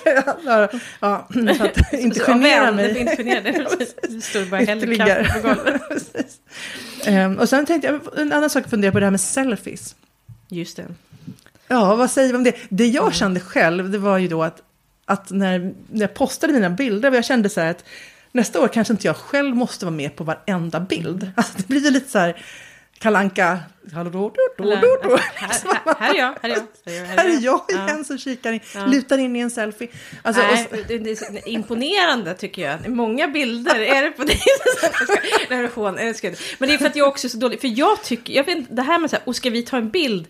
ja, 0.45 0.69
ja, 0.99 1.27
för 1.57 1.65
att 1.65 1.93
inte 1.99 2.19
genera 2.19 2.71
mig. 2.71 2.97
Inte 2.97 3.15
genera 3.15 3.41
dig. 3.41 3.67
Du 4.09 4.21
står 4.21 4.45
bara 4.45 4.61
häller 4.61 4.95
kaffe 4.95 5.41
på 5.41 5.47
golvet. 5.47 6.39
um, 7.07 7.37
och 7.37 7.49
sen 7.49 7.65
tänkte 7.65 7.87
jag, 7.87 8.19
en 8.19 8.33
annan 8.33 8.49
sak 8.49 8.63
att 8.63 8.69
fundera 8.69 8.91
på 8.91 8.99
det 8.99 9.05
här 9.05 9.11
med 9.11 9.21
selfies. 9.21 9.95
Just 10.49 10.77
det. 10.77 10.85
Ja, 11.71 11.95
vad 11.95 12.11
säger 12.11 12.29
vi 12.29 12.37
om 12.37 12.43
det? 12.43 12.55
Det 12.69 12.87
jag 12.87 13.03
mm. 13.03 13.13
kände 13.13 13.39
själv, 13.39 13.89
det 13.89 13.97
var 13.97 14.17
ju 14.17 14.27
då 14.27 14.43
att, 14.43 14.61
att 15.05 15.31
när, 15.31 15.73
när 15.89 16.01
jag 16.01 16.13
postade 16.13 16.53
mina 16.53 16.69
bilder, 16.69 17.11
jag 17.11 17.25
kände 17.25 17.49
så 17.49 17.61
här 17.61 17.71
att 17.71 17.83
nästa 18.31 18.61
år 18.61 18.67
kanske 18.67 18.93
inte 18.93 19.07
jag 19.07 19.15
själv 19.15 19.55
måste 19.55 19.85
vara 19.85 19.95
med 19.95 20.15
på 20.15 20.23
varenda 20.23 20.79
bild. 20.79 21.31
Alltså, 21.35 21.53
det 21.57 21.67
blir 21.67 21.81
ju 21.81 21.91
lite 21.91 22.09
så 22.09 22.19
här, 22.19 22.45
kalanka 22.99 23.59
Hallå, 23.93 24.09
då, 24.09 24.31
då, 24.57 24.63
då, 24.63 24.75
då, 24.75 24.99
då. 25.03 25.17
Här, 25.35 25.99
här, 25.99 26.13
är 26.13 26.17
jag, 26.17 26.35
här 26.41 26.49
är 26.49 26.61
jag. 26.85 27.05
Här 27.05 27.25
är 27.25 27.39
jag, 27.41 27.61
igen 27.69 28.05
som 28.05 28.17
kikar 28.17 28.51
in, 28.51 28.59
lutar 28.87 29.17
in 29.17 29.35
i 29.35 29.39
en 29.39 29.51
selfie. 29.51 29.87
Alltså, 30.21 30.41
Nej, 30.41 31.17
imponerande 31.45 32.33
tycker 32.33 32.61
jag. 32.61 32.89
Många 32.89 33.27
bilder 33.27 33.79
är 33.79 34.01
det 34.01 34.11
på 34.11 34.23
dig. 34.23 34.39
Men 36.57 36.69
det 36.69 36.75
är 36.75 36.77
för 36.77 36.85
att 36.85 36.95
jag 36.95 37.07
också 37.07 37.27
är 37.27 37.29
så 37.29 37.37
dålig. 37.37 37.61
För 37.61 37.67
jag 37.67 38.03
tycker, 38.03 38.33
jag 38.33 38.43
vet 38.43 38.75
det 38.75 38.81
här 38.81 38.99
med 38.99 39.09
så 39.09 39.15
här, 39.15 39.23
och 39.25 39.35
ska 39.35 39.49
vi 39.49 39.61
ta 39.61 39.77
en 39.77 39.89
bild? 39.89 40.27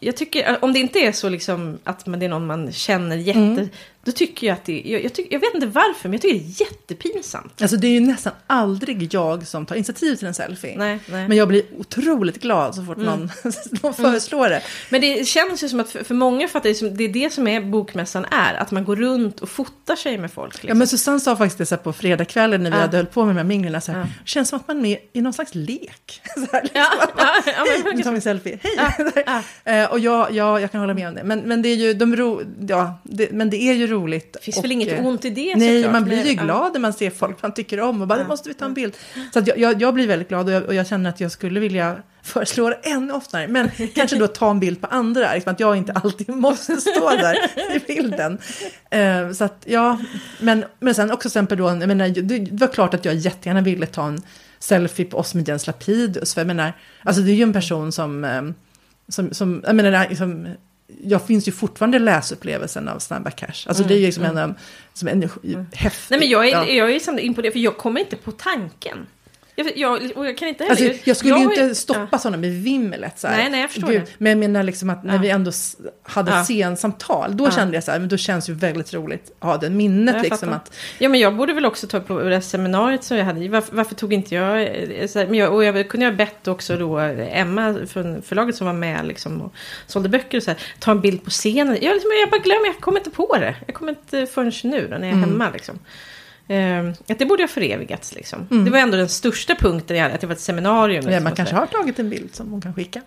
Jag 0.00 0.16
tycker, 0.16 0.64
om 0.64 0.72
det 0.72 0.78
inte 0.78 0.98
är 0.98 1.12
så 1.12 1.28
liksom 1.28 1.78
att 1.84 2.04
det 2.04 2.24
är 2.26 2.28
någon 2.28 2.46
man 2.46 2.72
känner 2.72 3.16
jätte... 3.16 3.38
Mm. 3.38 3.68
Då 4.04 4.12
tycker 4.12 4.46
jag 4.46 4.54
att 4.54 4.64
det 4.64 4.82
jag, 4.84 5.04
jag, 5.04 5.12
tycker, 5.12 5.32
jag 5.32 5.40
vet 5.40 5.54
inte 5.54 5.66
varför, 5.66 6.08
men 6.08 6.12
jag 6.12 6.22
tycker 6.22 6.34
det 6.34 6.44
är 6.44 6.66
jättepinsamt. 6.66 7.62
Alltså 7.62 7.76
det 7.76 7.86
är 7.86 7.92
ju 7.92 8.00
nästan 8.00 8.32
aldrig 8.46 9.14
jag 9.14 9.46
som 9.46 9.66
tar 9.66 9.76
initiativ 9.76 10.16
till 10.16 10.26
en 10.26 10.34
selfie. 10.34 10.78
Nej, 10.78 10.98
nej. 11.06 11.28
Men 11.28 11.36
jag 11.36 11.48
blir 11.48 11.62
otroligt 11.78 12.40
glad 12.42 12.74
så 12.74 12.84
fort 12.84 12.96
mm. 12.96 13.06
någon, 13.06 13.30
någon 13.82 13.94
föreslår 13.94 14.48
det. 14.48 14.62
Men 14.90 15.00
det 15.00 15.28
känns 15.28 15.64
ju 15.64 15.68
som 15.68 15.80
att 15.80 15.90
för, 15.90 16.04
för 16.04 16.14
många 16.14 16.48
fattar 16.48 16.82
det, 16.82 16.90
det 16.90 17.04
är 17.04 17.08
det 17.08 17.32
som 17.32 17.46
är 17.46 17.60
bokmässan 17.60 18.24
är. 18.30 18.54
Att 18.54 18.70
man 18.70 18.84
går 18.84 18.96
runt 18.96 19.40
och 19.40 19.48
fotar 19.48 19.96
sig 19.96 20.18
med 20.18 20.32
folk. 20.32 20.54
Liksom. 20.54 20.68
Ja 20.68 20.74
men 20.74 20.86
Susanne 20.86 21.20
sa 21.20 21.36
faktiskt 21.36 21.58
det 21.58 21.66
så 21.66 21.76
på 21.76 21.92
fredagskvällen 21.92 22.62
när 22.62 22.70
vi 22.70 22.76
ja. 22.76 22.82
hade 22.82 22.96
höll 22.96 23.06
på 23.06 23.24
med 23.24 23.34
de 23.34 23.38
här 23.38 23.44
minglen. 23.44 23.80
Så 23.80 23.92
här, 23.92 23.98
ja. 23.98 24.04
Det 24.04 24.28
känns 24.28 24.48
som 24.48 24.56
att 24.56 24.68
man 24.68 24.76
är 24.76 24.82
med 24.82 24.98
i 25.12 25.20
någon 25.20 25.32
slags 25.32 25.54
lek. 25.54 26.22
Så 26.34 26.46
här, 26.52 26.62
liksom. 26.62 26.80
ja, 26.80 26.90
ja, 27.16 27.42
ja, 27.46 27.64
Hej, 27.68 27.94
nu 27.96 28.02
tar 28.02 28.10
vi 28.10 28.16
en 28.16 28.22
selfie. 28.22 28.58
Hej! 28.62 29.82
Uh, 29.82 29.84
och 29.92 29.98
jag, 29.98 30.32
ja, 30.32 30.60
jag 30.60 30.72
kan 30.72 30.80
hålla 30.80 30.94
med 30.94 31.08
om 31.08 31.14
det. 31.14 31.24
Men, 31.24 31.40
men 31.40 31.62
det 31.62 31.68
är 31.68 31.76
ju, 31.76 31.94
de 31.94 32.16
ro, 32.16 32.42
ja, 32.68 32.98
det, 33.02 33.32
men 33.32 33.50
det 33.50 33.56
är 33.56 33.74
ju 33.74 33.89
roligt. 33.90 34.32
Det 34.32 34.38
finns 34.42 34.56
och, 34.56 34.64
väl 34.64 34.72
inget 34.72 34.98
eh, 34.98 35.06
ont 35.06 35.24
i 35.24 35.30
det 35.30 35.56
Nej, 35.56 35.76
såklart. 35.76 35.92
man 35.92 36.04
blir 36.04 36.26
ju 36.26 36.34
glad 36.34 36.72
när 36.72 36.80
man 36.80 36.92
ser 36.92 37.10
folk 37.10 37.42
man 37.42 37.54
tycker 37.54 37.80
om 37.80 38.02
och 38.02 38.08
bara, 38.08 38.18
ja. 38.18 38.26
måste 38.26 38.48
vi 38.48 38.54
ta 38.54 38.64
en 38.64 38.74
bild. 38.74 38.96
Så 39.32 39.42
jag, 39.46 39.58
jag, 39.58 39.82
jag 39.82 39.94
blir 39.94 40.06
väldigt 40.06 40.28
glad 40.28 40.46
och 40.46 40.52
jag, 40.52 40.62
och 40.62 40.74
jag, 40.74 40.86
känner 40.86 41.10
att 41.10 41.20
jag 41.20 41.32
skulle 41.32 41.60
vilja 41.60 41.96
föreslå 42.22 42.68
det 42.68 42.74
ännu 42.82 43.12
oftare. 43.12 43.48
Men 43.48 43.70
kanske 43.94 44.16
då 44.16 44.26
ta 44.26 44.50
en 44.50 44.60
bild 44.60 44.80
på 44.80 44.86
andra, 44.86 45.34
liksom 45.34 45.52
att 45.52 45.60
jag 45.60 45.76
inte 45.76 45.92
alltid 45.92 46.28
måste 46.36 46.76
stå 46.76 47.10
där 47.10 47.36
i 47.76 47.78
bilden. 47.86 48.38
Uh, 48.94 49.32
så 49.32 49.44
att 49.44 49.64
ja, 49.66 49.98
men, 50.40 50.64
men 50.78 50.94
sen 50.94 51.10
också 51.10 51.28
exempel 51.28 51.58
då, 51.58 51.68
jag 51.68 51.88
menar, 51.88 52.08
det, 52.08 52.38
det 52.38 52.60
var 52.60 52.72
klart 52.72 52.94
att 52.94 53.04
jag 53.04 53.14
jättegärna 53.14 53.60
ville 53.60 53.86
ta 53.86 54.06
en 54.06 54.22
selfie 54.58 55.06
på 55.06 55.18
oss 55.18 55.34
med 55.34 55.48
Jens 55.48 55.66
Lapidus. 55.66 56.34
För 56.34 56.40
jag 56.40 56.46
menar, 56.46 56.72
alltså 57.02 57.22
det 57.22 57.30
är 57.30 57.34
ju 57.34 57.42
en 57.42 57.52
person 57.52 57.92
som, 57.92 58.24
ehm, 58.24 58.54
som, 59.08 59.34
som 59.34 59.62
jag 59.66 59.76
menar, 59.76 60.08
liksom, 60.08 60.48
jag 61.04 61.26
finns 61.26 61.48
ju 61.48 61.52
fortfarande 61.52 61.98
läsupplevelsen 61.98 62.88
av 62.88 62.98
Snabba 62.98 63.30
Cash. 63.30 63.46
Alltså 63.46 63.82
mm, 63.82 63.88
det 63.88 63.94
är 63.94 63.98
ju 63.98 64.06
liksom 64.06 64.24
mm. 64.24 64.36
en, 64.36 64.54
som 64.92 65.08
en 65.08 65.22
mm. 65.22 65.66
häftig... 65.72 66.10
Nej 66.10 66.20
men 66.20 66.28
jag 66.28 66.48
är, 66.48 66.52
ja. 66.52 66.66
jag 66.66 66.90
är 66.90 67.20
imponerad, 67.20 67.52
för 67.52 67.60
jag 67.60 67.76
kommer 67.76 68.00
inte 68.00 68.16
på 68.16 68.32
tanken. 68.32 69.06
Jag, 69.66 69.76
jag, 69.76 70.16
och 70.16 70.26
jag 70.26 70.38
kan 70.38 70.48
inte 70.48 70.64
heller... 70.64 70.88
Alltså, 70.88 71.02
jag 71.08 71.16
skulle 71.16 71.34
jag, 71.34 71.56
ju 71.56 71.62
inte 71.62 71.74
stoppa 71.74 72.08
ja. 72.12 72.18
sådana 72.18 72.36
med 72.36 72.50
vimlet. 72.50 73.18
Så 73.18 73.28
här. 73.28 73.36
Nej, 73.36 73.50
nej, 73.50 73.60
jag 73.60 73.70
förstår 73.70 73.88
Gud. 73.88 74.00
det. 74.00 74.10
Men 74.18 74.30
jag 74.30 74.38
menar 74.38 74.62
liksom 74.62 74.90
att 74.90 75.04
när 75.04 75.14
ja. 75.14 75.20
vi 75.20 75.30
ändå 75.30 75.50
hade 76.02 76.30
ja. 76.30 76.44
scensamtal, 76.44 77.36
då 77.36 77.44
ja. 77.44 77.50
kände 77.50 77.76
jag 77.76 77.84
så 77.84 77.90
här, 77.90 77.98
men 77.98 78.08
då 78.08 78.16
känns 78.16 78.48
ju 78.48 78.54
väldigt 78.54 78.94
roligt 78.94 79.32
att 79.38 79.48
ha 79.48 79.56
det 79.56 79.70
minnet. 79.70 80.16
Ja, 80.16 80.22
liksom, 80.22 80.52
att... 80.52 80.76
Ja, 80.98 81.08
men 81.08 81.20
jag 81.20 81.36
borde 81.36 81.52
väl 81.52 81.66
också 81.66 81.86
ta 81.86 82.00
på 82.00 82.18
det 82.18 82.40
seminariet 82.42 83.04
som 83.04 83.16
jag 83.16 83.24
hade. 83.24 83.48
Varför, 83.48 83.76
varför 83.76 83.94
tog 83.94 84.12
inte 84.12 84.34
jag... 84.34 84.60
Eh, 84.62 84.66
här, 85.14 85.26
men 85.26 85.34
jag 85.34 85.54
och 85.54 85.64
jag 85.64 85.88
kunde 85.88 86.06
ha 86.06 86.12
bett 86.12 86.48
också 86.48 86.76
då 86.76 86.98
Emma 86.98 87.76
från 87.86 88.22
förlaget 88.22 88.56
som 88.56 88.66
var 88.66 88.74
med 88.74 89.06
liksom, 89.06 89.40
och 89.40 89.54
sålde 89.86 90.08
böcker 90.08 90.38
och 90.38 90.42
så 90.42 90.50
här, 90.50 90.60
ta 90.78 90.90
en 90.90 91.00
bild 91.00 91.24
på 91.24 91.30
scenen. 91.30 91.78
Jag, 91.80 91.94
liksom, 91.94 92.10
jag 92.20 92.30
bara 92.30 92.40
glömmer, 92.40 92.66
jag 92.66 92.80
kommer 92.80 92.98
inte 92.98 93.10
på 93.10 93.36
det. 93.40 93.56
Jag 93.66 93.74
kommer 93.74 93.92
inte 93.92 94.26
förrän 94.26 94.52
nu 94.62 94.88
då, 94.90 94.98
när 94.98 95.06
jag 95.06 95.08
är 95.08 95.12
mm. 95.12 95.30
hemma. 95.30 95.50
Liksom. 95.52 95.78
Uh, 96.50 96.92
att 97.08 97.18
det 97.18 97.26
borde 97.26 97.42
ha 97.42 97.48
förevigats 97.48 98.14
liksom. 98.14 98.48
Mm. 98.50 98.64
Det 98.64 98.70
var 98.70 98.78
ändå 98.78 98.96
den 98.96 99.08
största 99.08 99.54
punkten 99.54 99.96
i 99.96 100.00
att 100.00 100.20
det 100.20 100.26
var 100.26 100.34
ett 100.34 100.40
seminarium. 100.40 101.08
Ja, 101.08 101.20
man 101.20 101.34
kanske 101.34 101.54
har 101.54 101.66
tagit 101.66 101.98
en 101.98 102.10
bild 102.10 102.34
som 102.34 102.50
hon 102.50 102.60
kan 102.60 102.74
skicka. 102.74 103.00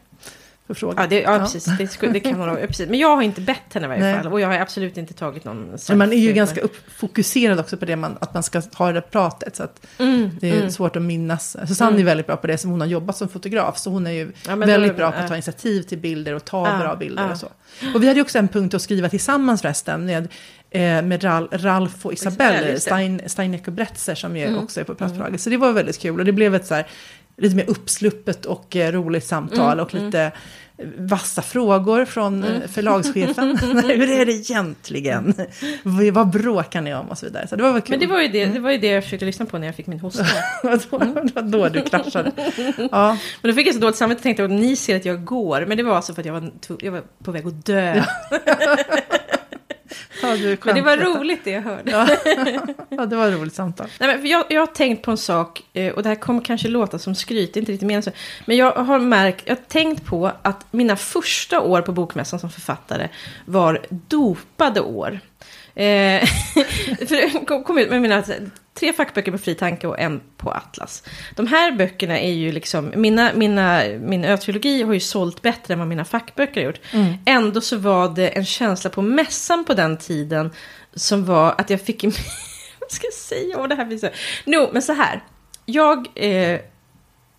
För 0.68 0.74
fråga. 0.74 1.02
Ja, 1.02 1.08
det, 1.08 1.22
ja, 1.22 1.34
ja. 1.34 1.40
precis. 1.40 1.66
Det, 1.78 1.88
skulle, 1.88 2.12
det 2.12 2.20
kan 2.20 2.34
hon 2.34 2.50
ha. 2.50 2.56
Precis. 2.56 2.90
Men 2.90 3.00
jag 3.00 3.16
har 3.16 3.22
inte 3.22 3.42
bett 3.42 3.74
henne 3.74 3.86
i 3.86 3.90
varje 3.90 4.16
fall. 4.16 4.34
Och 4.34 4.42
jag 4.42 4.48
har 4.48 4.60
absolut 4.60 4.98
inte 4.98 5.14
tagit 5.14 5.46
någon. 5.46 5.78
Men 5.90 5.98
man 5.98 6.14
är 6.14 6.18
ju 6.18 6.34
ganska 6.34 6.62
fokuserad 6.98 7.60
också 7.60 7.78
på 7.78 7.86
det 7.86 7.96
man, 7.96 8.18
att 8.22 8.34
man 8.34 8.44
ska 8.44 8.62
ha 8.74 8.92
det 8.92 9.02
pratet. 9.02 9.56
Så 9.56 9.64
att 9.64 9.88
mm, 9.98 10.30
det 10.42 10.50
är 10.50 10.58
mm. 10.58 10.72
svårt 10.72 10.96
att 10.96 11.02
minnas. 11.02 11.58
Susanne 11.68 11.92
mm. 11.92 12.02
är 12.02 12.06
väldigt 12.06 12.28
bra 12.28 12.36
på 12.36 12.48
det 12.48 12.58
som 12.58 12.72
hon 12.72 12.82
har 12.82 12.88
jobbat 12.88 13.18
som 13.18 13.30
fotograf. 13.30 13.78
Så 13.78 13.90
hon 13.90 14.08
är 14.08 14.12
ju 14.12 14.32
ja, 14.48 14.56
väldigt 14.56 14.92
då, 14.92 14.98
bra 14.98 15.12
på 15.12 15.18
att 15.18 15.28
ta 15.28 15.34
initiativ 15.34 15.82
till 15.82 15.98
bilder 15.98 16.34
och 16.34 16.46
ta 16.46 16.78
bra 16.78 16.96
bilder 16.96 17.32
och 17.32 17.38
så. 17.38 17.48
Och 17.96 18.04
vi 18.04 18.08
hade 18.08 18.18
ju 18.20 18.22
också 18.22 18.38
en 18.40 18.48
punkt 18.48 18.74
att 18.74 18.82
skriva 18.82 19.10
tillsammans 19.10 19.62
förresten. 19.62 20.06
Med 20.06 20.28
med 20.80 21.24
Ral, 21.24 21.48
Ralf 21.52 22.06
och 22.06 22.14
Isabelle, 22.14 22.80
Stein, 22.80 23.22
Steineck 23.26 23.68
och 23.68 23.74
Bretzer 23.74 24.16
som 24.16 24.38
ju 24.38 24.44
mm. 24.44 24.64
också 24.64 24.80
är 24.80 24.84
på 24.84 24.96
Platsförlaget. 24.96 25.30
Mm. 25.30 25.40
Så 25.40 25.50
det 25.50 25.58
var 25.58 25.72
väldigt 25.72 26.00
kul 26.00 26.20
och 26.20 26.26
det 26.26 26.32
blev 26.32 26.56
ett 26.56 26.66
så 26.66 26.76
här, 26.76 26.88
lite 27.38 27.56
mer 27.56 27.70
uppsluppet 27.70 28.46
och 28.46 28.76
eh, 28.76 28.92
roligt 28.92 29.26
samtal 29.26 29.74
mm. 29.74 29.86
och 29.86 29.94
lite 29.94 30.32
vassa 30.98 31.42
frågor 31.42 32.06
från 32.06 32.44
mm. 32.44 32.68
förlagschefen. 32.68 33.58
Hur 33.84 34.10
är 34.10 34.26
det 34.26 34.32
egentligen? 34.32 35.34
Vad 36.14 36.30
bråkar 36.30 36.82
ni 36.82 36.94
om 36.94 37.10
och 37.10 37.18
så 37.18 37.26
vidare. 37.26 37.48
Så 37.48 37.56
det 37.56 37.64
var 37.64 37.74
väl 37.74 37.82
kul. 37.82 37.90
Men 37.90 38.00
det 38.00 38.08
var, 38.08 38.22
ju 38.22 38.28
det, 38.28 38.46
det 38.46 38.60
var 38.60 38.72
ju 38.72 38.78
det 38.78 38.88
jag 38.88 39.04
försökte 39.04 39.26
lyssna 39.26 39.46
på 39.46 39.58
när 39.58 39.68
jag 39.68 39.76
fick 39.76 39.88
min 39.88 40.00
hosta. 40.00 40.24
det 40.64 40.92
var 40.92 41.42
då 41.42 41.70
du 41.70 41.82
kraschade. 41.82 42.32
Ja. 42.92 43.18
Men 43.42 43.52
då 43.52 43.56
fick 43.56 43.68
jag 43.68 43.76
så 43.76 43.82
dåligt 43.82 43.98
samvete 43.98 44.20
och 44.20 44.24
tänkte 44.24 44.44
att 44.44 44.52
ni 44.52 44.76
ser 44.76 44.96
att 44.96 45.06
jag 45.06 45.26
går. 45.26 45.66
Men 45.66 45.78
det 45.78 45.84
var 45.84 45.96
alltså 45.96 46.14
för 46.14 46.22
att 46.22 46.26
jag 46.26 46.34
var, 46.34 46.52
jag 46.80 46.92
var 46.92 47.04
på 47.24 47.32
väg 47.32 47.48
att 47.48 47.66
dö. 47.66 48.04
Ja. 50.22 50.36
Men 50.64 50.76
det 50.76 50.82
var 50.82 50.98
roligt 50.98 51.42
det 51.44 51.52
jag 51.52 51.62
hörde. 51.62 51.92
Ja, 51.92 52.08
ja 52.90 53.06
det 53.06 53.16
var 53.16 53.28
ett 53.28 53.40
roligt 53.40 53.54
samtal. 53.54 53.88
Nej, 54.00 54.18
men 54.18 54.28
jag, 54.28 54.46
jag 54.50 54.62
har 54.62 54.68
tänkt 54.68 55.06
på 55.06 55.12
en 55.12 55.18
sak, 55.18 55.64
eh, 55.74 55.94
och 55.94 56.04
det 56.04 56.10
här 56.10 56.16
kommer 56.16 56.42
kanske 56.42 56.68
låta 56.68 57.00
som 57.00 57.16
skryt, 57.16 57.56
inte 57.56 57.72
riktigt 57.72 58.04
så. 58.04 58.12
Men 58.46 58.58
jag 58.58 58.72
har 58.72 59.00
märkt, 59.00 59.44
jag 59.46 59.56
har 59.56 59.62
tänkt 59.62 60.06
på 60.06 60.32
att 60.42 60.66
mina 60.72 60.96
första 60.96 61.62
år 61.62 61.82
på 61.82 61.92
Bokmässan 61.92 62.40
som 62.40 62.50
författare 62.50 63.10
var 63.46 63.86
dopade 63.90 64.82
år. 64.82 65.20
Eh, 65.76 66.26
för 67.08 67.16
jag 67.16 67.66
kom 67.66 67.78
ut 67.78 67.90
med 67.90 68.02
mina 68.02 68.24
tre 68.74 68.94
fackböcker 68.94 69.32
på 69.32 69.38
Fri 69.38 69.56
Tanke 69.56 69.88
och 69.88 70.00
en 70.00 70.22
på 70.38 70.52
Atlas. 70.52 71.04
De 71.36 71.48
här 71.48 71.72
böckerna 71.72 72.20
är 72.20 72.32
ju 72.32 72.52
liksom, 72.52 72.94
mina, 72.96 73.32
mina, 73.36 73.84
min 74.00 74.26
ötrilogi 74.26 74.84
har 74.84 74.94
ju 74.94 75.00
sålt 75.00 75.42
bättre 75.42 75.74
än 75.74 75.80
vad 75.80 75.88
mina 75.88 76.06
fackböcker 76.06 76.62
har 76.62 76.66
gjort. 76.66 76.80
Mm. 76.92 77.14
Ändå 77.26 77.62
så 77.62 77.78
var 77.78 78.10
det 78.10 78.28
en 78.30 78.46
känsla 78.46 78.90
på 78.90 79.02
mässan 79.02 79.66
på 79.66 79.74
den 79.74 79.98
tiden 79.98 80.52
som 80.94 81.26
var 81.26 81.56
att 81.58 81.70
jag 81.70 81.82
fick, 81.82 82.04
vad 82.80 82.92
ska 82.92 83.08
jag 83.08 83.14
säga, 83.14 83.58
och 83.58 83.70
det 83.70 83.76
här 83.76 83.86
blir 83.86 83.98
så, 83.98 84.10
no, 84.46 84.70
men 84.74 84.82
så 84.82 84.94
här, 84.94 85.24
jag 85.66 86.08
eh, 86.16 86.60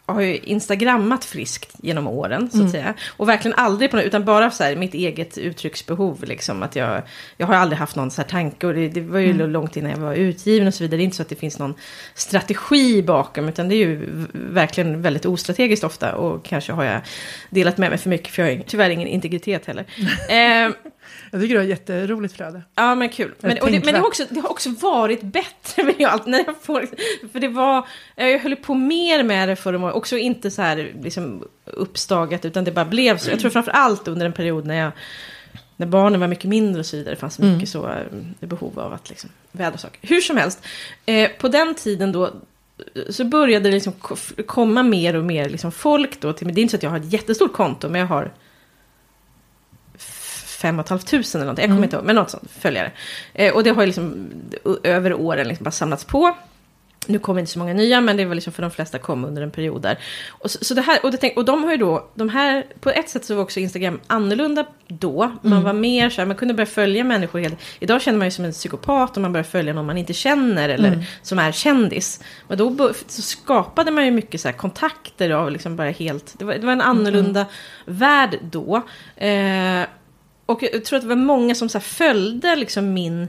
har 0.06 0.20
ju 0.20 0.36
instagrammat 0.36 1.24
friskt 1.24 1.74
genom 1.82 2.06
åren, 2.06 2.50
så 2.50 2.56
att 2.56 2.60
mm. 2.60 2.72
säga. 2.72 2.94
Och 3.16 3.28
verkligen 3.28 3.54
aldrig 3.58 3.90
på 3.90 3.96
något, 3.96 4.06
utan 4.06 4.24
bara 4.24 4.50
så 4.50 4.64
här, 4.64 4.76
mitt 4.76 4.94
eget 4.94 5.38
uttrycksbehov. 5.38 6.24
Liksom, 6.24 6.62
att 6.62 6.76
jag, 6.76 7.02
jag 7.36 7.46
har 7.46 7.54
aldrig 7.54 7.78
haft 7.78 7.96
någon 7.96 8.10
så 8.10 8.22
här 8.22 8.28
tanke, 8.28 8.66
och 8.66 8.74
det, 8.74 8.88
det 8.88 9.00
var 9.00 9.18
ju 9.18 9.30
mm. 9.30 9.50
långt 9.50 9.76
innan 9.76 9.90
jag 9.90 9.98
var 9.98 10.14
utgiven 10.14 10.68
och 10.68 10.74
så 10.74 10.84
vidare. 10.84 10.96
Det 10.96 11.02
är 11.02 11.04
inte 11.04 11.16
så 11.16 11.22
att 11.22 11.28
det 11.28 11.36
finns 11.36 11.58
någon 11.58 11.74
strategi 12.14 13.02
bakom, 13.02 13.48
utan 13.48 13.68
det 13.68 13.74
är 13.74 13.86
ju 13.86 14.08
verkligen 14.32 15.02
väldigt 15.02 15.26
ostrategiskt 15.26 15.84
ofta. 15.84 16.14
Och 16.14 16.44
kanske 16.44 16.72
har 16.72 16.84
jag 16.84 17.00
delat 17.50 17.78
med 17.78 17.90
mig 17.90 17.98
för 17.98 18.10
mycket, 18.10 18.34
för 18.34 18.42
jag 18.42 18.56
har 18.56 18.62
tyvärr 18.62 18.90
ingen 18.90 19.08
integritet 19.08 19.66
heller. 19.66 19.84
eh, 20.28 20.74
jag 21.30 21.40
tycker 21.40 21.54
det 21.54 21.60
var 21.60 21.68
jätteroligt 21.68 22.36
flöde. 22.36 22.62
Ja, 22.74 22.94
men 22.94 23.08
kul. 23.08 23.34
Men, 23.40 23.54
det, 23.54 23.70
men 23.70 23.94
det, 23.94 23.98
har 23.98 24.06
också, 24.06 24.24
det 24.30 24.40
har 24.40 24.50
också 24.50 24.70
varit 24.70 25.22
bättre 25.22 25.82
med 25.98 26.08
allt. 26.08 26.26
När 26.26 26.44
jag 26.46 26.62
får, 26.62 26.86
för 27.32 27.40
det 27.40 27.48
var, 27.48 27.88
jag 28.16 28.38
höll 28.38 28.56
på 28.56 28.74
mer 28.74 29.22
med 29.22 29.48
det 29.48 29.56
förra. 29.56 29.93
Också 29.94 30.16
inte 30.16 30.50
så 30.50 30.62
här 30.62 30.92
liksom, 31.02 31.48
uppstagat, 31.64 32.44
utan 32.44 32.64
det 32.64 32.72
bara 32.72 32.84
blev 32.84 33.18
så. 33.18 33.30
Jag 33.30 33.40
tror 33.40 33.50
framför 33.50 33.72
allt 33.72 34.08
under 34.08 34.26
en 34.26 34.32
period 34.32 34.66
när 34.66 34.74
jag 34.74 34.92
när 35.76 35.86
barnen 35.86 36.20
var 36.20 36.28
mycket 36.28 36.44
mindre 36.44 36.80
och 36.80 36.86
så 36.86 36.96
vidare. 36.96 37.14
Det 37.14 37.20
fanns 37.20 37.38
mycket 37.38 37.54
mm. 37.54 37.66
så 37.66 37.88
eh, 37.88 38.48
behov 38.48 38.78
av 38.78 38.92
att 38.92 39.10
liksom, 39.10 39.30
vädra 39.52 39.78
saker. 39.78 40.08
Hur 40.08 40.20
som 40.20 40.36
helst, 40.36 40.62
eh, 41.06 41.30
på 41.38 41.48
den 41.48 41.74
tiden 41.74 42.12
då 42.12 42.30
så 43.10 43.24
började 43.24 43.68
det 43.68 43.74
liksom 43.74 43.92
komma 44.46 44.82
mer 44.82 45.16
och 45.16 45.24
mer 45.24 45.48
liksom 45.48 45.72
folk 45.72 46.20
då 46.20 46.32
till. 46.32 46.54
Det 46.54 46.60
är 46.60 46.62
inte 46.62 46.70
så 46.70 46.76
att 46.76 46.82
jag 46.82 46.90
har 46.90 46.96
ett 46.96 47.12
jättestort 47.12 47.52
konto, 47.52 47.88
men 47.88 48.00
jag 48.00 48.08
har 48.08 48.32
fem 50.64 50.78
och 50.78 50.84
ett 50.84 50.88
halvt 50.88 51.06
tusen 51.06 51.40
eller 51.40 51.52
något. 51.52 51.58
Jag 51.58 51.64
kommer 51.64 51.76
mm. 51.76 51.84
inte 51.84 51.96
ihåg, 51.96 52.04
men 52.04 52.16
något 52.16 52.30
sånt 52.30 52.50
följare. 52.50 52.92
Eh, 53.32 53.54
och 53.54 53.64
det 53.64 53.70
har 53.70 53.82
ju 53.82 53.86
liksom 53.86 54.30
över 54.82 55.14
åren 55.14 55.48
liksom 55.48 55.64
bara 55.64 55.70
samlats 55.70 56.04
på. 56.04 56.36
Nu 57.08 57.18
kommer 57.18 57.40
inte 57.40 57.52
så 57.52 57.58
många 57.58 57.74
nya, 57.74 58.00
men 58.00 58.16
det 58.16 58.24
var 58.24 58.34
liksom 58.34 58.52
för 58.52 58.62
de 58.62 58.70
flesta 58.70 58.98
kom 58.98 59.24
under 59.24 59.42
en 59.42 59.50
period 59.50 59.82
där. 59.82 59.98
Och, 60.30 60.50
så, 60.50 60.64
så 60.64 60.74
det 60.74 60.80
här, 60.80 60.98
och, 61.04 61.10
det 61.10 61.16
tänk, 61.16 61.36
och 61.36 61.44
de 61.44 61.64
har 61.64 61.70
ju 61.70 61.76
då, 61.76 62.10
de 62.14 62.28
här, 62.28 62.66
på 62.80 62.90
ett 62.90 63.08
sätt 63.08 63.24
så 63.24 63.34
var 63.34 63.42
också 63.42 63.60
Instagram 63.60 64.00
annorlunda 64.06 64.66
då. 64.88 65.32
Man 65.42 65.52
mm. 65.52 65.64
var 65.64 65.72
mer 65.72 66.10
så 66.10 66.20
här, 66.20 66.26
man 66.26 66.36
kunde 66.36 66.54
börja 66.54 66.66
följa 66.66 67.04
människor 67.04 67.38
helt. 67.38 67.58
Idag 67.80 68.02
känner 68.02 68.18
man 68.18 68.26
ju 68.26 68.30
som 68.30 68.44
en 68.44 68.52
psykopat 68.52 69.16
om 69.16 69.22
man 69.22 69.32
börjar 69.32 69.44
följa 69.44 69.72
någon 69.72 69.86
man 69.86 69.98
inte 69.98 70.12
känner 70.12 70.68
eller 70.68 70.88
mm. 70.88 71.02
som 71.22 71.38
är 71.38 71.52
kändis. 71.52 72.20
Men 72.48 72.58
då 72.58 72.92
så 73.06 73.22
skapade 73.22 73.90
man 73.90 74.04
ju 74.04 74.10
mycket 74.10 74.40
så 74.40 74.48
här 74.48 74.56
kontakter 74.56 75.30
av 75.30 75.50
liksom 75.50 75.76
bara 75.76 75.90
helt, 75.90 76.34
det 76.38 76.44
var, 76.44 76.54
det 76.54 76.66
var 76.66 76.72
en 76.72 76.80
annorlunda 76.80 77.40
mm. 77.40 77.98
värld 77.98 78.38
då. 78.42 78.76
Eh, 79.16 79.82
och 80.46 80.62
jag 80.62 80.84
tror 80.84 80.96
att 80.96 81.02
det 81.02 81.08
var 81.08 81.16
många 81.16 81.54
som 81.54 81.68
så 81.68 81.80
följde 81.80 82.56
liksom 82.56 82.92
min 82.92 83.28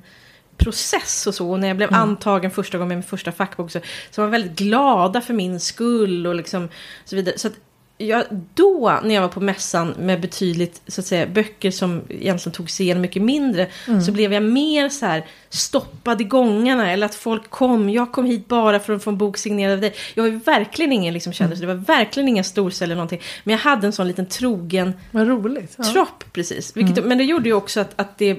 process 0.57 1.27
och 1.27 1.35
så. 1.35 1.51
Och 1.51 1.59
när 1.59 1.67
jag 1.67 1.77
blev 1.77 1.89
mm. 1.89 2.01
antagen 2.01 2.51
första 2.51 2.77
gången 2.77 2.87
med 2.87 2.97
min 2.97 3.03
första 3.03 3.31
fackbok 3.31 3.71
så, 3.71 3.79
så 4.11 4.21
var 4.21 4.29
väldigt 4.29 4.57
glada 4.57 5.21
för 5.21 5.33
min 5.33 5.59
skull 5.59 6.27
och 6.27 6.35
liksom 6.35 6.69
så 7.05 7.15
vidare. 7.15 7.37
Så 7.37 7.47
att 7.47 7.53
jag, 7.97 8.23
då, 8.53 8.99
när 9.03 9.15
jag 9.15 9.21
var 9.21 9.29
på 9.29 9.39
mässan 9.39 9.95
med 9.99 10.21
betydligt, 10.21 10.81
så 10.87 11.01
att 11.01 11.07
säga, 11.07 11.27
böcker 11.27 11.71
som 11.71 12.01
egentligen 12.09 12.53
tog 12.53 12.69
sig 12.69 12.85
igenom 12.85 13.01
mycket 13.01 13.21
mindre, 13.21 13.67
mm. 13.87 14.01
så 14.01 14.11
blev 14.11 14.33
jag 14.33 14.43
mer 14.43 14.89
så 14.89 15.05
här 15.05 15.25
stoppad 15.49 16.21
i 16.21 16.23
gångarna, 16.23 16.91
eller 16.91 17.05
att 17.05 17.15
folk 17.15 17.49
kom, 17.49 17.89
jag 17.89 18.11
kom 18.11 18.25
hit 18.25 18.47
bara 18.47 18.79
för 18.79 18.93
att 18.93 19.03
få 19.03 19.09
en 19.09 19.17
bok 19.17 19.37
signerad 19.37 19.73
av 19.73 19.81
dig. 19.81 19.93
Jag 20.13 20.23
var 20.23 20.29
ju 20.29 20.39
verkligen 20.39 20.91
ingen 20.91 21.13
liksom 21.13 21.33
kändis, 21.33 21.59
mm. 21.59 21.69
det 21.69 21.75
var 21.75 21.85
verkligen 21.97 22.29
ingen 22.29 22.43
storsälj 22.43 22.85
eller 22.85 22.95
någonting, 22.95 23.21
men 23.43 23.51
jag 23.51 23.59
hade 23.59 23.87
en 23.87 23.93
sån 23.93 24.07
liten 24.07 24.25
trogen 24.25 24.93
Vad 25.11 25.27
roligt. 25.27 25.75
Ja. 25.77 25.83
tropp, 25.83 26.23
precis. 26.33 26.77
Vilket, 26.77 26.97
mm. 26.97 27.09
Men 27.09 27.17
det 27.17 27.23
gjorde 27.23 27.49
ju 27.49 27.55
också 27.55 27.79
att, 27.79 27.93
att 27.95 28.17
det 28.17 28.37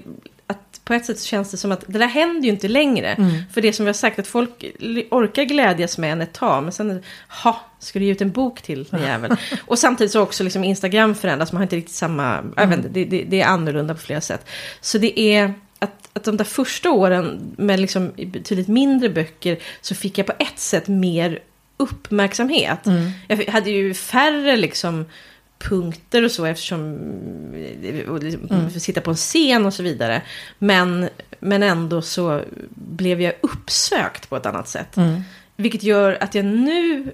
på 0.86 0.94
ett 0.94 1.04
sätt 1.04 1.22
känns 1.22 1.50
det 1.50 1.56
som 1.56 1.72
att 1.72 1.84
det 1.86 1.98
där 1.98 2.06
händer 2.06 2.42
ju 2.42 2.50
inte 2.50 2.68
längre. 2.68 3.08
Mm. 3.08 3.42
För 3.52 3.60
det 3.60 3.72
som 3.72 3.84
vi 3.84 3.88
har 3.88 3.94
sagt, 3.94 4.18
att 4.18 4.26
folk 4.26 4.64
orkar 5.10 5.44
glädjas 5.44 5.98
med 5.98 6.12
en 6.12 6.20
ett 6.20 6.32
tag. 6.32 6.62
Men 6.62 6.72
sen, 6.72 7.02
ha, 7.42 7.60
ska 7.78 7.98
du 7.98 8.04
ge 8.04 8.12
ut 8.12 8.20
en 8.20 8.30
bok 8.30 8.62
till, 8.62 8.86
jävel. 8.92 9.36
och 9.66 9.78
samtidigt 9.78 10.12
så 10.12 10.20
också 10.20 10.44
liksom 10.44 10.64
Instagram 10.64 11.14
förändras, 11.14 11.52
man 11.52 11.56
har 11.56 11.62
inte 11.62 11.76
riktigt 11.76 11.94
samma, 11.94 12.38
mm. 12.38 12.52
jag 12.56 12.66
vet 12.66 12.76
inte, 12.76 12.88
det, 12.88 13.04
det, 13.04 13.24
det, 13.28 13.40
är 13.40 13.46
annorlunda 13.46 13.94
på 13.94 14.00
flera 14.00 14.20
sätt. 14.20 14.46
Så 14.80 14.98
det 14.98 15.20
är, 15.20 15.54
att, 15.78 16.08
att 16.12 16.24
de 16.24 16.36
där 16.36 16.44
första 16.44 16.90
åren 16.90 17.54
med 17.56 17.80
liksom 17.80 18.12
betydligt 18.16 18.68
mindre 18.68 19.08
böcker, 19.08 19.58
så 19.80 19.94
fick 19.94 20.18
jag 20.18 20.26
på 20.26 20.34
ett 20.38 20.58
sätt 20.58 20.88
mer 20.88 21.38
uppmärksamhet. 21.76 22.86
Mm. 22.86 23.10
Jag 23.28 23.46
hade 23.46 23.70
ju 23.70 23.94
färre 23.94 24.56
liksom 24.56 25.04
punkter 25.58 26.24
och 26.24 26.30
så 26.30 26.44
eftersom 26.44 26.94
och 28.08 28.22
liksom, 28.22 28.48
mm. 28.50 28.70
sitta 28.70 29.00
på 29.00 29.10
en 29.10 29.16
scen 29.16 29.66
och 29.66 29.74
så 29.74 29.82
vidare. 29.82 30.22
Men, 30.58 31.08
men 31.40 31.62
ändå 31.62 32.02
så 32.02 32.42
blev 32.70 33.20
jag 33.20 33.34
uppsökt 33.40 34.28
på 34.28 34.36
ett 34.36 34.46
annat 34.46 34.68
sätt. 34.68 34.96
Mm. 34.96 35.22
Vilket 35.56 35.82
gör 35.82 36.18
att 36.20 36.34
jag 36.34 36.44
nu 36.44 37.12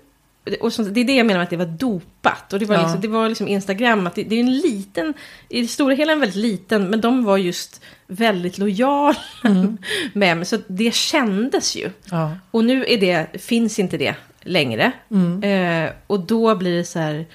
och 0.60 0.72
så, 0.72 0.82
det 0.82 1.00
är 1.00 1.04
det 1.04 1.16
jag 1.16 1.26
menar 1.26 1.38
med 1.38 1.44
att 1.44 1.50
det 1.50 1.56
var 1.56 1.66
dopat. 1.66 2.52
Och 2.52 2.58
det 2.58 2.64
var, 2.64 2.74
ja. 2.74 2.82
liksom, 2.82 3.00
det 3.00 3.08
var 3.08 3.28
liksom 3.28 3.48
Instagram, 3.48 4.06
att 4.06 4.14
det, 4.14 4.22
det, 4.22 4.36
är 4.36 4.40
en 4.40 4.56
liten, 4.56 5.14
i 5.48 5.60
det 5.60 5.68
stora 5.68 5.94
hela 5.94 6.12
en 6.12 6.20
väldigt 6.20 6.36
liten, 6.36 6.90
men 6.90 7.00
de 7.00 7.24
var 7.24 7.36
just 7.36 7.80
väldigt 8.06 8.58
lojala 8.58 9.16
mm. 9.44 9.78
med 10.12 10.36
mig. 10.36 10.46
Så 10.46 10.58
det 10.66 10.94
kändes 10.94 11.76
ju. 11.76 11.90
Ja. 12.04 12.36
Och 12.50 12.64
nu 12.64 12.84
är 12.88 12.98
det, 12.98 13.42
finns 13.42 13.78
inte 13.78 13.96
det 13.96 14.14
längre. 14.40 14.92
Mm. 15.10 15.42
Eh, 15.42 15.92
och 16.06 16.20
då 16.20 16.54
blir 16.54 16.76
det 16.76 16.84
så 16.84 16.98
här, 16.98 17.26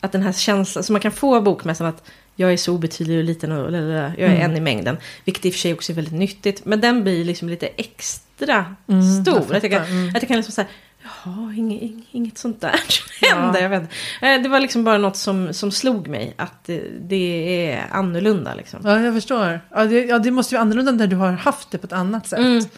att 0.00 0.12
den 0.12 0.22
här 0.22 0.32
känslan 0.32 0.84
som 0.84 0.92
man 0.92 1.00
kan 1.00 1.12
få 1.12 1.36
av 1.36 1.42
bokmässan 1.42 1.86
att 1.86 2.02
jag 2.36 2.52
är 2.52 2.56
så 2.56 2.74
obetydlig 2.74 3.18
och 3.18 3.24
liten 3.24 3.52
och 3.52 3.72
lalala, 3.72 4.12
jag 4.18 4.30
är 4.30 4.36
mm. 4.36 4.50
en 4.50 4.56
i 4.56 4.60
mängden. 4.60 4.96
Vilket 5.24 5.44
i 5.44 5.48
och 5.48 5.52
för 5.52 5.58
sig 5.58 5.72
också 5.72 5.92
är 5.92 5.94
väldigt 5.94 6.14
nyttigt. 6.14 6.64
Men 6.64 6.80
den 6.80 7.02
blir 7.02 7.24
liksom 7.24 7.48
lite 7.48 7.66
extra 7.66 8.74
mm, 8.88 9.24
stor. 9.24 9.44
Jag 9.48 9.56
att, 9.56 9.62
jag 9.62 9.72
kan, 9.72 9.82
mm. 9.84 10.08
att 10.08 10.22
jag 10.22 10.28
kan 10.28 10.36
liksom 10.36 10.52
säga, 10.52 10.68
jaha, 11.02 11.54
inget, 11.56 12.06
inget 12.10 12.38
sånt 12.38 12.60
där 12.60 12.80
hände. 13.20 13.60
Jag 13.60 13.68
vet. 13.68 13.82
Eh, 14.22 14.42
det 14.42 14.48
var 14.48 14.60
liksom 14.60 14.84
bara 14.84 14.98
något 14.98 15.16
som, 15.16 15.54
som 15.54 15.70
slog 15.70 16.08
mig. 16.08 16.34
Att 16.36 16.64
det, 16.64 16.82
det 17.00 17.70
är 17.70 17.86
annorlunda 17.90 18.54
liksom. 18.54 18.80
Ja, 18.84 19.00
jag 19.00 19.14
förstår. 19.14 19.60
Ja 19.70 19.84
det, 19.84 20.04
ja, 20.04 20.18
det 20.18 20.30
måste 20.30 20.54
ju 20.54 20.56
vara 20.56 20.62
annorlunda 20.62 20.92
när 20.92 21.06
du 21.06 21.16
har 21.16 21.32
haft 21.32 21.70
det 21.70 21.78
på 21.78 21.86
ett 21.86 21.92
annat 21.92 22.26
sätt. 22.26 22.70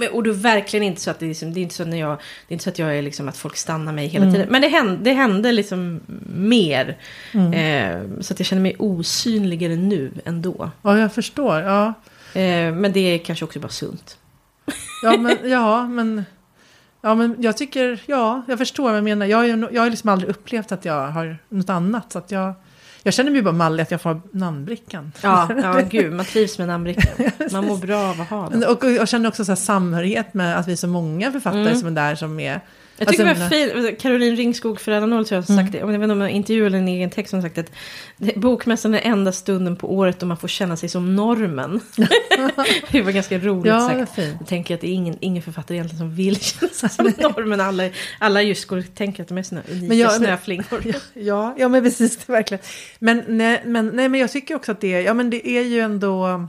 Men, 0.00 0.10
och 0.12 0.22
det 0.22 0.30
är 0.30 0.34
verkligen 0.34 0.86
inte 0.86 1.00
så 1.00 1.10
att 1.10 1.18
det, 1.18 1.26
liksom, 1.26 1.52
det 1.52 1.60
är 1.60 1.62
inte 1.62 1.74
så 1.74 1.84
när 1.84 2.00
jag, 2.00 2.10
det 2.18 2.52
är 2.52 2.54
inte 2.54 2.64
så 2.64 2.70
att 2.70 2.78
jag 2.78 2.98
är 2.98 3.02
liksom 3.02 3.28
att 3.28 3.36
folk 3.36 3.56
stannar 3.56 3.92
mig 3.92 4.06
hela 4.06 4.24
mm. 4.24 4.34
tiden. 4.34 4.48
Men 4.50 4.62
det 4.62 4.68
hände, 4.68 4.98
det 5.02 5.12
hände 5.12 5.52
liksom 5.52 6.00
mer. 6.34 6.96
Mm. 7.32 7.52
Eh, 7.52 8.20
så 8.20 8.32
att 8.32 8.40
jag 8.40 8.46
känner 8.46 8.62
mig 8.62 8.76
osynligare 8.78 9.76
nu 9.76 10.12
ändå. 10.24 10.70
Ja, 10.82 10.98
jag 10.98 11.14
förstår. 11.14 11.60
Ja. 11.60 11.86
Eh, 12.34 12.74
men 12.74 12.92
det 12.92 13.00
är 13.00 13.18
kanske 13.18 13.44
också 13.44 13.60
bara 13.60 13.68
sunt. 13.68 14.18
Ja, 15.02 15.16
men, 15.16 15.36
ja, 15.50 15.86
men, 15.86 16.24
ja, 17.00 17.14
men 17.14 17.36
jag 17.38 17.56
tycker, 17.56 18.02
ja, 18.06 18.42
jag 18.48 18.58
förstår 18.58 18.84
vad 18.84 18.96
jag 18.96 19.04
menar. 19.04 19.26
Jag, 19.26 19.38
har 19.38 19.68
jag 19.72 19.82
har 19.82 19.90
liksom 19.90 20.10
aldrig 20.10 20.30
upplevt 20.30 20.72
att 20.72 20.84
jag 20.84 21.08
har 21.08 21.38
något 21.48 21.70
annat. 21.70 22.12
Så 22.12 22.18
att 22.18 22.30
jag, 22.30 22.54
jag 23.02 23.14
känner 23.14 23.30
mig 23.30 23.42
bara 23.42 23.54
mallig 23.54 23.82
att 23.82 23.90
jag 23.90 24.00
får 24.00 24.20
namnbrickan. 24.32 25.12
Ja, 25.22 25.48
ja 25.62 25.80
gud, 25.90 26.12
man 26.12 26.24
trivs 26.24 26.58
med 26.58 26.68
namnbrickan. 26.68 27.30
Man 27.52 27.66
mår 27.66 27.76
bra 27.76 28.10
av 28.10 28.20
att 28.20 28.28
ha 28.28 28.48
den. 28.48 28.64
Och, 28.64 28.84
och 28.84 28.90
jag 28.90 29.08
känner 29.08 29.28
också 29.28 29.44
så 29.44 29.50
här 29.50 29.56
samhörighet 29.56 30.34
med 30.34 30.58
att 30.58 30.68
vi 30.68 30.72
är 30.72 30.76
så 30.76 30.88
många 30.88 31.32
författare 31.32 31.60
mm. 31.60 31.76
som 31.76 31.88
är 31.88 31.92
där 31.92 32.14
som 32.14 32.40
är 32.40 32.60
jag 33.00 33.08
tycker 33.08 33.26
alltså, 33.26 33.48
det 33.48 33.74
var 33.74 33.82
fint, 33.82 34.00
Caroline 34.00 34.36
Ringskog 34.36 34.80
för 34.80 35.00
Noll 35.00 35.26
tror 35.26 35.36
jag 35.36 35.42
har 35.42 35.54
mm. 35.54 35.64
sagt 35.64 35.72
det, 35.72 35.78
jag 35.78 35.86
vet 35.86 35.94
inte 35.94 36.12
om 36.12 36.20
jag 36.20 36.30
intervjuar 36.30 36.66
eller 36.66 36.78
en 36.78 36.88
egen 36.88 37.10
text 37.10 37.30
som 37.30 37.42
sagt 37.42 37.58
att 37.58 37.72
bokmässan 38.36 38.94
är 38.94 39.00
enda 39.00 39.32
stunden 39.32 39.76
på 39.76 39.94
året 39.94 40.20
då 40.20 40.26
man 40.26 40.36
får 40.36 40.48
känna 40.48 40.76
sig 40.76 40.88
som 40.88 41.16
normen. 41.16 41.80
det 42.90 43.02
var 43.02 43.12
ganska 43.12 43.38
roligt 43.38 43.66
ja, 43.66 43.88
sagt. 43.88 44.18
Jag 44.18 44.46
tänker 44.46 44.74
att 44.74 44.80
det 44.80 44.86
är 44.86 44.92
ingen, 44.92 45.16
ingen 45.20 45.42
författare 45.42 45.76
egentligen 45.76 45.98
som 45.98 46.14
vill 46.14 46.40
känna 46.40 46.72
sig 46.72 46.88
som 46.90 47.12
normen. 47.18 47.60
Alla, 47.60 47.88
alla 48.18 48.42
just 48.42 48.64
går 48.64 48.78
och 48.78 48.94
tänker 48.94 49.22
att 49.22 49.28
de 49.28 49.38
är 49.38 49.42
såna 49.42 49.62
unika 49.70 49.88
men 49.88 49.98
jag, 49.98 50.12
snöflingor. 50.12 50.82
Ja, 50.84 51.00
ja, 51.14 51.54
ja, 51.58 51.68
men 51.68 51.82
precis, 51.82 52.28
verkligen. 52.28 52.64
Men, 52.98 53.24
nej, 53.28 53.62
men, 53.66 53.86
nej, 53.86 54.08
men 54.08 54.20
jag 54.20 54.30
tycker 54.30 54.54
också 54.54 54.72
att 54.72 54.80
det, 54.80 55.02
ja, 55.02 55.14
men 55.14 55.30
det 55.30 55.48
är 55.48 55.62
ju 55.62 55.80
ändå 55.80 56.46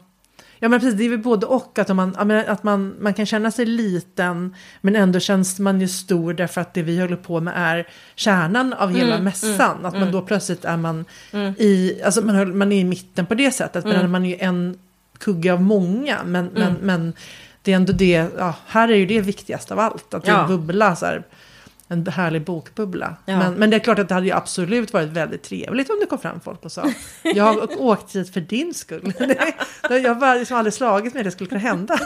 Ja 0.64 0.70
men 0.70 0.80
precis, 0.80 0.98
det 0.98 1.06
är 1.06 1.10
väl 1.10 1.20
både 1.20 1.46
och. 1.46 1.80
Att, 1.80 1.96
man, 1.96 2.16
att 2.48 2.64
man, 2.64 2.96
man 3.00 3.14
kan 3.14 3.26
känna 3.26 3.52
sig 3.52 3.66
liten 3.66 4.56
men 4.82 4.96
ändå 4.96 5.20
känns 5.20 5.60
man 5.60 5.82
ju 5.82 5.88
stor 5.88 6.34
därför 6.34 6.62
att 6.62 6.74
det 6.74 6.82
vi 6.82 7.00
håller 7.00 7.16
på 7.16 7.40
med 7.40 7.54
är 7.58 7.88
kärnan 8.16 8.74
av 8.74 8.96
hela 8.96 9.14
mm, 9.14 9.24
mässan. 9.24 9.72
Mm, 9.72 9.86
att 9.86 9.94
man 9.94 10.02
mm. 10.02 10.12
då 10.12 10.22
plötsligt 10.22 10.66
är 10.66 10.78
man 10.78 11.06
mm. 11.32 11.54
i, 11.58 12.02
alltså 12.06 12.22
man, 12.22 12.58
man 12.58 12.72
är 12.72 12.80
i 12.80 12.84
mitten 12.84 13.26
på 13.26 13.36
det 13.36 13.52
sättet. 13.52 13.86
Men 13.86 13.96
mm. 13.96 14.12
man 14.12 14.26
är 14.26 14.30
ju 14.30 14.38
en 14.40 14.80
kugge 15.18 15.54
av 15.54 15.62
många. 15.62 16.18
Men, 16.26 16.50
men, 16.54 16.64
mm. 16.64 16.78
men 16.82 17.14
det 17.62 17.72
är 17.72 17.76
ändå 17.76 17.94
det, 17.94 18.28
ja, 18.38 18.56
här 18.68 18.90
är 18.90 18.96
ju 18.96 19.06
det 19.06 19.22
viktigast 19.22 19.72
av 19.72 19.80
allt. 19.80 20.14
Att 20.14 20.28
ja. 20.28 20.46
bubbla 20.48 20.96
så 20.96 21.06
här 21.06 21.24
en 21.92 22.08
härlig 22.08 22.42
bokbubbla. 22.42 23.16
Ja. 23.26 23.38
Men, 23.38 23.54
men 23.54 23.70
det 23.70 23.76
är 23.76 23.80
klart 23.80 24.00
att 24.00 24.08
det 24.08 24.14
hade 24.14 24.28
ju 24.28 24.34
absolut 24.34 24.94
varit 24.94 25.10
väldigt 25.10 25.44
trevligt 25.44 25.90
om 25.90 25.98
det 26.00 26.06
kom 26.06 26.20
fram 26.20 26.40
folk 26.40 26.66
och 26.66 26.72
sa 26.72 26.92
jag 27.24 27.44
har 27.44 27.82
åkt 27.82 28.16
hit 28.16 28.34
för 28.34 28.42
din 28.42 28.74
skull. 28.74 29.14
Det, 29.90 30.00
jag 30.00 30.16
har 30.16 30.36
liksom 30.36 30.58
aldrig 30.58 30.74
slagit 30.74 31.14
mig 31.14 31.22
att 31.22 31.26
det 31.26 31.32
skulle 31.32 31.50
kunna 31.50 31.62
hända. 31.62 32.00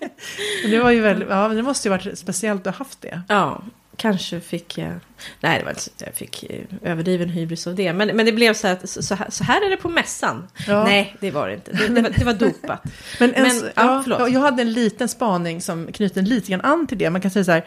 det 0.70 0.78
var 0.78 0.90
ju 0.90 1.00
väldigt, 1.00 1.28
ja, 1.28 1.48
det 1.48 1.62
måste 1.62 1.88
ju 1.88 1.90
varit 1.90 2.18
speciellt 2.18 2.66
att 2.66 2.74
ha 2.74 2.84
haft 2.84 3.00
det. 3.00 3.22
Ja, 3.28 3.62
kanske 3.96 4.40
fick 4.40 4.78
jag, 4.78 4.92
nej 5.40 5.58
det 5.58 5.64
var 5.64 5.70
inte 5.70 5.82
så 5.82 5.90
att 5.96 6.02
jag 6.06 6.14
fick 6.14 6.44
eh, 6.50 6.64
överdriven 6.82 7.28
hybris 7.28 7.66
av 7.66 7.74
det. 7.74 7.92
Men, 7.92 8.16
men 8.16 8.26
det 8.26 8.32
blev 8.32 8.54
så 8.54 8.66
här, 8.66 8.78
så 8.84 9.14
här, 9.14 9.30
så 9.30 9.44
här 9.44 9.66
är 9.66 9.70
det 9.70 9.76
på 9.76 9.88
mässan. 9.88 10.48
Ja. 10.66 10.84
Nej, 10.84 11.16
det 11.20 11.30
var 11.30 11.48
det 11.48 11.54
inte. 11.54 11.72
Det, 11.72 11.88
det, 11.88 12.02
var, 12.02 12.10
det 12.10 12.24
var 12.24 12.34
dopat. 12.34 12.82
men, 13.20 13.34
en, 13.34 13.42
men 13.42 13.70
ja, 13.74 14.04
ja, 14.06 14.28
jag 14.28 14.40
hade 14.40 14.62
en 14.62 14.72
liten 14.72 15.08
spaning 15.08 15.60
som 15.60 15.92
knyter 15.92 16.22
lite 16.22 16.50
grann 16.50 16.60
an 16.60 16.86
till 16.86 16.98
det. 16.98 17.10
Man 17.10 17.20
kan 17.20 17.30
säga 17.30 17.44
så 17.44 17.52
här, 17.52 17.64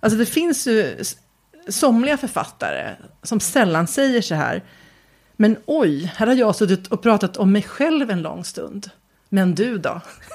Alltså 0.00 0.18
det 0.18 0.26
finns 0.26 0.66
ju 0.66 0.96
somliga 1.68 2.16
författare 2.16 2.94
som 3.22 3.40
sällan 3.40 3.86
säger 3.86 4.22
så 4.22 4.34
här. 4.34 4.62
Men 5.36 5.56
oj, 5.66 6.12
här 6.16 6.26
har 6.26 6.34
jag 6.34 6.56
suttit 6.56 6.86
och 6.86 7.02
pratat 7.02 7.36
om 7.36 7.52
mig 7.52 7.62
själv 7.62 8.10
en 8.10 8.22
lång 8.22 8.44
stund. 8.44 8.90
Men 9.28 9.54
du 9.54 9.78
då? 9.78 10.00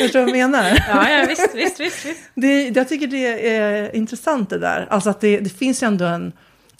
Förstår 0.00 0.18
du 0.18 0.24
vad 0.24 0.28
jag 0.28 0.30
menar? 0.30 0.84
Ja, 0.88 1.10
ja 1.10 1.26
visst, 1.28 1.54
visst, 1.54 1.80
visst. 1.80 2.06
visst. 2.06 2.20
Det, 2.34 2.68
jag 2.68 2.88
tycker 2.88 3.06
det 3.06 3.56
är 3.56 3.96
intressant 3.96 4.50
det 4.50 4.58
där. 4.58 4.86
Alltså 4.90 5.10
att 5.10 5.20
det, 5.20 5.40
det 5.40 5.50
finns 5.50 5.82
ju 5.82 5.86
ändå 5.86 6.04
en 6.04 6.32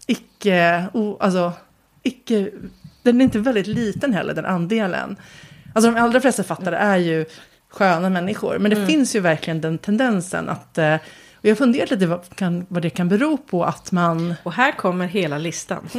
icke, 0.06 0.86
oh, 0.92 1.16
alltså, 1.20 1.52
icke, 2.02 2.50
den 3.02 3.20
är 3.20 3.24
inte 3.24 3.38
väldigt 3.38 3.66
liten 3.66 4.12
heller, 4.14 4.34
den 4.34 4.46
andelen. 4.46 5.16
Alltså 5.74 5.90
de 5.90 6.00
allra 6.00 6.20
flesta 6.20 6.42
författare 6.42 6.76
är 6.76 6.96
ju 6.96 7.26
sköna 7.70 8.10
människor. 8.10 8.58
Men 8.58 8.70
det 8.70 8.76
mm. 8.76 8.88
finns 8.88 9.16
ju 9.16 9.20
verkligen 9.20 9.60
den 9.60 9.78
tendensen 9.78 10.48
att... 10.48 10.78
Eh, 10.78 10.94
och 11.34 11.46
jag 11.46 11.50
har 11.50 11.56
funderat 11.56 11.90
lite 11.90 12.06
vad, 12.06 12.36
kan, 12.36 12.66
vad 12.68 12.82
det 12.82 12.90
kan 12.90 13.08
bero 13.08 13.36
på 13.36 13.64
att 13.64 13.92
man... 13.92 14.34
Och 14.42 14.52
här 14.52 14.72
kommer 14.72 15.06
hela 15.06 15.38
listan. 15.38 15.88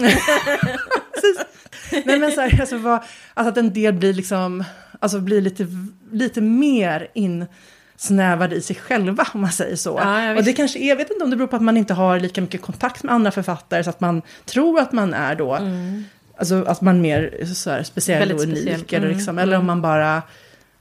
Nej, 2.05 2.19
men 2.19 2.31
så 2.31 2.41
här, 2.41 2.59
alltså, 2.59 2.77
vad, 2.77 2.99
alltså 3.33 3.51
att 3.51 3.57
en 3.57 3.73
del 3.73 3.93
blir, 3.93 4.13
liksom, 4.13 4.63
alltså 4.99 5.19
blir 5.19 5.41
lite, 5.41 5.67
lite 6.11 6.41
mer 6.41 7.07
insnävade 7.13 8.55
i 8.55 8.61
sig 8.61 8.75
själva, 8.75 9.27
om 9.33 9.41
man 9.41 9.51
säger 9.51 9.75
så. 9.75 9.99
Ja, 10.03 10.35
och 10.37 10.43
det 10.43 10.53
kanske 10.53 10.79
är, 10.79 10.89
jag 10.89 10.95
vet 10.95 11.11
inte 11.11 11.23
om 11.23 11.29
det 11.29 11.35
beror 11.35 11.47
på 11.47 11.55
att 11.55 11.61
man 11.61 11.77
inte 11.77 11.93
har 11.93 12.19
lika 12.19 12.41
mycket 12.41 12.61
kontakt 12.61 13.03
med 13.03 13.13
andra 13.13 13.31
författare, 13.31 13.83
så 13.83 13.89
att 13.89 13.99
man 13.99 14.21
tror 14.45 14.79
att 14.79 14.91
man 14.91 15.13
är 15.13 15.35
då, 15.35 15.55
mm. 15.55 16.03
alltså 16.37 16.63
att 16.63 16.81
man 16.81 17.01
mer 17.01 17.45
så 17.53 17.69
här, 17.69 17.83
speciell 17.83 18.31
och 18.31 18.41
unik, 18.41 18.57
speciell. 18.57 18.83
eller, 18.89 19.07
mm. 19.07 19.17
liksom, 19.17 19.39
eller 19.39 19.57
om 19.57 19.65
man 19.65 19.81
bara 19.81 20.21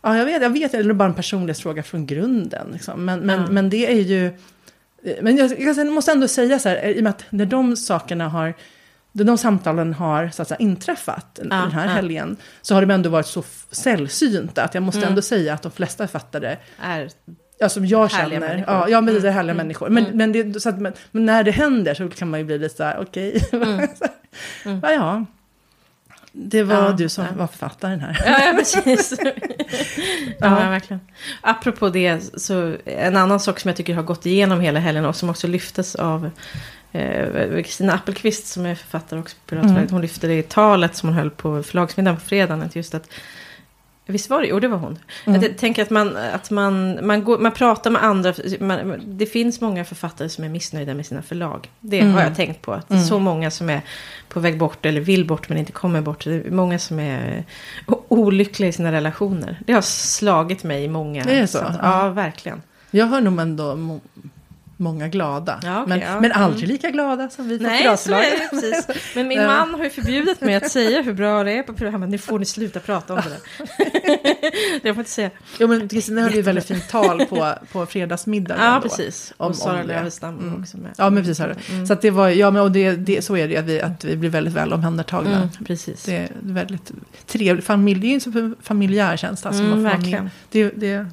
Ja, 0.03 0.17
jag 0.17 0.25
vet, 0.25 0.43
jag 0.43 0.51
vet, 0.51 0.75
eller 0.75 0.95
bara 0.95 1.09
en 1.09 1.15
personlighetsfråga 1.15 1.83
från 1.83 2.07
grunden. 2.07 2.69
Liksom. 2.73 3.05
Men, 3.05 3.21
men, 3.21 3.39
mm. 3.39 3.55
men 3.55 3.71
det 3.71 3.93
är 3.93 4.01
ju... 4.01 4.33
Men 5.23 5.37
jag, 5.37 5.61
jag, 5.61 5.87
måste 5.87 6.13
ändå 6.13 6.29
säga 6.29 6.59
så 6.59 6.69
här, 6.69 6.89
i 6.89 6.99
och 6.99 7.03
med 7.03 7.11
att 7.11 7.25
när 7.31 7.47
de 7.47 7.77
sakerna 7.77 8.29
har... 8.29 8.55
När 9.13 9.25
de 9.25 9.39
samtalen 9.39 9.95
har 9.95 10.29
så 10.29 10.43
att 10.43 10.49
säga, 10.49 10.59
inträffat 10.59 11.39
ja, 11.43 11.45
den 11.45 11.71
här 11.71 11.87
ja. 11.87 11.93
helgen 11.93 12.37
så 12.63 12.75
har 12.75 12.81
de 12.81 12.91
ändå 12.91 13.11
varit 13.11 13.27
så 13.27 13.43
sällsynta 13.71 14.65
att 14.65 14.75
jag 14.75 14.83
måste 14.83 14.99
mm. 14.99 15.09
ändå 15.09 15.23
säga 15.23 15.55
att 15.55 15.63
de 15.63 15.73
flesta 15.73 16.07
författare 16.07 16.57
är 16.79 17.09
ja, 17.61 17.69
som 17.69 17.87
jag 17.87 18.11
känner, 18.11 18.41
människor. 18.41 18.75
ja, 18.75 18.89
ja 18.89 19.01
men 19.01 19.15
det 19.15 19.29
är 19.29 19.33
härliga 19.33 19.53
mm. 19.53 19.57
människor. 19.57 19.89
Men, 19.89 20.05
mm. 20.05 20.17
men, 20.17 20.33
det, 20.33 20.61
så 20.61 20.69
att, 20.69 20.81
men, 20.81 20.93
men, 21.11 21.27
när 21.27 21.45
det 21.45 21.51
händer 21.51 21.95
så 21.95 22.09
kan 22.09 22.31
man 22.31 22.41
ju 22.41 22.47
bli 22.47 22.59
lite 22.59 22.77
så 22.77 22.85
här, 22.85 22.99
okej. 23.01 23.43
Okay. 23.53 23.63
Mm. 23.63 23.79
mm. 24.65 24.81
ja, 24.83 24.93
ja. 24.93 25.27
Det 26.33 26.63
var 26.63 26.75
ja, 26.75 26.93
du 26.93 27.09
som 27.09 27.25
ja. 27.25 27.31
var 27.37 27.47
författaren 27.47 28.01
här. 28.01 28.23
Ja, 28.27 28.59
precis. 28.59 29.15
ja, 30.39 30.63
ja, 30.63 30.71
verkligen. 30.71 31.01
Apropå 31.41 31.89
det, 31.89 32.41
så 32.41 32.77
en 32.85 33.17
annan 33.17 33.41
sak 33.41 33.61
som 33.61 33.69
jag 33.69 33.77
tycker 33.77 33.95
har 33.95 34.03
gått 34.03 34.27
igenom 34.27 34.61
hela 34.61 34.81
helgen 34.81 35.05
och 35.05 35.17
som 35.17 35.31
också 35.31 35.47
lyftes 35.47 35.95
av 35.95 36.31
eh, 36.93 37.63
Kristina 37.63 37.93
Appelqvist 37.93 38.47
som 38.47 38.67
är 38.67 38.75
författare 38.75 39.21
också 39.21 39.37
på 39.47 39.55
mm. 39.55 39.89
Hon 39.91 40.01
lyfte 40.01 40.27
det 40.27 40.39
i 40.39 40.43
talet 40.43 40.97
som 40.97 41.09
hon 41.09 41.19
höll 41.19 41.31
på 41.31 41.63
förlagsmiddagen 41.63 42.17
på 42.17 42.25
fredagen. 42.27 42.71
Just 42.73 42.95
att 42.95 43.11
Visst 44.07 44.31
var 44.31 44.41
det? 44.41 44.47
Jo, 44.47 44.61
det 44.61 44.69
var 44.69 44.79
hon. 44.79 44.99
Mm. 45.27 45.43
Jag 45.43 45.59
tänker 45.59 45.83
att 45.83 45.91
man, 45.91 46.17
att 46.17 46.51
man, 46.51 47.07
man, 47.07 47.25
går, 47.25 47.39
man 47.39 47.53
pratar 47.53 47.91
med 47.91 48.05
andra. 48.05 48.35
Man, 48.61 49.03
det 49.07 49.27
finns 49.27 49.61
många 49.61 49.85
författare 49.85 50.29
som 50.29 50.45
är 50.45 50.49
missnöjda 50.49 50.95
med 50.95 51.07
sina 51.07 51.23
förlag. 51.23 51.71
Det 51.81 52.01
mm. 52.01 52.15
har 52.15 52.23
jag 52.23 52.37
tänkt 52.37 52.63
på. 52.63 52.73
Att 52.73 52.89
det 52.89 52.95
är 52.95 52.99
så 52.99 53.15
mm. 53.15 53.25
många 53.25 53.51
som 53.51 53.71
är 53.71 53.81
på 54.29 54.41
väg 54.41 54.59
bort 54.59 54.87
eller 54.87 55.01
vill 55.01 55.27
bort 55.27 55.49
men 55.49 55.59
inte 55.59 55.73
kommer 55.73 56.01
bort. 56.01 56.25
Det 56.25 56.47
är 56.47 56.51
många 56.51 56.79
som 56.79 57.01
är 57.01 57.45
olyckliga 58.09 58.69
i 58.69 58.73
sina 58.73 58.93
relationer. 58.93 59.61
Det 59.67 59.73
har 59.73 59.83
slagit 59.83 60.65
mig 60.65 60.85
i 60.85 60.89
många. 60.89 61.25
Det 61.25 61.39
är 61.39 61.47
så? 61.47 61.75
Ja, 61.83 62.09
verkligen. 62.09 62.63
Jag 62.91 63.07
har 63.07 63.21
nog 63.21 63.41
ändå 63.41 64.01
många 64.81 65.09
glada. 65.09 65.61
Ja, 65.63 65.83
okay, 65.83 65.99
men, 65.99 66.09
ja. 66.09 66.21
men 66.21 66.33
aldrig 66.33 66.65
mm. 66.65 66.73
lika 66.73 66.91
glada 66.91 67.31
som 67.31 67.49
vi 67.49 67.59
på 67.59 67.65
Nej, 67.65 67.99
så 67.99 68.13
är 68.13 68.21
det, 68.21 68.49
precis. 68.51 69.15
Men 69.15 69.29
min 69.29 69.47
man 69.47 69.75
har 69.75 69.85
ju 69.85 69.91
förbjudit 69.91 70.41
mig 70.41 70.55
att 70.55 70.71
säga 70.71 71.03
hur 71.03 71.13
bra 71.13 71.45
det 71.45 71.53
är 71.53 71.63
på 71.63 71.73
programmet. 71.73 72.09
Nu 72.09 72.19
får 72.19 72.39
ni 72.39 72.45
sluta 72.45 72.81
prata 72.81 73.15
om 73.15 73.21
det 73.21 73.29
där. 73.31 74.81
det 74.83 74.95
får 74.95 75.01
inte 75.01 75.11
säga. 75.11 75.31
Jo, 75.59 75.69
men 75.69 75.89
Kristina 75.89 76.23
höll 76.23 76.35
ju 76.35 76.43
väldigt 76.43 76.67
fint 76.67 76.89
tal 76.89 77.27
på, 77.27 77.55
på 77.73 77.87
fredagsmiddagen. 77.87 78.65
Ja, 78.65 78.75
då, 78.75 78.89
precis. 78.89 79.33
Och 79.37 79.57
Sara 79.57 79.83
Lövestam 79.83 80.39
mm. 80.39 80.61
också 80.61 80.77
med. 80.79 80.93
Ja, 80.99 81.11
men 81.11 81.25
precis. 81.25 81.41
Mm. 81.41 81.87
Så 81.87 81.93
att 81.93 82.03
det 82.03 82.11
var, 82.11 82.29
ja, 82.29 82.51
men 82.51 82.63
och 82.63 82.73
det, 82.73 82.93
det, 82.93 83.23
så 83.23 83.37
är 83.37 83.49
det 83.49 83.57
att 83.57 83.65
vi, 83.65 83.81
att 83.81 84.05
vi 84.05 84.17
blir 84.17 84.31
väldigt 84.31 84.55
väl 84.55 84.73
omhändertagna. 84.73 85.37
Mm, 85.37 85.49
precis. 85.67 86.05
Det 86.05 86.17
är 86.17 86.29
väldigt 86.41 86.93
trevligt. 87.27 87.65
Familj, 87.65 88.01
det 88.01 88.07
är 88.07 88.35
ju 88.35 88.41
en 88.41 88.57
familjär 88.63 89.17
känsla. 89.17 89.51
Mm, 89.51 89.83
verkligen. 89.83 90.31
Det, 90.51 90.71
det, 90.77 91.07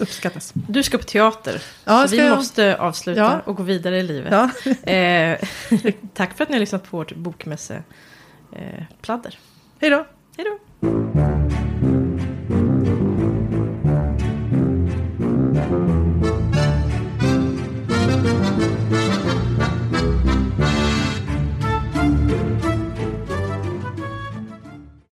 uppskattas. 0.00 0.52
Du 0.54 0.82
ska 0.82 0.98
på 0.98 1.04
teater. 1.04 1.62
Ja, 1.84 2.08
så 2.08 2.16
vi 2.16 2.22
jag... 2.22 2.36
måste 2.36 2.76
avsluta 2.76 3.20
ja. 3.20 3.40
och 3.44 3.56
gå 3.56 3.62
vidare 3.62 3.98
i 3.98 4.02
livet. 4.02 4.32
Ja. 4.32 4.50
eh, 4.92 5.38
tack 6.14 6.36
för 6.36 6.42
att 6.42 6.48
ni 6.48 6.54
har 6.54 6.60
lyssnat 6.60 6.90
på 6.90 6.96
vårt 6.96 7.14
bokmässepladder. 7.14 7.84
Eh, 9.06 9.80
Hej 9.80 9.90
då. 9.90 10.06
Hej 10.36 10.46
då. 10.46 10.58